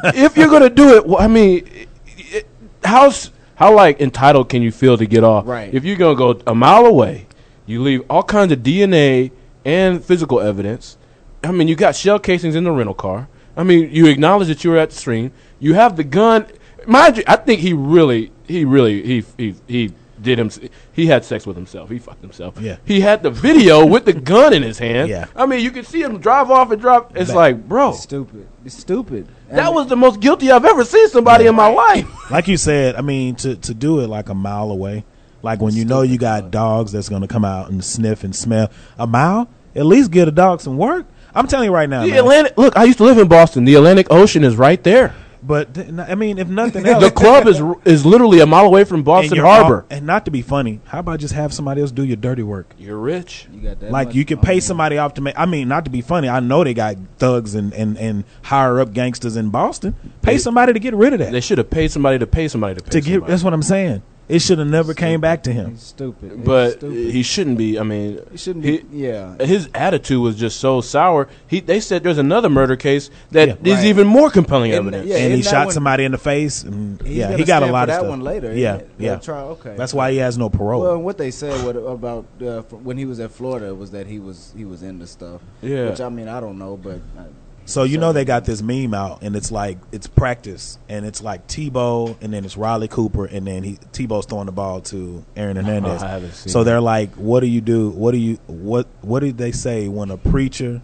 if 0.04 0.36
you're 0.36 0.50
gonna 0.50 0.70
do 0.70 0.96
it, 0.96 1.06
well, 1.06 1.22
I 1.22 1.28
mean, 1.28 1.70
it, 2.18 2.48
how's 2.84 3.32
how 3.56 3.76
like 3.76 4.02
entitled 4.02 4.50
can 4.50 4.62
you 4.62 4.72
feel 4.72 4.98
to 4.98 5.06
get 5.06 5.24
off? 5.24 5.46
Right. 5.46 5.74
If 5.74 5.86
you're 5.86 5.98
gonna 5.98 6.16
go 6.16 6.42
a 6.48 6.56
mile 6.56 6.86
away, 6.86 7.28
you 7.66 7.82
leave 7.82 8.04
all 8.10 8.24
kinds 8.24 8.52
of 8.52 8.60
DNA 8.60 9.32
and 9.64 10.04
physical 10.04 10.40
evidence. 10.40 10.98
I 11.44 11.52
mean, 11.52 11.68
you 11.68 11.76
got 11.76 11.96
shell 11.96 12.20
casings 12.20 12.56
in 12.56 12.64
the 12.64 12.72
rental 12.72 12.94
car. 12.94 13.28
I 13.56 13.64
mean, 13.64 13.90
you 13.92 14.08
acknowledge 14.08 14.48
that 14.48 14.64
you 14.64 14.72
were 14.72 14.78
at 14.78 14.92
the 14.92 14.96
scene. 14.96 15.32
You 15.60 15.74
have 15.74 15.96
the 15.96 16.04
gun. 16.04 16.48
Mind 16.88 17.18
you, 17.18 17.24
I 17.28 17.36
think 17.36 17.60
he 17.60 17.74
really, 17.74 18.32
he 18.48 18.66
really, 18.66 19.04
he 19.04 19.26
he 19.38 19.56
he 19.68 19.94
did 20.22 20.40
him. 20.40 20.50
He 20.94 21.08
had 21.08 21.26
sex 21.26 21.46
with 21.48 21.56
himself. 21.56 21.90
He 21.90 22.00
fucked 22.00 22.22
himself. 22.22 22.60
Yeah. 22.60 22.78
He 22.86 23.02
had 23.02 23.24
the 23.24 23.30
video 23.30 23.86
with 23.86 24.06
the 24.06 24.14
gun 24.14 24.54
in 24.54 24.64
his 24.64 24.78
hand. 24.80 25.10
Yeah. 25.10 25.26
I 25.36 25.46
mean, 25.46 25.62
you 25.64 25.72
can 25.72 25.84
see 25.84 26.02
him 26.02 26.20
drive 26.20 26.50
off 26.52 26.72
and 26.72 26.80
drop. 26.82 27.16
It's 27.18 27.30
That- 27.32 27.36
like, 27.36 27.68
bro, 27.68 27.94
Stupid. 27.94 28.48
It's 28.66 28.78
stupid. 28.78 29.28
that 29.50 29.74
was 29.74 29.88
the 29.88 29.96
most 29.96 30.20
guilty 30.20 30.52
I've 30.52 30.66
ever 30.66 30.84
seen 30.86 31.08
somebody 31.10 31.48
in 31.48 31.56
my 31.56 31.68
life. 31.68 32.08
like 32.32 32.48
you 32.48 32.58
said, 32.58 32.96
I 32.96 33.02
mean, 33.02 33.36
to 33.36 33.56
to 33.56 33.74
do 33.74 34.00
it 34.02 34.08
like 34.08 34.30
a 34.30 34.36
mile 34.36 34.70
away, 34.72 35.04
like 35.42 35.60
when 35.62 35.74
you 35.74 35.84
know 35.86 36.04
you 36.04 36.18
got 36.20 36.52
dogs 36.52 36.92
that's 36.92 37.10
gonna 37.10 37.28
come 37.28 37.44
out 37.44 37.70
and 37.72 37.84
sniff 37.84 38.24
and 38.24 38.36
smell 38.36 38.70
a 39.00 39.08
mile, 39.08 39.50
at 39.76 39.86
least 39.86 40.12
get 40.12 40.28
a 40.28 40.32
dog 40.32 40.62
some 40.62 40.78
work. 40.78 41.06
I'm 41.34 41.48
telling 41.48 41.66
you 41.70 41.74
right 41.74 41.90
now, 41.90 42.02
The 42.04 42.10
man. 42.10 42.20
Atlantic. 42.20 42.58
Look, 42.58 42.78
I 42.78 42.84
used 42.84 42.98
to 43.00 43.06
live 43.06 43.18
in 43.18 43.28
Boston. 43.28 43.64
The 43.66 43.76
Atlantic 43.76 44.08
Ocean 44.12 44.44
is 44.44 44.56
right 44.58 44.84
there. 44.84 45.16
But 45.44 45.74
th- 45.74 45.88
I 45.98 46.14
mean, 46.16 46.38
if 46.38 46.48
nothing 46.48 46.86
else, 46.88 47.04
the 47.04 47.10
club 47.12 47.48
is 47.48 47.62
is 47.84 48.06
literally 48.06 48.42
a 48.42 48.46
mile 48.46 48.66
away 48.66 48.84
from 48.84 49.02
Boston 49.04 49.36
you're 49.36 49.46
Harbor. 49.46 49.82
all- 49.82 49.88
and 49.90 50.06
not 50.06 50.26
to 50.26 50.32
be 50.32 50.42
funny, 50.44 50.82
how 50.86 51.00
about 51.00 51.20
just 51.20 51.34
have 51.34 51.52
somebody 51.54 51.82
else 51.82 51.92
do 51.92 52.04
your 52.04 52.16
dirty 52.18 52.44
work? 52.44 52.74
You're 52.78 52.98
rich. 52.98 53.48
You 53.52 53.62
got 53.62 53.80
that 53.80 53.92
Like 53.92 54.10
much- 54.10 54.16
you 54.16 54.26
can 54.26 54.38
pay 54.40 54.60
somebody 54.60 54.98
off 55.00 55.16
to 55.16 55.22
make. 55.22 55.34
I 55.38 55.46
mean, 55.48 55.68
not 55.68 55.86
to 55.86 55.92
be 55.92 56.02
funny. 56.02 56.30
I 56.30 56.40
know 56.42 56.64
they 56.64 56.74
got 56.76 56.96
thugs 57.18 57.56
and 57.56 57.74
and 57.74 57.98
and 57.98 58.24
higher 58.44 58.80
up 58.80 58.94
gangsters 58.94 59.36
in 59.36 59.50
Boston. 59.50 59.96
Pay 60.22 60.34
They- 60.34 60.38
somebody 60.38 60.74
to 60.74 60.80
get 60.80 60.94
rid 60.94 61.14
of 61.14 61.20
that. 61.20 61.32
They 61.32 61.42
should 61.42 61.58
have 61.58 61.70
paid 61.72 61.92
somebody 61.92 62.20
to 62.20 62.28
pay 62.28 62.48
somebody 62.48 62.76
to 62.76 62.84
pay 62.84 62.92
to 62.92 63.02
get. 63.02 63.12
somebody. 63.14 63.32
That's 63.32 63.44
what 63.44 63.54
I'm 63.54 63.64
saying. 63.64 64.04
It 64.32 64.40
should 64.42 64.60
have 64.60 64.68
never 64.68 64.94
came 64.94 65.20
back 65.20 65.44
to 65.44 65.54
him. 65.54 65.72
He's 65.72 65.82
stupid. 65.84 66.32
It's 66.34 66.42
but 66.46 66.72
stupid. 66.78 67.12
he 67.14 67.22
shouldn't 67.24 67.58
be. 67.58 67.78
I 67.78 67.84
mean, 67.84 68.20
He 68.32 68.38
shouldn't 68.38 68.64
he- 68.66 68.78
be. 68.80 68.98
Yeah. 68.98 69.36
his 69.44 69.70
attitude 69.76 70.22
was 70.22 70.36
just 70.38 70.60
so 70.60 70.80
sour. 70.82 71.28
He 71.48 71.60
they 71.60 71.80
said 71.80 72.04
there's 72.04 72.18
another 72.18 72.50
murder 72.50 72.76
case 72.76 73.10
that 73.32 73.50
is 73.50 73.56
Yeah. 73.64 73.76
Right. 73.76 73.86
even 73.86 74.08
more 74.08 74.30
compelling 74.30 74.72
And- 74.72 74.88
evidence. 74.88 75.08
yeah, 75.10 75.18
and 75.18 75.34
he 75.34 75.42
shot 75.42 75.66
one- 75.66 75.74
somebody 75.74 76.06
in 76.06 76.12
the 76.14 76.18
face. 76.18 76.64
And 76.64 77.02
yeah, 77.06 77.36
he 77.36 77.44
got 77.44 77.62
a 77.62 77.66
lot 77.68 77.80
for 77.80 77.82
of 77.84 77.88
that 77.90 77.98
stuff. 78.00 78.10
one 78.10 78.22
later. 78.22 78.54
Yeah, 78.56 78.82
yeah. 78.98 79.16
The 79.16 79.22
trial, 79.22 79.48
okay. 79.60 79.76
That's 79.78 79.94
why 79.94 80.12
he 80.12 80.18
has 80.20 80.38
no 80.38 80.50
parole. 80.50 80.82
Well, 80.82 80.98
what 81.00 81.18
they 81.18 81.32
said 81.32 81.64
what, 81.66 81.76
about 81.76 82.26
uh, 82.42 82.62
when 82.84 82.98
he 82.98 83.06
was 83.06 83.20
at 83.20 83.32
Florida 83.32 83.76
was 83.76 83.92
that 83.92 84.08
he 84.08 84.20
was 84.20 84.54
he 84.56 84.64
was 84.66 84.82
into 84.82 85.08
stuff. 85.08 85.42
Yeah. 85.62 85.90
Which 85.90 86.00
I 86.02 86.10
mean 86.10 86.28
I 86.30 86.40
don't 86.40 86.58
know, 86.58 86.78
but 86.82 87.00
uh, 87.18 87.24
So 87.72 87.84
you 87.84 87.98
know 87.98 88.12
they 88.12 88.26
got 88.26 88.44
this 88.44 88.62
meme 88.62 88.94
out, 88.94 89.24
and 89.24 89.34
it's 89.34 89.50
like 89.50 89.78
it's 89.94 90.06
practice, 90.06 90.78
and 90.90 91.06
it's 91.06 91.24
like 91.24 91.48
Tebow, 91.48 92.18
and 92.22 92.34
then 92.34 92.44
it's 92.44 92.58
Riley 92.58 92.90
Cooper, 92.90 93.26
and 93.26 93.48
then 93.48 93.64
he 93.64 93.78
Tebow's 93.94 94.26
throwing 94.26 94.48
the 94.48 94.52
ball 94.52 94.82
to 94.82 95.24
Aaron 95.38 95.58
uh-huh, 95.58 95.68
Hernandez. 95.68 96.04
I 96.04 96.10
haven't 96.10 96.34
seen 96.34 96.52
so 96.52 96.66
they're 96.66 96.82
like, 96.82 97.14
"What 97.16 97.40
do 97.40 97.48
you 97.48 97.62
do? 97.62 97.90
What 97.90 98.12
do 98.12 98.18
you 98.18 98.40
what 98.48 98.88
What 99.02 99.22
did 99.22 99.38
they 99.38 99.54
say 99.54 99.88
when 99.88 100.12
a 100.12 100.18
preacher, 100.18 100.82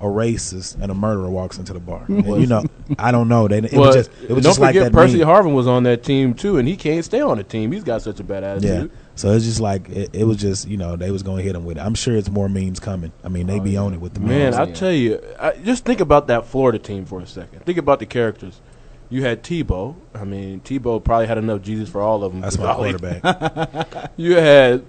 a 0.00 0.06
racist, 0.06 0.80
and 0.80 0.90
a 0.90 0.94
murderer 0.94 1.30
walks 1.30 1.58
into 1.58 1.72
the 1.72 1.78
bar?" 1.78 2.04
And 2.08 2.40
you 2.40 2.48
know, 2.48 2.64
I 2.98 3.12
don't 3.12 3.28
know. 3.28 3.46
They 3.46 3.58
it 3.58 3.72
well, 3.74 3.86
was 3.86 3.94
just 3.94 4.10
it 4.24 4.32
was 4.32 4.42
don't 4.42 4.50
just 4.50 4.58
like 4.58 4.74
forget 4.74 4.92
that 4.92 4.98
Percy 4.98 5.18
meme. 5.18 5.28
Harvin 5.28 5.54
was 5.54 5.68
on 5.68 5.84
that 5.84 6.02
team 6.02 6.34
too, 6.34 6.58
and 6.58 6.66
he 6.66 6.76
can't 6.76 7.04
stay 7.04 7.20
on 7.20 7.36
the 7.36 7.44
team. 7.44 7.70
He's 7.70 7.84
got 7.84 8.02
such 8.02 8.18
a 8.18 8.24
bad 8.24 8.64
Yeah. 8.64 8.86
Attitude. 9.16 9.20
So 9.20 9.32
it's 9.34 9.44
just 9.44 9.60
like 9.60 9.88
it, 9.88 10.10
it 10.14 10.24
was 10.24 10.36
just 10.36 10.68
you 10.68 10.76
know 10.76 10.96
they 10.96 11.10
was 11.10 11.22
going 11.22 11.38
to 11.38 11.42
hit 11.42 11.54
them 11.54 11.64
with 11.64 11.78
it. 11.78 11.80
I'm 11.80 11.94
sure 11.94 12.16
it's 12.16 12.30
more 12.30 12.48
memes 12.48 12.80
coming. 12.80 13.12
I 13.24 13.28
mean 13.28 13.46
they 13.46 13.58
be 13.58 13.76
on 13.76 13.94
it 13.94 14.00
with 14.00 14.14
the 14.14 14.20
Man, 14.20 14.52
memes. 14.52 14.56
I 14.56 14.70
tell 14.70 14.92
you, 14.92 15.20
I, 15.38 15.52
just 15.52 15.84
think 15.84 16.00
about 16.00 16.26
that 16.28 16.46
Florida 16.46 16.78
team 16.78 17.04
for 17.04 17.20
a 17.20 17.26
second. 17.26 17.64
Think 17.64 17.78
about 17.78 17.98
the 17.98 18.06
characters. 18.06 18.60
You 19.08 19.22
had 19.22 19.42
Tebow. 19.42 19.94
I 20.14 20.24
mean, 20.24 20.60
Tebow 20.60 21.02
probably 21.02 21.28
had 21.28 21.38
enough 21.38 21.62
Jesus 21.62 21.88
for 21.88 22.00
all 22.00 22.24
of 22.24 22.32
them. 22.32 22.40
That's 22.40 22.58
my 22.58 22.74
quarterback. 22.74 24.10
you 24.16 24.36
had 24.36 24.84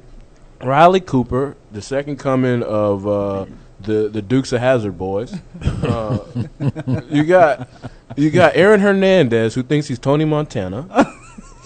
Riley 0.62 1.02
Cooper, 1.02 1.56
the 1.72 1.82
second 1.82 2.18
coming 2.18 2.64
of 2.64 3.08
uh, 3.08 3.46
the 3.80 4.10
the 4.10 4.22
Dukes 4.22 4.52
of 4.52 4.60
Hazzard 4.60 4.98
boys. 4.98 5.36
Uh, 5.64 6.20
you 7.10 7.24
got 7.24 7.70
you 8.16 8.32
got 8.32 8.56
Aaron 8.56 8.80
Hernandez, 8.80 9.54
who 9.54 9.64
thinks 9.64 9.88
he's 9.88 10.00
Tony 10.00 10.26
Montana. 10.26 11.14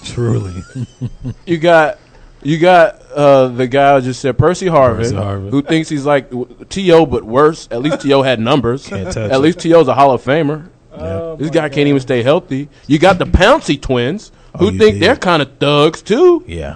Truly. 0.04 0.62
You 1.46 1.58
got 1.58 2.00
you 2.44 2.58
got 2.60 3.02
uh, 3.12 3.48
the 3.48 3.68
guy 3.68 3.96
I 3.96 4.00
just 4.00 4.20
said, 4.22 4.38
Percy 4.38 4.66
Harvin, 4.68 4.98
Percy 4.98 5.16
Harvin. 5.16 5.50
who 5.52 5.62
thinks 5.62 5.90
he's 5.90 6.06
like 6.06 6.30
T.O. 6.70 7.06
but 7.06 7.24
worse. 7.24 7.68
At 7.72 7.82
least 7.82 8.02
T.O. 8.02 8.22
had 8.22 8.40
numbers. 8.40 8.88
Can't 8.88 9.06
touch 9.08 9.18
At 9.32 9.32
it. 9.34 9.40
least 9.40 9.60
T.O.'s 9.60 9.88
a 9.88 9.94
Hall 9.94 10.12
of 10.12 10.24
Famer. 10.24 10.70
Oh, 10.94 11.36
this 11.38 11.50
guy 11.50 11.70
can't 11.70 11.88
even 11.88 12.02
stay 12.02 12.22
healthy. 12.22 12.68
You 12.88 13.00
got 13.00 13.18
the 13.18 13.26
Pouncey 13.26 13.82
twins, 13.82 14.32
who 14.60 14.68
Oh, 14.68 14.70
think 14.70 14.96
did. 14.96 15.02
they're 15.02 15.16
kind 15.16 15.42
of 15.42 15.58
thugs 15.58 16.02
too. 16.02 16.44
yeah, 16.46 16.76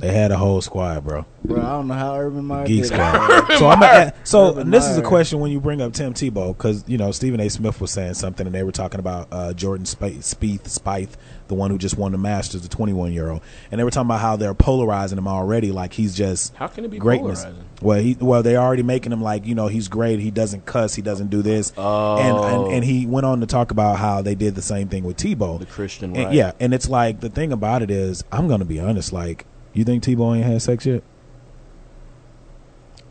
they 0.00 0.12
had 0.12 0.32
a 0.32 0.36
whole 0.36 0.60
squad, 0.60 1.04
bro. 1.04 1.24
bro, 1.44 1.60
I 1.62 1.70
don't 1.70 1.86
know 1.86 1.94
how 1.94 2.18
Urban 2.18 2.44
Meyer 2.44 2.66
Geek 2.66 2.82
did. 2.82 2.86
Squad. 2.88 3.46
bro. 3.46 3.56
so 3.58 3.68
I'm 3.68 3.82
a, 3.82 4.12
so 4.24 4.50
Urban 4.50 4.70
this 4.70 4.88
is 4.88 4.98
a 4.98 5.02
question 5.02 5.38
when 5.38 5.52
you 5.52 5.60
bring 5.60 5.80
up 5.80 5.92
Tim 5.92 6.12
Tebow 6.14 6.48
because 6.56 6.82
you 6.88 6.98
know 6.98 7.12
Stephen 7.12 7.38
A. 7.40 7.48
Smith 7.48 7.80
was 7.80 7.92
saying 7.92 8.14
something 8.14 8.44
and 8.46 8.54
they 8.54 8.64
were 8.64 8.72
talking 8.72 8.98
about 8.98 9.28
uh, 9.30 9.52
Jordan 9.54 9.86
Spieth, 9.86 10.18
Spieth, 10.34 10.62
Spieth, 10.62 11.10
the 11.48 11.54
one 11.54 11.70
who 11.70 11.76
just 11.78 11.98
won 11.98 12.12
the 12.12 12.18
Masters, 12.18 12.62
the 12.62 12.68
21 12.68 13.12
year 13.12 13.28
old, 13.30 13.42
and 13.70 13.78
they 13.78 13.84
were 13.84 13.90
talking 13.90 14.06
about 14.08 14.20
how 14.20 14.36
they're 14.36 14.54
polarizing 14.54 15.18
him 15.18 15.28
already, 15.28 15.72
like 15.72 15.92
he's 15.92 16.14
just 16.16 16.54
How 16.54 16.66
can 16.68 16.84
it 16.84 16.90
be 16.90 16.98
greatness. 16.98 17.42
polarizing? 17.44 17.64
Well, 17.82 18.00
he 18.00 18.16
well 18.20 18.42
they're 18.42 18.58
already 18.60 18.82
making 18.82 19.12
him 19.12 19.20
like 19.22 19.44
you 19.46 19.54
know 19.54 19.66
he's 19.66 19.88
great. 19.88 20.20
He 20.20 20.30
doesn't 20.30 20.64
cuss. 20.64 20.94
He 20.94 21.02
doesn't 21.02 21.28
do 21.28 21.42
this. 21.42 21.70
And, 21.70 21.78
and 21.78 22.36
oh. 22.36 22.70
and 22.70 22.82
he 22.84 23.04
went 23.06 23.26
on 23.26 23.40
to 23.40 23.46
talk 23.46 23.70
about 23.70 23.98
how 23.98 24.22
they 24.22 24.34
did 24.34 24.54
the 24.54 24.62
same 24.62 24.88
thing 24.88 25.04
with 25.04 25.16
Tebow. 25.18 25.58
The 25.58 25.66
Christian 25.66 26.16
And- 26.16 26.32
yeah, 26.34 26.52
and 26.60 26.72
it's 26.72 26.88
like 26.88 27.20
the 27.20 27.28
thing 27.28 27.52
about 27.52 27.82
it 27.82 27.90
is 27.90 28.24
I'm 28.32 28.48
gonna 28.48 28.64
be 28.64 28.80
honest. 28.80 29.12
Like, 29.12 29.44
you 29.74 29.84
think 29.84 30.02
Tebow 30.02 30.34
ain't 30.36 30.46
had 30.46 30.62
sex 30.62 30.86
yet? 30.86 31.02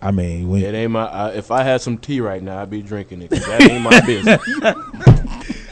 I 0.02 0.12
mean, 0.12 0.50
when, 0.50 0.62
It 0.62 0.74
ain't 0.74 0.92
my. 0.92 1.06
I, 1.06 1.30
if 1.32 1.50
I 1.50 1.64
had 1.64 1.80
some 1.82 1.98
tea 1.98 2.20
right 2.20 2.44
now, 2.44 2.62
I'd 2.62 2.70
be 2.70 2.82
drinking 2.82 3.22
it. 3.22 3.30
'cause 3.32 3.46
that 3.46 3.62
ain't 3.62 3.84
my 3.84 4.02
business. 4.06 4.42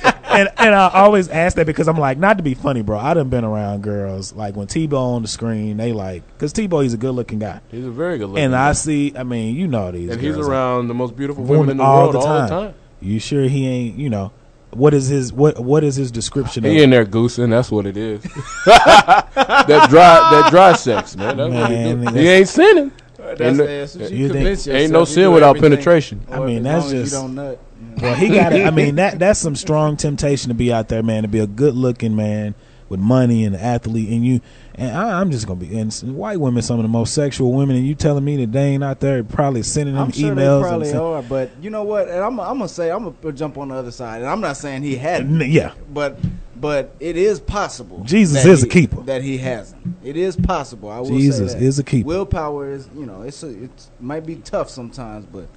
And 0.03 0.49
and 0.57 0.75
I 0.75 0.89
always 0.93 1.27
ask 1.29 1.55
that 1.57 1.65
because 1.65 1.87
I'm 1.87 1.97
like, 1.97 2.17
not 2.17 2.37
to 2.37 2.43
be 2.43 2.53
funny, 2.53 2.81
bro. 2.81 2.97
I 2.97 3.13
done 3.13 3.29
been 3.29 3.43
around 3.43 3.81
girls 3.83 4.33
like 4.33 4.55
when 4.55 4.67
Tebow 4.67 5.15
on 5.15 5.21
the 5.21 5.27
screen, 5.27 5.77
they 5.77 5.93
like 5.93 6.23
because 6.33 6.53
Tebow 6.53 6.81
he's 6.83 6.93
a 6.93 6.97
good 6.97 7.11
looking 7.11 7.39
guy, 7.39 7.59
He's 7.69 7.85
a 7.85 7.91
very 7.91 8.17
good 8.17 8.27
looking. 8.29 8.43
and 8.45 8.53
guy. 8.53 8.69
I 8.69 8.71
see. 8.73 9.13
I 9.15 9.23
mean, 9.23 9.55
you 9.55 9.67
know 9.67 9.91
these, 9.91 10.09
and 10.09 10.19
he's 10.21 10.35
girls, 10.35 10.47
around 10.47 10.87
the 10.87 10.93
most 10.93 11.15
beautiful 11.15 11.43
women 11.43 11.59
women 11.59 11.71
in 11.71 11.77
the 11.77 11.83
all 11.83 12.01
world 12.03 12.13
the 12.15 12.19
all 12.19 12.25
time. 12.25 12.47
the 12.49 12.55
time. 12.67 12.73
You 13.01 13.19
sure 13.19 13.43
he 13.43 13.67
ain't? 13.67 13.97
You 13.97 14.09
know, 14.09 14.31
what 14.71 14.93
is 14.93 15.07
his 15.07 15.33
what 15.33 15.59
what 15.59 15.83
is 15.83 15.95
his 15.95 16.11
description? 16.11 16.63
He 16.63 16.77
of, 16.77 16.83
in 16.83 16.89
there 16.91 17.05
goosing. 17.05 17.49
That's 17.49 17.69
what 17.71 17.85
it 17.85 17.97
is. 17.97 18.21
that 18.65 19.87
dry, 19.89 20.29
that 20.41 20.47
dry 20.51 20.73
sex, 20.73 21.15
man. 21.15 21.37
That's 21.37 21.53
what 21.53 21.69
he 21.69 21.75
Man, 21.75 21.97
do. 21.99 22.03
that's- 22.05 22.21
He 22.21 22.29
ain't 22.29 22.47
sinning. 22.47 22.91
That's, 23.17 23.39
Ain't 23.41 23.57
no- 23.57 23.65
that's 23.65 23.95
You 23.95 24.17
you 24.17 24.29
think- 24.29 24.67
Ain't 24.67 24.91
no 24.91 25.05
sin 25.05 25.31
without 25.31 25.55
everything. 25.55 25.71
penetration. 25.77 26.25
I 26.31 26.39
mean, 26.39 26.65
as 26.65 26.83
that's 26.83 26.85
as 26.85 26.91
just- 26.91 27.13
you 27.13 27.19
don't 27.19 27.35
nut. 27.35 27.59
Well, 28.01 28.15
he 28.15 28.29
got 28.29 28.53
it. 28.53 28.65
I 28.65 28.71
mean, 28.71 28.95
that 28.95 29.19
that's 29.19 29.39
some 29.39 29.55
strong 29.55 29.97
temptation 29.97 30.49
to 30.49 30.55
be 30.55 30.73
out 30.73 30.87
there, 30.87 31.03
man. 31.03 31.23
To 31.23 31.27
be 31.29 31.39
a 31.39 31.47
good 31.47 31.75
looking 31.75 32.15
man 32.15 32.55
with 32.89 32.99
money 32.99 33.45
and 33.45 33.55
an 33.55 33.61
athlete, 33.61 34.09
and 34.09 34.25
you 34.25 34.41
and 34.75 34.95
I, 34.95 35.19
I'm 35.21 35.31
just 35.31 35.47
gonna 35.47 35.59
be. 35.59 35.77
And 35.77 35.93
white 36.15 36.39
women, 36.39 36.61
some 36.61 36.79
of 36.79 36.83
the 36.83 36.89
most 36.89 37.13
sexual 37.13 37.53
women, 37.53 37.75
and 37.75 37.87
you 37.87 37.95
telling 37.95 38.23
me 38.23 38.37
that 38.37 38.51
they 38.51 38.69
ain't 38.69 38.83
out 38.83 38.99
there 38.99 39.23
probably 39.23 39.63
sending 39.63 39.95
them 39.95 40.05
I'm 40.05 40.11
sure 40.11 40.35
they 40.35 40.41
emails. 40.41 40.57
and 40.57 40.65
probably 40.65 40.93
are, 40.93 41.21
but 41.21 41.51
you 41.61 41.69
know 41.69 41.83
what? 41.83 42.09
And 42.09 42.19
I'm, 42.19 42.39
I'm 42.39 42.57
gonna 42.57 42.67
say 42.69 42.91
I'm 42.91 43.13
gonna 43.13 43.33
jump 43.33 43.57
on 43.57 43.69
the 43.69 43.75
other 43.75 43.91
side, 43.91 44.21
and 44.21 44.29
I'm 44.29 44.41
not 44.41 44.57
saying 44.57 44.83
he 44.83 44.95
hadn't. 44.95 45.41
Yeah. 45.49 45.73
but 45.89 46.19
but 46.61 46.95
it 46.99 47.17
is 47.17 47.39
possible. 47.39 48.03
Jesus 48.03 48.45
is 48.45 48.61
he- 48.61 48.67
a 48.67 48.71
keeper. 48.71 49.01
That 49.01 49.23
he 49.23 49.37
hasn't. 49.39 49.95
It 50.03 50.15
is 50.15 50.35
possible. 50.35 50.89
I 50.89 50.99
will 50.99 51.07
Jesus 51.07 51.53
say 51.53 51.59
that. 51.59 51.65
is 51.65 51.79
a 51.79 51.83
keeper. 51.83 52.07
Willpower 52.07 52.71
is, 52.71 52.87
you 52.95 53.05
know, 53.05 53.23
it's 53.23 53.41
a, 53.41 53.63
it's 53.63 53.89
might 53.99 54.25
be 54.25 54.35
tough 54.35 54.69
sometimes, 54.69 55.25
but 55.25 55.47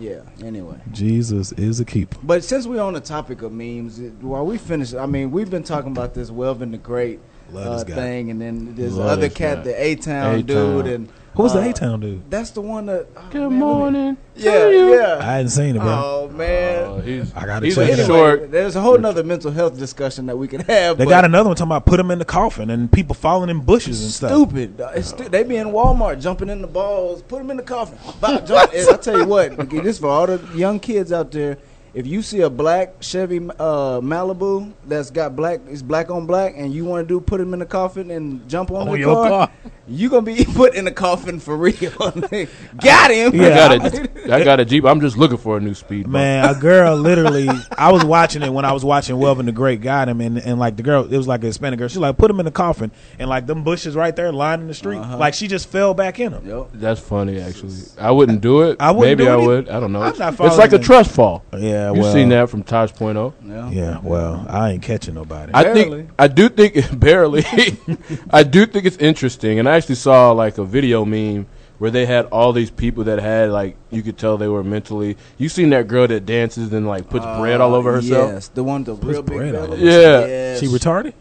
yeah. 0.00 0.22
Anyway. 0.42 0.80
Jesus 0.90 1.52
is 1.52 1.78
a 1.80 1.84
keeper. 1.84 2.16
But 2.22 2.42
since 2.42 2.66
we're 2.66 2.82
on 2.82 2.94
the 2.94 3.00
topic 3.00 3.42
of 3.42 3.52
memes, 3.52 4.00
while 4.20 4.46
we 4.46 4.58
finish, 4.58 4.94
I 4.94 5.06
mean, 5.06 5.30
we've 5.30 5.50
been 5.50 5.62
talking 5.62 5.92
about 5.92 6.14
this 6.14 6.30
Welven 6.30 6.70
the 6.70 6.78
Great 6.78 7.20
uh, 7.54 7.74
this 7.74 7.84
guy. 7.84 7.94
thing, 7.94 8.30
and 8.30 8.40
then 8.40 8.74
there's 8.74 8.96
Love 8.96 9.18
other 9.18 9.28
cat, 9.28 9.58
guy. 9.58 9.62
the 9.64 9.82
A 9.84 9.94
Town 9.96 10.42
dude, 10.42 10.86
and 10.86 11.08
Who's 11.34 11.52
the 11.52 11.60
uh, 11.60 11.70
A 11.70 11.72
Town 11.72 12.00
dude? 12.00 12.28
That's 12.28 12.50
the 12.50 12.60
one 12.60 12.86
that. 12.86 13.06
oh, 13.16 13.28
Good 13.30 13.50
man, 13.50 13.58
morning. 13.60 14.16
Yeah, 14.34 14.68
you. 14.68 14.94
yeah. 14.98 15.18
I 15.20 15.22
hadn't 15.22 15.50
seen 15.50 15.76
it, 15.76 15.78
bro. 15.78 15.88
Oh 15.88 16.28
man. 16.28 16.84
Uh, 16.84 17.00
he's 17.02 17.32
I 17.34 17.46
gotta 17.46 17.64
he's 17.66 17.76
check 17.76 17.88
a 17.88 17.92
it 17.92 18.00
out. 18.00 18.04
Anyway, 18.10 18.18
short. 18.18 18.50
there's 18.50 18.74
a 18.74 18.80
whole 18.80 18.98
nother 18.98 19.22
mental 19.22 19.52
health 19.52 19.78
discussion 19.78 20.26
that 20.26 20.36
we 20.36 20.48
can 20.48 20.60
have. 20.62 20.98
they 20.98 21.04
but 21.04 21.10
got 21.10 21.24
another 21.24 21.48
one 21.48 21.56
talking 21.56 21.68
about 21.70 21.86
put 21.86 22.00
him 22.00 22.10
in 22.10 22.18
the 22.18 22.24
coffin 22.24 22.68
and 22.70 22.90
people 22.90 23.14
falling 23.14 23.48
in 23.48 23.60
bushes 23.60 24.02
and 24.02 24.10
stuff. 24.10 24.30
Stupid. 24.32 24.78
dog. 24.78 24.90
It's 24.96 25.08
stu- 25.10 25.28
they 25.28 25.44
be 25.44 25.56
in 25.56 25.68
Walmart 25.68 26.20
jumping 26.20 26.48
in 26.48 26.62
the 26.62 26.66
balls. 26.68 27.22
Put 27.22 27.38
them 27.38 27.50
in 27.52 27.58
the 27.58 27.62
coffin. 27.62 27.96
Bop, 28.20 28.44
jump. 28.44 28.72
I 28.74 28.96
tell 28.96 29.18
you 29.18 29.26
what. 29.26 29.56
okay, 29.58 29.80
This 29.80 30.00
for 30.00 30.08
all 30.08 30.26
the 30.26 30.40
young 30.56 30.80
kids 30.80 31.12
out 31.12 31.30
there. 31.30 31.58
If 31.92 32.06
you 32.06 32.22
see 32.22 32.42
a 32.42 32.50
black 32.50 32.94
Chevy 33.00 33.38
uh, 33.38 34.00
Malibu 34.00 34.72
that's 34.86 35.10
got 35.10 35.34
black, 35.34 35.60
it's 35.68 35.82
black 35.82 36.08
on 36.10 36.24
black, 36.26 36.54
and 36.56 36.72
you 36.72 36.84
want 36.84 37.06
to 37.06 37.14
do 37.14 37.20
put 37.20 37.40
him 37.40 37.52
in 37.52 37.58
the 37.58 37.66
coffin 37.66 38.10
and 38.12 38.48
jump 38.48 38.70
on 38.70 38.82
On 38.88 38.92
the 38.92 38.98
your 39.00 39.14
car, 39.14 39.28
car. 39.48 39.50
you 39.88 40.08
gonna 40.08 40.22
be 40.22 40.44
put 40.54 40.74
in 40.74 40.84
the 40.84 40.92
coffin 40.92 41.40
for 41.40 41.56
real. 41.56 41.90
got 42.78 43.10
him. 43.10 43.34
Yeah. 43.34 43.68
I 43.68 43.78
got 43.78 43.94
a, 43.94 44.10
I 44.34 44.44
got 44.44 44.60
a 44.60 44.64
Jeep. 44.64 44.84
I'm 44.84 45.00
just 45.00 45.16
looking 45.16 45.36
for 45.36 45.56
a 45.56 45.60
new 45.60 45.74
speed. 45.74 46.04
bump. 46.04 46.12
Man, 46.12 46.48
a 46.48 46.58
girl 46.58 46.96
literally. 46.96 47.48
I 47.76 47.90
was 47.90 48.04
watching 48.04 48.42
it 48.42 48.52
when 48.52 48.64
I 48.64 48.72
was 48.72 48.84
watching 48.84 49.16
Welven 49.16 49.46
the 49.46 49.52
Great 49.52 49.80
got 49.80 50.08
him, 50.08 50.20
and, 50.20 50.38
and 50.38 50.58
like 50.60 50.76
the 50.76 50.82
girl, 50.84 51.12
it 51.12 51.16
was 51.16 51.26
like 51.26 51.42
a 51.42 51.46
Hispanic 51.46 51.78
girl. 51.80 51.88
She's 51.88 51.98
like, 51.98 52.16
put 52.16 52.30
him 52.30 52.38
in 52.38 52.44
the 52.44 52.52
coffin, 52.52 52.92
and 53.18 53.28
like 53.28 53.46
them 53.46 53.64
bushes 53.64 53.96
right 53.96 54.14
there 54.14 54.32
lining 54.32 54.68
the 54.68 54.74
street, 54.74 54.98
Uh-huh. 54.98 55.16
like 55.18 55.34
she 55.34 55.48
just 55.48 55.68
fell 55.68 55.92
back 55.94 56.20
in 56.20 56.32
them. 56.32 56.46
Yep. 56.46 56.68
That's 56.74 57.00
funny, 57.00 57.40
actually. 57.40 57.74
I 57.98 58.12
wouldn't 58.12 58.40
do 58.42 58.62
it. 58.62 58.76
I 58.78 58.92
wouldn't 58.92 59.18
Maybe 59.18 59.24
do 59.24 59.30
I 59.36 59.42
it 59.42 59.46
would. 59.46 59.68
I 59.68 59.80
don't 59.80 59.92
know. 59.92 60.02
I'm 60.02 60.10
It's, 60.10 60.18
not 60.20 60.34
it's 60.38 60.56
like 60.56 60.72
a 60.72 60.78
trust 60.78 61.10
fall. 61.10 61.44
Yeah, 61.52 61.79
You've 61.88 61.98
well, 61.98 62.12
seen 62.12 62.28
that 62.30 62.48
from 62.50 62.62
Tosh 62.62 62.92
Point 62.94 63.18
oh. 63.18 63.34
Yeah. 63.44 63.70
Yeah, 63.70 64.00
well, 64.02 64.46
I 64.48 64.72
ain't 64.72 64.82
catching 64.82 65.14
nobody. 65.14 65.52
I 65.52 65.64
Barely. 65.64 66.02
think 66.02 66.10
I 66.18 66.28
do 66.28 66.48
think 66.48 66.98
barely. 67.00 67.44
I 68.30 68.42
do 68.42 68.66
think 68.66 68.84
it's 68.84 68.96
interesting, 68.96 69.58
and 69.58 69.68
I 69.68 69.76
actually 69.76 69.96
saw 69.96 70.32
like 70.32 70.58
a 70.58 70.64
video 70.64 71.04
meme 71.04 71.46
where 71.78 71.90
they 71.90 72.04
had 72.04 72.26
all 72.26 72.52
these 72.52 72.70
people 72.70 73.04
that 73.04 73.18
had 73.18 73.50
like 73.50 73.76
you 73.90 74.02
could 74.02 74.18
tell 74.18 74.36
they 74.36 74.48
were 74.48 74.62
mentally. 74.62 75.16
You 75.38 75.48
seen 75.48 75.70
that 75.70 75.88
girl 75.88 76.06
that 76.06 76.26
dances 76.26 76.72
and 76.72 76.86
like 76.86 77.08
puts 77.08 77.24
bread 77.24 77.60
all 77.60 77.74
uh, 77.74 77.78
over 77.78 77.92
herself? 77.92 78.32
Yes, 78.32 78.48
the 78.48 78.62
one 78.62 78.84
with 78.84 79.00
the 79.00 79.06
real 79.06 79.22
big 79.22 79.36
bread 79.36 79.54
all 79.54 79.72
over 79.72 79.76
Yeah. 79.76 80.26
Yes. 80.26 80.60
She 80.60 80.66
retarded? 80.66 81.14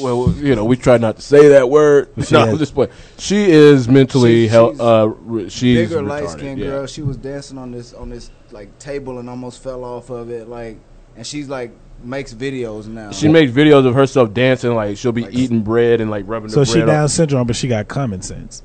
Well, 0.00 0.32
you 0.36 0.54
know, 0.54 0.64
we 0.64 0.76
try 0.76 0.96
not 0.98 1.16
to 1.16 1.22
say 1.22 1.48
that 1.48 1.68
word. 1.68 2.08
She 2.24 2.34
no, 2.34 2.46
has- 2.46 2.58
this 2.58 2.70
point. 2.70 2.90
She 3.18 3.50
is 3.50 3.88
mentally 3.88 4.44
She- 4.44 4.48
hel- 4.48 4.72
she's 4.72 4.80
uh, 4.80 5.08
re- 5.08 5.48
she's 5.48 5.88
bigger, 5.88 6.02
light 6.02 6.28
skinned 6.28 6.60
yeah. 6.60 6.66
girl. 6.66 6.86
She 6.86 7.02
was 7.02 7.16
dancing 7.16 7.58
on 7.58 7.72
this 7.72 7.92
on 7.92 8.10
this 8.10 8.30
like 8.52 8.78
table 8.78 9.18
and 9.18 9.28
almost 9.28 9.62
fell 9.62 9.84
off 9.84 10.10
of 10.10 10.30
it. 10.30 10.48
Like, 10.48 10.78
and 11.16 11.26
she's 11.26 11.48
like 11.48 11.72
makes 12.02 12.32
videos 12.32 12.86
now. 12.86 13.10
She 13.10 13.28
makes 13.28 13.52
videos 13.52 13.86
of 13.86 13.94
herself 13.94 14.32
dancing, 14.32 14.74
like 14.74 14.96
she'll 14.96 15.12
be 15.12 15.26
eating 15.30 15.62
bread 15.62 16.00
and 16.00 16.10
like 16.10 16.24
rubbing 16.28 16.48
So 16.50 16.60
the 16.60 16.66
she 16.66 16.74
bread. 16.74 16.86
Down 16.86 17.04
off. 17.04 17.10
syndrome, 17.10 17.46
but 17.46 17.56
she 17.56 17.68
got 17.68 17.88
common 17.88 18.22
sense. 18.22 18.62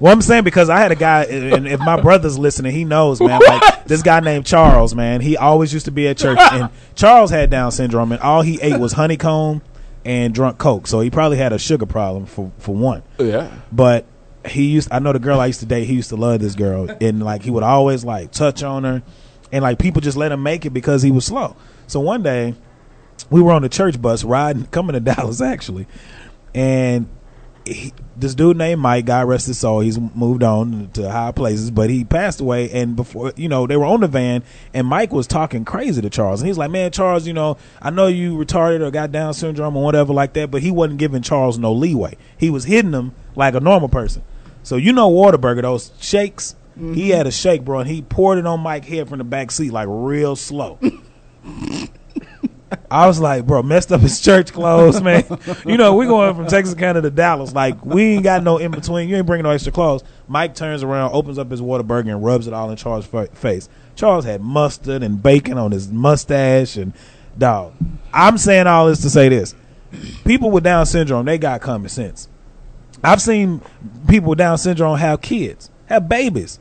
well, 0.00 0.12
I'm 0.12 0.22
saying 0.22 0.44
because 0.44 0.68
I 0.70 0.78
had 0.78 0.92
a 0.92 0.96
guy, 0.96 1.24
and 1.24 1.66
if 1.68 1.80
my 1.80 2.00
brother's 2.00 2.38
listening, 2.38 2.72
he 2.72 2.84
knows, 2.84 3.20
man. 3.20 3.40
Like 3.46 3.84
this 3.84 4.02
guy 4.02 4.20
named 4.20 4.46
Charles, 4.46 4.94
man. 4.94 5.20
He 5.20 5.36
always 5.36 5.72
used 5.72 5.84
to 5.86 5.90
be 5.90 6.08
at 6.08 6.16
church, 6.18 6.38
and 6.40 6.70
Charles 6.94 7.30
had 7.30 7.50
Down 7.50 7.70
syndrome, 7.70 8.12
and 8.12 8.20
all 8.20 8.42
he 8.42 8.60
ate 8.62 8.78
was 8.80 8.92
honeycomb 8.94 9.62
and 10.04 10.34
drunk 10.34 10.58
Coke. 10.58 10.86
So 10.86 11.00
he 11.00 11.10
probably 11.10 11.38
had 11.38 11.52
a 11.52 11.58
sugar 11.58 11.86
problem 11.86 12.26
for 12.26 12.52
for 12.58 12.74
one. 12.74 13.02
Yeah. 13.18 13.50
But 13.72 14.06
he 14.46 14.66
used. 14.66 14.88
I 14.90 14.98
know 14.98 15.12
the 15.12 15.18
girl 15.18 15.40
I 15.40 15.46
used 15.46 15.60
to 15.60 15.66
date. 15.66 15.86
He 15.86 15.94
used 15.94 16.08
to 16.10 16.16
love 16.16 16.40
this 16.40 16.54
girl, 16.54 16.88
and 17.00 17.22
like 17.22 17.42
he 17.42 17.50
would 17.50 17.62
always 17.62 18.04
like 18.04 18.32
touch 18.32 18.62
on 18.62 18.84
her, 18.84 19.02
and 19.52 19.62
like 19.62 19.78
people 19.78 20.00
just 20.00 20.16
let 20.16 20.32
him 20.32 20.42
make 20.42 20.64
it 20.66 20.70
because 20.70 21.02
he 21.02 21.10
was 21.10 21.24
slow. 21.24 21.56
So 21.86 22.00
one 22.00 22.22
day, 22.22 22.54
we 23.30 23.42
were 23.42 23.52
on 23.52 23.62
the 23.62 23.68
church 23.68 24.00
bus 24.00 24.24
riding, 24.24 24.66
coming 24.70 24.94
to 24.94 25.00
Dallas 25.00 25.40
actually, 25.40 25.86
and 26.54 27.08
he, 27.64 27.92
this 28.16 28.34
dude 28.34 28.56
named 28.56 28.80
Mike, 28.80 29.06
God 29.06 29.28
rest 29.28 29.46
his 29.46 29.58
soul, 29.58 29.80
he's 29.80 29.98
moved 29.98 30.42
on 30.42 30.90
to 30.94 31.10
higher 31.10 31.32
places, 31.32 31.70
but 31.70 31.90
he 31.90 32.04
passed 32.04 32.40
away. 32.40 32.70
And 32.70 32.96
before, 32.96 33.32
you 33.36 33.48
know, 33.48 33.66
they 33.66 33.76
were 33.76 33.84
on 33.84 34.00
the 34.00 34.08
van, 34.08 34.42
and 34.74 34.86
Mike 34.86 35.12
was 35.12 35.26
talking 35.26 35.64
crazy 35.64 36.02
to 36.02 36.10
Charles, 36.10 36.40
and 36.40 36.48
he's 36.48 36.58
like, 36.58 36.70
"Man, 36.70 36.90
Charles, 36.90 37.26
you 37.26 37.32
know, 37.32 37.56
I 37.80 37.90
know 37.90 38.06
you 38.06 38.36
retarded 38.36 38.80
or 38.80 38.90
got 38.90 39.12
Down 39.12 39.34
syndrome 39.34 39.76
or 39.76 39.84
whatever 39.84 40.12
like 40.12 40.32
that, 40.34 40.50
but 40.50 40.62
he 40.62 40.70
wasn't 40.70 40.98
giving 40.98 41.22
Charles 41.22 41.58
no 41.58 41.72
leeway. 41.72 42.16
He 42.36 42.50
was 42.50 42.64
hitting 42.64 42.92
him 42.92 43.12
like 43.36 43.54
a 43.54 43.60
normal 43.60 43.88
person. 43.88 44.22
So 44.62 44.76
you 44.76 44.92
know, 44.92 45.10
Whataburger, 45.10 45.62
those 45.62 45.92
shakes." 46.00 46.56
Mm-hmm. 46.70 46.94
He 46.94 47.10
had 47.10 47.26
a 47.26 47.32
shake, 47.32 47.64
bro, 47.64 47.80
and 47.80 47.90
he 47.90 48.00
poured 48.00 48.38
it 48.38 48.46
on 48.46 48.60
Mike's 48.60 48.86
head 48.86 49.08
from 49.08 49.18
the 49.18 49.24
back 49.24 49.50
seat 49.50 49.72
like 49.72 49.88
real 49.90 50.36
slow. 50.36 50.78
I 52.90 53.06
was 53.06 53.20
like, 53.20 53.46
bro, 53.46 53.62
messed 53.62 53.92
up 53.92 54.00
his 54.00 54.20
church 54.20 54.52
clothes, 54.52 55.02
man. 55.02 55.24
you 55.66 55.76
know, 55.76 55.94
we 55.94 56.06
going 56.06 56.34
from 56.34 56.46
Texarkana 56.46 57.02
to 57.02 57.10
Dallas. 57.10 57.52
Like, 57.52 57.84
we 57.84 58.14
ain't 58.14 58.24
got 58.24 58.42
no 58.42 58.58
in 58.58 58.70
between. 58.70 59.08
You 59.08 59.16
ain't 59.16 59.26
bringing 59.26 59.44
no 59.44 59.50
extra 59.50 59.72
clothes. 59.72 60.04
Mike 60.28 60.54
turns 60.54 60.82
around, 60.82 61.12
opens 61.12 61.38
up 61.38 61.50
his 61.50 61.60
Whataburger, 61.60 62.10
and 62.10 62.24
rubs 62.24 62.46
it 62.46 62.52
all 62.52 62.70
in 62.70 62.76
Charles' 62.76 63.06
face. 63.34 63.68
Charles 63.96 64.24
had 64.24 64.40
mustard 64.40 65.02
and 65.02 65.22
bacon 65.22 65.58
on 65.58 65.72
his 65.72 65.90
mustache, 65.90 66.76
and 66.76 66.92
dog. 67.36 67.72
I'm 68.12 68.38
saying 68.38 68.66
all 68.66 68.86
this 68.86 69.02
to 69.02 69.10
say 69.10 69.28
this: 69.28 69.54
people 70.24 70.50
with 70.50 70.64
Down 70.64 70.86
syndrome, 70.86 71.26
they 71.26 71.38
got 71.38 71.60
common 71.60 71.88
sense. 71.88 72.28
I've 73.02 73.22
seen 73.22 73.62
people 74.08 74.30
with 74.30 74.38
Down 74.38 74.58
syndrome 74.58 74.98
have 74.98 75.20
kids, 75.20 75.70
have 75.86 76.08
babies. 76.08 76.58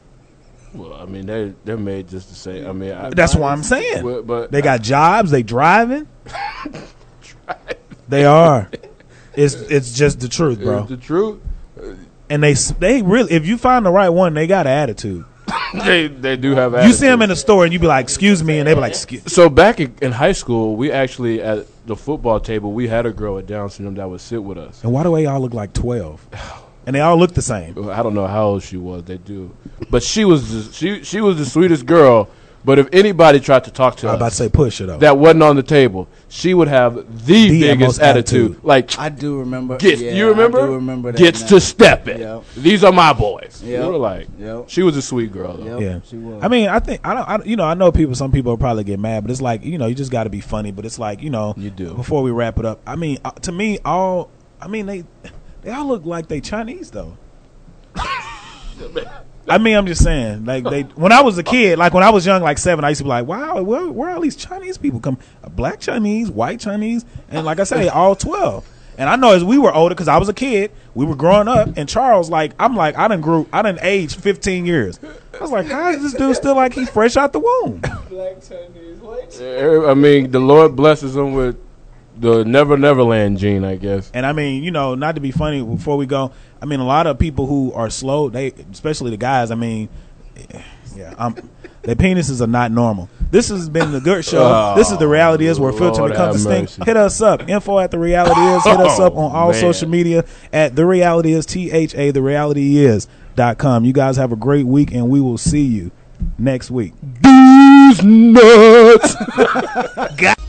Well, 0.74 0.94
I 0.94 1.06
mean, 1.06 1.26
they 1.26 1.54
they're 1.66 1.78
made 1.78 2.08
just 2.08 2.30
to 2.30 2.36
say. 2.36 2.66
I 2.66 2.72
mean, 2.72 2.92
I, 2.92 3.10
That's 3.10 3.36
what 3.36 3.52
I'm 3.52 3.64
saying. 3.64 4.04
But, 4.04 4.28
but 4.28 4.52
They 4.52 4.62
got 4.62 4.82
jobs. 4.82 5.32
They 5.32 5.44
driving. 5.56 6.08
they 8.08 8.26
are. 8.26 8.70
It's 9.36 9.54
it's 9.56 9.94
just 9.94 10.20
the 10.20 10.28
truth, 10.28 10.60
bro. 10.60 10.84
the 10.84 10.98
truth. 10.98 11.40
And 12.30 12.44
they 12.44 12.54
they 12.54 13.02
really, 13.02 13.32
if 13.32 13.48
you 13.48 13.58
find 13.58 13.86
the 13.86 13.92
right 13.92 14.10
one, 14.10 14.34
they 14.34 14.48
got 14.48 14.68
an 14.68 14.74
attitude. 14.74 15.26
they 15.74 16.08
they 16.08 16.38
do 16.38 16.56
have. 16.56 16.74
You 16.86 16.94
see 16.94 17.08
them 17.08 17.22
in 17.22 17.30
the 17.30 17.36
store, 17.36 17.64
and 17.64 17.74
you 17.74 17.80
be 17.80 17.88
like, 17.88 18.04
"Excuse 18.04 18.44
me," 18.44 18.60
and 18.60 18.68
they 18.68 18.74
be 18.74 18.80
like, 18.80 18.92
"Excuse." 18.92 19.32
So 19.34 19.50
back 19.50 19.80
in, 19.80 19.96
in 20.02 20.12
high 20.12 20.34
school, 20.34 20.76
we 20.76 20.92
actually 20.92 21.42
at 21.42 21.66
the 21.88 21.96
football 21.96 22.40
table 22.40 22.72
we 22.72 22.88
had 22.88 23.06
a 23.06 23.12
girl 23.12 23.36
with 23.36 23.48
Down 23.48 23.70
syndrome 23.70 23.96
that 23.96 24.08
would 24.10 24.22
sit 24.22 24.44
with 24.44 24.58
us. 24.58 24.84
And 24.84 24.94
why 24.94 25.04
do 25.04 25.16
they 25.16 25.26
all 25.26 25.40
look 25.40 25.54
like 25.54 25.74
twelve? 25.74 26.26
And 26.86 26.96
they 26.96 27.02
all 27.02 27.18
look 27.18 27.34
the 27.34 27.42
same. 27.42 27.90
I 27.90 28.02
don't 28.02 28.14
know 28.16 28.26
how 28.28 28.46
old 28.48 28.64
she 28.64 28.78
was. 28.78 29.04
They 29.04 29.18
do, 29.18 29.56
but 29.90 30.02
she 30.04 30.26
was 30.26 30.50
just, 30.50 30.74
she 30.74 31.04
she 31.04 31.22
was 31.22 31.38
the 31.38 31.46
sweetest 31.46 31.86
girl. 31.86 32.30
But 32.66 32.78
if 32.78 32.90
anybody 32.92 33.40
tried 33.40 33.64
to 33.66 33.72
talk 33.72 33.96
to 33.98 34.02
her, 34.08 34.10
I 34.10 34.12
her, 34.12 34.16
was 34.16 34.20
about 34.20 34.30
to 34.32 34.36
say 34.36 34.50
push 34.50 34.82
it 34.82 34.90
up. 34.90 35.00
that 35.00 35.18
wasn't 35.18 35.44
on 35.44 35.56
the 35.56 35.64
table, 35.64 36.10
she 36.28 36.54
would 36.54 36.68
have 36.68 36.96
the, 37.26 37.50
The 37.50 37.62
biggest 37.62 37.80
most 37.80 38.00
attitude. 38.02 38.52
attitude. 38.52 38.64
Like 38.66 39.00
I 39.00 39.08
do 39.08 39.40
remember. 39.40 39.78
gets 39.78 40.02
yeah, 40.02 40.12
you 40.12 40.28
remember? 40.28 40.60
I 40.60 40.66
do 40.66 40.74
remember 40.74 41.12
that 41.14 41.18
gets 41.18 41.42
now. 41.42 41.48
to 41.48 41.62
step 41.62 42.08
it. 42.10 42.20
Yep. 42.20 42.44
These 42.58 42.84
are 42.84 42.92
my 42.92 43.14
boys. 43.14 43.62
Yep. 43.64 43.82
You 43.84 43.90
were 43.92 43.98
like, 43.98 44.28
Yep. 44.40 44.66
she 44.68 44.84
was 44.84 44.98
a 44.98 45.02
sweet 45.02 45.32
girl 45.32 45.56
though. 45.56 45.80
Yep. 45.80 45.82
Yeah, 45.82 46.00
she 46.10 46.18
was. 46.18 46.44
I 46.44 46.50
mean, 46.50 46.68
I 46.68 46.80
think 46.80 47.00
I 47.08 47.14
don't. 47.14 47.30
I, 47.30 47.44
you 47.46 47.56
know, 47.56 47.64
I 47.66 47.76
know 47.76 47.94
people. 47.94 48.14
Some 48.16 48.32
people 48.32 48.52
will 48.52 48.58
probably 48.58 48.84
get 48.84 49.00
mad, 49.00 49.24
but 49.24 49.32
it's 49.32 49.42
like 49.42 49.64
you 49.64 49.78
know, 49.78 49.86
you 49.88 49.96
just 49.96 50.12
got 50.12 50.26
to 50.26 50.30
be 50.30 50.42
funny. 50.42 50.72
But 50.72 50.86
it's 50.86 51.00
like 51.00 51.22
you 51.22 51.30
know, 51.30 51.54
You 51.56 51.70
do. 51.70 51.94
Before 51.94 52.24
we 52.24 52.32
wrap 52.32 52.58
it 52.60 52.66
up, 52.66 52.82
I 52.86 52.98
mean, 52.98 53.20
uh, 53.24 53.32
to 53.32 53.54
me, 53.54 53.80
all 53.86 54.32
I 54.62 54.68
mean, 54.68 54.86
they 54.86 55.06
they 55.62 55.72
all 55.72 55.88
look 55.88 56.06
like 56.06 56.28
they 56.28 56.42
Chinese 56.42 56.92
though. 56.92 57.18
I 59.48 59.58
mean, 59.58 59.76
I'm 59.76 59.88
just 59.88 60.04
saying, 60.04 60.46
like 60.46 60.64
they. 60.64 60.84
When 60.84 61.12
I 61.12 61.22
was 61.22 61.38
a 61.38 61.44
kid, 61.44 61.80
like 61.80 61.94
when 61.94 62.04
I 62.04 62.12
was 62.12 62.26
young, 62.26 62.44
like 62.44 62.58
seven, 62.60 62.86
I 62.86 62.90
used 62.90 63.00
to 63.00 63.04
be 63.04 63.10
like, 63.10 63.26
"Wow, 63.26 63.62
where, 63.64 63.88
where 63.88 64.12
all 64.12 64.22
these 64.22 64.36
Chinese 64.36 64.78
people 64.78 65.00
come? 65.00 65.18
Black 65.56 65.80
Chinese, 65.80 66.30
white 66.30 66.60
Chinese, 66.60 67.04
and 67.30 67.46
like 67.46 67.60
I 67.60 67.64
say, 67.64 67.88
all 67.88 68.16
twelve. 68.16 68.68
And 69.00 69.10
I 69.10 69.16
know 69.16 69.32
as 69.32 69.46
we 69.46 69.58
were 69.58 69.74
older, 69.74 69.96
because 69.96 70.10
I 70.10 70.18
was 70.18 70.28
a 70.28 70.34
kid, 70.34 70.72
we 70.94 71.06
were 71.06 71.16
growing 71.16 71.48
up, 71.48 71.70
and 71.78 71.88
Charles, 71.88 72.30
like, 72.30 72.52
I'm 72.60 72.76
like, 72.76 72.98
I 72.98 73.08
didn't 73.08 73.22
grew, 73.24 73.48
I 73.54 73.62
didn't 73.62 73.80
age 73.82 74.18
15 74.18 74.66
years. 74.66 75.00
I 75.36 75.40
was 75.40 75.52
like, 75.52 75.68
how 75.68 75.92
is 75.92 76.02
this 76.02 76.14
dude 76.16 76.36
still 76.36 76.56
like 76.56 76.74
he's 76.74 76.90
fresh 76.90 77.16
out 77.16 77.32
the 77.32 77.40
womb? 77.40 77.82
Eh, 79.40 79.90
I 79.90 79.94
mean, 79.94 80.32
the 80.32 80.42
Lord 80.42 80.76
blesses 80.76 81.14
them 81.14 81.32
with 81.34 81.56
the 82.20 82.44
Never 82.44 82.78
Neverland 82.78 83.38
gene, 83.38 83.64
I 83.64 83.76
guess. 83.76 84.12
And 84.14 84.26
I 84.26 84.34
mean, 84.34 84.64
you 84.64 84.72
know, 84.72 84.96
not 84.96 85.16
to 85.16 85.22
be 85.22 85.32
funny 85.32 85.62
before 85.64 85.98
we 85.98 86.06
go, 86.06 86.32
I 86.62 86.66
mean, 86.66 86.80
a 86.80 86.86
lot 86.86 87.08
of 87.08 87.18
people 87.18 87.46
who 87.46 87.72
are 87.74 87.90
slow, 87.90 88.30
they, 88.30 88.54
especially 88.72 89.12
the 89.12 89.18
guys, 89.18 89.52
I 89.52 89.56
mean, 89.56 89.90
yeah, 90.96 91.14
um, 91.18 91.36
their 91.84 91.96
penises 91.96 92.42
are 92.42 92.48
not 92.48 92.72
normal. 92.72 93.10
This 93.32 93.50
has 93.50 93.70
been 93.70 93.92
the 93.92 94.02
good 94.02 94.26
show. 94.26 94.44
Oh, 94.44 94.74
this 94.76 94.92
is 94.92 94.98
the 94.98 95.08
reality 95.08 95.46
is 95.46 95.60
where 95.60 95.72
filter 95.72 96.02
Lord 96.02 96.12
the 96.12 96.16
comes 96.16 96.46
to 96.46 96.66
stink. 96.66 96.86
Hit 96.88 96.98
us 96.98 97.22
up. 97.22 97.48
Info 97.48 97.80
at 97.80 97.92
the 97.92 98.00
reality 98.00 98.42
is. 98.42 98.64
Hit 98.64 98.80
us 98.80 99.00
up 99.00 99.16
on 99.16 99.32
all 99.32 99.52
man. 99.52 99.62
social 99.62 99.88
media 99.88 100.26
at 100.52 100.76
the 100.76 100.86
reality 100.86 101.32
is 101.32 101.46
T 101.46 101.72
H 101.72 101.96
A 101.96 102.12
the 102.12 102.22
reality 102.22 102.78
is 102.78 103.08
dot 103.36 103.58
com. 103.58 103.86
You 103.86 103.94
guys 103.94 104.18
have 104.18 104.32
a 104.32 104.36
great 104.36 104.66
week 104.66 104.92
and 104.92 105.10
we 105.10 105.22
will 105.22 105.38
see 105.38 105.64
you 105.64 105.92
next 106.38 106.72
week. 106.72 106.94
These 107.22 108.04
nuts. 108.04 109.16